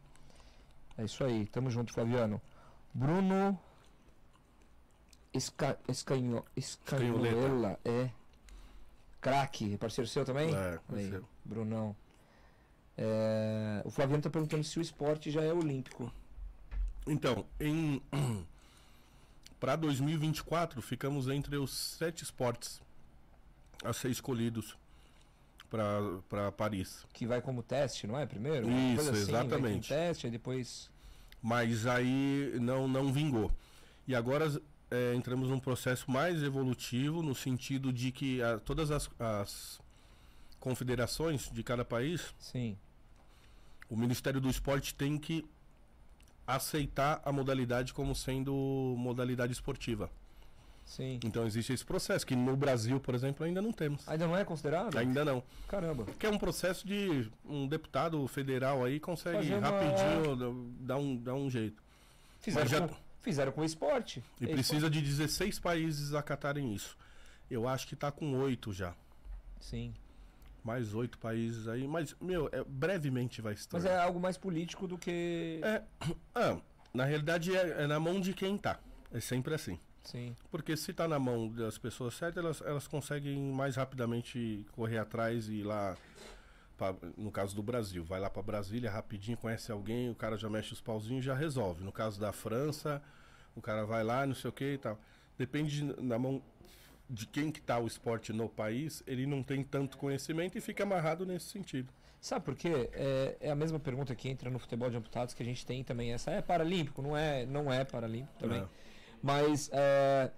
É 0.98 1.04
isso 1.04 1.24
aí, 1.24 1.46
tamo 1.46 1.70
junto, 1.70 1.92
Flaviano. 1.92 2.40
Bruno 2.92 3.58
Esca, 5.32 5.78
Escanho, 5.88 6.44
Escanhoela, 6.56 7.78
é. 7.84 8.10
Craque, 9.20 9.76
parceiro 9.76 10.08
seu 10.08 10.24
também? 10.24 10.54
É, 10.54 10.78
parceiro. 10.88 11.28
Brunão. 11.44 11.94
É, 12.96 13.82
o 13.84 13.90
Flaviano 13.90 14.22
tá 14.22 14.30
perguntando 14.30 14.64
se 14.64 14.78
o 14.78 14.82
esporte 14.82 15.30
já 15.30 15.42
é 15.42 15.52
olímpico. 15.52 16.12
Então, 17.06 17.46
em 17.58 18.02
para 19.60 19.76
2024 19.76 20.80
ficamos 20.80 21.28
entre 21.28 21.56
os 21.56 21.70
sete 21.70 22.24
esportes 22.24 22.80
a 23.84 23.92
ser 23.92 24.10
escolhidos 24.10 24.76
para 25.68 26.50
Paris. 26.52 27.06
Que 27.12 27.26
vai 27.26 27.40
como 27.40 27.62
teste, 27.62 28.06
não 28.06 28.18
é? 28.18 28.26
Primeiro? 28.26 28.68
Isso, 28.70 29.10
assim, 29.10 29.20
exatamente. 29.20 29.88
teste, 29.88 30.26
aí 30.26 30.32
depois. 30.32 30.90
Mas 31.42 31.86
aí 31.86 32.56
não 32.60 32.88
não 32.88 33.12
vingou. 33.12 33.50
E 34.06 34.14
agora 34.14 34.60
é, 34.90 35.14
entramos 35.14 35.48
num 35.48 35.60
processo 35.60 36.10
mais 36.10 36.42
evolutivo 36.42 37.22
no 37.22 37.34
sentido 37.34 37.92
de 37.92 38.10
que 38.10 38.42
a- 38.42 38.58
todas 38.58 38.90
as, 38.90 39.08
as 39.18 39.80
confederações 40.58 41.48
de 41.50 41.62
cada 41.62 41.84
país, 41.84 42.34
Sim. 42.38 42.76
o 43.88 43.96
Ministério 43.96 44.40
do 44.40 44.50
Esporte 44.50 44.94
tem 44.94 45.16
que 45.16 45.46
aceitar 46.54 47.20
a 47.24 47.32
modalidade 47.32 47.92
como 47.94 48.14
sendo 48.14 48.52
modalidade 48.98 49.52
esportiva. 49.52 50.10
Sim. 50.84 51.20
Então 51.24 51.46
existe 51.46 51.72
esse 51.72 51.84
processo 51.84 52.26
que 52.26 52.34
no 52.34 52.56
Brasil, 52.56 52.98
por 52.98 53.14
exemplo, 53.14 53.46
ainda 53.46 53.62
não 53.62 53.72
temos. 53.72 54.08
Ainda 54.08 54.26
não 54.26 54.36
é 54.36 54.44
considerado? 54.44 54.96
Ainda 54.98 55.24
não. 55.24 55.40
Caramba. 55.68 56.04
Que 56.18 56.26
é 56.26 56.30
um 56.30 56.38
processo 56.38 56.84
de 56.86 57.30
um 57.48 57.68
deputado 57.68 58.26
federal 58.26 58.84
aí 58.84 58.98
consegue 58.98 59.36
Fazer 59.38 59.54
uma- 59.54 59.68
rapidinho 59.70 60.74
dar 60.80 60.96
um, 60.96 61.16
dar 61.16 61.34
um 61.34 61.48
jeito. 61.48 61.80
Fizeram, 62.40 62.66
já- 62.66 62.88
com, 62.88 62.94
fizeram 63.22 63.52
com 63.52 63.64
esporte. 63.64 64.20
E 64.40 64.46
É 64.46 64.48
precisa 64.48 64.90
de 64.90 65.00
16 65.00 65.60
países 65.60 66.12
acatarem 66.12 66.74
isso. 66.74 66.96
Eu 67.48 67.68
acho 67.68 67.86
que 67.86 67.94
tá 67.94 68.10
com 68.10 68.32
oito 68.40 68.72
já. 68.72 68.92
Sim. 69.60 69.94
Mais 70.62 70.94
oito 70.94 71.18
países 71.18 71.66
aí. 71.68 71.86
Mas, 71.88 72.14
meu, 72.20 72.48
é- 72.52 72.62
brevemente 72.64 73.40
vai 73.40 73.56
se 73.56 73.66
Mas 73.72 73.84
é 73.84 73.96
algo 73.98 74.20
mais 74.20 74.36
político 74.36 74.86
do 74.86 74.98
que. 74.98 75.60
É, 75.62 75.82
ah, 76.34 76.58
na 76.92 77.04
realidade 77.04 77.56
é, 77.56 77.82
é 77.82 77.86
na 77.86 77.98
mão 78.00 78.20
de 78.20 78.32
quem 78.34 78.56
tá. 78.58 78.78
É 79.12 79.20
sempre 79.20 79.54
assim. 79.54 79.78
Sim. 80.04 80.34
Porque 80.50 80.76
se 80.76 80.92
tá 80.92 81.06
na 81.06 81.18
mão 81.18 81.48
das 81.48 81.76
pessoas 81.78 82.14
certas, 82.14 82.42
elas, 82.42 82.60
elas 82.62 82.86
conseguem 82.88 83.38
mais 83.52 83.76
rapidamente 83.76 84.64
correr 84.72 84.98
atrás 84.98 85.48
e 85.48 85.56
ir 85.56 85.62
lá. 85.64 85.96
pra- 86.78 86.94
no 87.16 87.30
caso 87.30 87.54
do 87.54 87.62
Brasil, 87.62 88.02
vai 88.02 88.18
lá 88.18 88.30
pra 88.30 88.42
Brasília 88.42 88.90
rapidinho, 88.90 89.36
conhece 89.36 89.70
alguém, 89.70 90.08
o 90.08 90.14
cara 90.14 90.38
já 90.38 90.48
mexe 90.48 90.72
os 90.72 90.80
pauzinhos 90.80 91.22
e 91.22 91.26
já 91.26 91.34
resolve. 91.34 91.84
No 91.84 91.92
caso 91.92 92.18
da 92.18 92.32
França, 92.32 93.02
o 93.54 93.60
cara 93.60 93.84
vai 93.84 94.02
lá, 94.02 94.24
não 94.26 94.34
sei 94.34 94.48
o 94.48 94.52
que 94.52 94.64
e 94.74 94.78
tal. 94.78 94.98
Depende 95.36 95.76
de- 95.92 96.02
na 96.02 96.18
mão 96.18 96.42
de 97.10 97.26
quem 97.26 97.50
que 97.50 97.60
tá 97.60 97.78
o 97.78 97.86
esporte 97.86 98.32
no 98.32 98.48
país, 98.48 99.02
ele 99.06 99.26
não 99.26 99.42
tem 99.42 99.64
tanto 99.64 99.98
conhecimento 99.98 100.56
e 100.56 100.60
fica 100.60 100.84
amarrado 100.84 101.26
nesse 101.26 101.46
sentido. 101.46 101.92
Sabe 102.20 102.44
por 102.44 102.54
quê? 102.54 102.88
É, 102.92 103.36
é 103.40 103.50
a 103.50 103.54
mesma 103.54 103.80
pergunta 103.80 104.14
que 104.14 104.28
entra 104.28 104.48
no 104.48 104.58
futebol 104.58 104.88
de 104.88 104.96
amputados 104.96 105.34
que 105.34 105.42
a 105.42 105.46
gente 105.46 105.66
tem 105.66 105.82
também. 105.82 106.12
Essa 106.12 106.30
é 106.30 106.40
paralímpico? 106.40 107.02
Não 107.02 107.16
é, 107.16 107.44
não 107.46 107.72
é 107.72 107.84
paralímpico 107.84 108.38
também. 108.38 108.60
É. 108.60 108.66
Mas 109.22 109.68
é, 109.72 110.30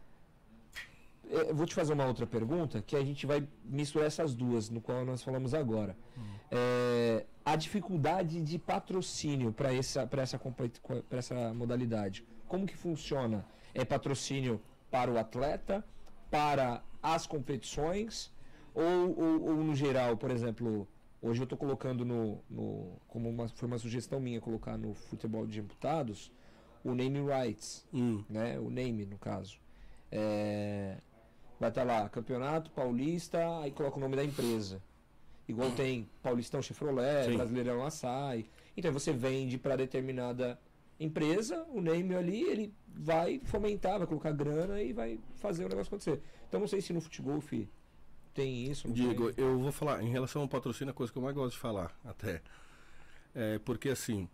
eu 1.29 1.55
vou 1.55 1.67
te 1.67 1.75
fazer 1.75 1.93
uma 1.93 2.07
outra 2.07 2.27
pergunta 2.27 2.81
que 2.81 2.97
a 2.97 3.05
gente 3.05 3.27
vai 3.27 3.47
misturar 3.65 4.07
essas 4.07 4.35
duas, 4.35 4.71
no 4.71 4.81
qual 4.81 5.05
nós 5.05 5.23
falamos 5.23 5.55
agora. 5.55 5.97
É, 6.51 7.27
a 7.45 7.57
dificuldade 7.57 8.41
de 8.41 8.59
patrocínio 8.59 9.53
para 9.53 9.75
essa, 9.75 10.07
pra 10.07 10.23
essa, 10.23 10.39
pra 10.39 11.19
essa 11.19 11.53
modalidade. 11.53 12.25
Como 12.47 12.67
que 12.67 12.77
funciona? 12.77 13.45
É 13.75 13.85
patrocínio 13.85 14.61
para 14.91 15.11
o 15.11 15.19
atleta, 15.19 15.85
para 16.33 16.83
as 17.03 17.27
competições, 17.27 18.33
ou, 18.75 19.19
ou, 19.19 19.43
ou 19.51 19.57
no 19.57 19.75
geral, 19.75 20.17
por 20.17 20.31
exemplo, 20.31 20.89
hoje 21.21 21.43
eu 21.43 21.45
estou 21.45 21.59
colocando 21.59 22.07
no, 22.07 22.41
no. 22.49 22.99
Como 23.07 23.29
uma, 23.29 23.49
foi 23.49 23.69
uma 23.69 23.79
sugestão 23.79 24.19
minha 24.19 24.41
colocar 24.41 24.79
no 24.79 24.95
futebol 24.95 25.47
de 25.47 25.61
amputados, 25.61 26.33
o 26.83 26.95
name 26.95 27.21
rights 27.21 27.87
Hum, 27.93 28.25
né? 28.31 28.59
O 28.59 28.71
name, 28.71 29.05
no 29.05 29.19
caso. 29.19 29.59
É, 30.11 30.97
vai 31.61 31.69
estar 31.69 31.85
lá, 31.85 32.09
Campeonato 32.09 32.71
Paulista, 32.71 33.61
aí 33.61 33.71
coloca 33.71 33.99
o 33.99 34.01
nome 34.01 34.17
da 34.17 34.25
empresa. 34.25 34.83
Igual 35.47 35.71
tem 35.73 36.09
Paulistão 36.23 36.63
Chevrolet, 36.63 37.27
Sim. 37.27 37.37
Brasileirão 37.37 37.85
Açaí. 37.85 38.47
Então 38.75 38.91
você 38.91 39.13
vende 39.13 39.59
para 39.59 39.77
determinada 39.77 40.59
empresa, 40.99 41.65
o 41.69 41.81
name 41.81 42.15
ali, 42.15 42.43
ele 42.43 42.75
vai 42.87 43.41
fomentar, 43.45 43.99
vai 43.99 44.07
colocar 44.07 44.33
grana 44.33 44.83
e 44.83 44.93
vai 44.93 45.19
fazer 45.37 45.65
o 45.65 45.69
negócio 45.69 45.89
acontecer. 45.89 46.21
Então 46.49 46.61
não 46.61 46.69
sei 46.69 46.81
se 46.81 46.93
no 46.93 47.01
futebol 47.01 47.43
tem 48.35 48.71
isso. 48.71 48.91
Diego, 48.91 49.33
tem. 49.33 49.45
eu 49.45 49.59
vou 49.59 49.73
falar, 49.73 50.03
em 50.03 50.09
relação 50.09 50.43
ao 50.43 50.49
patrocínio, 50.49 50.91
a 50.91 50.95
coisa 50.95 51.13
que 51.13 51.19
eu 51.19 51.23
mais 51.23 51.35
gosto 51.35 51.55
de 51.55 51.59
falar, 51.59 51.97
até. 52.05 52.43
É 53.35 53.59
porque 53.59 53.89
assim, 53.89 54.29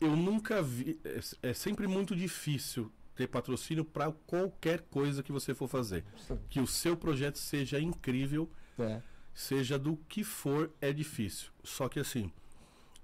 eu 0.00 0.14
nunca 0.14 0.62
vi. 0.62 0.98
É, 1.04 1.50
é 1.50 1.54
sempre 1.54 1.86
muito 1.86 2.14
difícil 2.14 2.90
ter 3.14 3.26
patrocínio 3.26 3.84
para 3.84 4.12
qualquer 4.26 4.82
coisa 4.82 5.22
que 5.22 5.32
você 5.32 5.54
for 5.54 5.68
fazer. 5.68 6.04
Que 6.50 6.60
o 6.60 6.66
seu 6.66 6.96
projeto 6.96 7.38
seja 7.38 7.80
incrível, 7.80 8.48
É, 8.78 9.00
seja 9.34 9.78
do 9.78 9.96
que 10.08 10.22
for, 10.22 10.70
é 10.80 10.92
difícil. 10.92 11.50
Só 11.64 11.88
que 11.88 11.98
assim, 11.98 12.30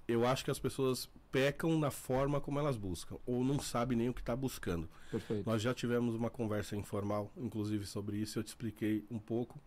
eu 0.07 0.25
acho 0.25 0.45
que 0.45 0.51
as 0.51 0.59
pessoas 0.59 1.09
pecam 1.33 1.79
na 1.79 1.89
forma 1.89 2.39
como 2.39 2.59
elas 2.59 2.77
buscam, 2.77 3.17
ou 3.25 3.43
não 3.43 3.57
sabem 3.57 3.97
nem 3.97 4.07
o 4.07 4.13
que 4.13 4.21
está 4.21 4.35
buscando. 4.35 4.87
perfeito. 5.09 5.49
Nós 5.49 5.63
já 5.63 5.73
tivemos 5.73 6.13
uma 6.13 6.29
conversa 6.29 6.75
informal, 6.75 7.31
inclusive, 7.35 7.87
sobre 7.87 8.17
isso, 8.17 8.37
eu 8.37 8.43
te 8.43 8.49
expliquei 8.49 9.03
um 9.09 9.17
pouco. 9.17 9.59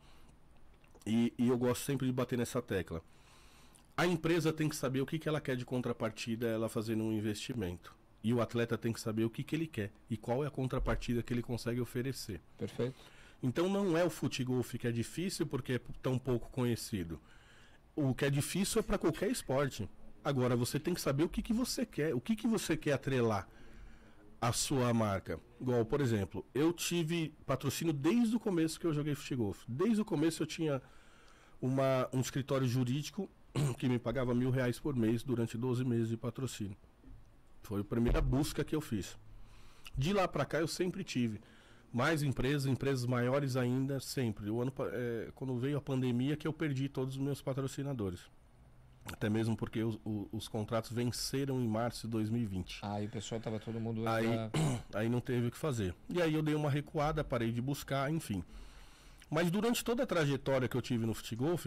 E, 1.05 1.35
e 1.37 1.49
eu 1.49 1.59
gosto 1.59 1.85
sempre 1.85 2.07
de 2.07 2.13
bater 2.13 2.39
nessa 2.39 2.63
tecla. 2.63 3.03
A 3.97 4.07
empresa 4.07 4.53
tem 4.53 4.69
que 4.69 4.77
saber 4.77 5.01
o 5.01 5.07
que, 5.07 5.19
que 5.19 5.29
ela 5.29 5.41
quer 5.41 5.57
de 5.57 5.65
contrapartida, 5.65 6.47
ela 6.47 6.69
fazendo 6.69 7.03
um 7.03 7.13
investimento. 7.13 7.93
E 8.23 8.33
o 8.33 8.41
atleta 8.41 8.79
tem 8.79 8.93
que 8.93 9.01
saber 9.01 9.25
o 9.25 9.31
que, 9.31 9.43
que 9.43 9.57
ele 9.57 9.67
quer 9.67 9.91
e 10.09 10.17
qual 10.17 10.45
é 10.45 10.47
a 10.47 10.51
contrapartida 10.51 11.23
que 11.23 11.35
ele 11.35 11.43
consegue 11.43 11.81
oferecer. 11.81 12.41
Perfeito. 12.57 12.95
Então 13.43 13.69
não 13.69 13.97
é 13.97 14.05
o 14.05 14.11
futebol 14.11 14.63
que 14.63 14.87
é 14.87 14.93
difícil 14.93 15.47
porque 15.47 15.75
é 15.75 15.81
tão 16.01 16.19
pouco 16.19 16.49
conhecido. 16.51 17.21
O 17.95 18.15
que 18.15 18.25
é 18.25 18.31
difícil 18.31 18.81
é 18.81 18.83
para 18.83 18.99
qualquer 18.99 19.31
esporte. 19.31 19.89
Agora 20.27 20.57
você 20.57 20.81
tem 20.81 20.93
que 20.93 21.01
saber 21.01 21.23
o 21.23 21.29
que, 21.29 21.41
que 21.41 21.53
você 21.53 21.87
quer, 21.87 22.13
o 22.13 22.21
que, 22.21 22.35
que 22.35 22.49
você 22.49 22.77
quer 22.77 22.95
atrelar 22.95 23.47
à 24.41 24.53
sua 24.53 24.93
marca. 24.93 25.39
Igual, 25.61 25.85
por 25.85 26.01
exemplo, 26.01 26.45
eu 26.53 26.73
tive 26.73 27.33
patrocínio 27.47 27.93
desde 27.95 28.35
o 28.35 28.41
começo 28.41 28.81
que 28.81 28.89
eu 28.89 28.93
joguei 28.93 29.15
futebol. 29.15 29.55
Desde 29.69 30.01
o 30.01 30.05
começo 30.05 30.43
eu 30.43 30.47
tinha 30.49 30.83
uma, 31.63 32.09
um 32.13 32.19
escritório 32.19 32.67
jurídico 32.67 33.31
que 33.79 33.89
me 33.89 34.01
pagava 34.01 34.35
mil 34.35 34.51
reais 34.51 34.81
por 34.81 34.97
mês 34.97 35.23
durante 35.23 35.57
12 35.57 35.85
meses 35.85 36.09
de 36.09 36.17
patrocínio. 36.17 36.77
Foi 37.63 37.83
a 37.83 37.85
primeira 37.85 38.21
busca 38.21 38.65
que 38.65 38.75
eu 38.75 38.81
fiz. 38.81 39.17
De 39.97 40.13
lá 40.13 40.27
para 40.27 40.45
cá 40.45 40.59
eu 40.59 40.67
sempre 40.67 41.05
tive 41.05 41.41
mais 41.93 42.25
empresas, 42.25 42.67
empresas 42.67 43.07
maiores 43.07 43.55
ainda, 43.55 44.01
sempre. 44.01 44.51
O 44.51 44.61
ano, 44.61 44.73
é, 44.91 45.31
quando 45.37 45.57
veio 45.57 45.79
a 45.79 45.81
pandemia 45.81 46.37
que 46.37 46.49
eu 46.49 46.53
perdi 46.53 46.89
todos 46.89 47.15
os 47.15 47.23
meus 47.23 47.41
patrocinadores. 47.41 48.29
Até 49.13 49.29
mesmo 49.31 49.57
porque 49.57 49.83
os, 49.83 49.95
o- 50.05 50.29
os 50.33 50.49
contratos 50.49 50.91
venceram 50.93 51.61
em 51.61 51.67
março 51.69 52.07
de 52.07 52.13
2020. 52.13 52.81
Aí 52.83 53.07
o 53.07 53.09
pessoal 53.11 53.41
tava 53.41 53.59
todo 53.61 53.81
mundo. 53.81 54.07
Aí- 54.09 54.27
já- 54.27 54.51
Aí 54.95 55.09
não 55.09 55.21
teve 55.21 55.47
o 55.47 55.51
que 55.51 55.57
fazer. 55.59 55.95
E 56.09 56.21
aí 56.21 56.35
eu 56.35 56.43
dei 56.43 56.55
uma 56.55 56.71
recuada, 56.71 57.23
parei 57.25 57.53
de 57.53 57.61
buscar, 57.63 58.11
enfim. 58.11 58.43
Mas 59.31 59.51
durante 59.51 59.85
toda 59.85 60.03
a 60.03 60.07
trajetória 60.07 60.69
que 60.69 60.77
eu 60.77 60.83
tive 60.83 61.05
no 61.07 61.15
Futgolf, 61.15 61.67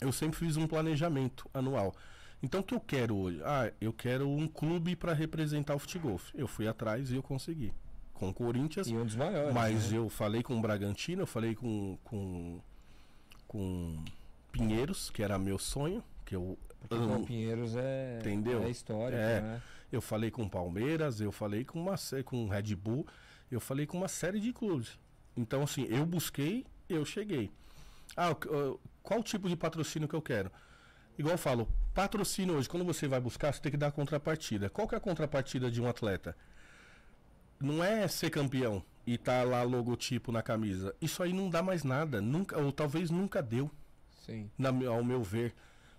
eu 0.00 0.12
sempre 0.12 0.38
fiz 0.38 0.56
um 0.56 0.66
planejamento 0.66 1.48
anual. 1.52 1.94
Então 2.42 2.60
o 2.60 2.62
que 2.64 2.74
eu 2.74 2.80
quero 2.80 3.16
hoje? 3.16 3.40
Ah, 3.44 3.72
eu 3.80 3.92
quero 3.92 4.28
um 4.28 4.46
clube 4.46 4.94
para 4.94 5.12
representar 5.12 5.74
o 5.74 5.78
Futgolf. 5.78 6.30
Eu 6.34 6.46
fui 6.46 6.68
atrás 6.68 7.10
e 7.10 7.16
eu 7.16 7.22
consegui. 7.22 7.72
Com 8.14 8.30
o 8.30 8.34
Corinthians, 8.34 8.86
E 8.88 8.96
um 8.96 9.04
dos 9.04 9.14
maiores. 9.16 9.54
mas 9.54 9.90
né? 9.92 9.98
eu 9.98 10.08
falei 10.08 10.42
com 10.42 10.56
o 10.56 10.60
Bragantino, 10.60 11.22
eu 11.22 11.26
falei 11.26 11.54
com 11.54 11.96
com 12.04 12.60
com 13.46 14.02
Pinheiros, 14.52 15.10
que 15.10 15.22
era 15.22 15.38
meu 15.38 15.58
sonho, 15.58 16.02
que 16.28 16.36
eu 16.36 16.58
Porque 16.80 16.94
amo. 16.94 17.22
o 17.22 17.26
Pinheiros 17.26 17.74
é, 17.74 18.18
Entendeu? 18.20 18.62
é 18.62 18.70
histórico, 18.70 19.18
É. 19.20 19.40
né? 19.40 19.62
Eu 19.90 20.02
falei 20.02 20.30
com 20.30 20.42
o 20.42 20.50
Palmeiras, 20.50 21.18
eu 21.20 21.32
falei 21.32 21.64
com 21.64 21.80
uma 21.80 21.94
com 22.26 22.44
o 22.44 22.48
Red 22.48 22.74
Bull, 22.76 23.06
eu 23.50 23.58
falei 23.58 23.86
com 23.86 23.96
uma 23.96 24.08
série 24.08 24.38
de 24.38 24.52
clubes. 24.52 24.98
Então, 25.34 25.62
assim, 25.62 25.86
eu 25.88 26.04
busquei, 26.04 26.66
eu 26.88 27.02
cheguei. 27.06 27.50
Ah, 28.14 28.36
qual 29.02 29.22
tipo 29.22 29.48
de 29.48 29.56
patrocínio 29.56 30.06
que 30.06 30.14
eu 30.14 30.20
quero? 30.20 30.50
Igual 31.16 31.34
eu 31.34 31.38
falo, 31.38 31.66
patrocínio 31.94 32.56
hoje, 32.56 32.68
quando 32.68 32.84
você 32.84 33.08
vai 33.08 33.20
buscar, 33.20 33.52
você 33.54 33.60
tem 33.62 33.72
que 33.72 33.78
dar 33.78 33.86
a 33.86 33.92
contrapartida. 33.92 34.68
Qual 34.68 34.86
que 34.86 34.94
é 34.94 34.98
a 34.98 35.00
contrapartida 35.00 35.70
de 35.70 35.80
um 35.80 35.88
atleta? 35.88 36.36
Não 37.58 37.82
é 37.82 38.06
ser 38.06 38.28
campeão 38.30 38.84
e 39.06 39.16
tá 39.16 39.42
lá 39.42 39.62
logotipo 39.62 40.30
na 40.30 40.42
camisa. 40.42 40.94
Isso 41.00 41.22
aí 41.22 41.32
não 41.32 41.48
dá 41.48 41.62
mais 41.62 41.82
nada, 41.82 42.20
nunca, 42.20 42.60
ou 42.60 42.70
talvez 42.70 43.10
nunca 43.10 43.42
deu 43.42 43.70
Sim. 44.26 44.50
na 44.58 44.68
ao 44.68 45.02
meu 45.02 45.22
ver, 45.22 45.54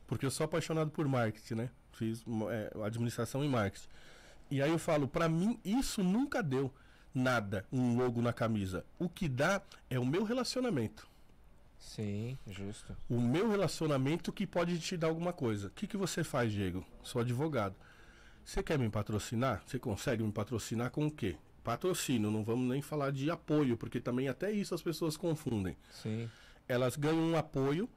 porque 0.10 0.26
eu 0.26 0.32
sou 0.32 0.44
apaixonado 0.44 0.90
por 0.90 1.08
marketing, 1.08 1.54
né? 1.54 1.70
Fiz 1.92 2.26
é, 2.50 2.72
administração 2.84 3.46
e 3.46 3.48
marketing. 3.48 3.88
E 4.50 4.60
aí 4.60 4.72
eu 4.72 4.80
falo, 4.80 5.08
pra 5.08 5.30
mim 5.30 5.60
isso 5.64 6.04
nunca 6.04 6.42
deu 6.42 6.74
nada, 7.14 7.64
um 7.72 7.96
logo 7.96 8.20
na 8.20 8.34
camisa. 8.34 8.84
O 8.98 9.08
que 9.08 9.30
dá 9.30 9.62
é 9.88 10.00
o 10.00 10.06
meu 10.06 10.24
relacionamento. 10.24 11.08
Sim, 11.78 12.40
justo. 12.48 12.98
O 13.08 13.22
meu 13.22 13.52
relacionamento 13.52 14.34
que 14.34 14.48
pode 14.48 14.80
te 14.80 14.98
dar 14.98 15.08
alguma 15.10 15.32
coisa. 15.32 15.68
O 15.68 15.72
que, 15.72 15.86
que 15.86 15.96
você 15.96 16.24
faz, 16.24 16.52
Diego? 16.52 16.84
Sou 17.04 17.22
advogado. 17.22 17.76
Você 18.44 18.64
quer 18.64 18.80
me 18.80 18.90
patrocinar? 18.90 19.62
Você 19.68 19.78
consegue 19.78 20.24
me 20.24 20.32
patrocinar 20.32 20.90
com 20.90 21.06
o 21.06 21.12
quê? 21.12 21.38
Patrocínio, 21.64 22.32
não 22.32 22.44
vamos 22.44 22.68
nem 22.68 22.82
falar 22.82 23.12
de 23.12 23.30
apoio, 23.30 23.78
porque 23.78 24.00
também 24.00 24.28
até 24.28 24.52
isso 24.52 24.74
as 24.74 24.82
pessoas 24.82 25.16
confundem 25.16 25.78
Sim. 25.92 26.28
elas 26.68 26.96
ganham 26.96 27.20
um 27.20 27.38
apoio 27.38 27.88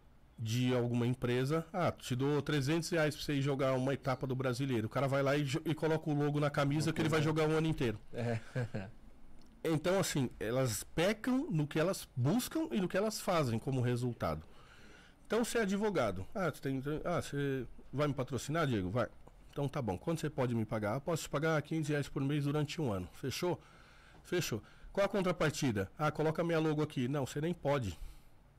de 0.42 0.74
alguma 0.74 1.06
empresa. 1.06 1.64
Ah, 1.72 1.92
te 1.92 2.16
dou 2.16 2.42
300 2.42 2.90
reais 2.90 3.14
pra 3.14 3.24
você 3.24 3.34
ir 3.34 3.42
jogar 3.42 3.74
uma 3.74 3.94
etapa 3.94 4.26
do 4.26 4.34
brasileiro. 4.34 4.88
O 4.88 4.90
cara 4.90 5.06
vai 5.06 5.22
lá 5.22 5.36
e, 5.36 5.46
e 5.64 5.74
coloca 5.74 6.10
o 6.10 6.14
logo 6.14 6.40
na 6.40 6.50
camisa 6.50 6.92
que 6.92 7.00
ele 7.00 7.08
vai 7.08 7.22
jogar 7.22 7.48
o 7.48 7.52
ano 7.52 7.68
inteiro. 7.68 7.98
É. 8.12 8.40
Então, 9.64 9.96
assim, 10.00 10.28
elas 10.40 10.82
pecam 10.82 11.46
no 11.48 11.68
que 11.68 11.78
elas 11.78 12.08
buscam 12.16 12.66
e 12.72 12.80
no 12.80 12.88
que 12.88 12.96
elas 12.96 13.20
fazem 13.20 13.60
como 13.60 13.80
resultado. 13.80 14.42
Então, 15.24 15.44
você 15.44 15.58
é 15.58 15.62
advogado. 15.62 16.26
Ah, 16.34 16.50
você, 16.50 16.60
tem, 16.60 16.82
ah, 17.04 17.22
você 17.22 17.64
vai 17.92 18.08
me 18.08 18.12
patrocinar, 18.12 18.66
Diego? 18.66 18.90
Vai. 18.90 19.06
Então, 19.52 19.68
tá 19.68 19.80
bom. 19.80 19.96
Quanto 19.96 20.20
você 20.20 20.28
pode 20.28 20.52
me 20.52 20.64
pagar? 20.64 20.96
Ah, 20.96 21.00
posso 21.00 21.22
te 21.22 21.28
pagar 21.28 21.62
15 21.62 21.92
reais 21.92 22.08
por 22.08 22.20
mês 22.24 22.42
durante 22.42 22.80
um 22.80 22.92
ano. 22.92 23.08
Fechou? 23.12 23.60
Fechou. 24.24 24.60
Qual 24.92 25.06
a 25.06 25.08
contrapartida? 25.08 25.88
Ah, 25.96 26.10
coloca 26.10 26.42
minha 26.42 26.58
logo 26.58 26.82
aqui. 26.82 27.06
Não, 27.06 27.24
você 27.24 27.40
nem 27.40 27.54
pode. 27.54 27.96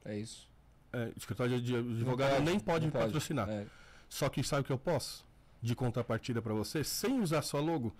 É 0.05 0.17
isso. 0.17 0.52
É, 0.93 1.11
escritório 1.17 1.59
de 1.59 1.75
advogado 1.75 2.33
pode, 2.33 2.45
nem 2.45 2.59
pode 2.59 2.85
me 2.85 2.91
patrocinar. 2.91 3.49
É. 3.49 3.65
Só 4.07 4.29
que 4.29 4.43
sabe 4.43 4.61
o 4.61 4.65
que 4.65 4.71
eu 4.71 4.77
posso? 4.77 5.25
De 5.59 5.75
contrapartida 5.75 6.41
para 6.41 6.53
você, 6.53 6.83
sem 6.83 7.19
usar 7.19 7.41
sua 7.41 7.59
logo, 7.59 7.95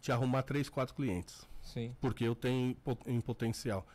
te 0.00 0.12
arrumar 0.12 0.42
três, 0.42 0.68
quatro 0.68 0.94
clientes. 0.94 1.48
Sim. 1.62 1.96
Porque 2.00 2.24
eu 2.24 2.34
tenho 2.34 2.76
em 3.06 3.20
potencial. 3.20 3.86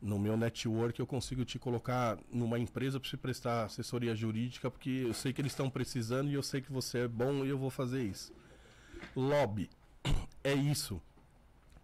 No 0.00 0.18
meu 0.18 0.36
network 0.36 0.98
eu 0.98 1.06
consigo 1.06 1.44
te 1.44 1.58
colocar 1.58 2.16
numa 2.32 2.58
empresa 2.58 2.98
para 2.98 3.10
você 3.10 3.16
prestar 3.16 3.64
assessoria 3.64 4.14
jurídica, 4.14 4.70
porque 4.70 5.04
eu 5.06 5.12
sei 5.12 5.32
que 5.32 5.42
eles 5.42 5.52
estão 5.52 5.68
precisando 5.68 6.30
e 6.30 6.34
eu 6.34 6.42
sei 6.42 6.60
que 6.62 6.72
você 6.72 7.00
é 7.00 7.08
bom 7.08 7.44
e 7.44 7.48
eu 7.48 7.58
vou 7.58 7.70
fazer 7.70 8.02
isso. 8.04 8.32
Lobby. 9.14 9.68
É 10.42 10.54
isso. 10.54 11.02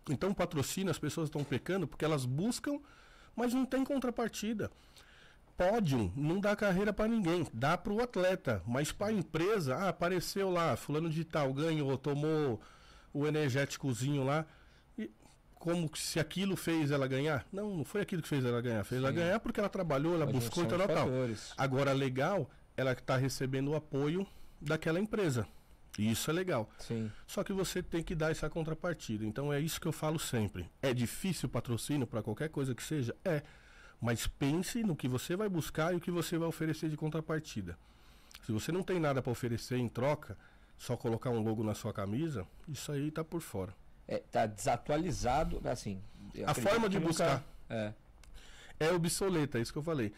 Então 0.09 0.33
patrocínio, 0.33 0.91
as 0.91 0.99
pessoas 0.99 1.29
estão 1.29 1.45
pecando 1.45 1.87
porque 1.87 2.07
elas 2.07 2.25
buscam, 2.25 2.81
mas 3.37 3.53
não 3.53 3.67
tem 3.67 3.85
contrapartida. 3.85 4.71
Pódio 5.57 6.13
não 6.15 6.39
dá 6.39 6.55
carreira 6.55 6.93
para 6.93 7.09
ninguém, 7.09 7.47
dá 7.53 7.79
para 7.79 7.93
o 7.93 8.03
atleta, 8.03 8.63
mas 8.67 8.93
para 8.93 9.07
a 9.07 9.13
empresa, 9.13 9.75
ah, 9.75 9.89
apareceu 9.89 10.51
lá, 10.51 10.77
fulano 10.77 11.09
de 11.09 11.25
tal, 11.25 11.53
ganhou, 11.55 11.97
tomou 11.97 12.61
o 13.13 13.27
energéticozinho 13.27 14.23
lá, 14.23 14.45
e 14.99 15.11
como 15.55 15.91
se 15.97 16.21
aquilo 16.21 16.57
fez 16.57 16.91
ela 16.91 17.09
ganhar? 17.09 17.47
Não, 17.51 17.79
não 17.79 17.85
foi 17.85 18.03
aquilo 18.03 18.21
que 18.21 18.29
fez 18.29 18.45
ela 18.45 18.61
ganhar, 18.61 18.85
fez 18.85 19.01
ela 19.01 19.11
Sim. 19.11 19.17
ganhar 19.17 19.41
porque 19.41 19.59
ela 19.59 19.69
trabalhou, 19.71 20.15
ela 20.15 20.25
A 20.25 20.27
buscou 20.27 20.65
e 20.65 20.69
junção 20.69 20.87
tal, 20.87 20.97
tal. 20.97 21.09
Agora 21.57 21.93
legal, 21.93 22.51
ela 22.77 22.93
está 22.93 23.17
recebendo 23.17 23.71
o 23.71 23.75
apoio 23.75 24.27
daquela 24.61 25.01
empresa. 25.01 25.47
E 25.99 26.11
isso 26.11 26.31
é 26.31 26.35
legal. 26.35 26.69
Sim. 26.79 27.11
Só 27.27 27.43
que 27.43 27.53
você 27.53 27.83
tem 27.83 28.03
que 28.03 28.15
dar 28.15 28.31
essa 28.31 28.51
contrapartida. 28.51 29.25
Então 29.25 29.53
é 29.53 29.59
isso 29.61 29.81
que 29.81 29.89
eu 29.89 29.93
falo 29.93 30.19
sempre. 30.19 30.69
É 30.83 30.93
difícil 30.93 31.49
patrocínio 31.49 32.07
para 32.07 32.23
qualquer 32.23 32.51
coisa 32.51 32.75
que 32.75 32.83
seja? 32.83 33.17
É. 33.25 33.43
Mas 34.01 34.27
pense 34.27 34.83
no 34.83 34.95
que 34.95 35.09
você 35.09 35.37
vai 35.37 35.49
buscar 35.49 35.93
e 35.93 35.97
o 35.97 36.01
que 36.01 36.11
você 36.11 36.37
vai 36.37 36.49
oferecer 36.49 36.89
de 36.89 36.97
contrapartida. 36.97 37.79
Se 38.45 38.53
você 38.53 38.71
não 38.71 38.83
tem 38.83 39.01
nada 39.01 39.23
para 39.23 39.33
oferecer 39.33 39.77
em 39.77 39.89
troca, 39.89 40.37
só 40.79 40.97
colocar 40.97 41.31
um 41.31 41.43
logo 41.43 41.65
na 41.65 41.75
sua 41.75 41.93
camisa, 41.93 42.47
isso 42.69 42.93
aí 42.93 43.11
tá 43.11 43.25
por 43.25 43.41
fora. 43.41 43.75
É, 44.07 44.19
tá 44.19 44.47
desatualizado, 44.47 45.61
assim. 45.65 46.01
A 46.47 46.55
forma 46.55 46.89
de 46.89 47.01
buscar. 47.01 47.43
É. 47.69 47.93
É 48.79 48.93
obsoleta, 48.93 49.59
é 49.59 49.63
isso 49.63 49.73
que 49.73 49.79
eu 49.79 49.83
falei. 49.83 50.13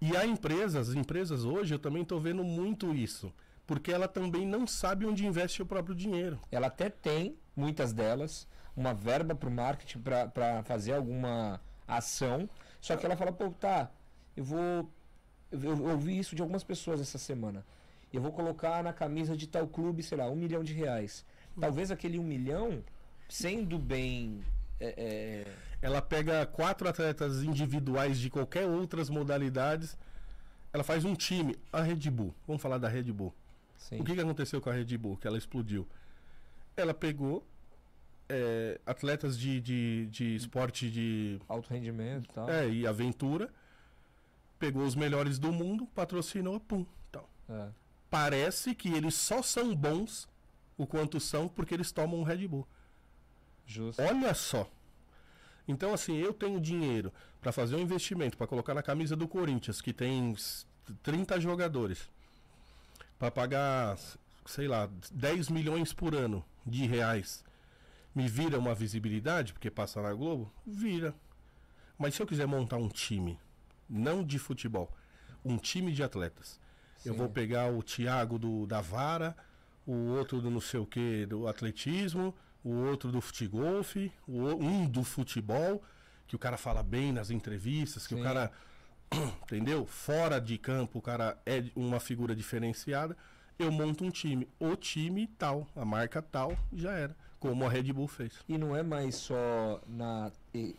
E 0.00 0.16
há 0.16 0.26
empresas, 0.26 0.88
as 0.88 0.94
empresas 0.94 1.44
hoje, 1.44 1.74
eu 1.74 1.78
também 1.78 2.02
estou 2.02 2.20
vendo 2.20 2.42
muito 2.42 2.94
isso. 2.94 3.32
Porque 3.66 3.92
ela 3.92 4.08
também 4.08 4.46
não 4.46 4.66
sabe 4.66 5.06
onde 5.06 5.24
investe 5.24 5.62
o 5.62 5.66
próprio 5.66 5.94
dinheiro. 5.94 6.40
Ela 6.50 6.66
até 6.66 6.90
tem, 6.90 7.36
muitas 7.54 7.92
delas, 7.92 8.48
uma 8.76 8.92
verba 8.92 9.34
para 9.34 9.48
o 9.48 9.52
marketing 9.52 10.00
para 10.00 10.62
fazer 10.64 10.94
alguma 10.94 11.60
ação. 11.86 12.48
Só 12.80 12.96
que 12.96 13.04
ela 13.04 13.16
fala, 13.16 13.32
pô, 13.32 13.50
tá, 13.50 13.90
eu 14.36 14.44
vou. 14.44 14.90
Eu, 15.50 15.60
eu 15.60 15.84
ouvi 15.88 16.18
isso 16.18 16.34
de 16.34 16.42
algumas 16.42 16.62
pessoas 16.64 17.00
essa 17.00 17.18
semana. 17.18 17.64
Eu 18.12 18.20
vou 18.20 18.32
colocar 18.32 18.82
na 18.82 18.92
camisa 18.92 19.36
de 19.36 19.46
tal 19.46 19.66
clube, 19.68 20.02
sei 20.02 20.18
lá, 20.18 20.28
um 20.28 20.36
milhão 20.36 20.64
de 20.64 20.72
reais. 20.72 21.24
Talvez 21.58 21.90
aquele 21.90 22.18
um 22.18 22.24
milhão, 22.24 22.82
sendo 23.28 23.78
bem. 23.78 24.42
é, 24.80 24.94
é, 25.46 25.52
Ela 25.82 26.00
pega 26.00 26.46
quatro 26.46 26.88
atletas 26.88 27.42
individuais 27.42 28.18
de 28.18 28.30
qualquer 28.30 28.66
outras 28.66 29.10
modalidades. 29.10 29.96
Ela 30.72 30.84
faz 30.84 31.04
um 31.04 31.14
time. 31.14 31.56
A 31.72 31.82
Red 31.82 32.10
Bull. 32.10 32.34
Vamos 32.46 32.62
falar 32.62 32.78
da 32.78 32.88
Red 32.88 33.12
Bull. 33.12 33.34
sim. 33.76 34.00
O 34.00 34.04
que, 34.04 34.14
que 34.14 34.20
aconteceu 34.20 34.60
com 34.60 34.70
a 34.70 34.72
Red 34.72 34.96
Bull? 34.96 35.16
Que 35.16 35.26
ela 35.26 35.38
explodiu. 35.38 35.86
Ela 36.76 36.94
pegou 36.94 37.44
é, 38.30 38.80
atletas 38.86 39.38
de, 39.38 39.60
de, 39.60 40.06
de 40.06 40.34
esporte 40.36 40.90
de 40.90 41.40
Alto 41.48 41.68
rendimento 41.68 42.24
e 42.30 42.32
tal. 42.32 42.48
é, 42.50 42.68
e 42.68 42.86
aventura. 42.86 43.52
Pegou 44.58 44.84
os 44.84 44.94
melhores 44.94 45.38
do 45.38 45.52
mundo, 45.52 45.86
patrocinou, 45.94 46.60
pum. 46.60 46.84
Tal. 47.10 47.28
É. 47.48 47.68
Parece 48.10 48.74
que 48.74 48.88
eles 48.92 49.14
só 49.14 49.42
são 49.42 49.74
bons 49.74 50.28
o 50.76 50.86
quanto 50.86 51.18
são 51.20 51.48
porque 51.48 51.74
eles 51.74 51.90
tomam 51.92 52.20
um 52.20 52.22
Red 52.22 52.46
Bull. 52.46 52.66
Justo. 53.66 54.00
Olha 54.02 54.34
só. 54.34 54.68
Então, 55.68 55.92
assim, 55.94 56.16
eu 56.18 56.32
tenho 56.32 56.60
dinheiro 56.60 57.12
para 57.40 57.52
fazer 57.52 57.76
um 57.76 57.80
investimento, 57.80 58.36
para 58.36 58.46
colocar 58.46 58.74
na 58.74 58.82
camisa 58.82 59.14
do 59.16 59.28
Corinthians, 59.28 59.80
que 59.80 59.92
tem 59.92 60.32
s- 60.32 60.66
30 61.02 61.40
jogadores, 61.40 62.10
para 63.18 63.30
pagar, 63.30 63.96
sei 64.46 64.66
lá, 64.66 64.90
10 65.12 65.48
milhões 65.48 65.92
por 65.92 66.14
ano 66.14 66.44
de 66.66 66.86
reais. 66.86 67.44
Me 68.14 68.26
vira 68.28 68.58
uma 68.58 68.74
visibilidade, 68.74 69.52
porque 69.52 69.70
passa 69.70 70.02
na 70.02 70.12
Globo? 70.12 70.52
Vira. 70.66 71.14
Mas 71.98 72.14
se 72.14 72.22
eu 72.22 72.26
quiser 72.26 72.46
montar 72.46 72.76
um 72.76 72.88
time, 72.88 73.38
não 73.88 74.24
de 74.24 74.38
futebol, 74.38 74.90
um 75.44 75.56
time 75.56 75.92
de 75.92 76.02
atletas, 76.02 76.58
eu 77.04 77.12
Sim. 77.12 77.18
vou 77.18 77.28
pegar 77.28 77.70
o 77.72 77.82
Thiago 77.82 78.38
do, 78.38 78.66
da 78.66 78.80
vara, 78.80 79.36
o 79.86 79.92
outro 80.16 80.40
do 80.40 80.50
não 80.50 80.60
sei 80.60 80.80
o 80.80 80.86
que 80.86 81.24
do 81.26 81.46
atletismo, 81.46 82.34
o 82.64 82.70
outro 82.70 83.10
do 83.12 83.18
o- 84.26 84.54
um 84.64 84.86
do 84.86 85.04
futebol, 85.04 85.82
que 86.26 86.36
o 86.36 86.38
cara 86.38 86.56
fala 86.56 86.82
bem 86.82 87.12
nas 87.12 87.30
entrevistas, 87.30 88.06
que 88.06 88.14
Sim. 88.14 88.20
o 88.20 88.24
cara, 88.24 88.50
entendeu? 89.42 89.86
Fora 89.86 90.40
de 90.40 90.58
campo, 90.58 90.98
o 90.98 91.02
cara 91.02 91.38
é 91.46 91.64
uma 91.76 92.00
figura 92.00 92.34
diferenciada. 92.34 93.16
Eu 93.58 93.70
monto 93.70 94.04
um 94.04 94.10
time, 94.10 94.48
o 94.58 94.74
time 94.74 95.26
tal, 95.26 95.66
a 95.76 95.84
marca 95.84 96.22
tal, 96.22 96.56
já 96.72 96.92
era. 96.92 97.16
Como 97.40 97.64
a 97.66 97.68
Red 97.70 97.92
Bull 97.92 98.06
fez. 98.06 98.34
E 98.48 98.56
não 98.58 98.76
é 98.76 98.82
mais 98.82 99.14
só 99.16 99.80
na 99.88 100.30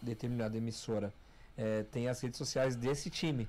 determinada 0.01 0.55
emissora. 0.55 1.11
É, 1.57 1.83
tem 1.83 2.07
as 2.07 2.21
redes 2.21 2.37
sociais 2.37 2.75
desse 2.75 3.09
time. 3.09 3.47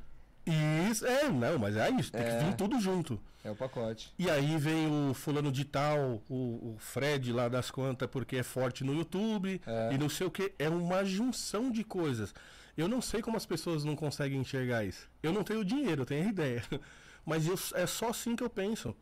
Isso, 0.90 1.06
é, 1.06 1.28
não, 1.28 1.56
mas 1.58 1.76
é 1.76 1.88
isso, 1.90 2.10
tem 2.10 2.20
É. 2.22 2.38
que 2.38 2.44
vir 2.46 2.54
tudo 2.56 2.80
junto. 2.80 3.20
É 3.44 3.50
o 3.50 3.54
pacote. 3.56 4.12
E 4.18 4.28
aí 4.30 4.56
vem 4.56 4.86
o 5.10 5.14
fulano 5.14 5.52
de 5.52 5.64
tal, 5.64 6.22
o, 6.28 6.34
o 6.34 6.76
Fred 6.78 7.32
lá 7.32 7.48
das 7.48 7.70
contas, 7.70 8.08
porque 8.10 8.36
é 8.36 8.42
forte 8.42 8.82
no 8.82 8.94
YouTube 8.94 9.60
É. 9.66 9.90
e 9.92 9.98
não 9.98 10.08
sei 10.08 10.26
o 10.26 10.30
que. 10.30 10.52
É 10.58 10.68
uma 10.68 11.04
junção 11.04 11.70
de 11.70 11.84
coisas. 11.84 12.34
Eu 12.76 12.88
não 12.88 13.00
sei 13.02 13.20
como 13.20 13.36
as 13.36 13.44
pessoas 13.46 13.84
não 13.84 13.94
conseguem 13.94 14.40
enxergar 14.40 14.84
isso. 14.84 15.08
Eu 15.22 15.32
não 15.32 15.44
tenho 15.44 15.64
dinheiro, 15.64 16.02
eu 16.02 16.06
tenho 16.06 16.26
a 16.26 16.30
ideia. 16.32 16.64
Mas 17.26 17.46
eu- 17.46 17.58
é 17.74 17.86
só 17.86 18.08
assim 18.08 18.34
que 18.34 18.42
eu 18.42 18.50
penso. 18.50 18.96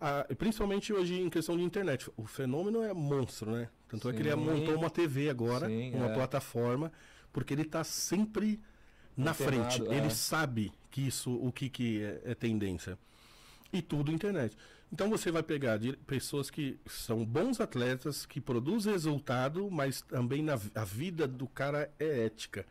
Ah, 0.00 0.26
principalmente 0.38 0.92
hoje 0.92 1.20
em 1.20 1.28
questão 1.28 1.56
de 1.56 1.62
internet. 1.62 2.10
O 2.16 2.24
fenômeno 2.24 2.82
é 2.82 2.92
monstro, 2.94 3.50
né? 3.50 3.68
Tanto 3.88 4.08
é 4.08 4.12
que 4.12 4.20
ele 4.20 4.30
Sim. 4.30 4.36
montou 4.36 4.74
uma 4.76 4.88
TV 4.88 5.28
agora, 5.28 5.66
Sim, 5.66 5.92
uma 5.94 6.06
é. 6.10 6.14
plataforma, 6.14 6.90
porque 7.32 7.52
ele 7.52 7.62
está 7.62 7.84
sempre 7.84 8.60
na 9.16 9.32
Antenado, 9.32 9.74
frente. 9.74 9.92
é. 9.92 9.98
Ele 9.98 10.10
sabe 10.10 10.72
que 10.90 11.06
isso, 11.06 11.32
o 11.34 11.52
que, 11.52 11.68
que 11.68 12.02
é, 12.02 12.20
é 12.24 12.34
tendência. 12.34 12.98
E 13.72 13.82
tudo 13.82 14.10
internet. 14.10 14.56
Então 14.92 15.08
você 15.08 15.30
vai 15.30 15.42
pegar 15.42 15.76
de 15.76 15.96
pessoas 15.98 16.50
que 16.50 16.80
são 16.86 17.24
bons 17.24 17.60
atletas, 17.60 18.26
que 18.26 18.40
produzem 18.40 18.92
resultado, 18.92 19.70
mas 19.70 20.00
também 20.00 20.42
na, 20.42 20.58
a 20.74 20.84
vida 20.84 21.28
do 21.28 21.46
cara 21.46 21.92
é 21.98 22.24
ética. 22.24 22.66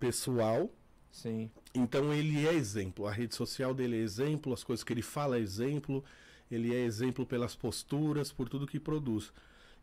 Pessoal. 0.00 0.70
Sim. 1.12 1.50
Então 1.74 2.12
ele 2.12 2.46
é 2.46 2.54
exemplo. 2.54 3.06
A 3.06 3.12
rede 3.12 3.34
social 3.34 3.74
dele 3.74 3.96
é 3.96 4.00
exemplo, 4.00 4.52
as 4.52 4.64
coisas 4.64 4.82
que 4.82 4.92
ele 4.92 5.02
fala 5.02 5.36
é 5.36 5.40
exemplo. 5.40 6.02
Ele 6.50 6.74
é 6.74 6.80
exemplo 6.84 7.24
pelas 7.24 7.54
posturas, 7.54 8.32
por 8.32 8.48
tudo 8.48 8.66
que 8.66 8.80
produz. 8.80 9.32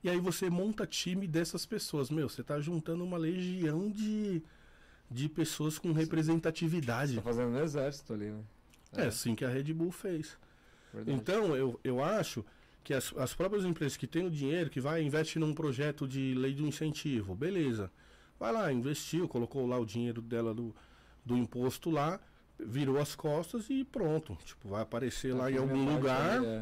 E 0.03 0.09
aí 0.09 0.19
você 0.19 0.49
monta 0.49 0.85
time 0.85 1.27
dessas 1.27 1.65
pessoas. 1.65 2.09
Meu, 2.09 2.27
você 2.27 2.41
está 2.41 2.59
juntando 2.59 3.03
uma 3.03 3.17
legião 3.17 3.89
de, 3.89 4.41
de 5.09 5.29
pessoas 5.29 5.77
com 5.77 5.91
representatividade. 5.91 7.15
Tá 7.15 7.21
fazendo 7.21 7.49
um 7.55 7.59
exército 7.61 8.13
ali, 8.13 8.31
né? 8.31 8.41
É, 8.93 9.05
assim 9.05 9.35
que 9.35 9.45
a 9.45 9.49
Red 9.49 9.73
Bull 9.73 9.91
fez. 9.91 10.37
Verdade. 10.93 11.17
Então, 11.17 11.55
eu, 11.55 11.79
eu 11.83 12.03
acho 12.03 12.43
que 12.83 12.93
as, 12.93 13.13
as 13.17 13.33
próprias 13.35 13.65
empresas 13.65 13.97
que 13.97 14.07
têm 14.07 14.25
o 14.25 14.31
dinheiro, 14.31 14.69
que 14.69 14.79
vai 14.79 15.03
investe 15.03 15.37
num 15.37 15.53
projeto 15.53 16.07
de 16.07 16.33
lei 16.33 16.53
do 16.53 16.65
incentivo, 16.65 17.35
beleza. 17.35 17.91
Vai 18.39 18.51
lá, 18.51 18.71
investiu, 18.71 19.27
colocou 19.27 19.67
lá 19.67 19.77
o 19.77 19.85
dinheiro 19.85 20.21
dela 20.21 20.53
do, 20.53 20.73
do 21.29 21.37
imposto 21.37 21.91
lá, 21.91 22.19
virou 22.59 22.97
as 22.99 23.15
costas 23.15 23.69
e 23.69 23.83
pronto. 23.83 24.37
Tipo, 24.43 24.69
vai 24.69 24.81
aparecer 24.81 25.31
Tá 25.31 25.43
lá 25.43 25.51
em 25.51 25.57
algum 25.57 25.85
lugar, 25.93 26.37
ali, 26.37 26.45
é, 26.45 26.59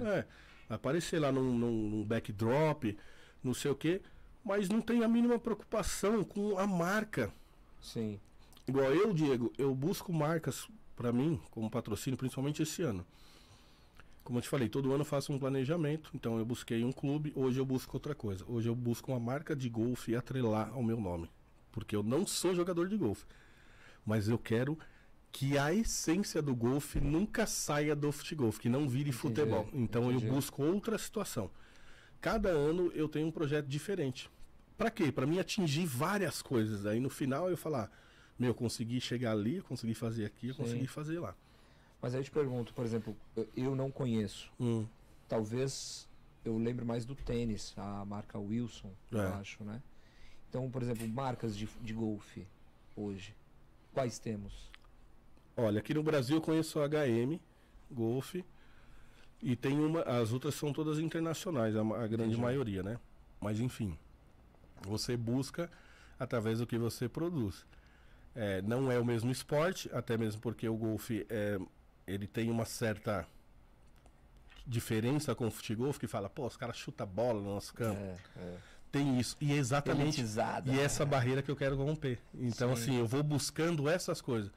vai 0.67 0.77
aparecer 0.77 1.19
lá 1.19 1.31
num, 1.31 1.57
num, 1.57 1.89
num 1.89 2.03
backdrop, 2.03 2.97
não 3.43 3.53
sei 3.53 3.71
o 3.71 3.75
quê, 3.75 4.01
mas 4.43 4.67
não 4.69 4.81
tem 4.81 5.03
a 5.03 5.07
mínima 5.07 5.39
preocupação 5.39 6.23
com 6.23 6.57
a 6.59 6.67
marca. 6.67 7.33
Sim. 7.81 8.19
Igual 8.67 8.93
eu, 8.93 9.13
Diego, 9.13 9.51
eu 9.57 9.73
busco 9.73 10.11
marcas 10.11 10.67
para 10.95 11.13
mim, 11.13 11.39
como 11.49 11.69
patrocínio, 11.69 12.17
principalmente 12.17 12.61
esse 12.61 12.81
ano. 12.81 13.05
Como 14.25 14.39
eu 14.39 14.43
te 14.43 14.49
falei, 14.49 14.67
todo 14.67 14.91
ano 14.91 15.01
eu 15.01 15.05
faço 15.05 15.31
um 15.31 15.39
planejamento, 15.39 16.11
então 16.13 16.37
eu 16.37 16.45
busquei 16.45 16.83
um 16.83 16.91
clube, 16.91 17.31
hoje 17.33 17.59
eu 17.59 17.65
busco 17.65 17.95
outra 17.95 18.13
coisa. 18.13 18.43
Hoje 18.45 18.67
eu 18.67 18.75
busco 18.75 19.13
uma 19.13 19.19
marca 19.19 19.55
de 19.55 19.69
golfe 19.69 20.11
e 20.11 20.15
atrelar 20.17 20.69
ao 20.73 20.83
meu 20.83 20.99
nome. 20.99 21.29
Porque 21.71 21.95
eu 21.95 22.03
não 22.03 22.27
sou 22.27 22.53
jogador 22.53 22.89
de 22.89 22.97
golfe. 22.97 23.23
Mas 24.07 24.29
eu 24.29 24.39
quero 24.39 24.79
que 25.33 25.57
a 25.57 25.73
essência 25.73 26.41
do 26.41 26.55
golfe 26.55 27.01
nunca 27.01 27.45
saia 27.45 27.93
do 27.93 28.09
futebol, 28.11 28.51
que 28.53 28.69
não 28.69 28.87
vire 28.87 29.09
Entendi, 29.09 29.17
futebol. 29.17 29.69
Então 29.73 30.09
entendi. 30.09 30.25
eu 30.27 30.33
busco 30.33 30.63
outra 30.63 30.97
situação. 30.97 31.51
Cada 32.21 32.47
ano 32.49 32.89
eu 32.95 33.09
tenho 33.09 33.27
um 33.27 33.31
projeto 33.31 33.67
diferente. 33.67 34.31
Para 34.77 34.89
quê? 34.89 35.11
Para 35.11 35.27
mim 35.27 35.39
atingir 35.39 35.85
várias 35.85 36.41
coisas. 36.41 36.85
Aí 36.85 36.99
no 37.01 37.09
final 37.09 37.49
eu 37.49 37.57
falar, 37.57 37.91
meu, 38.39 38.51
eu 38.51 38.55
consegui 38.55 39.01
chegar 39.01 39.33
ali, 39.33 39.57
eu 39.57 39.63
consegui 39.65 39.93
fazer 39.93 40.25
aqui, 40.25 40.47
eu 40.47 40.53
Sim. 40.55 40.63
consegui 40.63 40.87
fazer 40.87 41.19
lá. 41.19 41.35
Mas 42.01 42.13
aí 42.13 42.21
eu 42.21 42.23
te 42.23 42.31
pergunto, 42.31 42.73
por 42.73 42.85
exemplo, 42.85 43.15
eu- 43.35 43.49
eu 43.57 43.75
não 43.75 43.91
conheço. 43.91 44.49
Hum. 44.59 44.85
Talvez 45.27 46.07
eu 46.45 46.57
lembre 46.57 46.85
mais 46.85 47.03
do 47.05 47.13
tênis, 47.13 47.73
a 47.75 48.05
marca 48.05 48.39
Wilson, 48.39 48.91
eu 49.11 49.19
É. 49.21 49.27
acho, 49.33 49.63
né? 49.65 49.81
Então, 50.49 50.69
por 50.71 50.81
exemplo, 50.81 51.05
marcas 51.09 51.57
de, 51.57 51.67
de 51.81 51.93
golfe 51.93 52.47
hoje. 52.95 53.35
Quais 53.97 54.19
temos? 54.19 54.53
Olha, 55.55 55.79
aqui 55.79 55.91
no 55.91 56.03
Brasil 56.03 56.37
eu 56.37 56.41
conheço 56.41 56.79
a 56.79 56.87
HM, 56.87 57.39
Golf, 57.89 58.35
e 59.41 59.55
tem 59.55 59.79
uma. 59.79 60.01
As 60.01 60.31
outras 60.31 60.53
são 60.53 60.71
todas 60.71 60.99
internacionais, 60.99 61.75
a, 61.75 61.81
a 61.81 62.05
grande 62.05 62.13
Entendi. 62.13 62.39
maioria, 62.39 62.83
né? 62.83 62.99
Mas 63.41 63.59
enfim, 63.59 63.97
você 64.83 65.17
busca 65.17 65.67
através 66.19 66.59
do 66.59 66.67
que 66.67 66.77
você 66.77 67.09
produz. 67.09 67.65
É, 68.35 68.61
não 68.61 68.91
é 68.91 68.99
o 68.99 69.03
mesmo 69.03 69.31
esporte, 69.31 69.89
até 69.91 70.15
mesmo 70.15 70.39
porque 70.41 70.69
o 70.69 70.77
golfe 70.77 71.25
é, 71.27 71.57
ele 72.05 72.27
tem 72.27 72.51
uma 72.51 72.65
certa 72.65 73.27
diferença 74.67 75.33
com 75.33 75.47
o 75.47 75.51
futebol, 75.51 75.91
que 75.91 76.05
fala, 76.05 76.29
pô, 76.29 76.45
os 76.45 76.55
caras 76.55 76.77
chutam 76.77 77.07
bola 77.07 77.41
no 77.41 77.55
nosso 77.55 77.73
campo. 77.73 77.99
É, 77.99 78.15
é. 78.41 78.57
Tem 78.97 79.19
isso. 79.19 79.37
E 79.39 79.53
exatamente 79.53 80.19
Elitizada. 80.19 80.71
e 80.71 80.79
essa 80.79 81.05
barreira 81.05 81.41
que 81.41 81.51
eu 81.51 81.55
quero 81.55 81.75
romper. 81.75 82.19
Então, 82.33 82.75
Sim. 82.75 82.81
assim, 82.81 82.99
eu 82.99 83.07
vou 83.07 83.21
buscando 83.21 83.87
essas 83.87 84.21
coisas. 84.21 84.51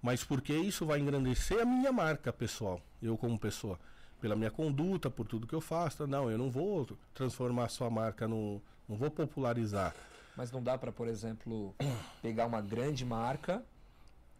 Mas 0.00 0.24
porque 0.24 0.52
isso 0.52 0.84
vai 0.84 0.98
engrandecer 0.98 1.60
a 1.60 1.64
minha 1.64 1.92
marca 1.92 2.32
pessoal, 2.32 2.80
eu 3.00 3.16
como 3.16 3.38
pessoa. 3.38 3.78
Pela 4.20 4.34
minha 4.34 4.50
conduta, 4.50 5.10
por 5.10 5.26
tudo 5.26 5.46
que 5.46 5.54
eu 5.54 5.60
faço. 5.60 6.06
Não, 6.06 6.30
eu 6.30 6.38
não 6.38 6.50
vou 6.50 6.86
transformar 7.14 7.64
a 7.64 7.68
sua 7.68 7.90
marca 7.90 8.26
no. 8.26 8.60
Não 8.88 8.96
vou 8.96 9.10
popularizar. 9.10 9.94
Mas 10.36 10.50
não 10.50 10.62
dá 10.62 10.78
para, 10.78 10.90
por 10.90 11.06
exemplo, 11.06 11.74
pegar 12.22 12.46
uma 12.46 12.60
grande 12.60 13.04
marca 13.04 13.62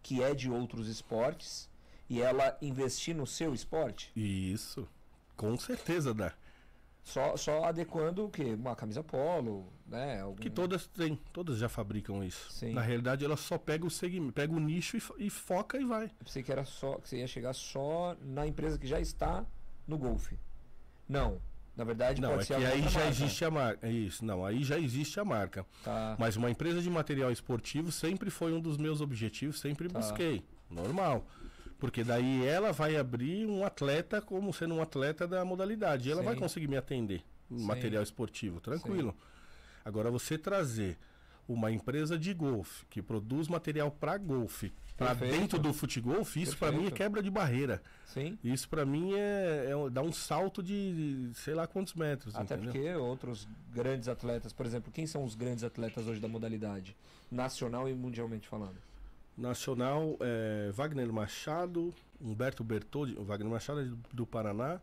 que 0.02 0.22
é 0.22 0.34
de 0.34 0.50
outros 0.50 0.88
esportes 0.88 1.68
e 2.08 2.20
ela 2.20 2.56
investir 2.60 3.14
no 3.14 3.26
seu 3.26 3.54
esporte? 3.54 4.10
Isso. 4.16 4.88
Com 5.36 5.56
certeza 5.58 6.12
dá. 6.12 6.32
Só, 7.02 7.36
só 7.36 7.64
adequando 7.64 8.24
o 8.26 8.30
quê? 8.30 8.54
Uma 8.54 8.76
camisa 8.76 9.02
polo, 9.02 9.72
né? 9.86 10.20
Algum... 10.20 10.36
Que 10.36 10.48
todas 10.48 10.86
têm, 10.86 11.18
todas 11.32 11.58
já 11.58 11.68
fabricam 11.68 12.22
isso. 12.22 12.50
Sim. 12.52 12.72
Na 12.72 12.80
realidade, 12.80 13.24
ela 13.24 13.36
só 13.36 13.58
pega 13.58 13.84
o 13.84 13.90
segmento, 13.90 14.32
pega 14.32 14.52
o 14.52 14.60
nicho 14.60 14.96
e, 14.96 15.26
e 15.26 15.28
foca 15.30 15.78
e 15.78 15.84
vai. 15.84 16.04
Eu 16.04 16.24
pensei 16.24 16.42
que 16.44 16.52
era 16.52 16.64
só 16.64 16.94
que 16.98 17.08
você 17.08 17.18
ia 17.18 17.26
chegar 17.26 17.52
só 17.54 18.16
na 18.20 18.46
empresa 18.46 18.78
que 18.78 18.86
já 18.86 19.00
está 19.00 19.44
no 19.86 19.98
golfe. 19.98 20.38
Não. 21.08 21.40
Na 21.74 21.84
verdade, 21.84 22.20
Não, 22.20 22.28
pode 22.30 22.42
é 22.42 22.44
ser 22.44 22.56
que 22.58 22.64
aí 22.66 22.82
já 22.82 22.90
marca. 23.00 23.08
existe 23.08 23.44
a 23.46 23.50
marca. 23.50 23.86
É 23.86 23.90
isso, 23.90 24.24
não, 24.24 24.44
aí 24.44 24.62
já 24.62 24.78
existe 24.78 25.18
a 25.18 25.24
marca. 25.24 25.66
Tá. 25.82 26.14
Mas 26.18 26.36
uma 26.36 26.50
empresa 26.50 26.82
de 26.82 26.90
material 26.90 27.32
esportivo 27.32 27.90
sempre 27.90 28.28
foi 28.28 28.52
um 28.52 28.60
dos 28.60 28.76
meus 28.76 29.00
objetivos, 29.00 29.58
sempre 29.58 29.88
Tá. 29.88 29.98
busquei. 29.98 30.44
Normal. 30.70 31.26
Porque 31.82 32.04
daí 32.04 32.46
ela 32.46 32.70
vai 32.70 32.94
abrir 32.96 33.44
um 33.44 33.66
atleta 33.66 34.22
como 34.22 34.52
sendo 34.52 34.76
um 34.76 34.80
atleta 34.80 35.26
da 35.26 35.44
modalidade. 35.44 36.08
E 36.08 36.12
ela 36.12 36.22
vai 36.22 36.34
Sim. 36.34 36.40
conseguir 36.40 36.68
me 36.68 36.76
atender 36.76 37.24
em 37.50 37.58
Sim. 37.58 37.64
material 37.64 38.04
esportivo, 38.04 38.60
tranquilo. 38.60 39.12
Agora 39.84 40.08
você 40.08 40.38
trazer 40.38 40.96
uma 41.48 41.72
empresa 41.72 42.16
de 42.16 42.32
golfe 42.32 42.86
que 42.86 43.02
produz 43.02 43.48
material 43.48 43.90
para 43.90 44.16
golfe 44.16 44.72
para 44.96 45.12
dentro 45.12 45.58
do 45.58 45.72
futebol, 45.72 46.24
isso 46.36 46.56
para 46.56 46.70
mim 46.70 46.86
é 46.86 46.90
quebra 46.92 47.20
de 47.20 47.32
barreira. 47.32 47.82
Sim. 48.06 48.38
Isso 48.44 48.68
para 48.68 48.86
mim 48.86 49.14
é, 49.14 49.70
é 49.72 49.90
dá 49.90 50.02
um 50.02 50.12
salto 50.12 50.62
de, 50.62 51.30
de 51.30 51.34
sei 51.34 51.52
lá 51.52 51.66
quantos 51.66 51.94
metros, 51.94 52.36
Até 52.36 52.54
entendeu? 52.54 52.72
porque 52.72 52.94
outros 52.94 53.48
grandes 53.74 54.06
atletas, 54.06 54.52
por 54.52 54.64
exemplo, 54.66 54.92
quem 54.92 55.04
são 55.04 55.24
os 55.24 55.34
grandes 55.34 55.64
atletas 55.64 56.06
hoje 56.06 56.20
da 56.20 56.28
modalidade? 56.28 56.96
Nacional 57.28 57.88
e 57.88 57.92
mundialmente 57.92 58.46
falando. 58.46 58.76
Nacional, 59.36 60.16
é, 60.20 60.70
Wagner 60.72 61.12
Machado, 61.12 61.94
Humberto 62.20 62.62
Bertoldi, 62.62 63.16
o 63.16 63.24
Wagner 63.24 63.50
Machado 63.50 63.80
é 63.80 63.84
do, 63.84 63.98
do 64.12 64.26
Paraná, 64.26 64.80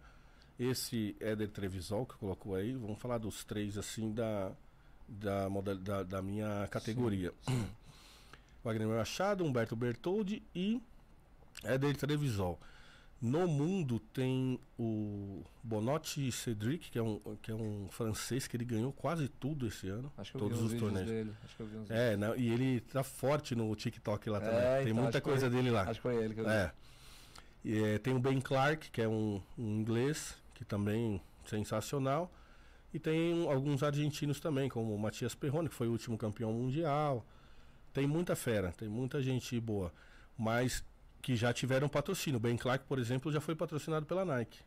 esse 0.59 1.15
Éder 1.19 1.49
Trevisol 1.49 2.05
que 2.05 2.15
colocou 2.15 2.55
aí, 2.55 2.73
vamos 2.73 2.99
falar 2.99 3.17
dos 3.17 3.43
três 3.43 3.77
assim 3.77 4.11
da, 4.11 4.51
da, 5.07 5.47
da, 5.47 6.03
da 6.03 6.21
minha 6.21 6.67
categoria. 6.69 7.31
Sim. 7.41 7.65
Wagner 8.63 8.88
Machado, 8.88 9.45
Humberto 9.45 9.76
Bertoldi 9.76 10.43
e 10.53 10.81
Éder 11.63 11.95
Trevisol. 11.95 12.59
No 13.21 13.45
mundo 13.49 13.99
tem 13.99 14.57
o 14.77 15.43
Bonotti 15.61 16.31
Cedric, 16.31 16.89
que 16.89 16.97
é, 16.97 17.03
um, 17.03 17.19
que 17.41 17.51
é 17.51 17.53
um 17.53 17.89
francês 17.89 18.47
que 18.47 18.55
ele 18.55 18.63
ganhou 18.63 18.93
quase 18.93 19.27
tudo 19.27 19.67
esse 19.67 19.89
ano. 19.89 20.09
Acho 20.17 20.31
que 20.31 20.37
eu 20.37 20.39
todos 20.41 20.57
vi 20.59 20.63
uns 20.65 20.73
os 20.73 20.79
torneios. 20.79 21.09
dele. 21.09 21.33
Acho 21.43 21.55
que 21.57 21.61
eu 21.63 21.67
vi 21.67 21.77
uns 21.77 21.89
É, 21.91 22.15
não, 22.15 22.33
e 22.37 22.47
ele 22.49 22.79
tá 22.79 23.03
forte 23.03 23.55
no 23.55 23.75
TikTok 23.75 24.29
lá 24.29 24.37
É, 24.37 24.39
também. 24.41 24.83
tem 24.83 24.91
então, 24.91 25.03
muita 25.03 25.19
coisa 25.19 25.49
dele 25.49 25.69
lá. 25.69 25.81
Acho 25.81 25.95
que 25.95 26.01
foi 26.01 26.15
ele 26.23 26.33
que 26.33 26.39
eu 26.39 26.45
vi. 26.45 26.49
É. 26.51 26.71
E, 27.65 27.83
é, 27.83 27.97
tem 27.99 28.15
o 28.15 28.19
Ben 28.19 28.39
Clark, 28.39 28.89
que 28.89 29.01
é 29.01 29.07
um, 29.07 29.41
um 29.57 29.75
inglês, 29.81 30.35
que 30.53 30.63
também 30.63 31.21
sensacional. 31.45 32.31
E 32.93 32.99
tem 32.99 33.33
um- 33.33 33.51
alguns 33.51 33.83
argentinos 33.83 34.39
também, 34.39 34.69
como 34.69 34.95
o 34.95 34.97
Matias 34.97 35.35
Perrone, 35.35 35.67
que 35.67 35.75
foi 35.75 35.89
o 35.89 35.91
último 35.91 36.17
campeão 36.17 36.53
mundial. 36.53 37.25
Tem 37.91 38.07
muita 38.07 38.33
fera, 38.33 38.71
tem 38.71 38.87
muita 38.87 39.21
gente 39.21 39.59
boa. 39.59 39.91
Mas 40.37 40.83
que 41.21 41.35
já 41.35 41.51
tiveram 41.53 41.87
patrocínio. 41.89 42.37
O 42.37 42.39
Ben 42.39 42.55
Clark, 42.57 42.85
por 42.85 42.99
exemplo, 42.99 43.31
já 43.31 43.41
foi 43.41 43.55
patrocinado 43.55 44.05
pela 44.05 44.23
Nike. 44.25 44.59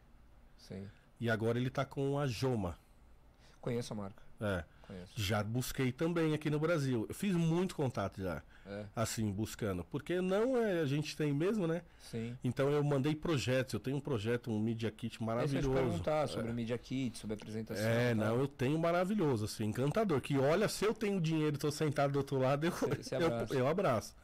Sim. 0.59 0.87
E 1.21 1.31
agora 1.31 1.59
ele 1.59 1.71
tá 1.71 1.85
com 1.85 2.19
a 2.19 2.27
Joma. 2.27 2.79
Conheço 3.61 3.93
a 3.93 3.97
marca. 3.97 4.23
É. 4.41 4.65
Conheço. 4.83 5.13
Já 5.17 5.43
busquei 5.43 5.93
também 5.93 6.35
aqui 6.35 6.51
no 6.51 6.59
Brasil. 6.59 7.07
Eu 7.09 7.15
fiz 7.15 7.33
muito 7.35 7.77
contato 7.77 8.21
já, 8.21 8.43
É. 8.67 8.85
assim, 8.97 9.31
buscando. 9.31 9.85
Porque 9.85 10.21
não 10.21 10.57
é, 10.59 10.81
a 10.81 10.85
gente 10.85 11.17
tem 11.17 11.33
mesmo, 11.33 11.69
né? 11.69 11.83
Sim. 12.11 12.37
Então 12.43 12.69
eu 12.71 12.83
mandei 12.83 13.15
projetos. 13.15 13.73
Eu 13.75 13.81
tenho 13.81 13.97
um 13.99 14.01
projeto, 14.01 14.51
um 14.51 14.59
Media 14.59 14.91
Kit 14.91 15.15
Esse 15.15 15.23
eu 15.23 15.27
ia 15.29 15.33
te 15.33 15.37
maravilhoso. 15.37 15.73
perguntar 15.73 16.27
sobre 16.29 16.51
o 16.51 16.55
Media 16.55 16.77
Kit, 16.77 17.17
sobre 17.17 17.35
a 17.35 17.37
apresentação. 17.37 17.85
É, 17.87 18.13
não, 18.15 18.37
eu 18.41 18.49
tenho 18.49 18.77
maravilhoso, 18.79 19.45
assim, 19.45 19.65
encantador. 19.67 20.21
Que 20.21 20.37
olha, 20.37 20.69
se 20.69 20.85
eu 20.85 20.93
tenho 20.93 21.21
dinheiro 21.21 21.55
e 21.55 21.59
tô 21.59 21.71
sentado 21.71 22.13
do 22.13 22.17
outro 22.19 22.39
lado, 22.39 22.67
eu, 22.67 22.73
Você- 22.73 23.03
você 23.03 23.17
eu, 23.17 23.59
eu 23.61 23.69
abraço. 23.69 24.15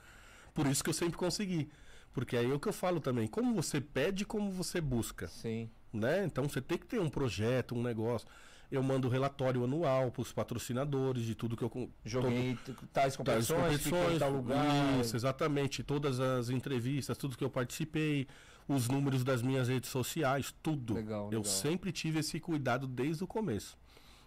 Por 0.53 0.67
isso 0.67 0.83
que 0.83 0.91
eu 0.91 0.95
sempre 0.95 1.17
consegui. 1.17 1.71
Porque 2.13 2.37
aí 2.37 2.51
é 2.51 2.55
o 2.55 2.59
que 2.61 2.69
eu 2.69 2.73
falo 2.73 3.01
também, 3.01 3.27
como 3.29 3.55
você 3.55 3.81
pede, 3.81 4.25
como 4.25 4.51
você 4.51 4.81
busca, 4.81 5.29
Sim. 5.29 5.71
né? 5.93 6.25
Então 6.25 6.49
você 6.49 6.61
tem 6.61 6.77
que 6.79 6.87
ter 6.87 7.01
um 7.01 7.09
projeto, 7.09 7.75
um 7.75 7.83
negócio. 7.83 8.27
eu 8.71 8.83
mando 8.83 9.09
relatório 9.09 9.65
anual 9.65 10.11
para 10.11 10.21
os 10.23 10.31
patrocinadores 10.33 11.25
de 11.25 11.35
tudo 11.35 11.57
que 11.57 11.63
eu 11.65 11.91
Joguei 12.05 12.55
t- 12.57 12.73
tais 12.93 13.17
Tais 13.17 13.17
competições, 13.17 13.51
em 13.51 13.63
competições, 13.91 14.19
tal 14.19 14.31
lugar. 14.33 15.01
Isso, 15.01 15.17
exatamente. 15.17 15.83
Todas 15.83 16.21
as 16.21 16.51
entrevistas, 16.51 17.17
tudo 17.17 17.37
que 17.37 17.43
eu 17.45 17.49
participei, 17.51 18.27
os 18.69 18.87
números 18.89 19.25
das 19.25 19.41
minhas 19.41 19.69
redes 19.69 19.89
sociais, 19.89 20.55
tudo. 20.63 20.93
Legal, 20.95 21.25
Eu 21.33 21.39
legal. 21.41 21.45
sempre 21.45 21.91
tive 21.93 22.19
esse 22.19 22.39
cuidado 22.41 22.87
desde 22.87 23.25
o 23.25 23.27
começo. 23.27 23.75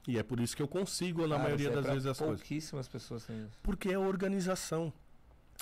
E 0.07 0.17
é 0.17 0.23
por 0.23 0.39
isso 0.39 0.55
que 0.55 0.63
eu 0.63 0.67
consigo, 0.67 1.21
na 1.27 1.35
Cara, 1.35 1.43
maioria 1.43 1.67
é 1.67 1.71
das 1.73 1.85
vezes, 1.85 2.05
as 2.07 2.17
coisas. 2.17 2.39
Pouquíssimas 2.39 2.87
pessoas 2.87 3.23
têm 3.25 3.37
isso. 3.45 3.59
Porque 3.61 3.89
é 3.89 3.99
organização. 3.99 4.91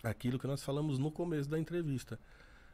Aquilo 0.03 0.39
que 0.39 0.47
nós 0.47 0.63
falamos 0.63 0.97
no 0.97 1.11
começo 1.11 1.49
da 1.49 1.59
entrevista. 1.59 2.19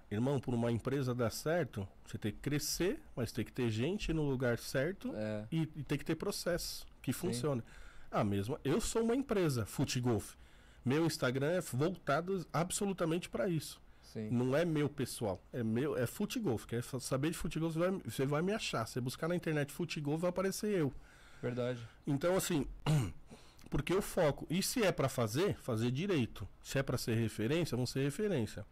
Irmão, 0.09 0.39
por 0.39 0.53
uma 0.53 0.71
empresa 0.71 1.15
dar 1.15 1.31
certo, 1.31 1.87
você 2.05 2.17
tem 2.17 2.31
que 2.31 2.37
crescer, 2.37 3.01
mas 3.15 3.31
tem 3.31 3.43
que 3.43 3.51
ter 3.51 3.69
gente 3.69 4.13
no 4.13 4.29
lugar 4.29 4.59
certo 4.59 5.11
É, 5.15 5.45
e, 5.51 5.61
e 5.75 5.83
tem 5.83 5.97
que 5.97 6.05
ter 6.05 6.15
processo 6.15 6.85
que 7.01 7.11
funcione. 7.11 7.63
A 8.11 8.23
mesma, 8.23 8.59
eu 8.63 8.79
sou 8.79 9.03
uma 9.03 9.15
empresa, 9.15 9.65
Futegolf. 9.65 10.35
Meu 10.85 11.05
Instagram 11.05 11.47
é 11.47 11.61
voltado 11.61 12.45
absolutamente 12.53 13.27
para 13.27 13.49
isso. 13.49 13.81
sim. 14.01 14.29
Não 14.29 14.55
é 14.55 14.63
meu 14.63 14.87
pessoal, 14.87 15.41
é 15.51 15.63
meu, 15.63 15.97
é 15.97 16.05
Futegolf. 16.05 16.65
Quer 16.65 16.83
saber 16.83 17.31
de 17.31 17.37
Futegolf, 17.37 17.73
você 17.73 17.79
vai, 17.79 17.91
você 18.05 18.25
vai 18.25 18.41
me 18.43 18.53
achar. 18.53 18.85
Você 18.85 19.01
buscar 19.01 19.27
na 19.27 19.35
internet 19.35 19.73
Futegolf, 19.73 20.21
vai 20.21 20.29
aparecer 20.29 20.69
eu. 20.79 20.93
Verdade. 21.41 21.79
Então, 22.05 22.35
assim, 22.37 22.67
porque 23.69 23.93
eu 23.93 24.01
foco. 24.01 24.45
E 24.49 24.61
se 24.63 24.83
é 24.83 24.91
pra 24.91 25.09
fazer, 25.09 25.55
fazer 25.57 25.91
direito. 25.91 26.47
Se 26.63 26.77
é 26.79 26.83
pra 26.83 26.97
ser 26.97 27.15
referência, 27.15 27.75
vão 27.75 27.85
ser 27.85 28.03
referência. 28.03 28.65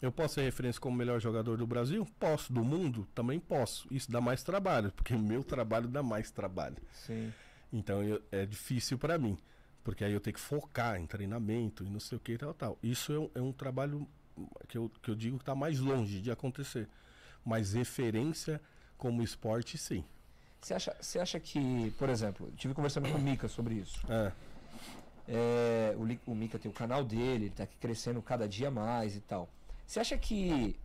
Eu 0.00 0.10
posso 0.10 0.34
ser 0.34 0.42
referência 0.42 0.80
como 0.80 0.96
melhor 0.96 1.20
jogador 1.20 1.56
do 1.56 1.66
Brasil? 1.66 2.04
Posso. 2.18 2.52
Do 2.52 2.64
mundo? 2.64 3.06
Também 3.14 3.38
posso. 3.38 3.86
Isso 3.90 4.10
dá 4.10 4.20
mais 4.20 4.42
trabalho, 4.42 4.90
porque 4.92 5.14
meu 5.16 5.44
trabalho 5.44 5.86
dá 5.88 6.02
mais 6.02 6.30
trabalho. 6.30 6.76
Sim. 6.92 7.32
Então 7.72 8.02
eu- 8.02 8.20
é 8.32 8.44
difícil 8.44 8.98
pra 8.98 9.16
mim. 9.16 9.38
Porque 9.84 10.04
aí 10.04 10.12
eu 10.12 10.20
tenho 10.20 10.34
que 10.34 10.40
focar 10.40 10.96
em 11.00 11.06
treinamento 11.06 11.84
e 11.84 11.88
não 11.90 11.98
sei 12.00 12.16
o 12.16 12.20
que 12.20 12.32
e 12.32 12.38
tal, 12.38 12.54
tal. 12.54 12.78
Isso 12.82 13.12
é 13.12 13.18
um, 13.18 13.30
é 13.36 13.40
um 13.40 13.52
trabalho 13.52 14.06
que 14.68 14.78
eu, 14.78 14.90
que 15.02 15.10
eu 15.10 15.14
digo 15.14 15.38
que 15.38 15.44
tá 15.44 15.54
mais 15.54 15.78
longe 15.80 16.20
de 16.20 16.30
acontecer. 16.30 16.88
Mas 17.44 17.72
referência 17.72 18.60
como 18.96 19.22
esporte, 19.22 19.76
sim. 19.76 20.04
Você 20.62 20.74
acha, 20.74 20.96
você 21.00 21.18
acha 21.18 21.40
que, 21.40 21.92
por 21.98 22.08
exemplo, 22.08 22.50
tive 22.56 22.72
conversando 22.72 23.10
com 23.10 23.18
o 23.18 23.20
Mika 23.20 23.48
sobre 23.48 23.74
isso. 23.74 24.00
É. 24.08 24.32
É, 25.28 25.96
o, 25.96 26.30
o 26.30 26.34
Mika 26.34 26.58
tem 26.58 26.70
o 26.70 26.74
canal 26.74 27.04
dele, 27.04 27.46
ele 27.46 27.50
tá 27.50 27.64
aqui 27.64 27.76
crescendo 27.78 28.22
cada 28.22 28.48
dia 28.48 28.70
mais 28.70 29.16
e 29.16 29.20
tal. 29.20 29.48
Você 29.84 29.98
acha 29.98 30.16
que 30.16 30.76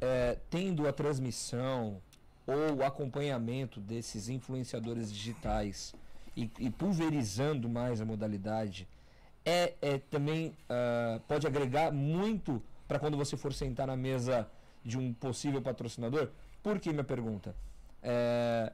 é, 0.00 0.38
tendo 0.48 0.86
a 0.86 0.92
transmissão 0.92 2.00
ou 2.46 2.76
o 2.76 2.84
acompanhamento 2.84 3.80
desses 3.80 4.28
influenciadores 4.28 5.12
digitais 5.12 5.92
e, 6.36 6.48
e 6.60 6.70
pulverizando 6.70 7.68
mais 7.68 8.00
a 8.00 8.04
modalidade 8.04 8.86
é, 9.44 9.74
é 9.80 9.98
também 9.98 10.56
ah, 10.68 11.20
pode 11.26 11.46
agregar 11.46 11.92
muito 11.92 12.62
para 12.86 12.98
quando 12.98 13.16
você 13.16 13.36
for 13.36 13.52
sentar 13.52 13.86
na 13.86 13.96
mesa 13.96 14.48
de 14.84 14.98
um 14.98 15.12
possível 15.12 15.62
patrocinador? 15.62 16.28
Por 16.62 16.78
que 16.78 16.90
minha 16.90 17.04
pergunta? 17.04 17.54
É, 18.02 18.72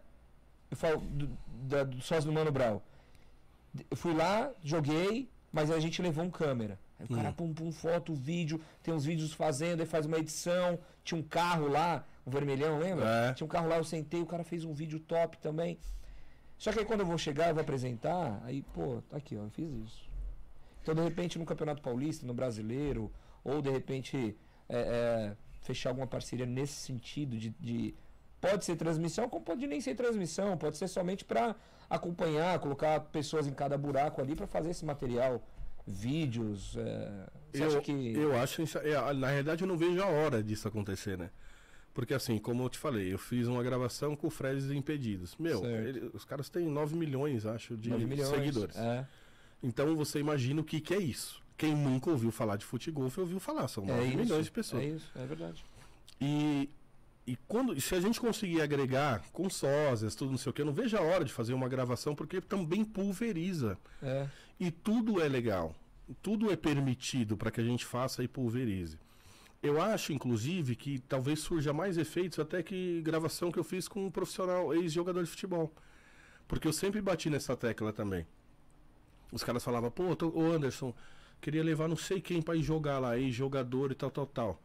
eu 0.72 0.76
falo 0.76 1.00
do, 1.00 1.28
da- 1.68 1.84
do 1.84 2.00
sócio 2.00 2.24
do 2.24 2.32
Mano 2.32 2.50
Brown. 2.50 2.80
Eu 3.90 3.96
fui 3.96 4.12
lá, 4.14 4.50
joguei, 4.62 5.28
mas 5.52 5.70
a 5.70 5.78
gente 5.78 6.00
levou 6.02 6.24
um 6.24 6.30
câmera. 6.30 6.78
Aí 6.98 7.06
o 7.06 7.14
cara 7.14 7.32
pum 7.32 7.52
pum 7.52 7.70
foto, 7.72 8.14
vídeo, 8.14 8.60
tem 8.82 8.92
uns 8.94 9.04
vídeos 9.04 9.32
fazendo, 9.32 9.80
aí 9.80 9.86
faz 9.86 10.06
uma 10.06 10.18
edição. 10.18 10.78
Tinha 11.04 11.18
um 11.18 11.22
carro 11.22 11.68
lá, 11.68 12.04
um 12.26 12.30
vermelhão, 12.30 12.78
lembra? 12.78 13.06
É. 13.30 13.32
Tinha 13.34 13.44
um 13.44 13.48
carro 13.48 13.68
lá, 13.68 13.76
eu 13.76 13.84
sentei, 13.84 14.20
o 14.22 14.26
cara 14.26 14.44
fez 14.44 14.64
um 14.64 14.72
vídeo 14.72 14.98
top 15.00 15.36
também. 15.38 15.78
Só 16.58 16.72
que 16.72 16.78
aí 16.78 16.84
quando 16.84 17.00
eu 17.00 17.06
vou 17.06 17.18
chegar, 17.18 17.48
eu 17.48 17.54
vou 17.54 17.62
apresentar, 17.62 18.40
aí, 18.44 18.62
pô, 18.74 19.02
tá 19.10 19.16
aqui, 19.16 19.36
ó, 19.36 19.42
eu 19.42 19.50
fiz 19.50 19.68
isso. 19.84 20.08
Então, 20.82 20.94
de 20.94 21.02
repente, 21.02 21.38
no 21.38 21.44
Campeonato 21.44 21.82
Paulista, 21.82 22.26
no 22.26 22.32
Brasileiro, 22.34 23.10
ou 23.44 23.60
de 23.60 23.70
repente 23.70 24.36
é, 24.68 24.76
é, 24.78 25.36
fechar 25.62 25.90
alguma 25.90 26.06
parceria 26.06 26.46
nesse 26.46 26.74
sentido 26.74 27.36
de, 27.36 27.50
de- 27.60 27.94
Pode 28.42 28.64
ser 28.64 28.74
transmissão, 28.74 29.28
como 29.28 29.44
pode 29.44 29.64
nem 29.68 29.80
ser 29.80 29.94
transmissão, 29.94 30.58
pode 30.58 30.76
ser 30.76 30.88
somente 30.88 31.24
para 31.24 31.54
acompanhar, 31.88 32.58
colocar 32.58 32.98
pessoas 32.98 33.46
em 33.46 33.52
cada 33.52 33.78
buraco 33.78 34.20
ali 34.20 34.34
para 34.34 34.48
fazer 34.48 34.70
esse 34.70 34.84
material, 34.84 35.40
vídeos. 35.86 36.76
é, 36.76 37.28
eu, 37.54 37.80
que. 37.80 37.92
eu 38.16 38.36
acho 38.36 38.62
é, 38.78 39.12
na 39.14 39.28
realidade 39.28 39.62
eu 39.62 39.68
não 39.68 39.76
vejo 39.76 40.02
a 40.02 40.06
hora 40.06 40.42
disso 40.42 40.66
acontecer, 40.66 41.16
né? 41.16 41.30
Porque 41.94 42.14
assim, 42.14 42.36
como 42.36 42.64
eu 42.64 42.68
te 42.68 42.78
falei, 42.78 43.14
eu 43.14 43.18
fiz 43.18 43.46
uma 43.46 43.62
gravação 43.62 44.16
com 44.16 44.26
o 44.26 44.30
Fred 44.30 44.76
Impedidos. 44.76 45.36
Meu, 45.38 45.64
ele- 45.64 46.10
os 46.12 46.24
caras 46.24 46.48
têm 46.48 46.66
9 46.66 46.96
milhões, 46.96 47.46
acho, 47.46 47.76
de 47.76 47.90
9 47.90 48.06
milhões, 48.06 48.28
seguidores. 48.28 48.76
É, 48.76 49.06
Então 49.62 49.94
você 49.94 50.18
imagina 50.18 50.60
o 50.60 50.64
que, 50.64 50.80
que 50.80 50.92
é 50.92 50.98
isso. 50.98 51.40
Quem 51.56 51.76
nunca 51.76 52.10
ouviu 52.10 52.32
falar 52.32 52.56
de 52.56 52.64
futebol, 52.64 53.04
ouviu 53.16 53.38
falar. 53.38 53.68
São 53.68 53.86
9 53.86 54.02
é 54.02 54.16
milhões 54.16 54.46
de 54.46 54.50
pessoas. 54.50 54.82
É 54.82 54.86
isso, 54.86 55.12
é 55.14 55.26
verdade. 55.26 55.64
E, 56.20 56.68
e 57.26 57.36
quando, 57.46 57.78
se 57.80 57.94
a 57.94 58.00
gente 58.00 58.20
conseguir 58.20 58.60
agregar 58.60 59.22
com 59.32 59.48
sósias, 59.48 60.14
tudo 60.14 60.32
não 60.32 60.38
sei 60.38 60.50
o 60.50 60.52
que, 60.52 60.60
eu 60.62 60.66
não 60.66 60.72
vejo 60.72 60.96
a 60.96 61.00
hora 61.00 61.24
de 61.24 61.32
fazer 61.32 61.54
uma 61.54 61.68
gravação, 61.68 62.14
porque 62.14 62.40
também 62.40 62.84
pulveriza. 62.84 63.78
É, 64.02 64.26
E 64.58 64.70
tudo 64.70 65.20
é 65.20 65.28
legal. 65.28 65.74
Tudo 66.20 66.50
é 66.50 66.56
permitido 66.56 67.36
para 67.36 67.50
que 67.50 67.60
a 67.60 67.64
gente 67.64 67.86
faça 67.86 68.24
e 68.24 68.28
pulverize. 68.28 68.98
Eu 69.62 69.80
acho, 69.80 70.12
inclusive, 70.12 70.74
que 70.74 70.98
talvez 70.98 71.38
surja 71.38 71.72
mais 71.72 71.96
efeitos 71.96 72.40
até 72.40 72.60
que 72.62 73.00
gravação 73.02 73.52
que 73.52 73.58
eu 73.58 73.64
fiz 73.64 73.86
com 73.86 74.06
um 74.06 74.10
profissional, 74.10 74.74
ex-jogador 74.74 75.22
de 75.22 75.30
futebol. 75.30 75.72
Porque 76.48 76.66
eu 76.66 76.72
sempre 76.72 77.00
bati 77.00 77.30
nessa 77.30 77.56
tecla 77.56 77.92
também. 77.92 78.26
Os 79.30 79.44
caras 79.44 79.62
falavam, 79.62 79.90
pô, 79.90 80.14
tô, 80.16 80.28
ô 80.30 80.52
Anderson, 80.52 80.92
queria 81.40 81.62
levar 81.62 81.88
não 81.88 81.96
sei 81.96 82.20
quem 82.20 82.42
pra 82.42 82.56
ir 82.56 82.62
jogar 82.62 82.98
lá, 82.98 83.16
ex-jogador 83.16 83.92
e 83.92 83.94
tal, 83.94 84.10
tal, 84.10 84.26
tal. 84.26 84.62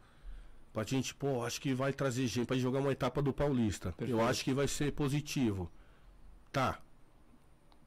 Pra 0.72 0.84
gente, 0.84 1.14
pô, 1.14 1.44
acho 1.44 1.60
que 1.60 1.72
vai 1.74 1.92
trazer 1.92 2.26
gente 2.26 2.46
pra 2.46 2.56
jogar 2.56 2.80
uma 2.80 2.92
etapa 2.92 3.20
do 3.22 3.32
Paulista. 3.32 3.92
Perfeito. 3.92 4.18
Eu 4.20 4.24
acho 4.26 4.44
que 4.44 4.52
vai 4.54 4.68
ser 4.68 4.92
positivo. 4.92 5.70
Tá. 6.52 6.78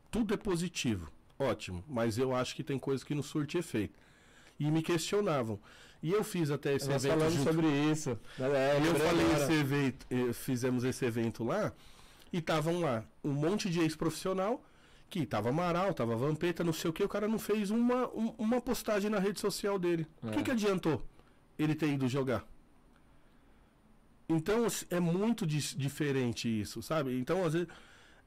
Tudo 0.09 0.33
é 0.33 0.37
positivo. 0.37 1.09
Ótimo. 1.39 1.83
Mas 1.87 2.17
eu 2.17 2.35
acho 2.35 2.55
que 2.55 2.63
tem 2.63 2.77
coisas 2.77 3.03
que 3.03 3.15
não 3.15 3.23
surte 3.23 3.57
efeito. 3.57 3.97
E 4.59 4.69
me 4.69 4.81
questionavam. 4.81 5.59
E 6.03 6.11
eu 6.11 6.23
fiz 6.23 6.49
até 6.51 6.75
esse 6.75 6.87
nós 6.89 7.05
evento 7.05 7.17
falamos 7.19 7.37
junto 7.37 7.51
sobre 7.53 7.67
isso. 7.91 8.19
É, 8.39 8.77
eu 8.79 8.95
falei 8.95 9.25
agora. 9.27 9.43
esse 9.43 9.53
evento, 9.53 10.05
eh, 10.09 10.33
fizemos 10.33 10.83
esse 10.83 11.05
evento 11.05 11.43
lá 11.43 11.71
e 12.33 12.39
estavam 12.39 12.79
lá 12.79 13.03
um 13.23 13.31
monte 13.33 13.69
de 13.69 13.79
ex-profissional 13.79 14.63
que 15.09 15.25
tava 15.25 15.49
Amaral, 15.49 15.93
tava 15.93 16.15
Vampeta, 16.15 16.63
não 16.63 16.73
sei 16.73 16.89
o 16.89 16.93
que, 16.93 17.03
o 17.03 17.09
cara 17.09 17.27
não 17.27 17.37
fez 17.37 17.69
uma, 17.69 18.07
um- 18.09 18.33
uma 18.37 18.59
postagem 18.61 19.09
na 19.11 19.19
rede 19.19 19.39
social 19.39 19.77
dele. 19.77 20.07
O 20.23 20.29
É. 20.29 20.31
que, 20.31 20.43
que 20.43 20.51
adiantou 20.51 21.05
ele 21.59 21.75
ter 21.75 21.87
ido 21.91 22.07
jogar? 22.07 22.43
Então 24.35 24.65
assim, 24.65 24.85
é 24.89 24.99
muito 24.99 25.45
dis- 25.45 25.75
diferente 25.77 26.47
isso, 26.47 26.81
sabe? 26.81 27.17
Então, 27.19 27.43
às 27.45 27.53
vezes, 27.53 27.67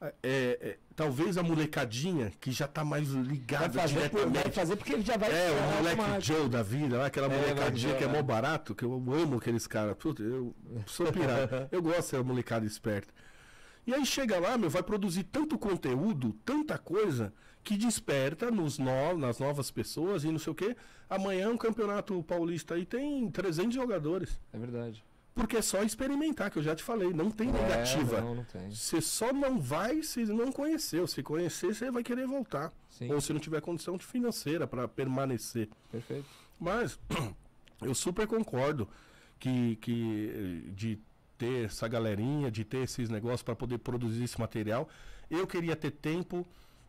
é, 0.00 0.12
é, 0.22 0.78
talvez 0.94 1.38
a 1.38 1.42
molecadinha 1.42 2.30
que 2.40 2.52
já 2.52 2.66
tá 2.68 2.84
mais 2.84 3.08
Vai 3.08 3.22
ligada 3.22 3.78
fazer, 3.80 4.10
por- 4.10 4.20
vai 4.20 4.26
diretamente. 4.28 4.54
fazer 4.54 4.76
porque 4.76 4.92
ele 4.92 5.02
já 5.02 5.16
vai. 5.16 5.30
É, 5.30 5.50
o 5.50 5.76
moleque 5.76 6.00
automático. 6.00 6.22
Joe 6.38 6.48
da 6.48 6.62
vida, 6.62 6.98
lá, 6.98 7.06
aquela 7.06 7.32
É, 7.32 7.40
molecadinha 7.40 7.94
que 7.96 8.04
é 8.04 8.08
mó 8.08 8.22
barato, 8.22 8.74
que 8.74 8.84
eu 8.84 8.92
amo 8.94 9.36
aqueles 9.38 9.66
caras. 9.66 9.96
Puta, 9.96 10.22
Eu 10.22 10.54
sou 10.86 11.10
pirata. 11.12 11.68
eu 11.72 11.80
gosto 11.82 11.96
dessa 11.96 12.22
molecada 12.22 12.66
esperta. 12.66 13.12
E 13.86 13.92
aí 13.94 14.04
chega 14.06 14.38
lá, 14.38 14.56
meu, 14.58 14.70
vai 14.70 14.82
produzir 14.82 15.24
tanto 15.24 15.58
conteúdo, 15.58 16.32
tanta 16.44 16.76
coisa, 16.78 17.32
que 17.62 17.76
desperta 17.76 18.50
nos 18.50 18.78
no, 18.78 19.16
nas 19.18 19.38
novas 19.38 19.70
pessoas 19.70 20.24
e 20.24 20.28
não 20.30 20.38
sei 20.38 20.52
o 20.52 20.54
quê. 20.54 20.76
Amanhã 21.08 21.50
um 21.50 21.56
campeonato 21.56 22.22
paulista 22.24 22.74
aí 22.74 22.84
tem 22.86 23.30
300 23.30 23.74
jogadores. 23.74 24.38
É 24.52 24.58
verdade. 24.58 25.04
Porque 25.34 25.56
é 25.56 25.62
só 25.62 25.82
experimentar, 25.82 26.48
que 26.50 26.58
eu 26.58 26.62
já 26.62 26.76
te 26.76 26.82
falei, 26.82 27.12
não 27.12 27.28
tem 27.30 27.48
É, 27.48 27.52
negativa. 27.52 28.20
não, 28.20 28.36
não 28.36 28.44
tem. 28.44 28.70
Você 28.70 29.00
só 29.00 29.32
não 29.32 29.58
vai 29.58 30.02
se 30.02 30.24
não 30.26 30.52
conheceu. 30.52 31.06
Se 31.08 31.22
conhecer, 31.22 31.74
você 31.74 31.90
vai 31.90 32.04
querer 32.04 32.26
voltar. 32.26 32.72
Sim, 32.88 33.12
Ou 33.12 33.20
se 33.20 33.32
não 33.32 33.40
tiver 33.40 33.60
condição 33.60 33.98
financeira 33.98 34.66
para 34.66 34.86
permanecer. 34.86 35.68
perfeito. 35.90 36.26
Mas 36.60 36.98
eu 37.82 37.94
super 37.94 38.26
concordo 38.28 38.88
que, 39.40 39.76
que 39.76 40.30
eh, 40.66 40.70
de 40.70 40.98
ter 41.36 41.64
essa 41.64 41.88
galerinha, 41.88 42.48
de 42.48 42.64
ter 42.64 42.84
esses 42.84 43.10
negócios 43.10 43.42
para 43.42 43.56
poder 43.56 43.78
produzir 43.78 44.22
esse 44.22 44.38
material. 44.38 44.88
Eu 45.28 45.48
queria 45.48 45.74
ter 45.74 45.90
tempo 45.90 46.46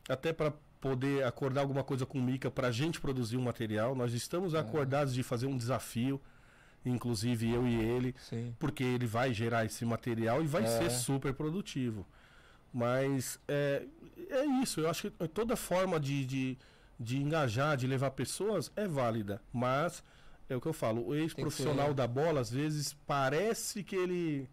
até 0.07 0.31
para 0.31 0.53
poder 0.79 1.23
acordar 1.25 1.61
alguma 1.61 1.83
coisa 1.83 2.05
com 2.05 2.19
o 2.19 2.21
Mica 2.21 2.51
para 2.51 2.67
a 2.67 2.71
gente 2.71 3.01
produzir 3.01 3.37
um 3.37 3.41
material. 3.41 3.95
Nós 3.95 4.13
estamos 4.13 4.53
acordados 4.53 5.15
de 5.15 5.23
fazer 5.23 5.47
um 5.47 5.57
desafio, 5.57 6.21
inclusive 6.85 7.49
eu 7.51 7.67
e 7.67 7.75
ele, 7.75 8.15
Sim. 8.19 8.53
porque 8.59 8.83
ele 8.83 9.05
vai 9.07 9.33
gerar 9.33 9.65
esse 9.65 9.83
material 9.85 10.43
e 10.43 10.47
vai 10.47 10.63
É. 10.63 10.67
ser 10.67 10.89
super 10.89 11.33
produtivo. 11.33 12.05
Mas 12.73 13.39
é, 13.47 13.83
é 14.29 14.45
isso, 14.61 14.81
eu 14.81 14.89
acho 14.89 15.09
que 15.09 15.27
toda 15.29 15.55
forma 15.55 15.99
de, 15.99 16.25
de, 16.25 16.57
de 16.99 17.17
engajar, 17.21 17.77
de 17.77 17.87
levar 17.87 18.11
pessoas 18.11 18.71
é 18.75 18.87
válida. 18.87 19.41
Mas 19.53 20.03
é 20.49 20.55
o 20.55 20.61
que 20.61 20.67
eu 20.67 20.73
falo, 20.73 21.07
o 21.07 21.15
ex-profissional 21.15 21.87
ser- 21.87 21.93
da 21.93 22.05
bola, 22.07 22.41
às 22.41 22.51
vezes, 22.51 22.93
parece 23.07 23.83
que 23.83 23.95
ele 23.95 24.47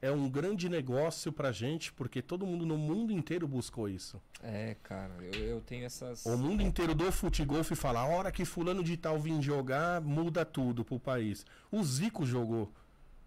é 0.00 0.10
um 0.10 0.28
grande 0.28 0.68
negócio 0.68 1.32
pra 1.32 1.50
gente, 1.50 1.92
porque 1.92 2.22
todo 2.22 2.46
mundo 2.46 2.64
no 2.64 2.78
mundo 2.78 3.12
inteiro 3.12 3.48
buscou 3.48 3.88
isso. 3.88 4.20
É, 4.42 4.76
cara, 4.82 5.12
eu, 5.20 5.44
eu 5.44 5.60
tenho 5.60 5.84
essas. 5.84 6.24
O 6.24 6.36
mundo 6.36 6.62
inteiro 6.62 6.94
do 6.94 7.10
futebol 7.10 7.64
fala, 7.64 8.00
a 8.00 8.06
hora 8.06 8.30
que 8.30 8.44
fulano 8.44 8.82
de 8.82 8.96
tal 8.96 9.18
vir 9.18 9.40
jogar, 9.42 10.00
muda 10.00 10.44
tudo 10.44 10.84
pro 10.84 11.00
país. 11.00 11.44
O 11.70 11.82
Zico 11.82 12.24
jogou 12.24 12.72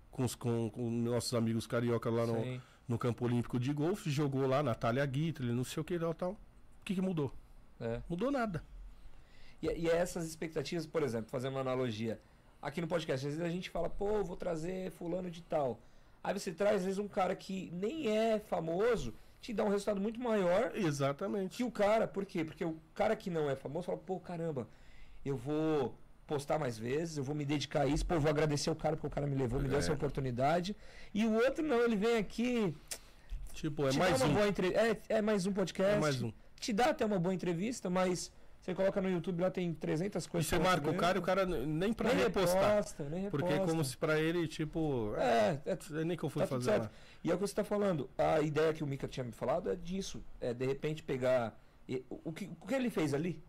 com, 0.10 0.24
os, 0.24 0.34
com, 0.34 0.70
com 0.70 0.90
nossos 0.90 1.34
amigos 1.34 1.68
carioca 1.68 2.10
lá 2.10 2.26
no, 2.26 2.42
Sim. 2.42 2.62
no 2.88 2.98
campo 2.98 3.26
olímpico 3.26 3.60
de 3.60 3.74
golfe, 3.74 4.10
jogou 4.10 4.48
lá, 4.48 4.64
Natália 4.64 5.06
Guitry, 5.06 5.52
não 5.52 5.64
sei 5.64 5.82
o 5.82 5.84
que 5.84 6.00
tal, 6.00 6.14
tal. 6.14 6.32
O 6.32 6.86
que, 6.86 6.96
que 6.96 7.02
mudou? 7.02 7.34
É. 7.80 8.02
Mudou 8.10 8.32
nada. 8.32 8.64
E, 9.62 9.68
e 9.68 9.90
essas 9.90 10.26
expectativas, 10.26 10.86
por 10.86 11.04
exemplo, 11.04 11.30
fazer 11.30 11.50
uma 11.50 11.60
analogia. 11.60 12.20
Aqui 12.62 12.80
no 12.80 12.88
podcast, 12.88 13.26
às 13.26 13.34
vezes 13.34 13.46
a 13.46 13.50
gente 13.50 13.70
fala, 13.70 13.90
pô, 13.90 14.24
vou 14.24 14.38
trazer 14.38 14.92
fulano 14.92 15.30
de 15.30 15.42
tal. 15.42 15.80
Aí 16.24 16.34
você 16.38 16.52
traz, 16.52 16.78
às 16.78 16.84
vezes, 16.84 17.00
um 17.00 17.08
cara 17.08 17.36
que 17.36 17.70
nem 17.74 18.16
é 18.16 18.40
famoso, 18.40 19.14
te 19.42 19.54
dá 19.54 19.64
um 19.64 19.70
resultado 19.70 20.00
muito 20.00 20.20
maior 20.20 20.72
Exatamente. 20.76 21.58
que 21.58 21.64
o 21.64 21.72
cara. 21.72 22.08
Por 22.08 22.26
quê? 22.26 22.44
Porque 22.46 22.64
o 22.64 22.78
cara 22.94 23.16
que 23.16 23.30
não 23.30 23.50
é 23.50 23.56
famoso 23.56 23.88
fala, 23.88 23.98
pô, 23.98 24.20
caramba, 24.20 24.68
eu 25.26 25.36
vou 25.36 25.96
postar 26.28 26.58
mais 26.60 26.78
vezes, 26.78 27.18
eu 27.18 27.24
vou 27.24 27.36
me 27.36 27.44
dedicar 27.44 27.82
a 27.82 27.88
isso, 27.88 28.06
pô, 28.06 28.14
eu 28.14 28.22
vou 28.22 28.30
agradecer 28.30 28.70
o 28.70 28.76
cara 28.76 28.96
porque 28.96 29.08
o 29.08 29.10
cara 29.10 29.26
me 29.28 29.36
levou, 29.36 29.60
me 29.60 29.68
deu 29.68 29.78
É. 29.78 29.80
essa 29.80 29.92
oportunidade. 29.92 30.76
E 31.14 31.26
o 31.26 31.34
outro 31.34 31.64
não, 31.66 31.82
ele 31.82 31.96
vem 31.96 32.18
aqui, 32.18 32.74
Tipo, 33.54 33.86
é 33.88 33.92
mais 33.94 34.22
um. 34.22 34.40
entre... 34.46 34.74
é, 34.74 34.98
é 35.10 35.22
mais 35.22 35.46
um 35.46 35.52
podcast. 35.52 35.98
É 35.98 36.00
mais 36.00 36.22
um. 36.22 36.32
Te 36.60 36.72
dá 36.72 36.86
até 36.92 37.06
uma 37.06 37.20
boa 37.20 37.34
entrevista, 37.34 37.90
mas 37.90 38.32
você 38.62 38.76
coloca 38.76 39.02
no 39.02 39.10
YouTube 39.10 39.42
lá 39.42 39.50
tem 39.50 39.74
300 39.74 40.24
E 40.26 40.30
coisas. 40.30 40.48
você 40.50 40.56
pra 40.60 40.70
marca 40.70 40.90
o 40.90 40.96
cara 40.96 41.18
e 41.18 41.20
o 41.20 41.24
cara 41.24 41.46
nem 41.46 41.92
pra 41.92 42.10
nem 42.14 42.24
repostar. 42.24 42.70
reposta, 42.76 43.04
nem 43.10 43.22
reposta. 43.24 43.46
Porque 43.48 43.54
é 43.62 43.66
como 43.66 43.84
se 43.84 43.98
pra 43.98 44.20
ele, 44.20 44.48
tipo. 44.48 45.14
É, 45.18 45.60
É, 45.66 45.72
é, 45.72 45.78
é 46.02 46.04
nem 46.06 46.16
que 46.16 46.24
eu 46.24 46.30
fui 46.30 46.42
tá 46.44 46.48
fazer 46.48 46.78
lá. 46.78 46.92
E 47.24 47.32
é 47.32 47.34
o 47.34 47.38
que 47.38 47.42
você 47.42 47.52
está 47.54 47.64
falando. 47.64 48.08
A 48.18 48.40
ideia 48.42 48.72
que 48.74 48.84
o 48.84 48.88
Mika 48.88 49.08
tinha 49.08 49.24
me 49.24 49.32
falado 49.32 49.70
é 49.72 49.76
disso. 49.76 50.24
É 50.40 50.54
de 50.54 50.66
repente 50.66 51.02
pegar. 51.04 51.60
e- 51.90 52.06
o, 52.10 52.32
que, 52.32 52.46
o 52.62 52.68
que 52.68 52.74
ele 52.76 52.90
fez 52.92 53.14
ali, 53.14 53.44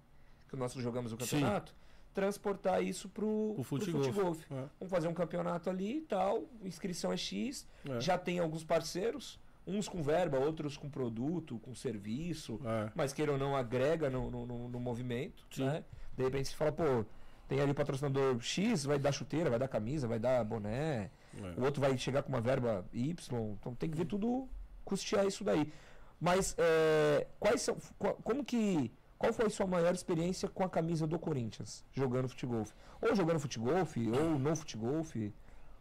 que 0.48 0.56
nós 0.56 0.72
jogamos 0.72 1.12
o 1.12 1.16
Sim. 1.20 1.36
campeonato, 1.40 1.74
transportar 2.14 2.82
isso 2.82 3.08
pro, 3.08 3.26
O 3.50 3.54
pro 3.56 3.64
futebol. 3.64 4.02
futebol. 4.04 4.36
É, 4.50 4.64
Vamos 4.80 4.90
fazer 4.90 5.08
um 5.08 5.14
campeonato 5.14 5.68
ali 5.70 5.98
e 5.98 6.00
tal. 6.02 6.44
Inscrição 6.64 7.12
é 7.12 7.16
X. 7.18 7.66
é, 7.88 8.00
Já 8.00 8.16
tem 8.18 8.38
alguns 8.38 8.64
parceiros, 8.64 9.38
uns 9.66 9.88
com 9.88 10.02
verba, 10.02 10.38
outros 10.38 10.76
com 10.76 10.88
produto, 10.90 11.58
com 11.60 11.74
serviço. 11.74 12.60
é. 12.64 12.90
Mas 12.94 13.12
queira 13.12 13.32
ou 13.32 13.38
não, 13.38 13.54
agrega 13.56 14.10
no, 14.10 14.30
no, 14.30 14.68
no- 14.68 14.80
movimento. 14.80 15.46
Sim. 15.50 15.64
Né? 15.66 15.84
De 16.16 16.24
repente 16.24 16.48
você 16.48 16.54
fala, 16.56 16.72
pô, 16.72 17.04
tem 17.48 17.60
ali 17.60 17.72
patrocinador 17.74 18.40
X, 18.40 18.84
vai 18.84 18.98
dar 18.98 19.12
chuteira, 19.12 19.50
vai 19.50 19.58
dar 19.58 19.68
camisa, 19.68 20.08
vai 20.08 20.18
dar 20.18 20.44
boné. 20.44 21.10
é. 21.42 21.60
O 21.60 21.64
outro 21.64 21.80
vai 21.80 21.96
chegar 21.96 22.22
com 22.22 22.28
uma 22.30 22.40
verba 22.40 22.84
Y, 22.92 23.14
então 23.60 23.74
tem 23.74 23.88
que 23.90 23.96
ver 23.96 24.04
tudo, 24.06 24.48
custear 24.84 25.26
isso 25.26 25.44
daí. 25.44 25.72
Mas 26.20 26.54
é, 26.58 27.26
quais 27.40 27.62
são, 27.62 27.76
como 28.22 28.44
que, 28.44 28.92
qual 29.18 29.32
foi 29.32 29.46
a 29.46 29.50
sua 29.50 29.66
maior 29.66 29.92
experiência 29.94 30.48
com 30.48 30.62
a 30.62 30.68
camisa 30.68 31.06
do 31.06 31.18
Corinthians 31.18 31.84
jogando 31.92 32.28
futebol? 32.28 32.64
Ou 33.00 33.14
jogando 33.16 33.40
futebol, 33.40 33.74
ou 33.74 34.38
no 34.38 34.54
futebol, 34.56 35.04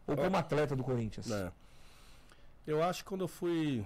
ou 0.08 0.16
como 0.18 0.36
atleta 0.38 0.76
do 0.76 0.84
Corinthians? 0.84 1.30
É. 1.30 1.52
Eu 2.66 2.82
acho 2.84 3.04
que 3.04 3.10
quando 3.10 3.22
eu 3.22 3.28
fui. 3.28 3.86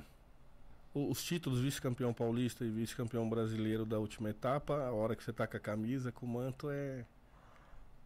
Os 0.93 1.21
títulos 1.23 1.59
vice-campeão 1.59 2.13
paulista 2.13 2.63
e 2.63 2.69
vice-campeão 2.69 3.27
brasileiro 3.29 3.85
da 3.85 3.99
última 3.99 4.29
etapa, 4.29 4.75
a 4.77 4.91
hora 4.93 5.13
que 5.13 5.21
você 5.23 5.33
tá 5.33 5.45
com 5.45 5.57
a 5.57 5.59
camisa, 5.59 6.09
com 6.11 6.25
o 6.25 6.29
manto, 6.29 6.69
é. 6.69 7.05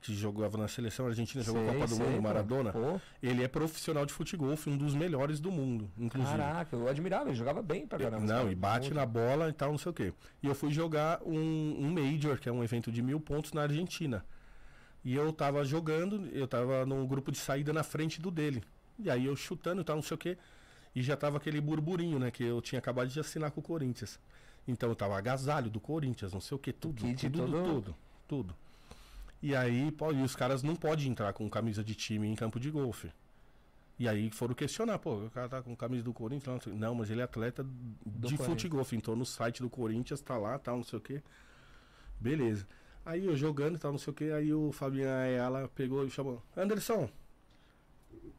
que 0.00 0.14
jogava 0.14 0.56
na 0.56 0.68
seleção 0.68 1.06
argentina, 1.06 1.42
jogou 1.42 1.62
a 1.62 1.64
Sei, 1.64 1.74
Copa 1.74 1.88
do 1.88 1.94
sei, 1.96 2.06
Mundo. 2.06 2.22
Maradona, 2.22 2.72
Pô, 2.72 3.00
ele 3.22 3.42
é 3.42 3.48
profissional 3.48 4.06
de 4.06 4.12
futebol, 4.12 4.54
um 4.66 4.76
dos 4.76 4.94
melhores 4.94 5.40
do 5.40 5.50
mundo, 5.50 5.90
inclusive. 5.98 6.36
caraca, 6.36 6.76
eu 6.76 6.86
admirava, 6.86 7.30
ele 7.30 7.34
jogava 7.34 7.62
bem 7.62 7.86
pra 7.86 7.98
caramba. 7.98 8.24
Não, 8.24 8.40
cara. 8.42 8.52
e 8.52 8.54
bate 8.54 8.94
na 8.94 9.04
bola 9.04 9.48
e 9.48 9.52
tal, 9.52 9.70
não 9.70 9.78
sei 9.78 9.90
o 9.90 9.94
quê. 9.94 10.12
E 10.42 10.46
eu 10.46 10.54
fui 10.54 10.70
jogar 10.70 11.20
um, 11.24 11.76
um 11.78 11.90
Major, 11.90 12.38
que 12.38 12.48
é 12.48 12.52
um 12.52 12.62
evento 12.62 12.92
de 12.92 13.02
mil 13.02 13.18
pontos 13.18 13.52
na 13.52 13.62
Argentina. 13.62 14.24
E 15.08 15.14
eu 15.14 15.32
tava 15.32 15.64
jogando, 15.64 16.26
eu 16.32 16.46
tava 16.46 16.84
num 16.84 17.06
grupo 17.06 17.32
de 17.32 17.38
saída 17.38 17.72
na 17.72 17.82
frente 17.82 18.20
do 18.20 18.30
dele. 18.30 18.62
E 18.98 19.08
aí 19.08 19.24
eu 19.24 19.34
chutando 19.34 19.80
e 19.80 19.84
tal, 19.84 19.96
não 19.96 20.02
sei 20.02 20.14
o 20.16 20.18
quê. 20.18 20.36
E 20.94 21.00
já 21.02 21.16
tava 21.16 21.38
aquele 21.38 21.62
burburinho, 21.62 22.18
né? 22.18 22.30
Que 22.30 22.44
eu 22.44 22.60
tinha 22.60 22.78
acabado 22.78 23.08
de 23.08 23.18
assinar 23.18 23.50
com 23.50 23.60
o 23.60 23.62
Corinthians. 23.62 24.20
Então 24.66 24.86
eu 24.90 24.94
tava 24.94 25.16
agasalho 25.16 25.70
do 25.70 25.80
Corinthians, 25.80 26.34
não 26.34 26.42
sei 26.42 26.54
o 26.56 26.58
que, 26.58 26.74
tudo, 26.74 27.06
tudo, 27.28 27.38
todo- 27.38 27.64
tudo, 27.72 27.96
tudo. 28.28 28.54
E 29.42 29.56
aí, 29.56 29.90
pô, 29.92 30.12
e 30.12 30.20
os 30.22 30.36
caras 30.36 30.62
não 30.62 30.76
podem 30.76 31.08
entrar 31.10 31.32
com 31.32 31.48
camisa 31.48 31.82
de 31.82 31.94
time 31.94 32.26
em 32.26 32.34
campo 32.34 32.60
de 32.60 32.70
golfe. 32.70 33.10
E 33.98 34.06
aí 34.06 34.30
foram 34.30 34.54
questionar, 34.54 34.98
pô, 34.98 35.14
o 35.24 35.30
cara 35.30 35.48
tá 35.48 35.62
com 35.62 35.74
camisa 35.74 36.02
do 36.04 36.12
Corinthians, 36.12 36.66
não, 36.66 36.74
não 36.76 36.94
mas 36.96 37.08
ele 37.08 37.22
é 37.22 37.24
atleta 37.24 37.64
de 37.64 38.20
Corinthians. 38.36 38.46
futebol, 38.46 38.86
então 38.92 39.16
no 39.16 39.24
site 39.24 39.62
do 39.62 39.70
Corinthians 39.70 40.20
tá 40.20 40.36
lá, 40.36 40.58
tal, 40.58 40.76
não 40.76 40.84
sei 40.84 40.98
o 40.98 41.02
que. 41.02 41.22
Beleza. 42.20 42.66
Aí 43.08 43.24
eu 43.24 43.34
jogando 43.34 43.76
e 43.76 43.78
tal, 43.78 43.90
não 43.90 43.98
sei 43.98 44.10
o 44.10 44.14
que, 44.14 44.30
aí 44.30 44.52
o 44.52 44.70
Fabinho 44.70 45.08
Ayala 45.08 45.66
pegou 45.74 46.04
e 46.04 46.10
chamou, 46.10 46.42
Anderson, 46.54 47.08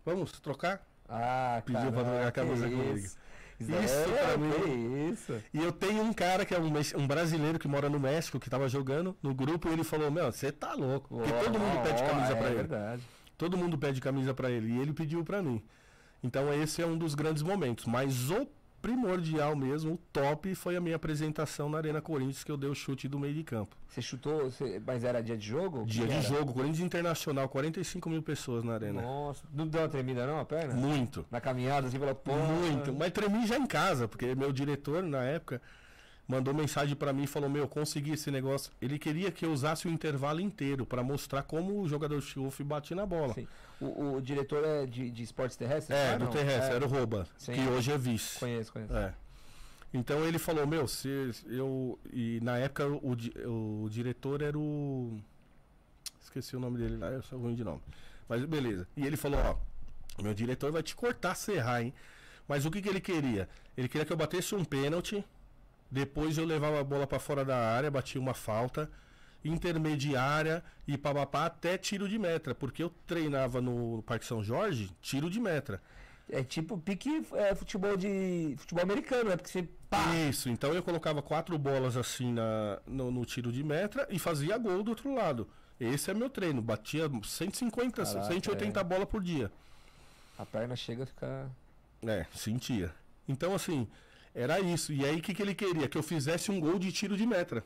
vamos 0.06 0.32
trocar? 0.34 0.88
Ah, 1.08 1.60
Pediu 1.66 1.92
pra 1.92 2.04
caraca, 2.04 2.12
trocar 2.12 2.28
a 2.28 2.32
camisa 2.32 2.70
comigo. 2.70 2.98
Isso, 3.00 3.18
Isso 3.60 3.74
é, 3.74 4.26
pra 4.28 4.38
mim- 4.38 5.10
isso. 5.12 5.42
E 5.52 5.58
eu 5.58 5.72
tenho 5.72 6.04
um 6.04 6.14
cara 6.14 6.46
que 6.46 6.54
é 6.54 6.60
um, 6.60 6.72
um 7.02 7.08
brasileiro 7.08 7.58
que 7.58 7.68
mora 7.68 7.90
no 7.90 8.00
México, 8.00 8.40
que 8.40 8.48
tava 8.48 8.70
jogando 8.70 9.18
no 9.24 9.34
grupo, 9.34 9.68
e 9.68 9.74
ele 9.74 9.84
falou, 9.84 10.12
meu, 10.12 10.32
você 10.32 10.52
tá 10.52 10.76
louco. 10.76 11.18
Porque 11.18 11.34
Ó, 11.34 11.44
todo 11.44 11.60
mundo 11.60 11.82
pede 11.84 12.04
ó, 12.04 12.08
camisa 12.08 12.32
é 12.32 12.36
pra 12.36 12.48
ele. 12.48 12.56
verdade. 12.56 13.04
Todo 13.40 13.58
mundo 13.58 13.76
pede 13.78 14.00
camisa 14.00 14.34
pra 14.36 14.52
ele. 14.52 14.72
E 14.72 14.78
ele 14.80 14.94
pediu 14.94 15.24
pra 15.26 15.42
mim. 15.42 15.64
Então 16.24 16.54
esse 16.54 16.80
é 16.82 16.86
um 16.86 16.96
dos 16.98 17.16
grandes 17.16 17.42
momentos. 17.42 17.86
Mas 17.86 18.30
o 18.30 18.48
primordial 18.82 19.56
mesmo, 19.56 19.94
o 19.94 19.98
top, 20.12 20.54
foi 20.56 20.76
a 20.76 20.82
minha 20.82 20.96
apresentação 20.96 21.70
na 21.70 21.78
Arena 21.78 22.02
Corinthians, 22.02 22.44
que 22.44 22.52
eu 22.52 22.58
dei 22.58 22.70
o 22.70 22.76
chute 22.76 23.08
do 23.08 23.20
meio 23.20 23.34
de 23.34 23.44
campo. 23.44 23.76
Você 23.88 24.02
chutou, 24.02 24.44
você- 24.50 24.82
mas 24.86 25.04
era 25.04 25.22
dia 25.22 25.38
de 25.38 25.46
jogo? 25.48 25.86
Dia 25.86 26.06
Como 26.08 26.20
de 26.20 26.26
era? 26.26 26.36
jogo, 26.36 26.54
Corinthians 26.54 26.80
Internacional, 26.80 27.50
45 27.50 28.10
mil 28.10 28.22
pessoas 28.22 28.64
na 28.64 28.74
arena. 28.74 29.02
Nossa, 29.02 29.44
não 29.54 29.68
deu 29.68 29.82
uma 29.82 29.90
tremida 29.90 30.26
não 30.28 30.40
a 30.40 30.46
perna? 30.46 30.74
Muito. 30.76 31.26
Na 31.32 31.42
caminhada, 31.42 31.88
assim, 31.88 32.00
pela 32.00 32.14
porra. 32.16 32.38
Muito. 32.40 32.94
Mas 32.94 33.12
tremi 33.12 33.46
já 33.48 33.58
em 33.58 33.66
casa, 33.66 34.08
porque 34.08 34.34
meu 34.36 34.52
diretor, 34.52 35.04
na 35.04 35.24
época, 35.24 35.62
mandou 36.30 36.54
mensagem 36.54 36.96
pra 36.96 37.12
mim 37.12 37.24
e 37.24 37.28
falou: 37.28 37.50
Meu, 37.50 37.68
consegui 37.68 38.12
esse 38.12 38.30
negócio. 38.32 38.72
Ele 38.82 38.98
queria 38.98 39.32
que 39.32 39.46
eu 39.46 39.52
usasse 39.52 39.88
o 39.88 39.92
intervalo 39.92 40.40
inteiro 40.40 40.86
pra 40.86 41.04
mostrar 41.04 41.44
como 41.44 41.82
o 41.82 41.90
jogador 41.90 42.24
golfe 42.36 42.64
bate 42.64 42.94
na 42.96 43.06
bola. 43.06 43.36
O, 43.82 44.14
o 44.18 44.22
diretor 44.22 44.64
é 44.64 44.86
de, 44.86 45.10
de 45.10 45.24
esportes 45.24 45.58
terrestres? 45.58 45.98
É, 45.98 46.14
Ah, 46.14 46.18
do 46.18 46.26
não? 46.26 46.32
terrestre, 46.32 46.72
É, 46.72 46.76
era 46.76 46.86
o 46.86 46.88
Rouba, 46.88 47.28
Sim. 47.38 47.54
que 47.54 47.62
hoje 47.62 47.92
é 47.92 47.98
vice. 47.98 48.40
Conheço, 48.40 48.72
conheço. 48.72 48.94
É. 48.96 49.14
Então 49.92 50.24
ele 50.24 50.38
falou, 50.38 50.68
meu, 50.68 50.88
se 50.88 51.10
eu. 51.48 51.98
E 52.14 52.40
na 52.44 52.58
época 52.60 52.86
o, 52.88 53.16
di- 53.16 53.34
o 53.46 53.88
diretor 53.90 54.42
era 54.44 54.58
o. 54.58 55.20
Esqueci 56.22 56.56
o 56.56 56.60
nome 56.60 56.78
dele 56.78 56.98
lá, 56.98 57.08
eu 57.08 57.24
sou 57.24 57.40
ruim 57.40 57.56
de 57.56 57.64
nome. 57.64 57.82
Mas 58.28 58.46
beleza. 58.46 58.88
E 58.96 59.04
ele 59.06 59.18
falou, 59.18 59.40
ó, 59.40 60.22
meu 60.22 60.34
diretor 60.36 60.72
vai 60.72 60.84
te 60.84 60.96
cortar, 60.96 61.34
serrar, 61.34 61.82
hein? 61.82 61.92
Mas 62.48 62.66
o 62.66 62.72
que, 62.72 62.82
que 62.84 62.90
ele 62.90 63.02
queria? 63.02 63.50
Ele 63.76 63.88
queria 63.88 64.06
que 64.06 64.14
eu 64.14 64.18
batesse 64.18 64.54
um 64.54 64.64
pênalti, 64.64 65.24
depois 65.92 66.38
eu 66.38 66.46
levava 66.46 66.80
a 66.80 66.84
bola 66.84 67.08
pra 67.08 67.20
fora 67.20 67.44
da 67.44 67.58
área, 67.58 67.90
batia 67.90 68.22
uma 68.22 68.34
falta, 68.34 68.90
intermediária 69.44 70.64
e 70.88 70.98
papapá 70.98 71.46
até 71.46 71.78
tiro 71.78 72.08
de 72.08 72.20
metra, 72.20 72.54
porque 72.54 72.84
eu 72.84 72.92
treinava 73.08 73.62
no 73.62 74.04
Parque 74.04 74.26
São 74.26 74.44
Jorge, 74.44 74.92
tiro 75.02 75.30
de 75.30 75.40
metra. 75.40 75.82
É 76.32 76.44
tipo 76.44 76.78
pique 76.78 77.26
é, 77.34 77.56
futebol 77.56 77.98
de. 77.98 78.54
futebol 78.58 78.84
americano, 78.84 79.32
é 79.32 79.36
porque 79.36 79.50
você. 79.50 79.68
Pá! 79.90 80.16
Isso, 80.30 80.48
então 80.48 80.72
eu 80.74 80.84
colocava 80.84 81.24
quatro 81.24 81.58
bolas 81.58 81.98
assim 81.98 82.32
na, 82.32 82.80
no, 82.86 83.10
no 83.10 83.26
tiro 83.26 83.52
de 83.52 83.64
metra 83.64 84.08
e 84.12 84.20
fazia 84.20 84.56
gol 84.60 84.84
do 84.84 84.92
outro 84.92 85.12
lado. 85.14 85.50
Esse 85.80 86.12
é 86.12 86.14
meu 86.14 86.30
treino, 86.30 86.62
batia 86.62 87.10
150, 87.24 88.04
Caraca, 88.04 88.28
180 88.28 88.80
é. 88.80 88.84
bolas 88.84 89.08
por 89.08 89.24
dia. 89.24 89.52
A 90.38 90.46
perna 90.46 90.76
chega 90.76 91.04
a 91.04 91.06
ficar. 91.08 91.50
É, 92.06 92.28
sentia. 92.36 92.94
Então 93.28 93.56
assim, 93.56 93.88
era 94.34 94.60
isso. 94.60 94.92
E 94.94 95.06
aí 95.06 95.18
o 95.18 95.22
que, 95.22 95.34
que 95.34 95.42
ele 95.42 95.56
queria? 95.56 95.88
Que 95.88 95.98
eu 95.98 96.04
fizesse 96.04 96.52
um 96.52 96.60
gol 96.60 96.78
de 96.80 96.92
tiro 96.92 97.16
de 97.18 97.26
metra. 97.26 97.64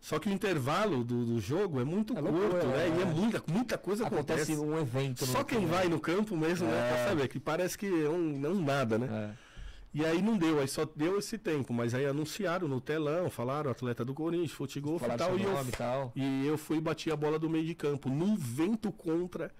Só 0.00 0.18
que 0.18 0.28
o 0.30 0.32
intervalo 0.32 1.04
do, 1.04 1.26
do 1.26 1.40
jogo 1.40 1.78
é 1.78 1.84
muito 1.84 2.16
É 2.16 2.22
curto, 2.22 2.32
loucura, 2.38 2.64
né? 2.64 2.88
E 2.88 3.00
é 3.00 3.02
é. 3.02 3.04
muita, 3.04 3.42
muita 3.46 3.76
coisa 3.76 4.06
Acontece 4.06 4.52
acontece. 4.52 4.66
um 4.66 4.78
evento. 4.78 5.26
no 5.26 5.32
Só 5.32 5.44
quem 5.44 5.66
vai 5.66 5.88
no 5.88 6.00
campo 6.00 6.34
mesmo, 6.36 6.66
né? 6.66 6.88
Pra 6.88 6.98
É. 7.00 7.08
saber, 7.08 7.28
que 7.28 7.38
parece 7.38 7.76
que 7.76 7.86
é 7.86 8.08
um, 8.08 8.38
não 8.38 8.54
nada, 8.54 8.98
né? 8.98 9.34
É. 9.36 9.50
E 9.92 10.04
aí 10.06 10.22
não 10.22 10.38
deu, 10.38 10.60
aí 10.60 10.68
só 10.68 10.88
deu 10.96 11.18
esse 11.18 11.36
tempo, 11.36 11.72
mas 11.74 11.94
aí 11.94 12.06
anunciaram 12.06 12.68
no 12.68 12.80
telão, 12.80 13.28
falaram 13.28 13.70
atleta 13.72 14.04
do 14.04 14.14
Corinthians, 14.14 14.52
futebol 14.52 14.96
e 14.96 15.16
tal, 15.18 15.36
e 15.36 15.42
eu, 15.42 16.12
e 16.14 16.46
eu 16.46 16.56
fui 16.56 16.76
e 16.76 16.80
bati 16.80 17.10
a 17.10 17.16
bola 17.16 17.40
do 17.40 17.50
meio 17.50 17.66
de 17.66 17.74
campo, 17.74 18.08
num 18.08 18.36
vento 18.36 18.92
contra, 18.92 19.52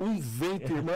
um 0.00 0.18
vento, 0.18 0.72
irmão. 0.72 0.94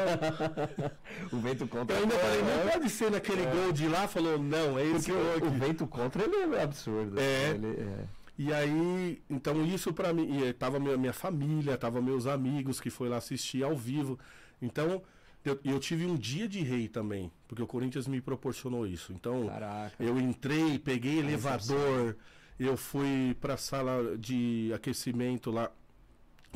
O 1.31 1.39
vento 1.39 1.69
contra 1.69 1.97
Eu 1.97 2.03
ainda 2.03 2.19
falei, 2.19 2.41
é, 2.41 2.65
não 2.65 2.73
pode 2.73 2.91
ser 2.91 3.11
naquele 3.11 3.45
gol 3.45 3.73
de 3.73 3.87
lá, 3.87 4.09
falou, 4.09 4.39
não, 4.39 4.79
é 4.79 4.85
esse 4.87 5.13
gol 5.13 5.21
o, 5.43 5.51
vento 5.51 5.87
contra 5.87 6.25
ele 6.25 6.55
é 6.55 6.63
absurdo. 6.63 7.21
É. 7.21 7.51
Ele, 7.51 7.67
é. 7.67 8.05
E 8.37 8.53
aí, 8.53 9.23
então 9.31 9.65
isso 9.65 9.93
pra 9.93 10.13
mim, 10.13 10.43
e 10.43 10.53
tava 10.53 10.81
minha, 10.81 10.97
minha 10.97 11.13
família, 11.13 11.77
tava 11.77 12.03
meus 12.03 12.27
amigos 12.27 12.81
que 12.81 12.91
foi 12.91 13.09
lá 13.09 13.19
assistir 13.19 13.63
ao 13.63 13.77
vivo. 13.77 14.19
Então, 14.61 15.03
eu, 15.45 15.61
eu 15.65 15.79
tive 15.79 16.07
um 16.07 16.17
dia 16.17 16.49
de 16.49 16.61
rei 16.61 16.89
também, 16.89 17.31
porque 17.47 17.63
o 17.63 17.67
Corinthians 17.67 18.09
me 18.09 18.21
proporcionou 18.21 18.87
isso. 18.87 19.13
Então, 19.13 19.47
Caraca. 19.47 20.03
eu 20.03 20.19
entrei, 20.19 20.79
peguei 20.79 21.19
elevador, 21.19 22.17
eu 22.59 22.77
fui 22.77 23.37
pra 23.41 23.57
sala 23.57 24.17
de 24.19 24.73
aquecimento 24.75 25.51
lá 25.51 25.71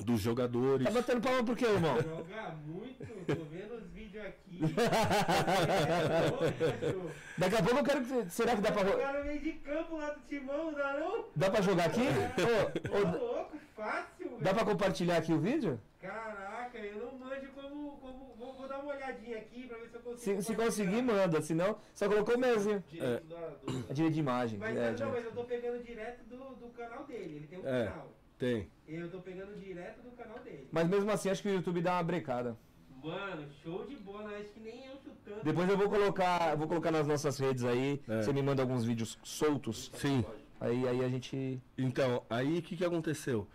dos 0.04 0.20
jogadores. 0.20 0.86
Tá 0.86 0.92
batendo 0.92 1.20
palma 1.20 1.44
por 1.44 1.56
quê, 1.56 1.66
irmão? 1.66 1.96
Joga 2.00 2.54
muito, 2.66 3.04
tô 3.26 3.44
vendo 3.44 3.74
os 3.74 3.90
vídeos 3.90 4.24
aqui. 4.24 4.60
Daqui 7.38 7.54
a 7.56 7.62
pouco 7.62 7.78
eu 7.78 7.84
quero 7.84 8.04
que. 8.04 8.30
Será 8.30 8.56
que 8.56 8.62
dá 8.62 8.72
pra, 8.72 8.84
Jogar 8.84 9.14
no 9.18 9.24
meio 9.24 9.40
de 9.40 9.52
campo 9.52 9.96
lá 9.96 10.10
do 10.10 10.20
timão, 10.26 10.72
dá 10.72 10.98
não? 10.98 11.24
dá 11.36 11.50
pra 11.50 11.60
jogar 11.60 11.86
aqui? 11.86 12.00
Ô, 12.02 12.96
Ô, 12.96 12.98
ô, 12.98 13.18
louco, 13.34 13.56
fácil, 13.76 14.28
velho. 14.30 14.42
dá 14.42 14.54
pra 14.54 14.64
compartilhar 14.64 15.18
aqui 15.18 15.32
o 15.32 15.38
vídeo? 15.38 15.80
Caraca, 16.00 16.78
eu 16.78 16.96
não 17.06 17.18
manjo 17.18 17.48
como. 17.54 17.92
como 17.98 18.34
vou, 18.38 18.54
vou 18.54 18.68
dar 18.68 18.78
uma 18.80 18.94
olhadinha 18.94 19.38
aqui 19.38 19.66
pra 19.66 19.78
ver 19.78 19.88
se 19.88 19.94
eu 19.96 20.00
consigo. 20.00 20.42
Se, 20.42 20.46
se 20.48 20.54
conseguir, 20.56 21.02
manda. 21.02 21.40
Senão, 21.42 21.76
só 21.94 22.08
colocou 22.08 22.36
o 22.36 22.38
meuzinho. 22.38 22.82
Direito 22.90 23.24
da- 23.26 23.36
do- 23.36 23.84
A 23.90 23.92
direita 23.92 24.14
de 24.14 24.20
imagem. 24.20 24.58
Mas, 24.58 24.76
é, 24.76 24.86
não, 24.88 24.94
direito. 24.94 25.12
mas 25.14 25.24
eu 25.24 25.32
tô 25.32 25.44
pegando 25.44 25.82
direto 25.84 26.24
do, 26.24 26.36
do 26.56 26.68
canal 26.70 27.04
dele. 27.04 27.36
Ele 27.36 27.46
tem 27.46 27.58
um 27.60 27.68
É. 27.68 27.86
canal. 27.86 28.12
Tem. 28.38 28.70
Eu 28.88 29.10
tô 29.10 29.20
pegando 29.20 29.54
direto 29.60 30.02
do 30.02 30.10
canal 30.12 30.38
dele. 30.40 30.66
Mas 30.72 30.88
mesmo 30.88 31.10
assim, 31.10 31.28
acho 31.28 31.42
que 31.42 31.48
o 31.48 31.54
YouTube 31.54 31.82
dá 31.82 31.94
uma 31.94 32.02
brecada. 32.02 32.56
Mano, 33.02 33.46
show 33.62 33.86
de 33.86 33.96
bola. 33.96 34.30
Acho 34.38 34.48
que 34.48 34.60
nem 34.60 34.86
eu 34.86 34.96
chutando. 34.96 35.44
Depois 35.44 35.68
eu 35.68 35.76
vou 35.76 35.90
colocar, 35.90 36.52
eu 36.52 36.58
vou 36.58 36.66
colocar 36.66 36.90
nas 36.90 37.06
nossas 37.06 37.38
redes 37.38 37.64
aí. 37.64 38.00
É. 38.08 38.22
Você 38.22 38.32
me 38.32 38.42
manda 38.42 38.62
alguns 38.62 38.84
vídeos 38.84 39.18
soltos. 39.22 39.90
Sim. 39.94 40.24
Aí, 40.58 40.88
aí 40.88 41.04
a 41.04 41.08
gente. 41.08 41.60
Então, 41.76 42.24
aí 42.30 42.58
o 42.58 42.62
que, 42.62 42.76
que 42.76 42.84
aconteceu? 42.84 43.46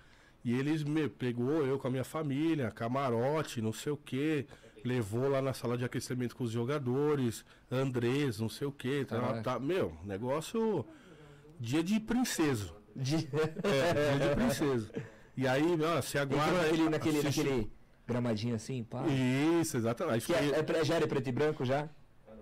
E 0.45 0.53
eles 0.53 0.84
me 0.84 1.10
pegou 1.10 1.65
eu 1.65 1.80
com 1.80 1.88
a 1.88 1.91
minha 1.91 2.03
família, 2.03 2.69
camarote, 2.69 3.61
não 3.61 3.72
sei 3.72 3.93
o 3.93 3.97
que, 3.97 4.45
levou 4.84 5.30
lá 5.30 5.41
na 5.41 5.53
sala 5.53 5.77
de 5.77 5.85
aquecimento 5.85 6.35
com 6.35 6.43
os 6.43 6.51
jogadores, 6.51 7.45
Andrés, 7.72 8.39
não 8.39 8.49
sei 8.49 8.68
o 8.68 8.72
que, 8.72 9.05
tá, 9.05 9.19
Caraca. 9.19 9.41
tá, 9.41 9.60
meu, 9.60 9.97
negócio 10.03 10.85
dia 11.57 11.81
de 11.81 11.97
princeso. 11.97 12.76
De... 12.93 13.15
É, 13.15 14.18
dia 14.18 14.30
de 14.30 14.35
princeso. 14.35 14.91
E 15.35 15.47
aí, 15.47 15.64
ó, 15.84 16.01
você 16.01 16.18
aguarda 16.19 16.61
naquele, 16.64 16.89
naquele, 16.89 17.18
assiste- 17.19 17.43
naquele 17.43 17.72
gramadinho 18.07 18.55
assim, 18.55 18.84
pá. 18.84 19.03
Isso, 19.61 19.77
exatamente. 19.77 20.26
Fiquei- 20.26 20.51
é, 20.51 20.60
é 20.60 20.64
pre- 20.64 20.84
já 20.84 20.95
era 20.95 21.07
preto 21.07 21.27
e 21.27 21.31
branco 21.31 21.65
já? 21.65 21.89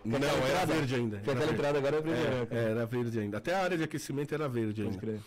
Não, 0.04 0.18
era 0.18 0.66
verde 0.66 0.96
ainda. 0.96 1.18
Porque 1.18 1.30
era 1.42 1.52
entrada 1.52 1.78
agora 1.78 1.98
é 1.98 2.02
preto 2.02 2.18
e 2.18 2.28
branco. 2.28 2.54
É, 2.54 2.58
é, 2.58 2.72
era 2.72 2.86
verde 2.86 3.20
ainda. 3.20 3.38
Até 3.38 3.54
a 3.56 3.64
área 3.64 3.78
de 3.78 3.84
aquecimento 3.84 4.34
era 4.34 4.50
verde 4.50 4.82
ainda. 4.82 4.98
crer. 4.98 5.20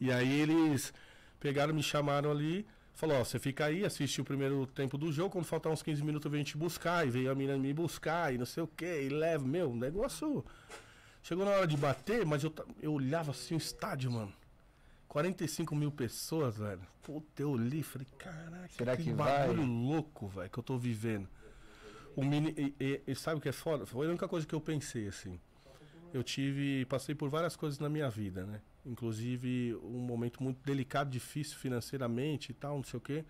E 0.00 0.10
aí 0.10 0.40
eles 0.40 0.92
pegaram, 1.38 1.74
me 1.74 1.82
chamaram 1.82 2.30
ali, 2.30 2.66
falou, 2.94 3.16
ó, 3.20 3.24
você 3.24 3.38
fica 3.38 3.66
aí, 3.66 3.84
assiste 3.84 4.20
o 4.20 4.24
primeiro 4.24 4.66
tempo 4.66 4.96
do 4.96 5.12
jogo, 5.12 5.30
quando 5.30 5.44
faltar 5.44 5.70
uns 5.72 5.82
15 5.82 6.02
minutos 6.02 6.30
vem 6.32 6.42
te 6.42 6.56
buscar, 6.56 7.06
e 7.06 7.10
veio 7.10 7.30
a 7.30 7.34
menina 7.34 7.56
me 7.58 7.72
buscar, 7.72 8.32
e 8.34 8.38
não 8.38 8.46
sei 8.46 8.62
o 8.62 8.66
que, 8.66 9.02
e 9.02 9.08
leva, 9.08 9.46
meu, 9.46 9.74
negócio. 9.74 10.44
Chegou 11.22 11.44
na 11.44 11.50
hora 11.50 11.66
de 11.66 11.76
bater, 11.76 12.24
mas 12.24 12.42
eu, 12.42 12.52
eu 12.80 12.92
olhava 12.94 13.32
assim 13.32 13.54
o 13.54 13.58
estádio, 13.58 14.10
mano. 14.10 14.32
45 15.08 15.74
mil 15.74 15.90
pessoas, 15.90 16.58
velho. 16.58 16.80
Puta, 17.02 17.42
eu 17.42 17.56
e 17.56 17.82
falei, 17.82 18.06
caraca, 18.18 18.68
Será 18.68 18.96
que 18.96 19.12
bagulho 19.12 19.62
vai? 19.62 19.66
louco, 19.66 20.28
velho, 20.28 20.50
que 20.50 20.58
eu 20.58 20.62
tô 20.62 20.76
vivendo. 20.76 21.26
O 22.14 22.24
mini, 22.24 22.54
e, 22.56 22.74
e- 22.78 23.02
e 23.06 23.14
sabe 23.14 23.38
o 23.38 23.40
que 23.40 23.48
é 23.48 23.52
foda? 23.52 23.86
Foi 23.86 24.06
a 24.06 24.10
única 24.10 24.28
coisa 24.28 24.46
que 24.46 24.54
eu 24.54 24.60
pensei, 24.60 25.08
assim. 25.08 25.40
Eu 26.12 26.22
tive, 26.22 26.84
passei 26.86 27.14
por 27.14 27.28
várias 27.28 27.56
coisas 27.56 27.78
na 27.78 27.88
minha 27.88 28.08
vida, 28.10 28.44
né? 28.44 28.60
Inclusive 28.84 29.74
um 29.82 29.98
momento 30.00 30.42
muito 30.42 30.58
delicado, 30.64 31.10
difícil 31.10 31.56
financeiramente 31.58 32.50
e 32.52 32.54
tal, 32.54 32.76
não 32.76 32.84
sei 32.84 32.98
o 32.98 33.00
quê. 33.00 33.24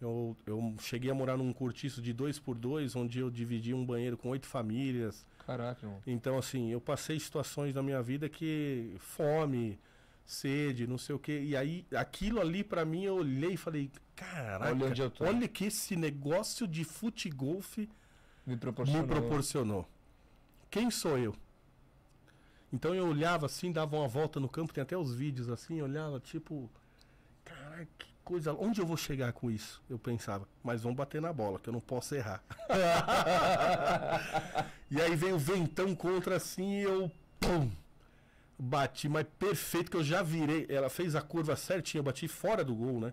Eu, 0.00 0.36
eu 0.46 0.74
cheguei 0.80 1.10
a 1.10 1.14
morar 1.14 1.36
num 1.36 1.52
cortiço 1.52 2.02
de 2.02 2.12
dois 2.12 2.38
por 2.38 2.56
dois, 2.58 2.96
onde 2.96 3.18
eu 3.18 3.30
dividi 3.30 3.72
um 3.72 3.84
banheiro 3.84 4.16
com 4.16 4.30
oito 4.30 4.46
famílias. 4.46 5.24
Caraca, 5.46 5.84
irmão. 5.86 6.02
Então, 6.06 6.36
assim, 6.38 6.70
eu 6.70 6.80
passei 6.80 7.18
situações 7.20 7.74
na 7.74 7.82
minha 7.82 8.02
vida 8.02 8.28
que 8.28 8.94
fome, 8.98 9.78
sede, 10.24 10.86
não 10.86 10.98
sei 10.98 11.14
o 11.14 11.18
quê. 11.18 11.40
E 11.42 11.56
aí, 11.56 11.84
aquilo 11.94 12.40
ali 12.40 12.62
pra 12.64 12.84
mim, 12.84 13.04
eu 13.04 13.16
olhei 13.16 13.54
e 13.54 13.56
falei, 13.56 13.90
caraca, 14.14 14.72
Olha 14.72 14.86
onde 14.86 15.02
eu 15.02 15.10
tô." 15.10 15.24
olha 15.24 15.48
que 15.48 15.66
esse 15.66 15.96
negócio 15.96 16.66
de 16.66 16.84
futegolfe 16.84 17.88
Me 18.46 18.56
proporcionou. 18.56 19.02
me 19.02 19.08
proporcionou. 19.08 19.88
Quem 20.70 20.90
sou 20.90 21.18
eu? 21.18 21.34
Então 22.72 22.94
eu 22.94 23.06
olhava 23.06 23.46
assim, 23.46 23.70
dava 23.70 23.96
uma 23.96 24.08
volta 24.08 24.40
no 24.40 24.48
campo, 24.48 24.72
tem 24.72 24.80
até 24.82 24.96
os 24.96 25.14
vídeos 25.14 25.50
assim, 25.50 25.82
olhava 25.82 26.18
tipo, 26.18 26.70
caralho, 27.44 27.86
que 27.98 28.06
coisa, 28.24 28.54
onde 28.54 28.80
eu 28.80 28.86
vou 28.86 28.96
chegar 28.96 29.30
com 29.34 29.50
isso? 29.50 29.82
Eu 29.90 29.98
pensava, 29.98 30.48
mas 30.64 30.82
vamos 30.82 30.96
bater 30.96 31.20
na 31.20 31.32
bola, 31.34 31.58
que 31.58 31.68
eu 31.68 31.72
não 31.72 31.80
posso 31.80 32.14
errar. 32.14 32.42
e 34.90 34.98
aí 35.00 35.14
veio 35.14 35.34
o 35.34 35.38
ventão 35.38 35.94
contra 35.94 36.36
assim 36.36 36.78
e 36.78 36.82
eu, 36.82 37.10
pum, 37.38 37.70
bati, 38.64 39.08
mas 39.08 39.26
perfeito 39.38 39.90
que 39.90 39.96
eu 39.96 40.04
já 40.04 40.22
virei, 40.22 40.66
ela 40.68 40.88
fez 40.88 41.16
a 41.16 41.20
curva 41.20 41.56
certinha, 41.56 41.98
eu 41.98 42.04
bati 42.04 42.28
fora 42.28 42.62
do 42.64 42.74
gol, 42.74 43.00
né? 43.00 43.12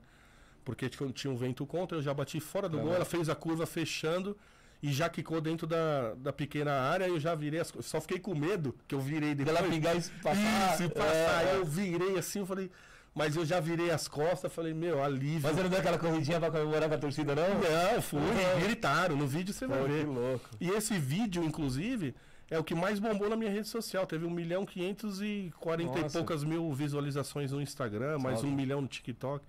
Porque 0.63 0.87
tinha 0.87 1.09
tinha 1.11 1.33
um 1.33 1.35
vento 1.35 1.65
contra, 1.65 1.97
eu 1.97 2.01
já 2.03 2.13
bati 2.13 2.39
fora 2.39 2.69
do 2.69 2.77
gol, 2.77 2.93
ela 2.93 3.05
fez 3.05 3.29
a 3.29 3.35
curva 3.35 3.65
fechando 3.65 4.37
e 4.81 4.91
já 4.93 5.09
quicou 5.09 5.41
dentro 5.41 5.65
da, 5.65 6.13
da 6.15 6.31
pequena 6.31 6.71
área, 6.71 7.07
eu 7.07 7.19
já 7.19 7.33
virei 7.33 7.59
as 7.59 7.73
Só 7.81 7.99
fiquei 7.99 8.19
com 8.19 8.35
medo 8.35 8.75
que 8.87 8.93
eu 8.93 8.99
virei 8.99 9.33
depois. 9.33 9.57
Dela 9.57 9.67
pingar 9.67 9.97
e 9.97 10.01
passar. 10.21 10.73
Isso, 10.73 10.83
e 10.83 10.89
passar. 10.89 11.45
é. 11.47 11.55
Eu 11.55 11.65
virei 11.65 12.17
assim, 12.17 12.39
eu 12.39 12.45
falei. 12.45 12.69
Mas 13.15 13.35
eu 13.35 13.43
já 13.43 13.59
virei 13.59 13.89
as 13.89 14.07
costas, 14.07 14.53
falei, 14.53 14.71
meu, 14.71 15.03
alívio. 15.03 15.41
Mas 15.41 15.55
você 15.55 15.63
não 15.63 15.69
deu 15.69 15.79
aquela 15.79 15.97
corridinha 15.97 16.39
pra 16.39 16.51
comemorar 16.51 16.87
com 16.87 16.93
a 16.95 16.97
torcida, 16.99 17.33
não? 17.33 17.47
Não, 17.55 18.01
fui, 18.03 18.19
É. 18.19 18.59
gritaram. 18.61 19.17
No 19.17 19.25
vídeo 19.25 19.51
você 19.51 19.65
vai 19.65 19.83
ver. 19.87 20.05
louco. 20.05 20.47
E 20.61 20.69
esse 20.69 20.93
vídeo, 20.99 21.43
inclusive, 21.43 22.13
é 22.49 22.57
o 22.59 22.63
que 22.63 22.73
mais 22.75 22.99
bombou 22.99 23.29
na 23.29 23.35
minha 23.35 23.51
rede 23.51 23.67
social. 23.67 24.05
Teve 24.07 24.25
1 24.25 24.29
milhão 24.29 24.65
540 24.65 25.99
e 25.99 26.01
Nossa. 26.01 26.17
poucas 26.17 26.43
mil 26.43 26.71
visualizações 26.73 27.51
no 27.51 27.61
Instagram, 27.61 28.17
mais 28.19 28.39
Salve. 28.39 28.51
um 28.51 28.55
milhão 28.55 28.81
no 28.81 28.87
TikTok. 28.87 29.45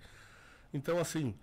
Então, 0.73 0.99
assim, 0.99 1.33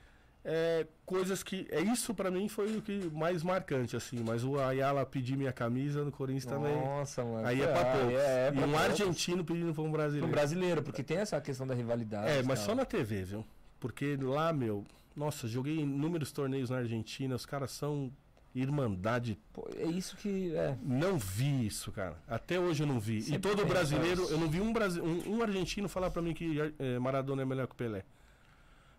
é, 0.44 0.86
coisas 1.04 1.42
que. 1.42 1.66
É 1.70 1.80
isso 1.80 2.14
pra 2.14 2.30
mim 2.30 2.48
foi 2.48 2.76
o 2.76 2.80
que 2.82 3.10
mais 3.12 3.42
marcante, 3.42 3.96
assim. 3.96 4.22
Mas 4.26 4.44
o 4.44 4.58
Ayala 4.58 5.04
pedir 5.04 5.36
minha 5.36 5.52
camisa 5.52 6.04
no 6.04 6.10
Corinthians 6.12 6.46
também. 6.46 6.74
Nossa, 6.74 7.24
mano. 7.24 7.46
Aí 7.46 7.60
é 7.60 7.66
pra 7.66 7.92
Ah. 7.92 8.12
É, 8.12 8.14
é 8.46 8.48
e 8.48 8.52
pra 8.52 8.66
um 8.66 8.70
poucos. 8.70 8.90
argentino 8.90 9.44
pedindo 9.44 9.74
pra 9.74 9.82
um 9.82 9.90
brasileiro. 9.90 10.28
brasileiro, 10.28 10.82
porque 10.82 11.02
tem 11.02 11.18
essa 11.18 11.40
questão 11.40 11.66
da 11.66 11.74
rivalidade. 11.74 12.28
É, 12.30 12.40
e 12.40 12.42
mas 12.44 12.60
tal. 12.60 12.68
só 12.70 12.74
na 12.74 12.84
TV, 12.84 13.24
viu? 13.24 13.44
Porque 13.80 14.16
lá, 14.16 14.52
meu, 14.52 14.84
nossa, 15.14 15.46
joguei 15.46 15.80
inúmeros 15.80 16.32
torneios 16.32 16.70
na 16.70 16.78
Argentina, 16.78 17.34
os 17.34 17.44
caras 17.44 17.70
são 17.72 18.10
irmandade. 18.54 19.38
Pô, 19.52 19.68
é 19.76 19.84
isso 19.86 20.16
que. 20.16 20.54
É. 20.54 20.76
Não 20.82 21.18
vi 21.18 21.66
isso, 21.66 21.92
cara. 21.92 22.16
Até 22.26 22.58
hoje 22.58 22.82
eu 22.82 22.86
não 22.86 22.98
vi. 22.98 23.22
Sempre 23.22 23.36
e 23.36 23.40
todo 23.56 23.66
brasileiro, 23.66 24.24
eu 24.30 24.38
não 24.38 24.48
vi 24.48 24.60
um, 24.60 24.72
brasi 24.72 25.00
um, 25.00 25.36
um 25.36 25.42
argentino 25.42 25.88
falar 25.88 26.10
pra 26.10 26.22
mim 26.22 26.34
que 26.34 26.58
eh, 26.78 26.98
Maradona 26.98 27.42
é 27.42 27.44
melhor 27.44 27.66
que 27.66 27.74
o 27.74 27.76
Pelé. 27.76 28.04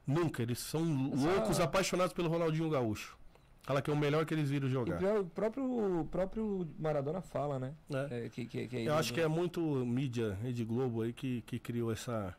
Nunca, 0.06 0.42
eles 0.42 0.60
são 0.60 0.84
Mas, 0.84 1.22
loucos, 1.24 1.60
ah, 1.60 1.66
apaixonados 1.66 2.14
pelo 2.14 2.30
Ronaldinho 2.30 2.70
Gaúcho. 2.70 3.18
Fala 3.62 3.82
que 3.82 3.92
é 3.92 3.94
o 3.94 3.98
melhor 3.98 4.26
que 4.26 4.34
eles 4.34 4.50
viram 4.50 4.68
jogar. 4.68 5.00
o 5.20 5.26
próprio, 5.26 6.00
o 6.02 6.06
próprio 6.06 6.68
Maradona 6.80 7.22
fala, 7.22 7.60
né? 7.60 7.74
É. 7.94 8.26
É, 8.26 8.30
que, 8.30 8.46
que, 8.46 8.68
que 8.68 8.78
é 8.78 8.88
Eu 8.88 8.96
acho 8.96 9.12
do- 9.12 9.16
que 9.16 9.22
é 9.22 9.28
muito 9.28 9.62
mídia, 9.62 10.34
Rede 10.42 10.64
Globo 10.66 11.02
aí, 11.04 11.14
que, 11.14 11.42
que 11.44 11.60
criou 11.60 11.92
essa, 11.92 12.36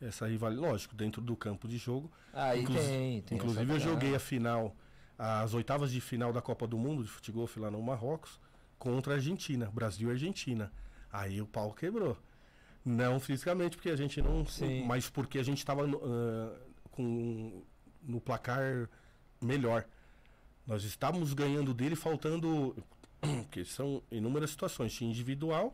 essa 0.00 0.28
rivalidade. 0.28 0.68
Lógico, 0.70 0.94
dentro 0.94 1.20
do 1.20 1.34
campo 1.34 1.66
de 1.66 1.78
jogo. 1.78 2.08
Aí 2.32 2.60
Inclusi- 2.62 2.86
tem, 2.86 3.22
tem. 3.22 3.38
Inclusive 3.38 3.72
eu 3.72 3.80
joguei 3.80 4.14
a 4.14 4.20
final, 4.20 4.76
as 5.18 5.54
oitavas 5.54 5.92
de 5.92 6.00
final 6.00 6.32
da 6.32 6.42
Copa 6.42 6.66
do 6.66 6.78
Mundo 6.78 7.02
de 7.02 7.08
futebol 7.08 7.48
lá 7.56 7.70
no 7.70 7.82
Marrocos, 7.82 8.40
contra 8.78 9.14
a 9.14 9.16
Argentina, 9.16 9.70
Brasil 9.72 10.08
e 10.08 10.12
Argentina. 10.12 10.72
Aí 11.12 11.40
o 11.40 11.46
pau 11.46 11.72
quebrou. 11.72 12.16
Não 12.84 13.20
fisicamente, 13.20 13.76
porque 13.76 13.90
a 13.90 13.96
gente 13.96 14.20
não. 14.20 14.44
Sim. 14.44 14.84
Mas 14.84 15.08
porque 15.08 15.38
a 15.38 15.42
gente 15.42 15.58
estava 15.58 15.86
com 16.90 17.62
no 18.02 18.20
placar 18.20 18.88
melhor. 19.40 19.84
Nós 20.66 20.82
estávamos 20.84 21.32
ganhando 21.32 21.72
dele 21.72 21.94
faltando. 21.94 22.74
que 23.52 23.64
são 23.64 24.02
inúmeras 24.10 24.50
situações. 24.50 24.92
Tinha 24.92 25.08
individual 25.08 25.72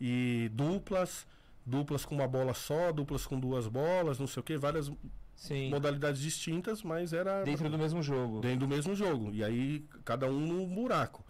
e 0.00 0.50
duplas, 0.52 1.26
duplas 1.66 2.04
com 2.04 2.14
uma 2.14 2.28
bola 2.28 2.54
só, 2.54 2.92
duplas 2.92 3.26
com 3.26 3.38
duas 3.38 3.66
bolas, 3.66 4.18
não 4.18 4.26
sei 4.26 4.40
o 4.40 4.44
que, 4.44 4.56
várias 4.56 4.90
Sim. 5.38 5.70
modalidades 5.70 6.20
distintas, 6.20 6.82
mas 6.82 7.12
era 7.12 7.44
Dentro 7.44 7.70
do 7.70 7.78
mesmo 7.78 8.02
jogo. 8.02 8.40
dentro 8.40 8.60
do 8.60 8.68
mesmo 8.68 8.92
jogo. 8.94 9.30
E 9.32 9.42
aí 9.44 9.84
cada 10.04 10.26
um 10.26 10.40
num 10.40 10.66
buraco. 10.66 11.24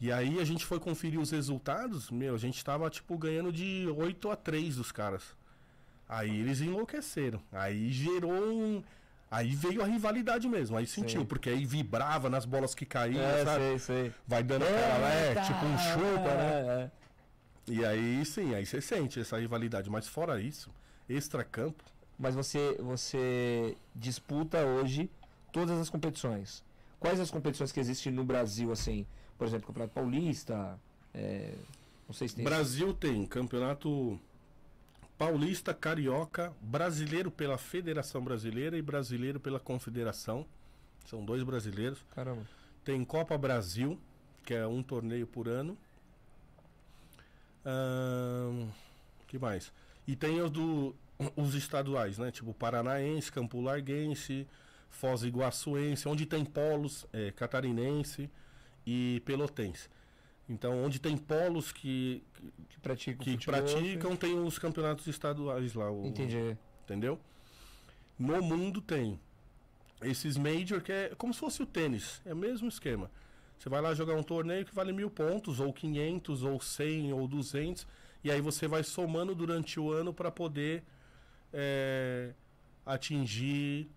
E 0.00 0.10
aí 0.10 0.40
a 0.40 0.44
gente 0.44 0.66
foi 0.66 0.80
conferir 0.80 1.20
os 1.20 1.30
resultados, 1.30 2.10
meu, 2.10 2.34
a 2.34 2.38
gente 2.38 2.64
tava 2.64 2.90
tipo 2.90 3.16
ganhando 3.16 3.52
de 3.52 3.86
8 3.96 4.30
a 4.30 4.36
3 4.36 4.76
dos 4.76 4.90
caras. 4.90 5.22
Aí 6.08 6.40
eles 6.40 6.60
enlouqueceram. 6.60 7.40
Aí 7.52 7.92
gerou 7.92 8.32
um. 8.32 8.82
Aí 9.30 9.54
veio 9.54 9.80
a 9.80 9.86
rivalidade 9.86 10.48
mesmo. 10.48 10.76
Aí 10.76 10.84
sentiu, 10.86 11.20
Sim. 11.20 11.26
porque 11.26 11.50
aí 11.50 11.64
vibrava 11.64 12.28
nas 12.28 12.44
bolas 12.44 12.74
que 12.74 12.84
caíam, 12.84 13.22
É, 13.22 13.44
sabe? 13.44 13.60
sei, 13.62 13.78
sei. 13.78 14.12
Vai 14.26 14.42
dando 14.42 14.64
aquela, 14.64 15.08
é, 15.08 15.34
tipo 15.42 15.64
um 15.66 15.78
chupa, 15.78 16.34
né? 16.34 16.50
é, 16.50 16.82
é. 16.82 16.90
E 17.72 17.84
aí 17.84 18.24
sim, 18.26 18.54
aí 18.56 18.66
você 18.66 18.80
sente 18.80 19.20
essa 19.20 19.38
rivalidade. 19.38 19.88
Mas 19.88 20.08
fora 20.08 20.40
isso, 20.40 20.68
extra-campo. 21.08 21.84
Mas 22.20 22.34
você, 22.34 22.76
você 22.78 23.74
disputa 23.96 24.62
hoje 24.62 25.10
todas 25.50 25.80
as 25.80 25.88
competições. 25.88 26.62
Quais 26.98 27.18
as 27.18 27.30
competições 27.30 27.72
que 27.72 27.80
existem 27.80 28.12
no 28.12 28.22
Brasil, 28.22 28.70
assim? 28.70 29.06
Por 29.38 29.46
exemplo, 29.46 29.68
Campeonato 29.68 29.94
Paulista, 29.94 30.78
é, 31.14 31.54
não 32.06 32.12
sei 32.12 32.28
se 32.28 32.36
tem... 32.36 32.44
Brasil 32.44 32.92
tem 32.92 33.24
campeonato 33.24 34.20
paulista, 35.16 35.72
carioca, 35.72 36.52
brasileiro 36.60 37.30
pela 37.30 37.56
Federação 37.56 38.22
Brasileira 38.22 38.76
e 38.76 38.82
brasileiro 38.82 39.40
pela 39.40 39.58
Confederação. 39.58 40.44
São 41.06 41.24
dois 41.24 41.42
brasileiros. 41.42 42.04
Caramba. 42.14 42.42
Tem 42.84 43.02
Copa 43.02 43.38
Brasil, 43.38 43.98
que 44.44 44.52
é 44.52 44.66
um 44.66 44.82
torneio 44.82 45.26
por 45.26 45.48
ano. 45.48 45.74
Ahn, 47.64 48.68
que 49.26 49.38
mais? 49.38 49.72
E 50.06 50.14
tem 50.14 50.42
os 50.42 50.50
do 50.50 50.94
os 51.36 51.54
estaduais, 51.54 52.18
né? 52.18 52.30
Tipo 52.30 52.52
Paranaense, 52.54 53.30
Campo 53.30 53.60
Larguense, 53.60 54.46
Foz 54.88 55.22
Iguaçuense, 55.22 56.08
onde 56.08 56.26
tem 56.26 56.44
polos, 56.44 57.06
é, 57.12 57.30
catarinense 57.32 58.30
e 58.86 59.22
pelotense. 59.24 59.88
Então, 60.48 60.82
onde 60.84 60.98
tem 60.98 61.16
polos 61.16 61.70
que, 61.70 62.22
Que 62.68 62.80
pratica 62.80 63.22
que 63.22 63.32
futebol, 63.32 63.54
praticam, 63.62 64.16
tem 64.16 64.38
os 64.38 64.58
campeonatos 64.58 65.06
estaduais 65.06 65.74
lá. 65.74 65.90
o- 65.90 66.06
Entendi. 66.06 66.56
entendeu? 66.84 67.20
No 68.18 68.42
mundo 68.42 68.80
tem 68.80 69.18
esses 70.02 70.36
major 70.36 70.80
que 70.80 70.90
é 70.92 71.12
como 71.16 71.32
se 71.32 71.40
fosse 71.40 71.62
o 71.62 71.66
tênis, 71.66 72.20
é 72.24 72.32
o 72.32 72.36
mesmo 72.36 72.68
esquema. 72.68 73.10
Você 73.58 73.68
vai 73.68 73.80
lá 73.80 73.94
jogar 73.94 74.14
um 74.14 74.22
torneio 74.22 74.64
que 74.64 74.74
vale 74.74 74.92
mil 74.92 75.10
pontos, 75.10 75.60
ou 75.60 75.72
500, 75.72 76.42
ou 76.42 76.58
100, 76.60 77.12
ou 77.12 77.28
200, 77.28 77.86
e 78.24 78.30
aí 78.30 78.40
você 78.40 78.66
vai 78.66 78.82
somando 78.82 79.34
durante 79.34 79.78
o 79.78 79.92
ano 79.92 80.12
para 80.12 80.30
poder 80.30 80.82
é, 81.52 82.32
atingir 82.84 83.90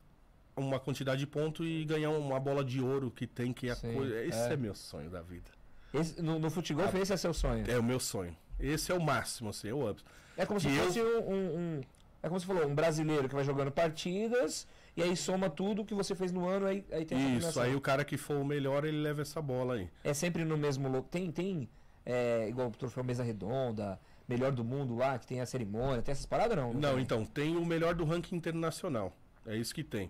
uma 0.56 0.80
quantidade 0.80 1.20
de 1.20 1.28
pontos 1.28 1.66
e 1.66 1.84
ganhar 1.84 2.12
uma 2.12 2.40
bola 2.40 2.64
de 2.64 2.80
ouro 2.80 3.10
que 3.12 3.26
tem 3.26 3.52
que 3.52 3.68
é 3.70 3.72
a 3.72 3.76
Sim, 3.76 3.94
coisa. 3.94 4.24
Esse 4.24 4.50
é. 4.50 4.54
é. 4.54 4.58
meu 4.58 4.76
sonho 4.76 5.10
da 5.10 5.22
vida. 5.22 5.50
Esse- 5.94 6.22
no, 6.22 6.40
no 6.40 6.50
futebol, 6.50 6.86
esse 7.02 7.14
é 7.14 7.18
seu 7.18 7.34
sonho. 7.34 7.66
É 7.70 7.78
o 7.78 7.84
meu 7.84 8.00
sonho. 8.00 8.36
Esse 8.60 8.92
é 8.92 8.96
o 8.96 9.02
máximo, 9.02 9.50
assim, 9.50 9.68
eu 9.68 9.86
amo. 9.86 9.98
É 10.38 10.46
como 10.46 10.60
se 10.60 10.68
fosse 10.70 11.02
um, 11.02 11.30
um- 11.30 11.58
um- 11.58 11.82
É 12.22 12.28
como 12.30 12.40
você 12.40 12.46
falou, 12.46 12.66
um 12.66 12.74
brasileiro 12.74 13.28
que 13.28 13.36
vai 13.36 13.44
jogando 13.44 13.70
partidas 13.72 14.66
e 14.96 15.04
aí 15.04 15.16
soma 15.18 15.50
tudo 15.50 15.84
que 15.84 15.94
você 15.94 16.16
fez 16.16 16.32
no 16.32 16.48
ano, 16.48 16.68
aí, 16.68 16.86
aí 16.92 17.04
tem 17.04 17.38
Isso, 17.38 17.60
aí 17.60 17.76
o 17.76 17.82
cara 17.82 18.06
que 18.06 18.16
for 18.16 18.38
o 18.38 18.46
melhor, 18.46 18.86
ele 18.86 19.02
leva 19.02 19.22
essa 19.24 19.42
bola 19.42 19.76
aí. 19.76 19.90
É 20.04 20.14
sempre 20.14 20.46
no 20.46 20.56
mesmo 20.58 20.88
local. 20.88 21.08
Tem, 21.12 21.30
tem 21.32 21.70
é, 22.06 22.48
igual 22.48 22.70
o 22.70 22.72
troféu 22.72 23.04
Mesa 23.04 23.24
Redonda, 23.24 24.00
melhor 24.28 24.52
do 24.52 24.64
mundo 24.64 24.96
lá, 24.96 25.18
que 25.20 25.28
tem 25.28 25.42
a 25.42 25.46
cerimônia, 25.46 26.02
tem 26.02 26.12
essas 26.12 26.26
paradas 26.26 26.56
não? 26.58 26.74
Não, 26.74 27.00
então, 27.00 27.26
tem 27.26 27.56
o 27.58 27.66
melhor 27.66 27.94
do 27.96 28.04
ranking 28.06 28.36
internacional. 28.36 29.12
É 29.46 29.56
isso 29.56 29.74
que 29.74 29.84
tem. 29.84 30.10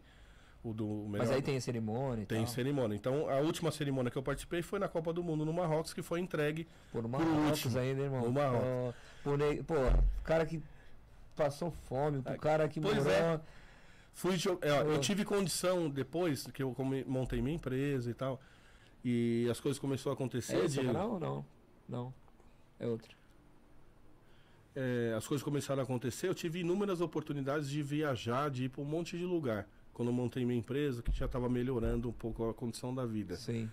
O 0.63 0.71
do 0.73 0.85
melhor 0.85 1.25
Mas 1.25 1.31
aí 1.31 1.41
tem 1.41 1.57
a 1.57 1.61
cerimônia 1.61 2.23
e 2.23 2.25
tem 2.25 2.45
tal. 2.45 2.53
cerimônia. 2.53 2.95
Então, 2.95 3.27
a 3.29 3.37
última 3.39 3.69
cerimônia 3.71 4.09
que 4.09 4.17
eu 4.17 4.23
participei 4.23 4.61
foi 4.61 4.79
na 4.79 4.87
Copa 4.87 5.11
do 5.11 5.21
Mundo 5.21 5.43
no 5.43 5.51
Marrocos, 5.51 5.93
que 5.93 6.01
foi 6.01 6.21
entregue. 6.21 6.67
Pô, 6.91 7.01
no 7.01 7.09
por 7.09 7.19
Marrocos 7.19 7.65
último, 7.65 7.79
ainda, 7.79 8.01
irmão. 8.01 8.21
no 8.21 8.31
Marrocos. 8.31 8.95
Pô, 9.23 9.31
pô, 9.67 9.73
cara 10.23 10.45
que 10.45 10.61
passou 11.35 11.71
fome, 11.71 12.19
o 12.19 12.23
cara 12.39 12.69
que 12.69 12.79
Pois 12.79 12.95
morou... 12.97 13.11
é. 13.11 13.39
Fui 14.13 14.35
é, 14.61 14.83
Pô. 14.83 14.91
eu 14.91 14.99
tive 14.99 15.25
condição 15.25 15.89
depois 15.89 16.45
que 16.53 16.61
eu 16.61 16.73
montei 17.07 17.41
minha 17.41 17.55
empresa 17.55 18.09
e 18.11 18.13
tal. 18.13 18.39
E 19.03 19.47
as 19.51 19.59
coisas 19.59 19.79
começaram 19.79 20.11
a 20.11 20.13
acontecer. 20.13 20.55
É 20.55 20.65
esse 20.65 20.79
de- 20.79 20.85
canal 20.85 21.13
ou 21.13 21.19
não? 21.19 21.45
Não. 21.89 22.13
É 22.79 22.87
outro. 22.87 23.17
É, 24.75 25.13
as 25.15 25.27
coisas 25.27 25.43
começaram 25.43 25.81
a 25.81 25.83
acontecer, 25.83 26.27
eu 26.27 26.33
tive 26.33 26.59
inúmeras 26.59 27.01
oportunidades 27.01 27.69
de 27.69 27.81
viajar, 27.83 28.49
de 28.49 28.65
ir 28.65 28.69
para 28.69 28.81
um 28.81 28.85
monte 28.85 29.17
de 29.17 29.25
lugar. 29.25 29.67
Quando 29.93 30.09
eu 30.09 30.13
montei 30.13 30.43
minha 30.43 30.57
empresa, 30.57 31.03
que 31.03 31.11
já 31.11 31.25
estava 31.25 31.47
melhorando 31.47 32.09
um 32.09 32.13
pouco 32.13 32.49
a 32.49 32.53
condição 32.53 32.93
da 32.93 33.05
vida. 33.05 33.35
Sim. 33.35 33.69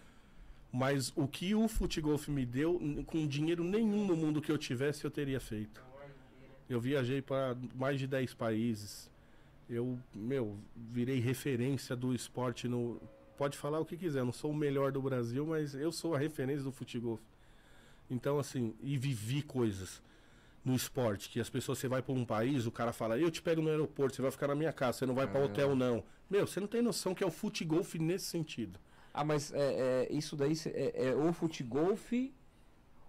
Mas 0.70 1.12
o 1.16 1.26
que 1.26 1.54
o 1.54 1.66
Futgolf 1.66 2.28
me 2.28 2.44
deu, 2.44 2.78
com 3.06 3.26
dinheiro 3.26 3.64
nenhum 3.64 4.06
no 4.06 4.14
mundo 4.14 4.42
que 4.42 4.52
eu 4.52 4.58
tivesse, 4.58 5.04
eu 5.04 5.10
teria 5.10 5.40
feito. 5.40 5.82
Eu 6.68 6.80
viajei 6.80 7.20
para 7.22 7.56
mais 7.74 7.98
de 7.98 8.06
10 8.06 8.34
países. 8.34 9.10
Eu, 9.68 9.98
meu, 10.14 10.58
virei 10.76 11.18
referência 11.18 11.96
do 11.96 12.14
esporte 12.14 12.68
no. 12.68 13.00
Pode 13.36 13.56
falar 13.56 13.80
o 13.80 13.86
que 13.86 13.96
quiser, 13.96 14.20
eu 14.20 14.26
não 14.26 14.32
sou 14.32 14.50
o 14.50 14.54
melhor 14.54 14.92
do 14.92 15.00
Brasil, 15.00 15.46
mas 15.46 15.74
eu 15.74 15.90
sou 15.90 16.14
a 16.14 16.18
referência 16.18 16.62
do 16.62 16.70
Futgolf. 16.70 17.20
Então, 18.10 18.38
assim, 18.38 18.74
e 18.82 18.98
vivi 18.98 19.40
coisas 19.40 20.02
no 20.64 20.74
esporte, 20.74 21.28
que 21.28 21.40
as 21.40 21.48
pessoas, 21.48 21.78
você 21.78 21.88
vai 21.88 22.02
para 22.02 22.12
um 22.14 22.24
país, 22.24 22.66
o 22.66 22.70
cara 22.70 22.92
fala, 22.92 23.18
eu 23.18 23.30
te 23.30 23.40
pego 23.40 23.62
no 23.62 23.68
aeroporto, 23.70 24.16
você 24.16 24.22
vai 24.22 24.30
ficar 24.30 24.48
na 24.48 24.54
minha 24.54 24.72
casa, 24.72 24.98
você 24.98 25.06
não 25.06 25.14
vai 25.14 25.26
para 25.26 25.40
Ah. 25.40 25.44
hotel, 25.44 25.74
não. 25.74 26.04
Meu, 26.28 26.46
você 26.46 26.60
não 26.60 26.68
tem 26.68 26.82
noção 26.82 27.14
que 27.14 27.24
é 27.24 27.26
o 27.26 27.30
Futgolf 27.30 27.94
nesse 27.94 28.26
sentido. 28.26 28.78
Ah, 29.12 29.24
mas 29.24 29.52
é, 29.52 30.06
é, 30.08 30.12
isso 30.12 30.36
daí 30.36 30.52
é, 30.66 31.08
é 31.08 31.14
o 31.14 31.32
futgolf 31.32 32.12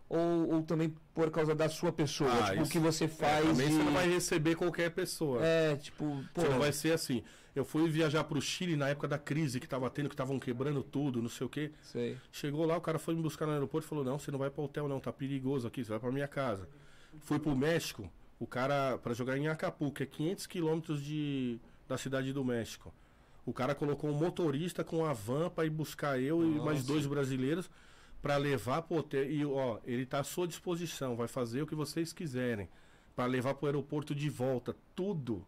ou, 0.10 0.56
ou 0.56 0.64
também 0.64 0.96
por 1.14 1.30
causa 1.30 1.54
da 1.54 1.70
sua 1.70 1.92
pessoa? 1.92 2.30
Ah, 2.32 2.50
tipo, 2.52 2.64
o 2.64 2.70
que 2.70 2.80
você 2.80 3.06
É, 3.06 3.08
faz 3.08 3.46
também 3.46 3.68
de... 3.68 3.74
você 3.76 3.84
não 3.84 3.94
vai 3.94 4.10
receber 4.10 4.56
qualquer 4.56 4.92
pessoa. 4.92 5.46
É, 5.46 5.76
tipo, 5.76 6.24
pô... 6.34 6.42
Você 6.42 6.50
não 6.50 6.60
vai 6.60 6.74
ser 6.74 6.94
assim. 6.94 7.24
Eu 7.56 7.64
fui 7.66 7.88
viajar 7.90 8.24
pro 8.24 8.42
Chile 8.42 8.76
na 8.76 8.90
época 8.90 9.08
da 9.08 9.18
crise 9.20 9.60
que 9.60 9.68
tava 9.68 9.90
tendo, 9.90 10.08
que 10.10 10.14
estavam 10.16 10.40
quebrando 10.40 10.82
tudo, 10.82 11.22
não 11.22 11.30
sei 11.30 11.46
o 11.46 11.50
quê. 11.50 11.72
Sei. 11.82 12.18
Chegou 12.32 12.66
lá, 12.66 12.78
o 12.78 12.82
cara 12.82 12.98
foi 12.98 13.14
me 13.14 13.22
buscar 13.22 13.46
no 13.46 13.52
aeroporto 13.52 13.86
e 13.86 13.90
falou: 13.90 14.04
Não, 14.04 14.18
você 14.18 14.32
não 14.32 14.40
vai 14.40 14.50
pro 14.50 14.64
hotel, 14.64 14.88
não, 14.88 15.00
tá 15.00 15.12
perigoso 15.12 15.68
aqui, 15.68 15.84
você 15.84 15.90
vai 15.92 16.00
pra 16.00 16.12
minha 16.12 16.28
casa. 16.28 16.68
Fui 17.20 17.40
pro 17.40 17.56
México, 17.56 18.10
o 18.40 18.48
cara, 18.48 18.98
pra 18.98 19.14
jogar 19.14 19.38
em 19.38 19.48
Acapulco, 19.48 19.96
que 19.96 20.04
é 20.04 20.06
500 20.06 20.48
quilômetros 20.48 21.04
de, 21.04 21.60
da 21.88 21.98
cidade 21.98 22.34
do 22.34 22.44
México. 22.44 22.94
O 23.46 23.54
cara 23.54 23.76
colocou 23.76 24.10
um 24.10 24.14
motorista 24.14 24.84
com 24.84 25.06
a 25.06 25.14
van 25.14 25.50
pra 25.50 25.66
ir 25.66 25.70
buscar 25.70 26.20
eu 26.20 26.44
e 26.44 26.60
mais 26.60 26.80
Nossa. 26.80 26.88
dois 26.88 27.06
brasileiros 27.06 27.70
pra 28.22 28.38
levar 28.38 28.84
pro 28.84 28.98
hotel. 28.98 29.30
E, 29.30 29.46
ó, 29.46 29.80
ele 29.84 30.06
tá 30.06 30.20
à 30.20 30.24
sua 30.24 30.48
disposição, 30.48 31.16
vai 31.16 31.28
fazer 31.28 31.62
o 31.62 31.68
que 31.68 31.76
vocês 31.76 32.14
quiserem. 32.14 32.70
Pra 33.16 33.26
levar 33.26 33.56
pro 33.56 33.66
aeroporto 33.66 34.16
de 34.16 34.30
volta, 34.30 34.76
tudo. 34.96 35.46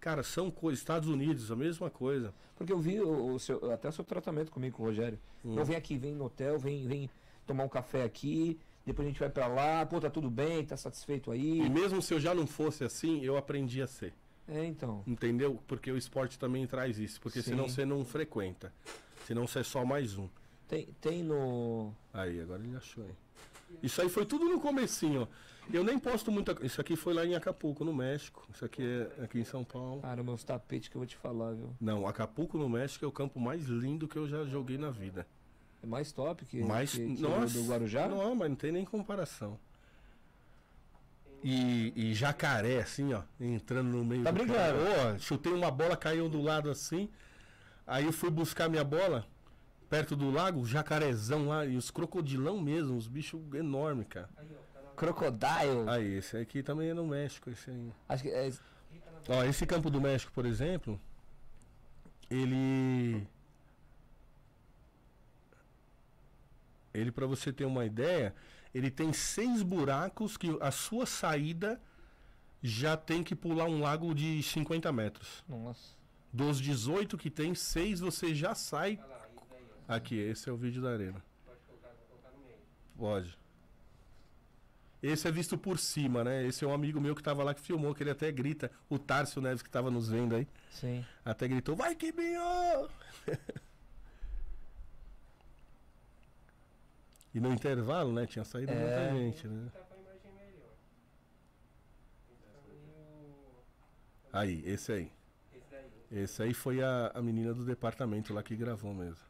Cara, 0.00 0.22
são 0.22 0.50
coisas. 0.50 0.80
Estados 0.80 1.08
Unidos, 1.08 1.50
a 1.50 1.56
mesma 1.56 1.88
coisa. 1.88 2.34
Porque 2.56 2.72
eu 2.72 2.78
vi 2.78 3.00
o, 3.00 3.34
o 3.34 3.38
seu, 3.38 3.70
até 3.70 3.88
o 3.88 3.92
seu 3.92 4.04
tratamento 4.04 4.50
comigo, 4.50 4.76
com 4.76 4.82
o 4.82 4.86
Rogério. 4.86 5.18
Hum. 5.44 5.54
Não 5.54 5.64
vem 5.64 5.76
aqui, 5.76 5.96
vem 5.96 6.14
no 6.14 6.24
hotel, 6.24 6.58
vem, 6.58 6.86
vem 6.86 7.10
tomar 7.46 7.64
um 7.64 7.68
café 7.68 8.02
aqui, 8.02 8.58
depois 8.84 9.06
a 9.06 9.10
gente 9.10 9.20
vai 9.20 9.30
pra 9.30 9.46
lá, 9.46 9.84
pô, 9.86 10.00
tá 10.00 10.10
tudo 10.10 10.30
bem, 10.30 10.64
tá 10.64 10.76
satisfeito 10.76 11.32
E 11.34 11.62
aí. 11.62 11.70
mesmo 11.70 12.02
se 12.02 12.12
eu 12.12 12.20
já 12.20 12.34
não 12.34 12.46
fosse 12.46 12.84
assim, 12.84 13.22
eu 13.24 13.36
aprendi 13.36 13.80
a 13.80 13.86
ser. 13.86 14.12
É, 14.46 14.64
então. 14.64 15.02
Entendeu? 15.06 15.58
Porque 15.66 15.90
o 15.90 15.96
esporte 15.96 16.38
também 16.38 16.66
traz 16.66 16.98
isso. 16.98 17.20
Porque 17.20 17.40
Sim. 17.40 17.50
senão 17.52 17.68
você 17.68 17.84
não 17.84 18.04
frequenta. 18.04 18.72
Senão 19.26 19.46
você 19.46 19.60
é 19.60 19.62
só 19.62 19.84
mais 19.86 20.18
um. 20.18 20.28
Tem, 20.68 20.86
tem 21.00 21.22
no. 21.22 21.92
Aí, 22.12 22.40
agora 22.40 22.62
ele 22.62 22.76
achou 22.76 23.04
aí. 23.04 23.14
Isso 23.82 24.00
aí 24.02 24.08
foi 24.08 24.24
tudo 24.26 24.44
no 24.46 24.60
comecinho, 24.60 25.22
ó. 25.22 25.26
Eu 25.72 25.82
nem 25.82 25.98
posto 25.98 26.30
muita 26.30 26.54
Isso 26.64 26.78
aqui 26.78 26.94
foi 26.94 27.14
lá 27.14 27.24
em 27.24 27.34
Acapulco, 27.34 27.84
no 27.86 27.94
México. 27.94 28.46
Isso 28.52 28.64
aqui 28.66 28.82
é 29.18 29.24
aqui 29.24 29.38
em 29.40 29.44
São 29.44 29.64
Paulo. 29.64 30.02
Cara, 30.02 30.22
meus 30.22 30.44
tapetes 30.44 30.88
que 30.90 30.96
eu 30.96 31.00
vou 31.00 31.06
te 31.06 31.16
falar, 31.16 31.52
viu? 31.54 31.74
Não, 31.80 32.06
Acapulco, 32.06 32.58
no 32.58 32.68
México, 32.68 33.02
é 33.04 33.08
o 33.08 33.12
campo 33.12 33.40
mais 33.40 33.64
lindo 33.64 34.06
que 34.06 34.16
eu 34.16 34.28
já 34.28 34.44
joguei 34.44 34.76
na 34.76 34.90
vida. 34.90 35.26
É 35.84 35.86
mais 35.86 36.10
top 36.12 36.46
que, 36.46 36.62
mais, 36.62 36.92
que, 36.92 37.14
que 37.14 37.20
nossa, 37.20 37.58
o 37.58 37.62
do 37.62 37.68
Guarujá? 37.68 38.08
Não, 38.08 38.34
mas 38.34 38.48
não 38.48 38.56
tem 38.56 38.72
nem 38.72 38.86
comparação. 38.86 39.60
E, 41.42 41.92
e 41.94 42.14
jacaré, 42.14 42.78
assim, 42.80 43.12
ó, 43.12 43.20
entrando 43.38 43.90
no 43.90 44.02
meio 44.02 44.22
Tá 44.24 44.30
do 44.30 44.34
brincando? 44.38 44.78
campo. 44.82 45.14
Ó, 45.14 45.18
chutei 45.18 45.52
uma 45.52 45.70
bola, 45.70 45.94
caiu 45.94 46.26
do 46.26 46.40
lado 46.40 46.70
assim. 46.70 47.10
Aí 47.86 48.06
eu 48.06 48.12
fui 48.14 48.30
buscar 48.30 48.66
minha 48.70 48.82
bola 48.82 49.26
perto 49.90 50.16
do 50.16 50.30
lago, 50.30 50.64
jacarezão 50.66 51.48
lá, 51.48 51.66
e 51.66 51.76
os 51.76 51.90
crocodilão 51.90 52.58
mesmo, 52.58 52.96
os 52.96 53.06
bichos 53.06 53.42
enormes, 53.52 54.06
cara. 54.08 54.30
Crocodile. 54.96 55.86
Aí, 55.86 56.14
esse 56.14 56.38
aqui 56.38 56.62
também 56.62 56.88
é 56.88 56.94
no 56.94 57.06
México, 57.06 57.50
esse 57.50 57.68
aí. 57.70 57.92
Acho 58.08 58.22
que 58.22 58.30
é, 58.30 58.50
Ó, 59.28 59.44
esse 59.44 59.66
campo 59.66 59.90
do 59.90 60.00
México, 60.00 60.32
por 60.32 60.46
exemplo, 60.46 60.98
ele. 62.30 63.26
Ele, 66.94 67.10
pra 67.10 67.26
você 67.26 67.52
ter 67.52 67.64
uma 67.64 67.84
ideia, 67.84 68.34
ele 68.72 68.90
tem 68.90 69.12
seis 69.12 69.62
buracos 69.62 70.36
que 70.36 70.56
a 70.60 70.70
sua 70.70 71.04
saída 71.04 71.80
já 72.62 72.96
tem 72.96 73.22
que 73.22 73.34
pular 73.34 73.66
um 73.66 73.80
lago 73.80 74.14
de 74.14 74.42
50 74.42 74.90
metros. 74.92 75.44
Nossa. 75.48 75.94
Dos 76.32 76.60
18 76.60 77.18
que 77.18 77.28
tem, 77.28 77.54
seis 77.54 78.00
você 78.00 78.34
já 78.34 78.54
sai. 78.54 78.98
Aqui, 79.86 80.16
esse 80.16 80.48
é 80.48 80.52
o 80.52 80.56
vídeo 80.56 80.80
da 80.82 80.90
arena. 80.92 81.22
Pode. 82.96 83.36
Esse 85.02 85.28
é 85.28 85.30
visto 85.30 85.58
por 85.58 85.78
cima, 85.78 86.24
né? 86.24 86.46
Esse 86.46 86.64
é 86.64 86.66
um 86.66 86.72
amigo 86.72 86.98
meu 86.98 87.14
que 87.14 87.22
tava 87.22 87.44
lá 87.44 87.52
que 87.52 87.60
filmou, 87.60 87.94
que 87.94 88.02
ele 88.02 88.10
até 88.10 88.32
grita. 88.32 88.70
O 88.88 88.98
Tárcio 88.98 89.42
Neves 89.42 89.62
que 89.62 89.68
tava 89.68 89.90
nos 89.90 90.08
vendo 90.08 90.34
aí. 90.34 90.48
Sim. 90.70 91.04
Até 91.22 91.46
gritou, 91.46 91.76
vai 91.76 91.94
que 91.94 92.10
binho! 92.10 92.88
e 97.34 97.40
no 97.40 97.52
intervalo, 97.52 98.12
né? 98.12 98.26
Tinha 98.26 98.44
saído 98.44 98.72
É. 98.72 98.76
muita 99.10 99.18
gente, 99.18 99.48
né? 99.48 99.70
Tá 99.72 99.80
meio- 100.38 100.54
Aí, 104.32 104.62
esse 104.68 104.92
aí. 104.92 105.12
Esse 105.52 105.70
daí. 105.70 105.90
Esse 106.22 106.42
aí 106.42 106.54
foi 106.54 106.82
a, 106.82 107.10
a 107.14 107.22
menina 107.22 107.52
do 107.54 107.64
departamento 107.64 108.32
lá 108.34 108.42
que 108.42 108.56
gravou 108.56 108.92
mesmo. 108.94 109.24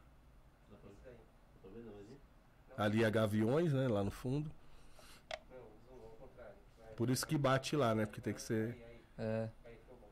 Ali 2.77 3.05
a 3.05 3.11
Gaviões, 3.11 3.73
né? 3.73 3.87
Lá 3.87 4.03
no 4.03 4.11
fundo. 4.11 4.51
Não, 5.49 5.59
zoom, 5.89 6.03
ao 6.05 6.11
contrário. 6.17 6.55
Vai. 6.81 6.93
Por 6.95 7.09
isso 7.09 7.25
que 7.25 7.39
bate 7.39 7.77
lá, 7.77 7.95
né? 7.95 8.05
Porque 8.05 8.21
tem 8.21 8.35
que 8.35 8.43
ser. 8.43 8.77
É. 9.17 9.49
aí 9.65 9.77
ficou 9.77 9.97
bom. 9.97 10.11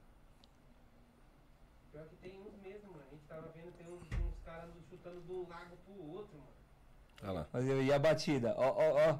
Pior 1.90 2.06
que 2.06 2.16
tem 2.16 2.38
uns 2.38 2.54
mesmo, 2.62 2.92
mano. 2.92 3.02
A 3.04 3.10
gente 3.10 3.24
tava 3.26 3.48
vendo, 3.48 3.72
tem 3.72 3.88
uns, 3.88 4.02
uns 4.02 4.38
caras 4.44 4.70
chutando 4.88 5.20
de 5.22 5.32
um 5.32 5.48
lago 5.48 5.76
pro 5.84 6.06
outro, 6.06 6.36
mano. 6.38 6.52
Olha 7.22 7.32
lá. 7.32 7.46
Mas 7.52 7.66
e 7.66 7.92
a 7.92 7.98
batida? 7.98 8.54
Ó, 8.56 8.68
ó, 8.68 9.10
ó. 9.10 9.18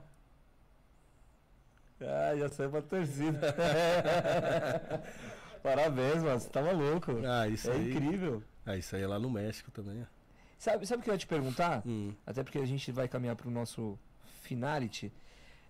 Ah, 2.04 2.36
já 2.36 2.48
saiu 2.48 2.70
pra 2.70 2.82
torcida. 2.82 3.40
Parabéns, 5.62 6.22
mano. 6.22 6.40
Você 6.40 6.48
tá 6.48 6.60
maluco. 6.60 7.12
Ah, 7.24 7.46
isso 7.46 7.70
é 7.70 7.74
aí. 7.74 7.92
incrível. 7.92 8.42
Ah, 8.66 8.76
isso 8.76 8.96
aí 8.96 9.02
é 9.02 9.06
lá 9.06 9.18
no 9.18 9.30
México 9.30 9.70
também. 9.70 10.04
Sabe, 10.58 10.86
sabe 10.86 11.00
o 11.00 11.04
que 11.04 11.10
eu 11.10 11.14
ia 11.14 11.18
te 11.18 11.26
perguntar? 11.26 11.82
Hum. 11.86 12.12
Até 12.26 12.42
porque 12.42 12.58
a 12.58 12.64
gente 12.64 12.90
vai 12.90 13.08
caminhar 13.08 13.36
pro 13.36 13.50
nosso 13.50 13.98
finality. 14.42 15.12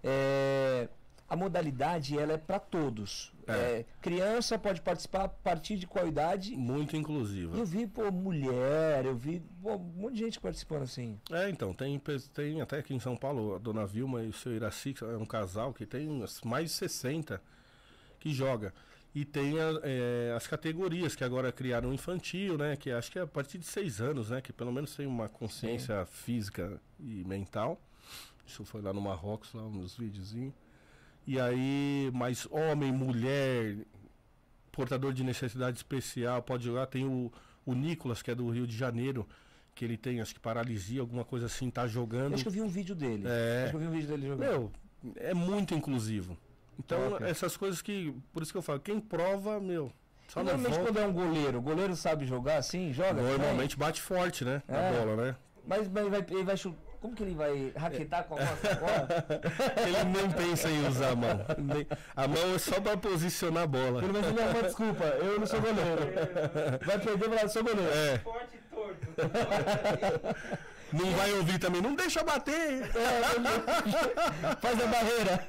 É, 0.02 0.88
a 1.32 1.36
modalidade, 1.36 2.18
ela 2.18 2.32
é 2.34 2.38
pra 2.38 2.58
todos. 2.58 3.32
É. 3.46 3.52
É, 3.52 3.84
criança 4.00 4.58
pode 4.58 4.80
participar 4.82 5.24
a 5.24 5.28
partir 5.28 5.76
de 5.76 5.86
qual 5.86 6.06
idade? 6.06 6.54
Muito 6.56 6.96
inclusiva. 6.96 7.56
eu 7.56 7.64
vi, 7.64 7.86
pô, 7.86 8.10
mulher, 8.12 9.04
eu 9.04 9.16
vi 9.16 9.42
pô, 9.62 9.74
um 9.74 9.78
monte 9.78 10.14
de 10.14 10.20
gente 10.20 10.38
participando 10.40 10.82
assim. 10.82 11.18
É, 11.30 11.48
então, 11.48 11.72
tem, 11.74 12.00
tem 12.34 12.60
até 12.60 12.78
aqui 12.78 12.94
em 12.94 13.00
São 13.00 13.16
Paulo, 13.16 13.54
a 13.54 13.58
dona 13.58 13.86
Vilma 13.86 14.22
e 14.22 14.28
o 14.28 14.32
seu 14.32 14.52
Iraci, 14.52 14.92
que 14.94 15.02
é 15.04 15.16
um 15.16 15.24
casal 15.26 15.72
que 15.72 15.86
tem 15.86 16.06
mais 16.44 16.66
de 16.70 16.70
60 16.76 17.42
que 18.20 18.32
joga. 18.32 18.72
E 19.14 19.24
tem 19.24 19.58
a- 19.60 19.80
é, 19.82 20.34
as 20.36 20.46
categorias 20.46 21.14
que 21.16 21.22
agora 21.24 21.50
criaram 21.52 21.92
infantil, 21.92 22.56
né? 22.56 22.76
Que 22.76 22.90
acho 22.90 23.10
que 23.12 23.18
é 23.18 23.22
a 23.22 23.26
partir 23.26 23.58
de 23.58 23.66
seis 23.66 24.00
anos, 24.00 24.30
né? 24.30 24.40
Que 24.40 24.52
pelo 24.52 24.72
menos 24.72 24.94
tem 24.96 25.06
uma 25.06 25.28
consciência 25.28 26.04
física 26.06 26.80
e 27.00 27.24
mental. 27.24 27.78
Isso 28.46 28.64
foi 28.64 28.80
lá 28.80 28.92
no 28.92 29.00
Marrocos, 29.00 29.52
lá 29.52 29.62
nos 29.62 29.96
videozinhos. 29.96 30.54
E 31.26 31.38
aí, 31.40 32.10
mais 32.12 32.46
homem, 32.50 32.90
mulher, 32.92 33.76
portador 34.72 35.12
de 35.12 35.22
necessidade 35.22 35.76
especial, 35.76 36.42
pode 36.42 36.64
jogar. 36.64 36.86
Tem 36.86 37.04
o, 37.04 37.30
o 37.64 37.74
Nicolas, 37.74 38.22
que 38.22 38.30
é 38.30 38.34
do 38.34 38.48
Rio 38.50 38.66
de 38.66 38.76
Janeiro, 38.76 39.26
que 39.74 39.84
ele 39.84 39.96
tem, 39.96 40.20
acho 40.20 40.34
que 40.34 40.40
paralisia, 40.40 41.00
alguma 41.00 41.24
coisa 41.24 41.46
assim, 41.46 41.70
tá 41.70 41.82
Eu 41.82 41.88
jogando. 41.88 42.34
acho 42.34 42.42
que 42.42 42.48
eu 42.48 42.52
vi 42.52 42.60
um 42.60 42.68
vídeo 42.68 42.94
dele. 42.94 43.24
É. 43.26 43.62
Acho 43.64 43.70
que 43.70 43.76
eu 43.76 43.80
vi 43.80 43.86
um 43.86 43.90
vídeo 43.92 44.08
dele 44.08 44.26
jogando. 44.26 44.40
Meu, 44.48 44.72
é 45.16 45.32
muito 45.32 45.74
inclusivo. 45.74 46.36
Então, 46.78 47.18
essas 47.20 47.56
coisas 47.56 47.80
que. 47.82 48.12
Por 48.32 48.42
isso 48.42 48.50
que 48.50 48.58
eu 48.58 48.62
falo, 48.62 48.80
quem 48.80 48.98
prova, 49.00 49.60
meu. 49.60 49.92
Só 50.28 50.42
não 50.42 50.52
normalmente 50.54 50.80
quando 50.82 50.98
é 50.98 51.06
um 51.06 51.12
goleiro, 51.12 51.58
o 51.58 51.62
goleiro 51.62 51.94
sabe 51.94 52.24
jogar 52.24 52.56
assim, 52.56 52.92
joga? 52.92 53.20
Normalmente 53.22 53.76
bate 53.76 54.00
forte, 54.00 54.44
né? 54.44 54.62
A 54.66 54.76
É. 54.76 54.98
bola, 55.04 55.16
né? 55.26 55.36
Mas, 55.66 55.86
mas 55.88 56.08
vai, 56.08 56.24
ele 56.30 56.42
vai 56.42 56.56
chu- 56.56 56.74
Como 57.02 57.14
que 57.16 57.22
ele 57.24 57.34
vai 57.34 57.72
raquetar 57.76 58.22
com 58.24 58.36
a 58.36 58.40
nossa 58.40 58.74
bola? 58.76 59.08
Ele 59.84 60.04
nem 60.04 60.30
pensa 60.30 60.68
em 60.70 60.86
usar 60.86 61.10
a 61.10 61.16
mão. 61.16 61.44
Nem- 61.58 61.86
A 62.14 62.28
mão 62.28 62.54
é 62.54 62.58
só 62.58 62.80
pra 62.80 62.96
posicionar 62.96 63.64
a 63.64 63.66
bola. 63.66 64.00
Pelo 64.00 64.12
menos 64.12 64.28
ele 64.28 64.40
é 64.40 64.44
uma 64.46 64.62
desculpa, 64.62 65.04
eu 65.04 65.40
não 65.40 65.46
sou 65.46 65.60
goleiro. 65.60 66.78
Vai 66.86 66.98
perder 67.00 67.28
lá, 67.28 67.42
eu 67.42 67.48
sou 67.48 67.64
goleiro. 67.64 67.90
É, 67.92 68.18
Forte 68.20 68.54
e 68.56 68.74
torto. 68.74 69.06
não 70.92 71.10
vai 71.12 71.32
ouvir 71.32 71.58
também, 71.58 71.82
não 71.82 71.94
deixa 71.96 72.22
bater. 72.22 72.86
Faz 74.60 74.80
a 74.80 74.86
barreira. 74.86 75.48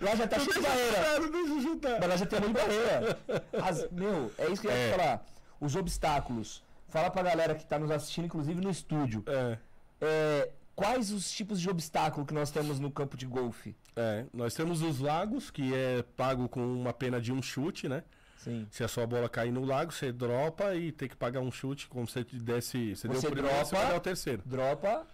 Lá 0.00 0.14
já 0.14 0.26
tá 0.28 0.38
cheio 0.38 0.54
de 0.54 0.60
barreira. 0.60 1.18
Não 1.20 1.30
deixa 1.30 1.60
chutar. 1.62 1.98
Mas 1.98 2.08
lá 2.08 2.16
já 2.16 2.26
tem 2.26 2.40
muito 2.40 2.54
barreira. 2.56 3.18
As- 3.64 3.90
meu, 3.90 4.30
é 4.38 4.46
isso 4.48 4.62
que 4.62 4.68
eu 4.68 4.72
ia 4.72 4.76
É. 4.78 4.90
falar. 4.96 5.26
Os 5.60 5.74
obstáculos. 5.74 6.62
Fala 6.88 7.10
pra 7.10 7.22
galera 7.22 7.54
que 7.56 7.66
tá 7.66 7.78
nos 7.80 7.90
assistindo, 7.90 8.26
inclusive 8.26 8.60
no 8.60 8.70
estúdio. 8.70 9.24
É, 9.26 9.58
É, 10.00 10.48
quais 10.78 11.10
os 11.10 11.30
tipos 11.30 11.60
de 11.60 11.68
obstáculo 11.68 12.24
que 12.24 12.32
nós 12.32 12.50
temos 12.50 12.78
no 12.78 12.90
campo 12.90 13.16
de 13.16 13.26
golfe? 13.26 13.74
é. 13.96 14.24
Nós 14.32 14.54
temos 14.54 14.80
os 14.82 15.00
lagos, 15.00 15.50
que 15.50 15.74
é 15.74 16.02
pago 16.16 16.48
com 16.48 16.60
uma 16.60 16.92
pena 16.92 17.20
de 17.20 17.32
um 17.32 17.42
chute, 17.42 17.88
né? 17.88 18.04
Sim. 18.36 18.66
Se 18.70 18.84
a 18.84 18.88
sua 18.88 19.04
bola 19.06 19.28
cair 19.28 19.50
no 19.50 19.64
lago, 19.64 19.90
você 19.92 20.12
dropa 20.12 20.74
e 20.76 20.92
tem 20.92 21.08
que 21.08 21.16
pagar 21.16 21.40
um 21.40 21.50
chute, 21.50 21.88
como 21.88 22.06
se 22.06 22.12
você 22.22 22.38
desse. 22.38 22.94
Você, 22.94 23.08
deu 23.08 23.20
Você 23.20 23.26
o 23.26 23.30
primeiro, 23.32 23.56
você 23.56 23.62
dropa- 23.70 23.76
vai 23.82 23.86
dar 23.92 23.96
o 23.96 24.00
terceiro. 24.00 24.42
Dropa. 24.46 25.06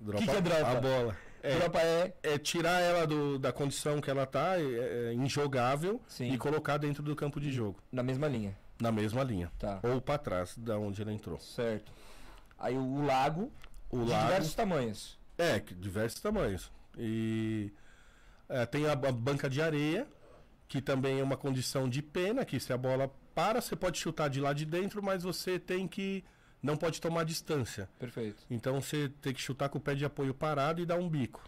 Dropa 0.00 0.24
que 0.24 0.30
é 0.30 0.40
dropa? 0.40 0.68
A 0.70 0.80
bola. 0.80 1.16
É, 1.40 1.54
Dropa 1.56 1.78
é. 1.80 2.14
é 2.24 2.38
tirar 2.38 2.80
ela 2.80 3.06
do- 3.06 3.38
da 3.38 3.52
condição 3.52 4.00
que 4.00 4.10
ela 4.10 4.26
tá, 4.26 4.58
é, 4.58 5.10
é 5.10 5.14
injogável, 5.14 6.00
Sim. 6.08 6.32
e 6.32 6.36
colocar 6.38 6.76
dentro 6.78 7.00
do 7.02 7.14
campo 7.14 7.38
de 7.40 7.52
jogo, 7.52 7.78
Na 7.92 8.02
mesma 8.02 8.26
linha. 8.26 8.56
na 8.80 8.90
mesma 8.90 9.22
linha. 9.22 9.50
Tá. 9.56 9.78
Ou 9.84 10.00
pra 10.00 10.18
trás, 10.18 10.58
da 10.58 10.76
onde 10.76 11.00
ela 11.00 11.12
entrou. 11.12 11.38
Certo. 11.38 11.92
Aí 12.58 12.76
o 12.76 13.04
lago, 13.06 13.52
O 13.90 14.04
de 14.04 14.10
lago. 14.10 14.26
diversos 14.26 14.54
tamanhos. 14.54 15.18
É, 15.36 15.58
diversos 15.60 16.20
tamanhos. 16.20 16.70
E 16.96 17.72
é, 18.48 18.66
tem 18.66 18.86
a, 18.88 18.94
ba- 18.96 19.12
banca 19.12 19.48
de 19.48 19.62
areia, 19.62 20.06
que 20.66 20.80
também 20.82 21.20
é 21.20 21.22
uma 21.22 21.36
condição 21.36 21.88
de 21.88 22.02
pena, 22.02 22.44
que 22.44 22.58
se 22.60 22.72
a 22.72 22.76
bola 22.76 23.10
para, 23.34 23.60
você 23.60 23.76
pode 23.76 23.98
chutar 23.98 24.28
de 24.28 24.40
lá 24.40 24.52
de 24.52 24.66
dentro, 24.66 25.02
mas 25.02 25.22
você 25.22 25.58
tem 25.58 25.86
que. 25.86 26.24
não 26.62 26.76
pode 26.76 27.00
tomar 27.00 27.24
distância. 27.24 27.88
Perfeito. 27.98 28.44
Então 28.50 28.80
você 28.80 29.08
tem 29.22 29.32
que 29.32 29.40
chutar 29.40 29.68
com 29.68 29.78
o 29.78 29.80
pé 29.80 29.94
de 29.94 30.04
apoio 30.04 30.34
parado 30.34 30.80
e 30.82 30.86
dar 30.86 30.96
um 30.96 31.08
bico. 31.08 31.42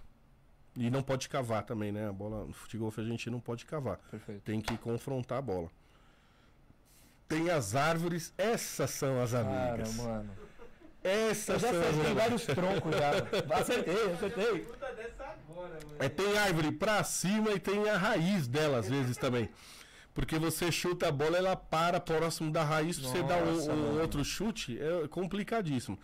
E 0.77 0.89
não 0.89 1.03
pode 1.03 1.29
cavar 1.29 1.65
também, 1.65 1.91
né? 1.91 2.09
A 2.09 2.13
bola 2.13 2.45
no 2.47 2.53
futebol 2.53 2.95
a 2.97 3.03
gente 3.03 3.29
não 3.29 3.41
pode 3.41 3.67
cavar. 3.67 3.99
Perfeito. 4.09 4.43
Tem 4.43 4.61
que 4.61 4.79
confrontar 4.79 5.39
a 5.39 5.43
bola. 5.43 5.69
Tem 7.29 7.51
as 7.51 7.75
árvores, 7.75 8.33
essas 8.39 8.91
são 8.91 9.21
as 9.21 9.33
Cara, 9.33 9.73
amigas. 9.75 9.95
mano. 9.97 10.31
Eu 11.03 11.11
Essas 11.31 11.63
já 11.63 11.71
acertei 11.71 12.15
vários 12.15 12.43
troncos 12.45 12.93
já. 12.95 13.11
Acertei, 13.59 14.13
acertei. 14.13 14.67
É, 15.99 16.09
tem 16.09 16.37
árvore 16.39 16.73
pra 16.73 17.03
cima 17.05 17.51
e 17.53 17.59
tem 17.59 17.89
a 17.89 17.97
raiz 17.97 18.47
dela 18.47 18.79
às 18.79 18.89
vezes 18.89 19.17
também. 19.17 19.49
Porque 20.13 20.39
você 20.39 20.71
chuta 20.71 21.09
a 21.09 21.13
bola, 21.13 21.39
ela 21.39 21.57
para 21.57 22.01
próximo 22.01 22.51
da 22.53 22.63
raiz, 22.65 22.99
pra 22.99 23.09
você 23.09 23.23
dar 23.23 23.43
um, 23.43 23.55
Nossa, 23.55 23.73
um 23.73 24.01
outro 24.01 24.25
chute, 24.25 24.79
é 24.79 25.09
complicadíssimo. 25.09 25.99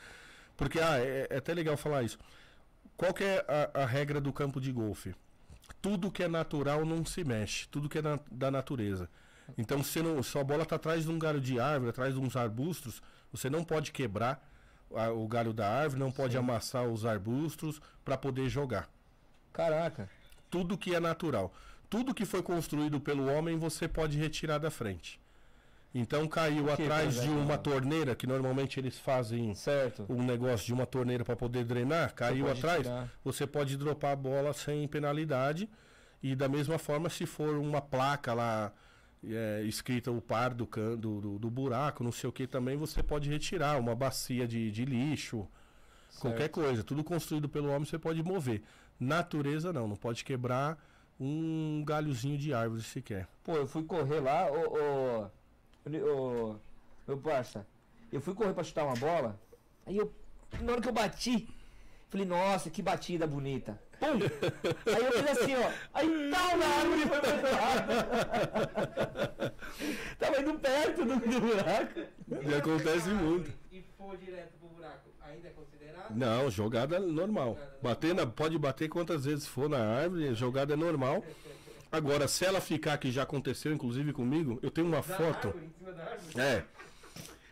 Porque, 0.56 0.81
ah, 0.81 0.98
é, 0.98 1.27
é 1.28 1.36
até 1.36 1.52
legal 1.52 1.77
falar 1.77 2.02
isso. 2.02 2.18
Qual 2.97 3.12
que 3.12 3.24
é 3.24 3.44
a, 3.74 3.82
a 3.82 3.86
regra 3.86 4.20
do 4.20 4.32
campo 4.32 4.60
de 4.60 4.73
golfe? 4.73 5.14
Tudo 5.82 6.10
que 6.10 6.23
é 6.23 6.28
natural 6.28 6.86
não 6.86 7.05
se 7.05 7.23
mexe, 7.24 7.68
tudo 7.68 7.89
que 7.89 7.98
é 7.98 8.02
na- 8.02 8.18
da 8.31 8.51
natureza. 8.51 9.10
Então, 9.59 9.82
se 9.82 10.01
não, 10.01 10.23
se 10.23 10.39
a 10.39 10.43
bola 10.44 10.62
está 10.62 10.77
atrás 10.77 11.05
de 11.05 11.10
um 11.10 11.18
galho 11.18 11.40
de 11.40 11.60
árvore, 11.60 11.90
atrás 11.90 12.14
de 12.14 12.20
uns 12.20 12.35
arbustos, 12.36 13.02
você 13.31 13.51
não 13.51 13.62
pode 13.62 13.93
quebrar 13.93 14.48
a- 14.97 15.10
o 15.12 15.27
galho 15.28 15.52
da 15.52 15.68
árvore, 15.68 16.01
não 16.01 16.10
pode 16.12 16.32
Sim. 16.32 16.39
amassar 16.39 16.85
os 16.86 17.05
arbustos 17.05 17.81
para 18.05 18.16
poder 18.16 18.48
jogar 18.48 18.89
Caraca. 19.52 20.09
tudo 20.51 20.77
que 20.78 20.94
é 20.94 21.01
natural. 21.01 21.52
Tudo 21.89 22.14
que 22.14 22.24
foi 22.24 22.43
construído 22.43 23.01
pelo 23.01 23.27
homem 23.27 23.56
você 23.59 23.86
pode 23.86 24.18
retirar 24.18 24.59
da 24.59 24.70
frente. 24.70 25.20
Então 25.94 26.27
caiu 26.28 26.64
que, 26.66 26.82
atrás 26.82 27.14
de 27.23 27.28
uma 27.28 27.56
torneira, 27.56 28.14
que 28.14 28.27
normalmente 28.27 28.78
eles 28.78 28.98
fazem 28.98 29.55
Certo. 29.55 30.05
um 30.10 30.23
negócio 30.23 30.66
de 30.66 30.74
uma 30.74 30.85
torneira 30.85 31.24
para 31.24 31.36
poder 31.36 31.64
drenar, 31.64 32.12
caiu 32.14 32.51
atrás, 32.51 32.82
tirar. 32.82 33.09
você 33.24 33.47
pode 33.47 33.77
dropar 33.78 34.12
a 34.12 34.16
bola 34.16 34.52
sem 34.52 34.86
penalidade. 34.89 35.70
E 36.23 36.35
da 36.35 36.48
mesma 36.48 36.77
forma, 36.78 37.09
se 37.09 37.24
for 37.24 37.56
uma 37.56 37.81
placa 37.81 38.35
lá 38.35 38.73
é, 39.24 39.62
escrita 39.64 40.10
o 40.10 40.20
par 40.20 40.55
do, 40.55 40.66
can, 40.66 40.97
do, 40.97 41.20
do, 41.20 41.38
do 41.38 41.51
buraco, 41.51 42.05
não 42.05 42.12
sei 42.12 42.28
o 42.28 42.32
que 42.32 42.47
também, 42.47 42.76
você 42.76 43.02
pode 43.02 43.28
retirar 43.30 43.78
uma 43.78 43.94
bacia 43.94 44.47
de, 44.47 44.70
de 44.70 44.84
lixo, 44.84 45.47
qualquer 46.20 46.40
Certo. 46.40 46.55
coisa. 46.55 46.84
Tudo 46.84 47.02
construído 47.05 47.48
pelo 47.48 47.68
homem 47.68 47.84
você 47.84 47.98
pode 47.98 48.22
mover. 48.22 48.62
Natureza 48.98 49.72
não, 49.72 49.86
não 49.88 49.97
pode 49.97 50.24
quebrar 50.24 50.78
um 51.18 51.82
galhozinho 51.84 52.38
de 52.38 52.52
árvore 52.52 52.82
sequer. 52.82 53.26
Pô, 53.43 53.56
eu 53.56 53.66
fui 53.66 53.84
correr 53.84 54.20
lá, 54.20 54.51
ô, 54.51 55.28
ô, 55.28 56.51
ô, 56.52 56.56
meu 57.06 57.18
parça, 57.18 57.66
eu 58.12 58.20
fui 58.20 58.34
correr 58.34 58.52
pra 58.52 58.64
chutar 58.64 58.84
uma 58.84 58.97
bola, 58.97 59.40
aí 59.86 59.97
eu, 59.97 60.12
na 60.60 60.72
hora 60.72 60.80
que 60.80 60.88
eu 60.88 60.93
bati, 60.93 61.48
falei, 62.09 62.26
nossa, 62.26 62.70
que 62.70 62.82
batida 62.82 63.26
bonita. 63.26 63.80
Pum! 63.98 64.18
Aí 64.94 65.05
eu 65.05 65.12
fiz 65.12 65.39
assim, 65.39 65.55
ó, 65.56 65.70
aí 65.94 66.31
tal 66.31 66.56
na 66.59 66.66
árvore 66.66 67.02
e 67.02 67.06
foi 67.06 67.20
pra 67.20 67.51
lá. 67.51 67.86
Tava 70.18 70.40
indo 70.40 70.59
perto 70.59 71.05
do, 71.05 71.16
do 71.16 71.40
buraco. 71.40 72.01
E 72.48 72.55
acontece 72.55 73.09
muito. 73.10 73.51
E 73.73 73.82
for 73.97 74.16
direto 74.18 74.52
pro 74.59 74.68
buraco. 74.68 75.09
Ainda 75.23 75.48
é 75.48 75.51
considerado? 75.51 76.14
Não, 76.14 76.51
jogada 76.51 76.98
normal. 77.01 77.59
Bater 77.82 78.14
na, 78.14 78.27
pode 78.27 78.59
bater 78.59 78.89
quantas 78.89 79.24
vezes 79.24 79.47
for 79.47 79.68
na 79.68 79.78
árvore, 79.78 80.35
jogada 80.35 80.74
é 80.74 80.77
normal. 80.77 81.24
Agora, 81.90 82.28
se 82.28 82.44
ela 82.44 82.60
ficar, 82.60 82.98
que 82.98 83.10
já 83.10 83.23
aconteceu 83.23 83.73
inclusive 83.73 84.12
comigo, 84.12 84.59
eu 84.62 84.70
tenho 84.70 84.86
uma 84.86 84.98
Da 84.98 85.02
foto. 85.02 85.48
árvore, 85.48 85.64
em 85.66 85.70
cima 85.78 85.93
da 85.93 86.02
árvore? 86.02 86.40
É. 86.40 86.64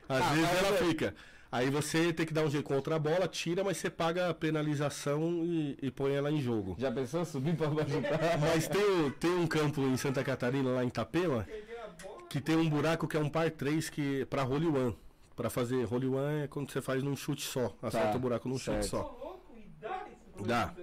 Às 0.08 0.22
Ah, 0.22 0.34
vezes 0.34 0.50
ela 0.58 0.76
é- 0.76 0.84
fica. 0.84 1.14
Aí 1.54 1.70
você 1.70 2.12
tem 2.12 2.26
que 2.26 2.34
dar 2.34 2.42
um 2.42 2.50
jeito 2.50 2.64
com 2.64 2.74
outra 2.74 2.98
bola, 2.98 3.28
tira, 3.28 3.62
mas 3.62 3.76
você 3.76 3.88
paga 3.88 4.28
a 4.28 4.34
penalização 4.34 5.44
e, 5.44 5.78
e 5.80 5.88
põe 5.88 6.12
ela 6.12 6.28
em 6.28 6.40
jogo. 6.40 6.74
Já 6.76 6.90
pensou 6.90 7.24
subir 7.24 7.54
pra 7.54 7.68
baixo? 7.68 7.92
Mas 8.40 8.66
tem, 8.66 9.10
tem 9.20 9.30
um 9.30 9.46
campo 9.46 9.80
em 9.82 9.96
Santa 9.96 10.24
Catarina, 10.24 10.70
lá 10.70 10.82
em 10.82 10.88
Itapema, 10.88 11.46
a 11.46 12.24
que 12.28 12.40
tem 12.40 12.56
um 12.56 12.68
buraco 12.68 13.06
que 13.06 13.16
é 13.16 13.20
um 13.20 13.28
par 13.28 13.48
3 13.52 13.88
que 13.88 14.24
para 14.24 14.42
hole 14.42 14.66
one. 14.66 14.96
Para 15.36 15.48
fazer 15.48 15.86
hole 15.88 16.08
one 16.08 16.42
é 16.42 16.48
quando 16.48 16.72
você 16.72 16.82
faz 16.82 17.04
num 17.04 17.14
chute 17.14 17.42
só, 17.42 17.72
acerta 17.80 18.16
o 18.16 18.20
buraco 18.20 18.48
num 18.48 18.58
chute 18.58 18.84
certo. 18.84 18.88
só. 18.88 19.02
Tô 19.04 19.24
louco 19.24 19.52
e 19.56 20.42
dá 20.42 20.74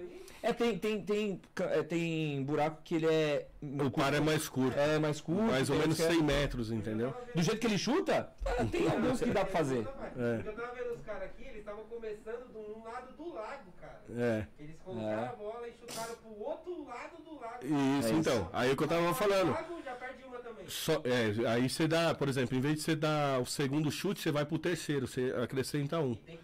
É, 0.42 0.52
tem, 0.52 0.76
tem, 0.76 1.00
tem, 1.02 1.40
é, 1.70 1.82
tem 1.84 2.42
buraco 2.42 2.82
que 2.82 2.96
ele 2.96 3.06
é. 3.06 3.46
O 3.62 3.90
par 3.90 4.12
é 4.12 4.18
mais 4.20 4.48
curto, 4.48 4.76
É 4.76 4.98
mais 4.98 5.20
curto. 5.20 5.42
mais 5.42 5.70
ou 5.70 5.76
menos 5.76 6.00
outros 6.00 6.06
que 6.08 6.12
é- 6.14 6.16
100 6.16 6.22
metros, 6.24 6.72
entendeu? 6.72 7.14
Do 7.34 7.42
jeito 7.42 7.60
que 7.60 7.66
ele 7.68 7.78
chuta, 7.78 8.32
ah, 8.44 8.64
tem 8.64 8.88
alguns 8.88 9.20
que 9.20 9.26
dá 9.30 9.44
pra 9.44 9.52
fazer. 9.52 9.86
É. 10.16 10.42
Eu 10.44 10.52
tava 10.54 10.74
vendo 10.74 10.94
os 10.94 11.02
caras 11.06 11.22
aqui, 11.24 11.44
eles 11.44 11.58
estavam 11.58 11.84
começando 11.84 12.50
de 12.52 12.58
um 12.58 12.82
lado 12.84 13.12
do 13.16 13.32
lago, 13.34 13.72
cara. 13.80 14.00
É. 14.18 14.46
Eles 14.58 14.76
colocaram 14.84 15.22
É. 15.22 15.26
a 15.28 15.32
bola 15.32 15.68
e 15.68 15.72
chutaram 15.78 16.14
pro 16.16 16.40
outro 16.44 16.84
lado 16.88 17.22
do 17.22 17.40
lago. 17.40 17.64
Isso, 17.64 18.08
É 18.08 18.10
isso. 18.10 18.14
então. 18.14 18.50
Aí 18.52 18.72
o 18.72 18.76
que 18.76 18.82
eu 18.82 18.88
tava 18.88 19.14
falando. 19.14 19.48
O 19.50 19.52
lago 19.52 19.82
já 19.84 19.92
perde 19.94 20.24
uma 20.24 20.38
também. 20.38 20.64
Só, 20.68 21.00
é, 21.04 21.48
aí 21.48 21.68
você 21.70 21.86
dá, 21.86 22.14
por 22.16 22.28
exemplo, 22.28 22.56
em 22.58 22.60
vez 22.60 22.74
de 22.76 22.80
você 22.82 22.96
dar 22.96 23.40
o 23.40 23.46
segundo 23.46 23.90
chute, 23.92 24.20
você 24.20 24.32
vai 24.32 24.44
pro 24.44 24.58
terceiro, 24.58 25.06
você 25.06 25.32
acrescenta 25.40 26.00
um. 26.00 26.14
Tem 26.16 26.36
que 26.36 26.42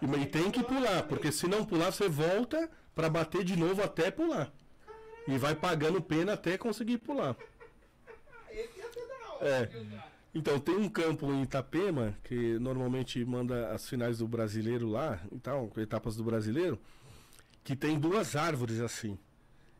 pular. 0.00 0.18
E, 0.18 0.22
e 0.22 0.26
tem 0.26 0.50
que 0.50 0.62
pular, 0.62 1.02
porque 1.04 1.32
se 1.32 1.46
não 1.46 1.64
pular, 1.64 1.90
você 1.90 2.08
volta 2.08 2.70
pra 2.94 3.08
bater 3.08 3.44
de 3.44 3.56
novo 3.56 3.82
até 3.82 4.10
pular. 4.10 4.52
E 5.26 5.36
vai 5.38 5.54
pagando 5.54 6.00
pena 6.00 6.32
até 6.32 6.56
conseguir 6.56 6.98
pular. 6.98 7.36
Esse 8.50 8.78
ia 8.78 8.92
ser 8.92 9.06
da 9.06 9.32
hora. 9.34 9.48
É. 9.48 10.08
Então, 10.34 10.58
tem 10.60 10.76
um 10.76 10.88
campo 10.88 11.32
em 11.32 11.42
Itapema, 11.42 12.14
que 12.24 12.58
normalmente 12.58 13.24
manda 13.24 13.70
as 13.72 13.88
finais 13.88 14.18
do 14.18 14.28
brasileiro 14.28 14.88
lá, 14.88 15.20
e 15.32 15.38
tal, 15.38 15.70
etapas 15.76 16.16
do 16.16 16.24
brasileiro, 16.24 16.78
que 17.64 17.74
tem 17.74 17.98
duas 17.98 18.36
árvores 18.36 18.80
assim. 18.80 19.18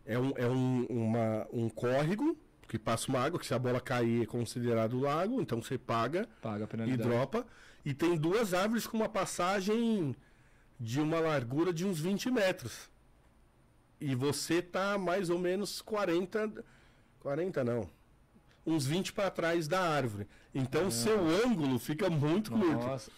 É 0.04 0.18
um, 0.18 0.32
é 0.36 0.46
um, 0.46 0.86
uma, 0.86 1.46
um 1.52 1.68
córrego, 1.68 2.36
que 2.66 2.78
passa 2.78 3.08
uma 3.08 3.20
água, 3.20 3.38
que 3.38 3.46
se 3.46 3.54
a 3.54 3.58
bola 3.58 3.80
cair 3.80 4.22
é 4.22 4.26
considerado 4.26 5.00
lago, 5.00 5.40
então 5.40 5.62
você 5.62 5.78
paga 5.78 6.28
Paga 6.42 6.68
e 6.86 6.96
dropa. 6.96 7.46
E 7.88 7.94
tem 7.94 8.18
duas 8.18 8.52
árvores 8.52 8.86
com 8.86 8.98
uma 8.98 9.08
passagem 9.08 10.14
de 10.78 11.00
uma 11.00 11.18
largura 11.20 11.72
de 11.72 11.86
uns 11.86 11.98
20 11.98 12.30
metros. 12.30 12.90
E 13.98 14.14
você 14.14 14.60
tá 14.60 14.98
mais 14.98 15.30
ou 15.30 15.38
menos 15.38 15.80
40. 15.80 16.62
40 17.18 17.64
não. 17.64 17.88
Uns 18.66 18.84
20 18.84 19.14
para 19.14 19.30
trás 19.30 19.66
da 19.66 19.80
árvore. 19.80 20.28
Então 20.54 20.90
seu 20.90 21.18
ângulo 21.46 21.78
fica 21.78 22.10
muito 22.10 22.50
curto. 22.50 22.86
Nossa, 22.86 23.10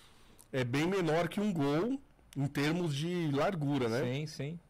É 0.52 0.62
bem 0.62 0.86
menor 0.86 1.28
que 1.28 1.40
um 1.40 1.52
gol 1.52 2.00
em 2.36 2.46
termos 2.46 2.94
de 2.94 3.28
largura, 3.32 3.88
né? 3.88 4.04
sim, 4.04 4.26
sim. 4.28 4.60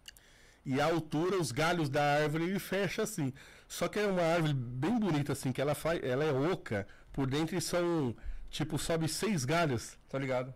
E 0.65 0.81
a 0.81 0.87
altura, 0.87 1.37
os 1.37 1.53
galhos 1.53 1.91
da 1.91 2.23
árvore, 2.23 2.45
ele 2.45 2.59
fecha 2.59 3.03
assim. 3.03 3.35
Só 3.69 3.87
que 3.87 3.99
é 3.99 4.07
uma 4.07 4.23
árvore 4.23 4.55
bem 4.55 4.99
bonita, 4.99 5.35
assim, 5.35 5.53
que 5.53 5.61
ela, 5.61 5.75
faz, 5.75 6.03
ela 6.03 6.25
é 6.25 6.33
oca, 6.33 6.87
por 7.13 7.27
dentro 7.27 7.61
são, 7.61 8.17
tipo, 8.51 8.79
sobe 8.79 9.09
seis 9.09 9.45
galhos, 9.45 9.97
Tô 10.09 10.19
ligado. 10.19 10.53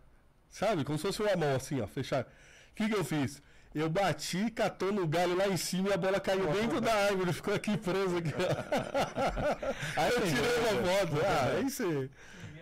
sabe? 0.51 0.85
Como 0.85 0.99
se 0.99 1.07
fosse 1.07 1.23
uma 1.23 1.37
mão, 1.37 1.55
assim, 1.57 1.81
ó, 1.81 1.87
fechar. 1.87 2.25
O 2.25 2.75
que, 2.75 2.89
que 2.89 2.95
eu 2.95 3.05
fiz? 3.05 3.41
Eu 3.75 3.89
bati, 3.91 4.51
catou 4.53 4.93
no 4.93 5.07
galho 5.07 5.37
lá 5.37 5.49
em 5.49 5.57
cima 5.57 5.89
e 5.89 5.93
a 5.93 5.97
bola 5.97 6.21
caiu 6.21 6.47
dentro 6.53 6.81
da 6.81 6.93
árvore, 6.95 7.33
ficou 7.33 7.55
aqui 7.55 7.77
preso 7.77 8.19
aqui, 8.19 8.31
ó. 8.33 10.01
Aí 10.01 10.12
eu 10.12 10.21
tirei 10.23 10.59
uma 10.61 10.83
foto. 10.87 11.27
Ah, 11.27 11.57
aí 11.57 11.71
você. 11.71 12.11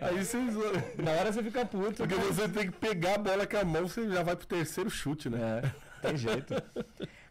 Aí 0.01 0.25
você. 0.25 0.37
Na 1.01 1.11
hora 1.11 1.31
você 1.31 1.43
fica 1.43 1.65
puto. 1.65 1.93
Porque 1.97 2.15
mas- 2.15 2.25
você 2.35 2.49
tem 2.49 2.65
que 2.71 2.77
pegar 2.77 3.15
a 3.15 3.17
bola 3.19 3.45
com 3.45 3.57
a 3.57 3.63
mão, 3.63 3.87
você 3.87 4.09
já 4.09 4.23
vai 4.23 4.35
pro 4.35 4.47
terceiro 4.47 4.89
chute, 4.89 5.29
né? 5.29 5.61
É, 6.01 6.07
tem 6.07 6.17
jeito. 6.17 6.55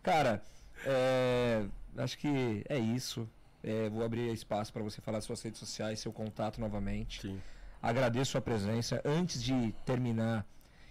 Cara, 0.02 0.40
é, 0.86 1.64
acho 1.98 2.16
que 2.18 2.64
é 2.68 2.78
isso. 2.78 3.28
É, 3.64 3.88
vou 3.88 4.04
abrir 4.04 4.32
espaço 4.32 4.72
para 4.72 4.82
você 4.82 5.00
falar 5.00 5.20
suas 5.20 5.42
redes 5.42 5.58
sociais, 5.58 5.98
seu 6.00 6.12
contato 6.12 6.60
novamente. 6.60 7.22
Sim. 7.22 7.40
Agradeço 7.82 8.38
a 8.38 8.40
presença. 8.40 9.02
Antes 9.04 9.42
de 9.42 9.74
terminar, 9.84 10.46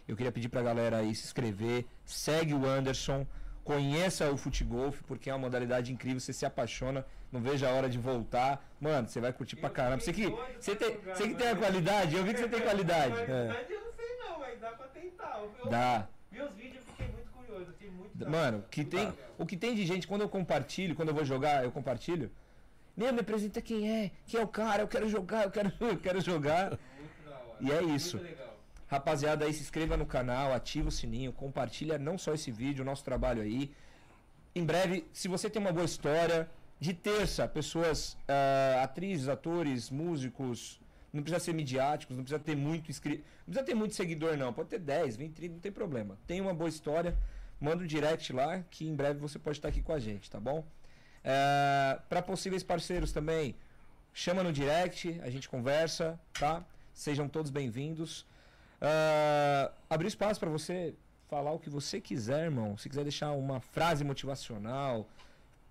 eu 0.05 0.17
queria 0.17 0.31
pedir 0.31 0.49
pra 0.49 0.61
galera 0.61 0.97
aí 0.97 1.15
se 1.15 1.23
inscrever, 1.23 1.85
segue 2.05 2.53
o 2.53 2.65
Anderson, 2.65 3.25
conheça 3.63 4.29
o 4.29 4.35
Futegolf, 4.35 5.01
porque 5.07 5.29
é 5.29 5.33
uma 5.33 5.39
modalidade 5.39 5.93
incrível, 5.93 6.19
você 6.19 6.33
se 6.33 6.45
apaixona, 6.45 7.05
não 7.31 7.39
veja 7.39 7.69
a 7.69 7.71
hora 7.71 7.89
de 7.89 7.97
voltar. 7.97 8.61
Mano, 8.79 9.07
você 9.07 9.21
vai 9.21 9.31
curtir 9.31 9.55
pra 9.55 9.69
Eu 9.69 9.73
caramba. 9.73 10.01
Você 10.01 10.11
que, 10.11 10.27
você 10.59 10.75
pra 10.75 10.85
tem, 10.85 10.95
jogar, 10.97 11.15
você 11.15 11.27
que 11.29 11.35
tem 11.35 11.47
a 11.47 11.55
qualidade, 11.55 12.15
eu 12.17 12.23
vi 12.25 12.33
que 12.33 12.39
você 12.41 12.49
tem 12.49 12.61
qualidade. 12.61 13.15
É. 13.21 13.65
eu 13.69 13.81
não 13.85 13.93
sei 13.93 14.17
não, 14.17 14.39
mas 14.39 14.59
dá 14.59 14.71
pra 14.71 14.87
tentar. 14.87 15.39
Eu, 15.39 15.51
eu 15.63 15.69
Dá. 15.69 16.07
os 16.29 16.55
vídeos 16.55 16.83
e 16.83 16.91
fiquei 16.91 17.07
muito 17.07 17.31
curioso. 17.31 17.71
Achei 17.73 17.89
muito 17.89 18.29
Mano, 18.29 18.65
que 18.69 18.83
tem, 18.83 19.13
o 19.37 19.45
que 19.45 19.55
tem 19.55 19.73
de 19.75 19.85
gente, 19.85 20.05
quando 20.05 20.21
eu 20.21 20.29
compartilho, 20.29 20.93
quando 20.93 21.07
eu 21.07 21.15
vou 21.15 21.23
jogar, 21.23 21.63
eu 21.63 21.71
compartilho. 21.71 22.29
Meu, 22.95 23.13
me 23.13 23.21
apresenta 23.21 23.61
quem 23.61 23.89
é, 23.89 24.11
quem 24.27 24.39
é 24.39 24.43
o 24.43 24.47
cara, 24.47 24.83
eu 24.83 24.87
quero 24.87 25.07
jogar, 25.09 25.43
eu 25.45 25.51
quero, 25.51 25.71
eu 25.79 25.97
quero 25.97 26.21
jogar. 26.21 26.77
E 27.59 27.71
é 27.71 27.83
isso. 27.83 28.19
Rapaziada, 28.87 29.45
aí 29.45 29.53
se 29.53 29.61
inscreva 29.61 29.95
no 29.95 30.05
canal, 30.05 30.53
ativa 30.53 30.89
o 30.89 30.91
sininho, 30.91 31.31
compartilha 31.31 31.97
não 31.97 32.17
só 32.17 32.33
esse 32.33 32.51
vídeo, 32.51 32.81
o 32.81 32.85
nosso 32.85 33.03
trabalho 33.03 33.41
aí. 33.41 33.71
Em 34.53 34.65
breve, 34.65 35.07
se 35.13 35.27
você 35.29 35.49
tem 35.49 35.61
uma 35.61 35.71
boa 35.71 35.85
história, 35.85 36.49
de 36.81 36.93
terça, 36.93 37.47
pessoas, 37.47 38.17
ah, 38.27 38.81
atrizes, 38.83 39.29
atores, 39.29 39.91
músicos, 39.91 40.81
não 41.13 41.21
precisa 41.21 41.43
ser 41.43 41.53
midiáticos, 41.53 42.17
não 42.17 42.23
precisa 42.23 42.43
ter 42.43 42.55
muito 42.55 42.89
inscrito, 42.89 43.23
não 43.45 43.53
precisa 43.53 43.65
ter 43.65 43.75
muito 43.75 43.93
seguidor 43.93 44.35
não, 44.35 44.51
pode 44.51 44.69
ter 44.69 44.79
10, 44.79 45.15
20, 45.15 45.33
30, 45.33 45.53
não 45.53 45.61
tem 45.61 45.71
problema. 45.71 46.17
Tem 46.25 46.41
uma 46.41 46.55
boa 46.55 46.67
história, 46.67 47.15
manda 47.59 47.83
um 47.83 47.87
direct 47.87 48.33
lá, 48.33 48.63
que 48.71 48.87
em 48.87 48.95
breve 48.95 49.19
você 49.19 49.37
pode 49.37 49.59
estar 49.59 49.67
aqui 49.67 49.83
com 49.83 49.93
a 49.93 49.99
gente, 49.99 50.29
tá 50.29 50.39
bom? 50.39 50.65
Para 51.23 52.21
possíveis 52.21 52.63
parceiros 52.63 53.11
também, 53.11 53.55
chama 54.13 54.43
no 54.43 54.51
direct, 54.51 55.19
a 55.23 55.29
gente 55.29 55.47
conversa, 55.47 56.19
tá? 56.33 56.63
Sejam 56.93 57.27
todos 57.27 57.51
bem-vindos. 57.51 58.25
Ah, 58.81 59.71
abrir 59.89 60.07
espaço 60.07 60.39
para 60.39 60.49
você 60.49 60.93
falar 61.29 61.51
o 61.51 61.59
que 61.59 61.69
você 61.69 62.01
quiser, 62.01 62.45
irmão. 62.45 62.77
Se 62.77 62.89
quiser 62.89 63.03
deixar 63.03 63.31
uma 63.31 63.59
frase 63.61 64.03
motivacional, 64.03 65.07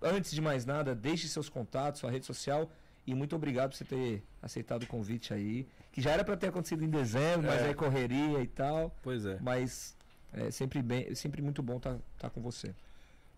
antes 0.01 0.31
de 0.31 0.41
mais 0.41 0.65
nada, 0.65 0.95
deixe 0.95 1.27
seus 1.27 1.49
contatos, 1.49 1.99
sua 1.99 2.09
rede 2.11 2.25
social. 2.25 2.69
E 3.05 3.13
muito 3.15 3.35
obrigado 3.35 3.71
por 3.71 3.77
você 3.77 3.83
ter 3.85 4.23
aceitado 4.41 4.83
o 4.83 4.87
convite 4.87 5.33
aí. 5.33 5.67
Que 5.91 6.01
já 6.01 6.11
era 6.11 6.23
para 6.23 6.37
ter 6.37 6.47
acontecido 6.47 6.83
em 6.83 6.89
dezembro, 6.89 7.47
mas 7.47 7.61
É. 7.61 7.67
aí 7.67 7.73
correria 7.73 8.39
e 8.39 8.47
tal. 8.47 8.95
Pois 9.03 9.25
é. 9.25 9.37
Mas 9.41 9.97
é 10.33 10.49
sempre, 10.51 10.81
bem, 10.81 11.13
sempre 11.15 11.41
muito 11.41 11.61
bom 11.61 11.77
estar 11.77 12.29
com 12.29 12.41
você. 12.41 12.73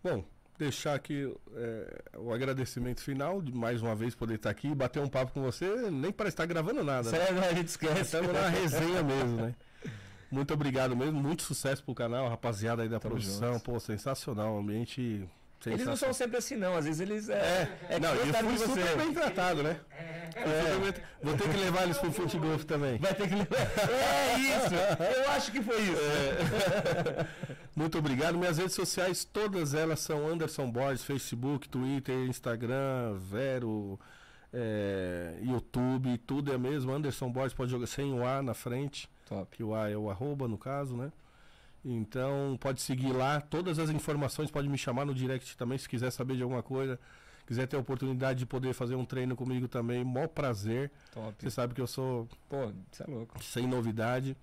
Bom, 0.03 0.23
deixar 0.57 0.93
aqui 0.93 1.31
é, 1.55 2.01
o 2.17 2.31
agradecimento 2.33 3.01
final, 3.01 3.41
de 3.41 3.51
mais 3.53 3.81
uma 3.81 3.95
vez 3.95 4.13
poder 4.15 4.35
estar 4.35 4.49
aqui 4.49 4.67
e 4.69 4.75
bater 4.75 5.01
um 5.01 5.07
papo 5.07 5.31
com 5.33 5.41
você, 5.41 5.89
nem 5.91 6.11
parece 6.11 6.33
estar 6.33 6.45
gravando 6.45 6.83
nada. 6.83 7.11
né? 7.11 7.17
Sério, 7.17 7.39
a 7.43 7.53
gente 7.53 7.67
esquece. 7.67 8.01
Estamos 8.01 8.31
na 8.33 8.47
resenha 8.49 9.03
mesmo, 9.03 9.37
né? 9.37 9.55
Muito 10.31 10.53
obrigado 10.53 10.95
mesmo, 10.95 11.21
muito 11.21 11.43
sucesso 11.43 11.83
pro 11.83 11.93
canal, 11.93 12.27
rapaziada 12.27 12.81
aí 12.81 12.89
da 12.89 12.99
Tamo 12.99 13.13
produção, 13.15 13.53
junto. 13.53 13.65
pô, 13.65 13.79
sensacional, 13.79 14.57
ambiente 14.57 15.27
Eles 15.65 15.85
não 15.85 15.95
são 15.95 16.11
sempre 16.13 16.37
assim, 16.37 16.55
não. 16.55 16.75
Às 16.75 16.85
vezes 16.85 16.99
eles. 16.99 17.29
É, 17.29 17.69
é, 17.89 17.99
Não, 17.99 18.11
que 18.15 18.27
eu 18.29 18.33
fui 18.33 18.53
de 18.53 18.59
super 18.59 18.97
bem 18.97 19.13
tratado, 19.13 19.63
né? 19.63 19.79
Super 20.33 20.91
bem- 20.93 21.03
Vou 21.21 21.37
ter 21.37 21.49
que 21.49 21.57
levar 21.57 21.83
eles 21.83 21.97
pro 21.97 22.11
futebol 22.11 22.57
também. 22.59 22.97
Vai 22.97 23.13
ter 23.13 23.27
que 23.29 23.35
levar. 23.35 23.57
É 23.57 24.37
isso! 24.39 24.73
Eu 25.23 25.31
acho 25.31 25.51
que 25.51 25.61
foi 25.61 25.81
isso. 25.81 25.93
Muito 27.75 27.97
obrigado. 27.97 28.37
Minhas 28.37 28.57
redes 28.57 28.73
sociais, 28.75 29.23
todas 29.23 29.73
elas 29.73 29.99
são 29.99 30.27
Anderson 30.27 30.69
Borges, 30.69 31.03
Facebook, 31.03 31.67
Twitter, 31.69 32.15
Instagram, 32.27 33.15
Vero, 33.17 33.99
é, 34.53 35.35
YouTube, 35.41 36.17
tudo 36.19 36.53
é 36.53 36.57
mesmo. 36.57 36.91
Anderson 36.91 37.29
Borges 37.31 37.53
pode 37.53 37.71
jogar 37.71 37.87
sem 37.87 38.13
o 38.13 38.25
A 38.25 38.41
na 38.41 38.53
frente, 38.53 39.09
Top. 39.27 39.55
que 39.55 39.63
o 39.63 39.73
A 39.73 39.89
é 39.89 39.97
o 39.97 40.09
arroba 40.09 40.47
no 40.47 40.57
caso, 40.57 40.95
né? 40.95 41.11
Então 41.85 42.57
pode 42.61 42.81
seguir 42.81 43.11
lá. 43.11 43.41
Todas 43.41 43.77
as 43.79 43.89
informações 43.89 44.49
pode 44.49 44.69
me 44.69 44.77
chamar 44.77 45.05
no 45.05 45.13
direct 45.13 45.57
também 45.57 45.77
se 45.77 45.87
quiser 45.89 46.11
saber 46.11 46.35
de 46.37 46.43
alguma 46.43 46.63
coisa. 46.63 46.99
Quiser 47.45 47.67
ter 47.67 47.75
a 47.75 47.79
oportunidade 47.79 48.39
de 48.39 48.45
poder 48.45 48.73
fazer 48.73 48.95
um 48.95 49.03
treino 49.03 49.35
comigo 49.35 49.67
também, 49.67 50.01
mó 50.03 50.27
prazer. 50.27 50.89
Top. 51.11 51.33
Você 51.37 51.51
sabe 51.51 51.73
que 51.73 51.81
eu 51.81 51.87
sou 51.87 52.27
Pô, 52.47 52.71
isso 52.91 53.03
é 53.03 53.05
louco. 53.05 53.43
sem 53.43 53.67
novidade. 53.67 54.37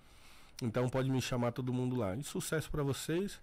Então 0.62 0.86
pode 0.90 1.10
me 1.10 1.22
chamar 1.22 1.52
todo 1.52 1.72
mundo 1.72 1.96
lá. 1.96 2.14
E 2.14 2.22
sucesso 2.22 2.70
pra 2.70 2.82
vocês. 2.82 3.40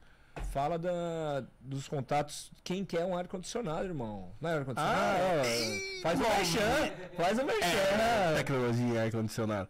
Fala 0.52 0.78
da, 0.78 1.44
dos 1.60 1.88
contatos. 1.88 2.52
Quem 2.64 2.86
quer 2.86 3.04
um 3.04 3.18
ar-condicionado, 3.18 3.86
irmão? 3.86 4.30
Não 4.40 4.50
é 4.52 4.54
ar-condicionado? 4.60 5.00
Ah, 5.00 5.42
Ó, 5.42 6.02
faz 6.04 6.20
o 6.20 6.24
merchan. 6.24 6.92
Faz 7.16 7.40
o 7.40 7.44
merchan. 7.44 8.36
Tecnologia 8.36 8.94
e 8.94 8.98
ar-condicionado. 9.00 9.68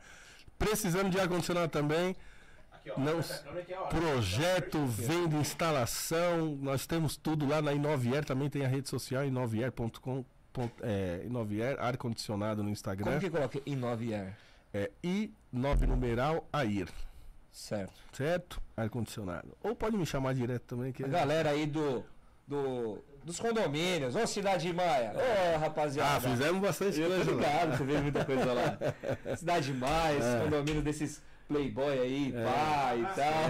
Precisando 0.59 1.09
de 1.09 1.17
ar-condicionado 1.17 1.69
também. 1.71 2.13
Aqui, 2.91 2.99
ó. 2.99 2.99
Não, 3.03 3.17
hora. 3.81 3.87
projeto, 3.89 4.85
venda, 4.85 5.35
instalação, 5.37 6.57
nós 6.61 6.85
temos 6.85 7.15
tudo 7.17 7.47
lá 7.47 7.61
na 7.61 7.73
Inovier, 7.73 8.23
também 8.25 8.49
tem 8.49 8.63
a 8.65 8.67
rede 8.67 8.89
social 8.89 9.25
inovier.com, 9.25 10.25
é, 10.81 11.21
Inovier, 11.25 11.77
ar-condicionado 11.79 12.57
no 12.57 12.63
Como 12.65 12.71
Instagram, 12.71 13.19
que 13.19 13.29
coloca 13.29 13.59
em 13.65 13.75
9 13.75 14.13
air? 14.13 14.35
é 14.73 14.91
I9 15.03 15.87
numeral 15.87 16.47
AIR, 16.51 16.89
Certo. 17.51 17.93
certo? 18.13 18.61
Ar-condicionado. 18.75 19.55
Ou 19.63 19.75
pode 19.75 19.97
me 19.97 20.05
chamar 20.05 20.33
direto 20.33 20.63
também, 20.63 20.91
que 20.91 21.03
A 21.03 21.07
galera 21.07 21.49
aí 21.51 21.65
do, 21.65 22.03
do 22.47 23.03
dos 23.23 23.39
condomínios, 23.39 24.15
ô 24.15 24.25
Cidade 24.25 24.71
Maia, 24.71 25.13
ô 25.15 25.57
rapaziada. 25.57 26.15
Ah, 26.15 26.21
fizemos 26.31 26.61
bastante 26.61 26.97
coisa 27.01 27.17
lá. 27.17 27.23
ligado, 27.37 27.77
você 27.77 27.83
vê 27.83 27.97
muita 27.99 28.23
coisa 28.25 28.53
lá. 28.53 28.77
Cidade 29.35 29.73
Maia, 29.73 30.17
esse 30.17 30.27
É. 30.27 30.39
condomínio 30.43 30.81
desses 30.81 31.21
playboy 31.47 31.99
aí, 31.99 32.33
É. 32.35 32.43
pá 32.43 32.95
e 32.95 33.05
tal. 33.15 33.47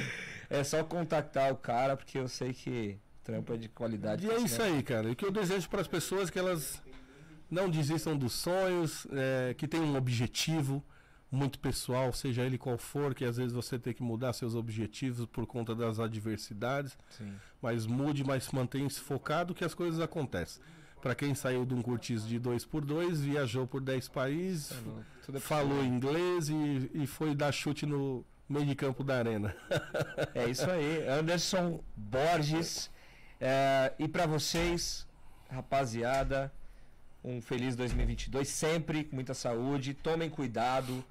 É 0.48 0.64
só 0.64 0.82
contactar 0.82 1.52
o 1.52 1.56
cara, 1.56 1.96
porque 1.96 2.18
eu 2.18 2.26
sei 2.26 2.52
que 2.52 2.98
trampo 3.22 3.52
é 3.54 3.56
de 3.56 3.68
qualidade. 3.68 4.26
E 4.26 4.30
é 4.30 4.36
isso 4.40 4.60
aí, 4.60 4.82
cara. 4.82 5.08
E 5.08 5.12
o 5.12 5.16
que 5.16 5.24
eu 5.24 5.30
desejo 5.30 5.68
para 5.68 5.80
as 5.80 5.86
pessoas 5.86 6.28
é 6.28 6.32
que 6.32 6.38
elas 6.40 6.82
não 7.48 7.68
desistam 7.70 8.16
dos 8.16 8.32
sonhos, 8.32 9.06
é, 9.12 9.54
que 9.54 9.68
tenham 9.68 9.86
um 9.86 9.96
objetivo 9.96 10.82
muito 11.30 11.60
pessoal, 11.60 12.12
seja 12.12 12.42
ele 12.42 12.58
qual 12.58 12.76
for, 12.76 13.14
que 13.14 13.24
às 13.24 13.36
vezes 13.36 13.52
você 13.52 13.78
tem 13.78 13.92
que 13.94 14.02
mudar 14.02 14.32
seus 14.32 14.56
objetivos 14.56 15.24
por 15.26 15.46
conta 15.46 15.72
das 15.76 16.00
adversidades, 16.00 16.98
Sim. 17.10 17.32
mas 17.62 17.86
mude, 17.86 18.24
mas 18.24 18.50
mantenha-se 18.50 18.98
focado 18.98 19.54
que 19.54 19.64
as 19.64 19.72
coisas 19.74 20.00
acontecem. 20.00 20.60
Para 21.00 21.14
quem 21.14 21.34
saiu 21.34 21.64
de 21.64 21.74
um 21.74 21.80
cortiço 21.80 22.26
de 22.26 22.38
2x2, 22.38 23.14
viajou 23.14 23.66
por 23.66 23.80
10 23.80 24.08
países, 24.08 24.72
Tudo 25.24 25.38
é 25.38 25.40
falou 25.40 25.82
inglês 25.82 26.48
e, 26.48 26.90
e 26.92 27.06
foi 27.06 27.34
dar 27.34 27.50
chute 27.52 27.86
no 27.86 28.24
meio 28.48 28.66
de 28.66 28.74
campo 28.74 29.02
da 29.02 29.16
arena. 29.16 29.54
É 30.34 30.48
isso 30.48 30.70
aí, 30.70 31.08
Anderson 31.08 31.82
Borges. 31.96 32.90
É, 33.40 33.94
e 33.98 34.06
pra 34.06 34.26
vocês, 34.26 35.06
rapaziada, 35.48 36.52
um 37.24 37.40
feliz 37.40 37.74
2022, 37.76 38.46
sempre 38.48 39.04
com 39.04 39.14
muita 39.14 39.32
saúde. 39.32 39.94
Tomem 39.94 40.28
cuidado. 40.28 41.04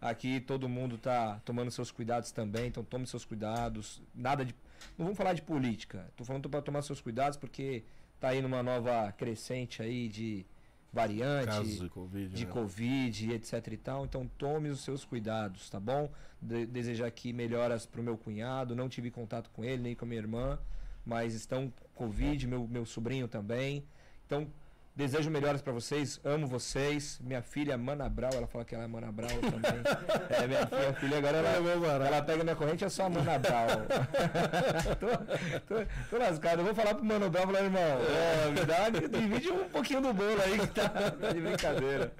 Aqui 0.00 0.40
todo 0.40 0.68
mundo 0.68 0.98
tá 0.98 1.40
tomando 1.44 1.70
seus 1.70 1.90
cuidados 1.90 2.30
também, 2.30 2.66
então 2.66 2.84
tome 2.84 3.06
seus 3.06 3.24
cuidados. 3.24 4.02
Nada 4.14 4.44
de. 4.44 4.54
Não 4.98 5.06
vamos 5.06 5.16
falar 5.16 5.32
de 5.32 5.42
política. 5.42 6.10
Tô 6.16 6.24
falando 6.24 6.48
para 6.50 6.60
tomar 6.60 6.82
seus 6.82 7.00
cuidados 7.00 7.38
porque 7.38 7.82
tá 8.26 8.32
aí 8.32 8.42
numa 8.42 8.62
nova 8.62 9.12
crescente 9.12 9.80
aí 9.80 10.08
de 10.08 10.44
variante 10.92 11.46
Casos 11.46 11.78
de 11.80 11.88
Covid. 11.88 12.34
de 12.34 12.46
né? 12.46 12.52
Covid, 12.52 13.32
etc 13.32 13.72
e 13.72 13.76
tal. 13.76 14.04
Então 14.04 14.28
tome 14.38 14.68
os 14.68 14.80
seus 14.80 15.04
cuidados, 15.04 15.70
tá 15.70 15.78
bom? 15.78 16.10
De 16.40 16.66
desejar 16.66 17.06
aqui 17.06 17.32
melhoras 17.32 17.86
pro 17.86 18.02
meu 18.02 18.16
cunhado. 18.16 18.74
Não 18.74 18.88
tive 18.88 19.10
contato 19.10 19.50
com 19.50 19.64
ele 19.64 19.82
nem 19.82 19.94
com 19.94 20.04
a 20.04 20.08
minha 20.08 20.20
irmã, 20.20 20.58
mas 21.04 21.34
estão 21.34 21.70
com 21.94 22.06
Covid, 22.06 22.46
meu, 22.46 22.66
meu 22.66 22.84
sobrinho 22.84 23.28
também. 23.28 23.84
Então 24.26 24.48
desejo 24.96 25.30
melhoras 25.30 25.60
pra 25.60 25.72
vocês. 25.72 26.18
Amo 26.24 26.46
vocês. 26.46 27.20
Minha 27.22 27.42
filha 27.42 27.76
Mana 27.76 28.08
Brau, 28.08 28.30
ela 28.32 28.46
fala 28.46 28.64
que 28.64 28.74
ela 28.74 28.84
é 28.84 28.86
Mana 28.86 29.12
Brau 29.12 29.28
também. 29.28 29.82
é 30.42 30.46
minha, 30.46 30.68
minha 30.72 30.92
filha 30.94 31.18
agora 31.18 31.36
ela, 31.36 32.04
É, 32.04 32.06
ela 32.06 32.22
pega 32.22 32.42
minha 32.42 32.56
corrente 32.56 32.84
é 32.84 32.88
só 32.88 33.04
a 33.04 33.10
Mana 33.10 33.38
Brau. 33.38 33.66
tô, 34.98 35.74
tô, 35.74 35.86
tô 36.10 36.16
lascado. 36.18 36.60
Eu 36.60 36.64
vou 36.64 36.74
falar 36.74 36.94
pro 36.94 37.04
Mano 37.04 37.28
Brau, 37.28 37.46
falar, 37.46 37.62
irmão, 37.62 37.80
é, 37.82 38.50
me 38.50 38.64
dá, 38.64 38.88
divide 38.88 39.50
um 39.50 39.68
pouquinho 39.68 40.00
do 40.00 40.14
bolo 40.14 40.40
aí 40.42 40.58
que 40.58 40.66
tá 40.68 40.88
de 41.32 41.40
brincadeira. 41.40 42.12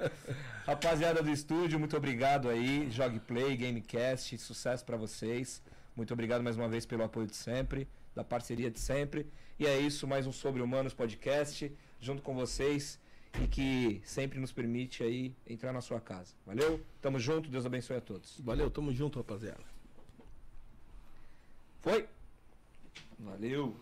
Rapaziada 0.67 1.23
do 1.23 1.31
estúdio, 1.31 1.79
muito 1.79 1.97
obrigado 1.97 2.51
aí. 2.51 2.91
Jogue 2.91 3.21
Play, 3.21 3.57
Gamecast, 3.57 4.37
sucesso 4.37 4.85
pra 4.85 4.99
vocês. 4.99 5.63
Muito 5.97 6.13
obrigado 6.13 6.43
mais 6.43 6.57
uma 6.59 6.69
vez 6.69 6.85
pelo 6.85 7.05
apoio 7.05 7.27
de 7.27 7.37
sempre, 7.37 7.89
da 8.15 8.23
parceria 8.23 8.71
de 8.71 8.79
sempre. 8.79 9.27
E 9.59 9.67
é 9.67 9.79
isso, 9.79 10.07
mais 10.07 10.27
um 10.27 10.33
Sobre 10.33 10.61
Humanos 10.61 10.93
podcast, 10.93 11.73
junto 12.01 12.23
com 12.23 12.35
vocês 12.35 12.99
e 13.43 13.47
que 13.47 14.01
sempre 14.05 14.39
nos 14.39 14.53
permite 14.53 15.03
aí 15.03 15.35
entrar 15.47 15.73
na 15.73 15.81
sua 15.81 16.01
casa. 16.01 16.35
Valeu? 16.47 16.81
Tamo 17.01 17.19
junto, 17.19 17.49
Deus 17.49 17.67
abençoe 17.67 17.97
a 17.97 18.01
todos. 18.01 18.41
Valeu, 18.41 18.71
tamo 18.71 18.93
junto, 18.93 19.19
rapaziada. 19.19 19.65
Foi? 21.81 22.07
Valeu. 23.19 23.75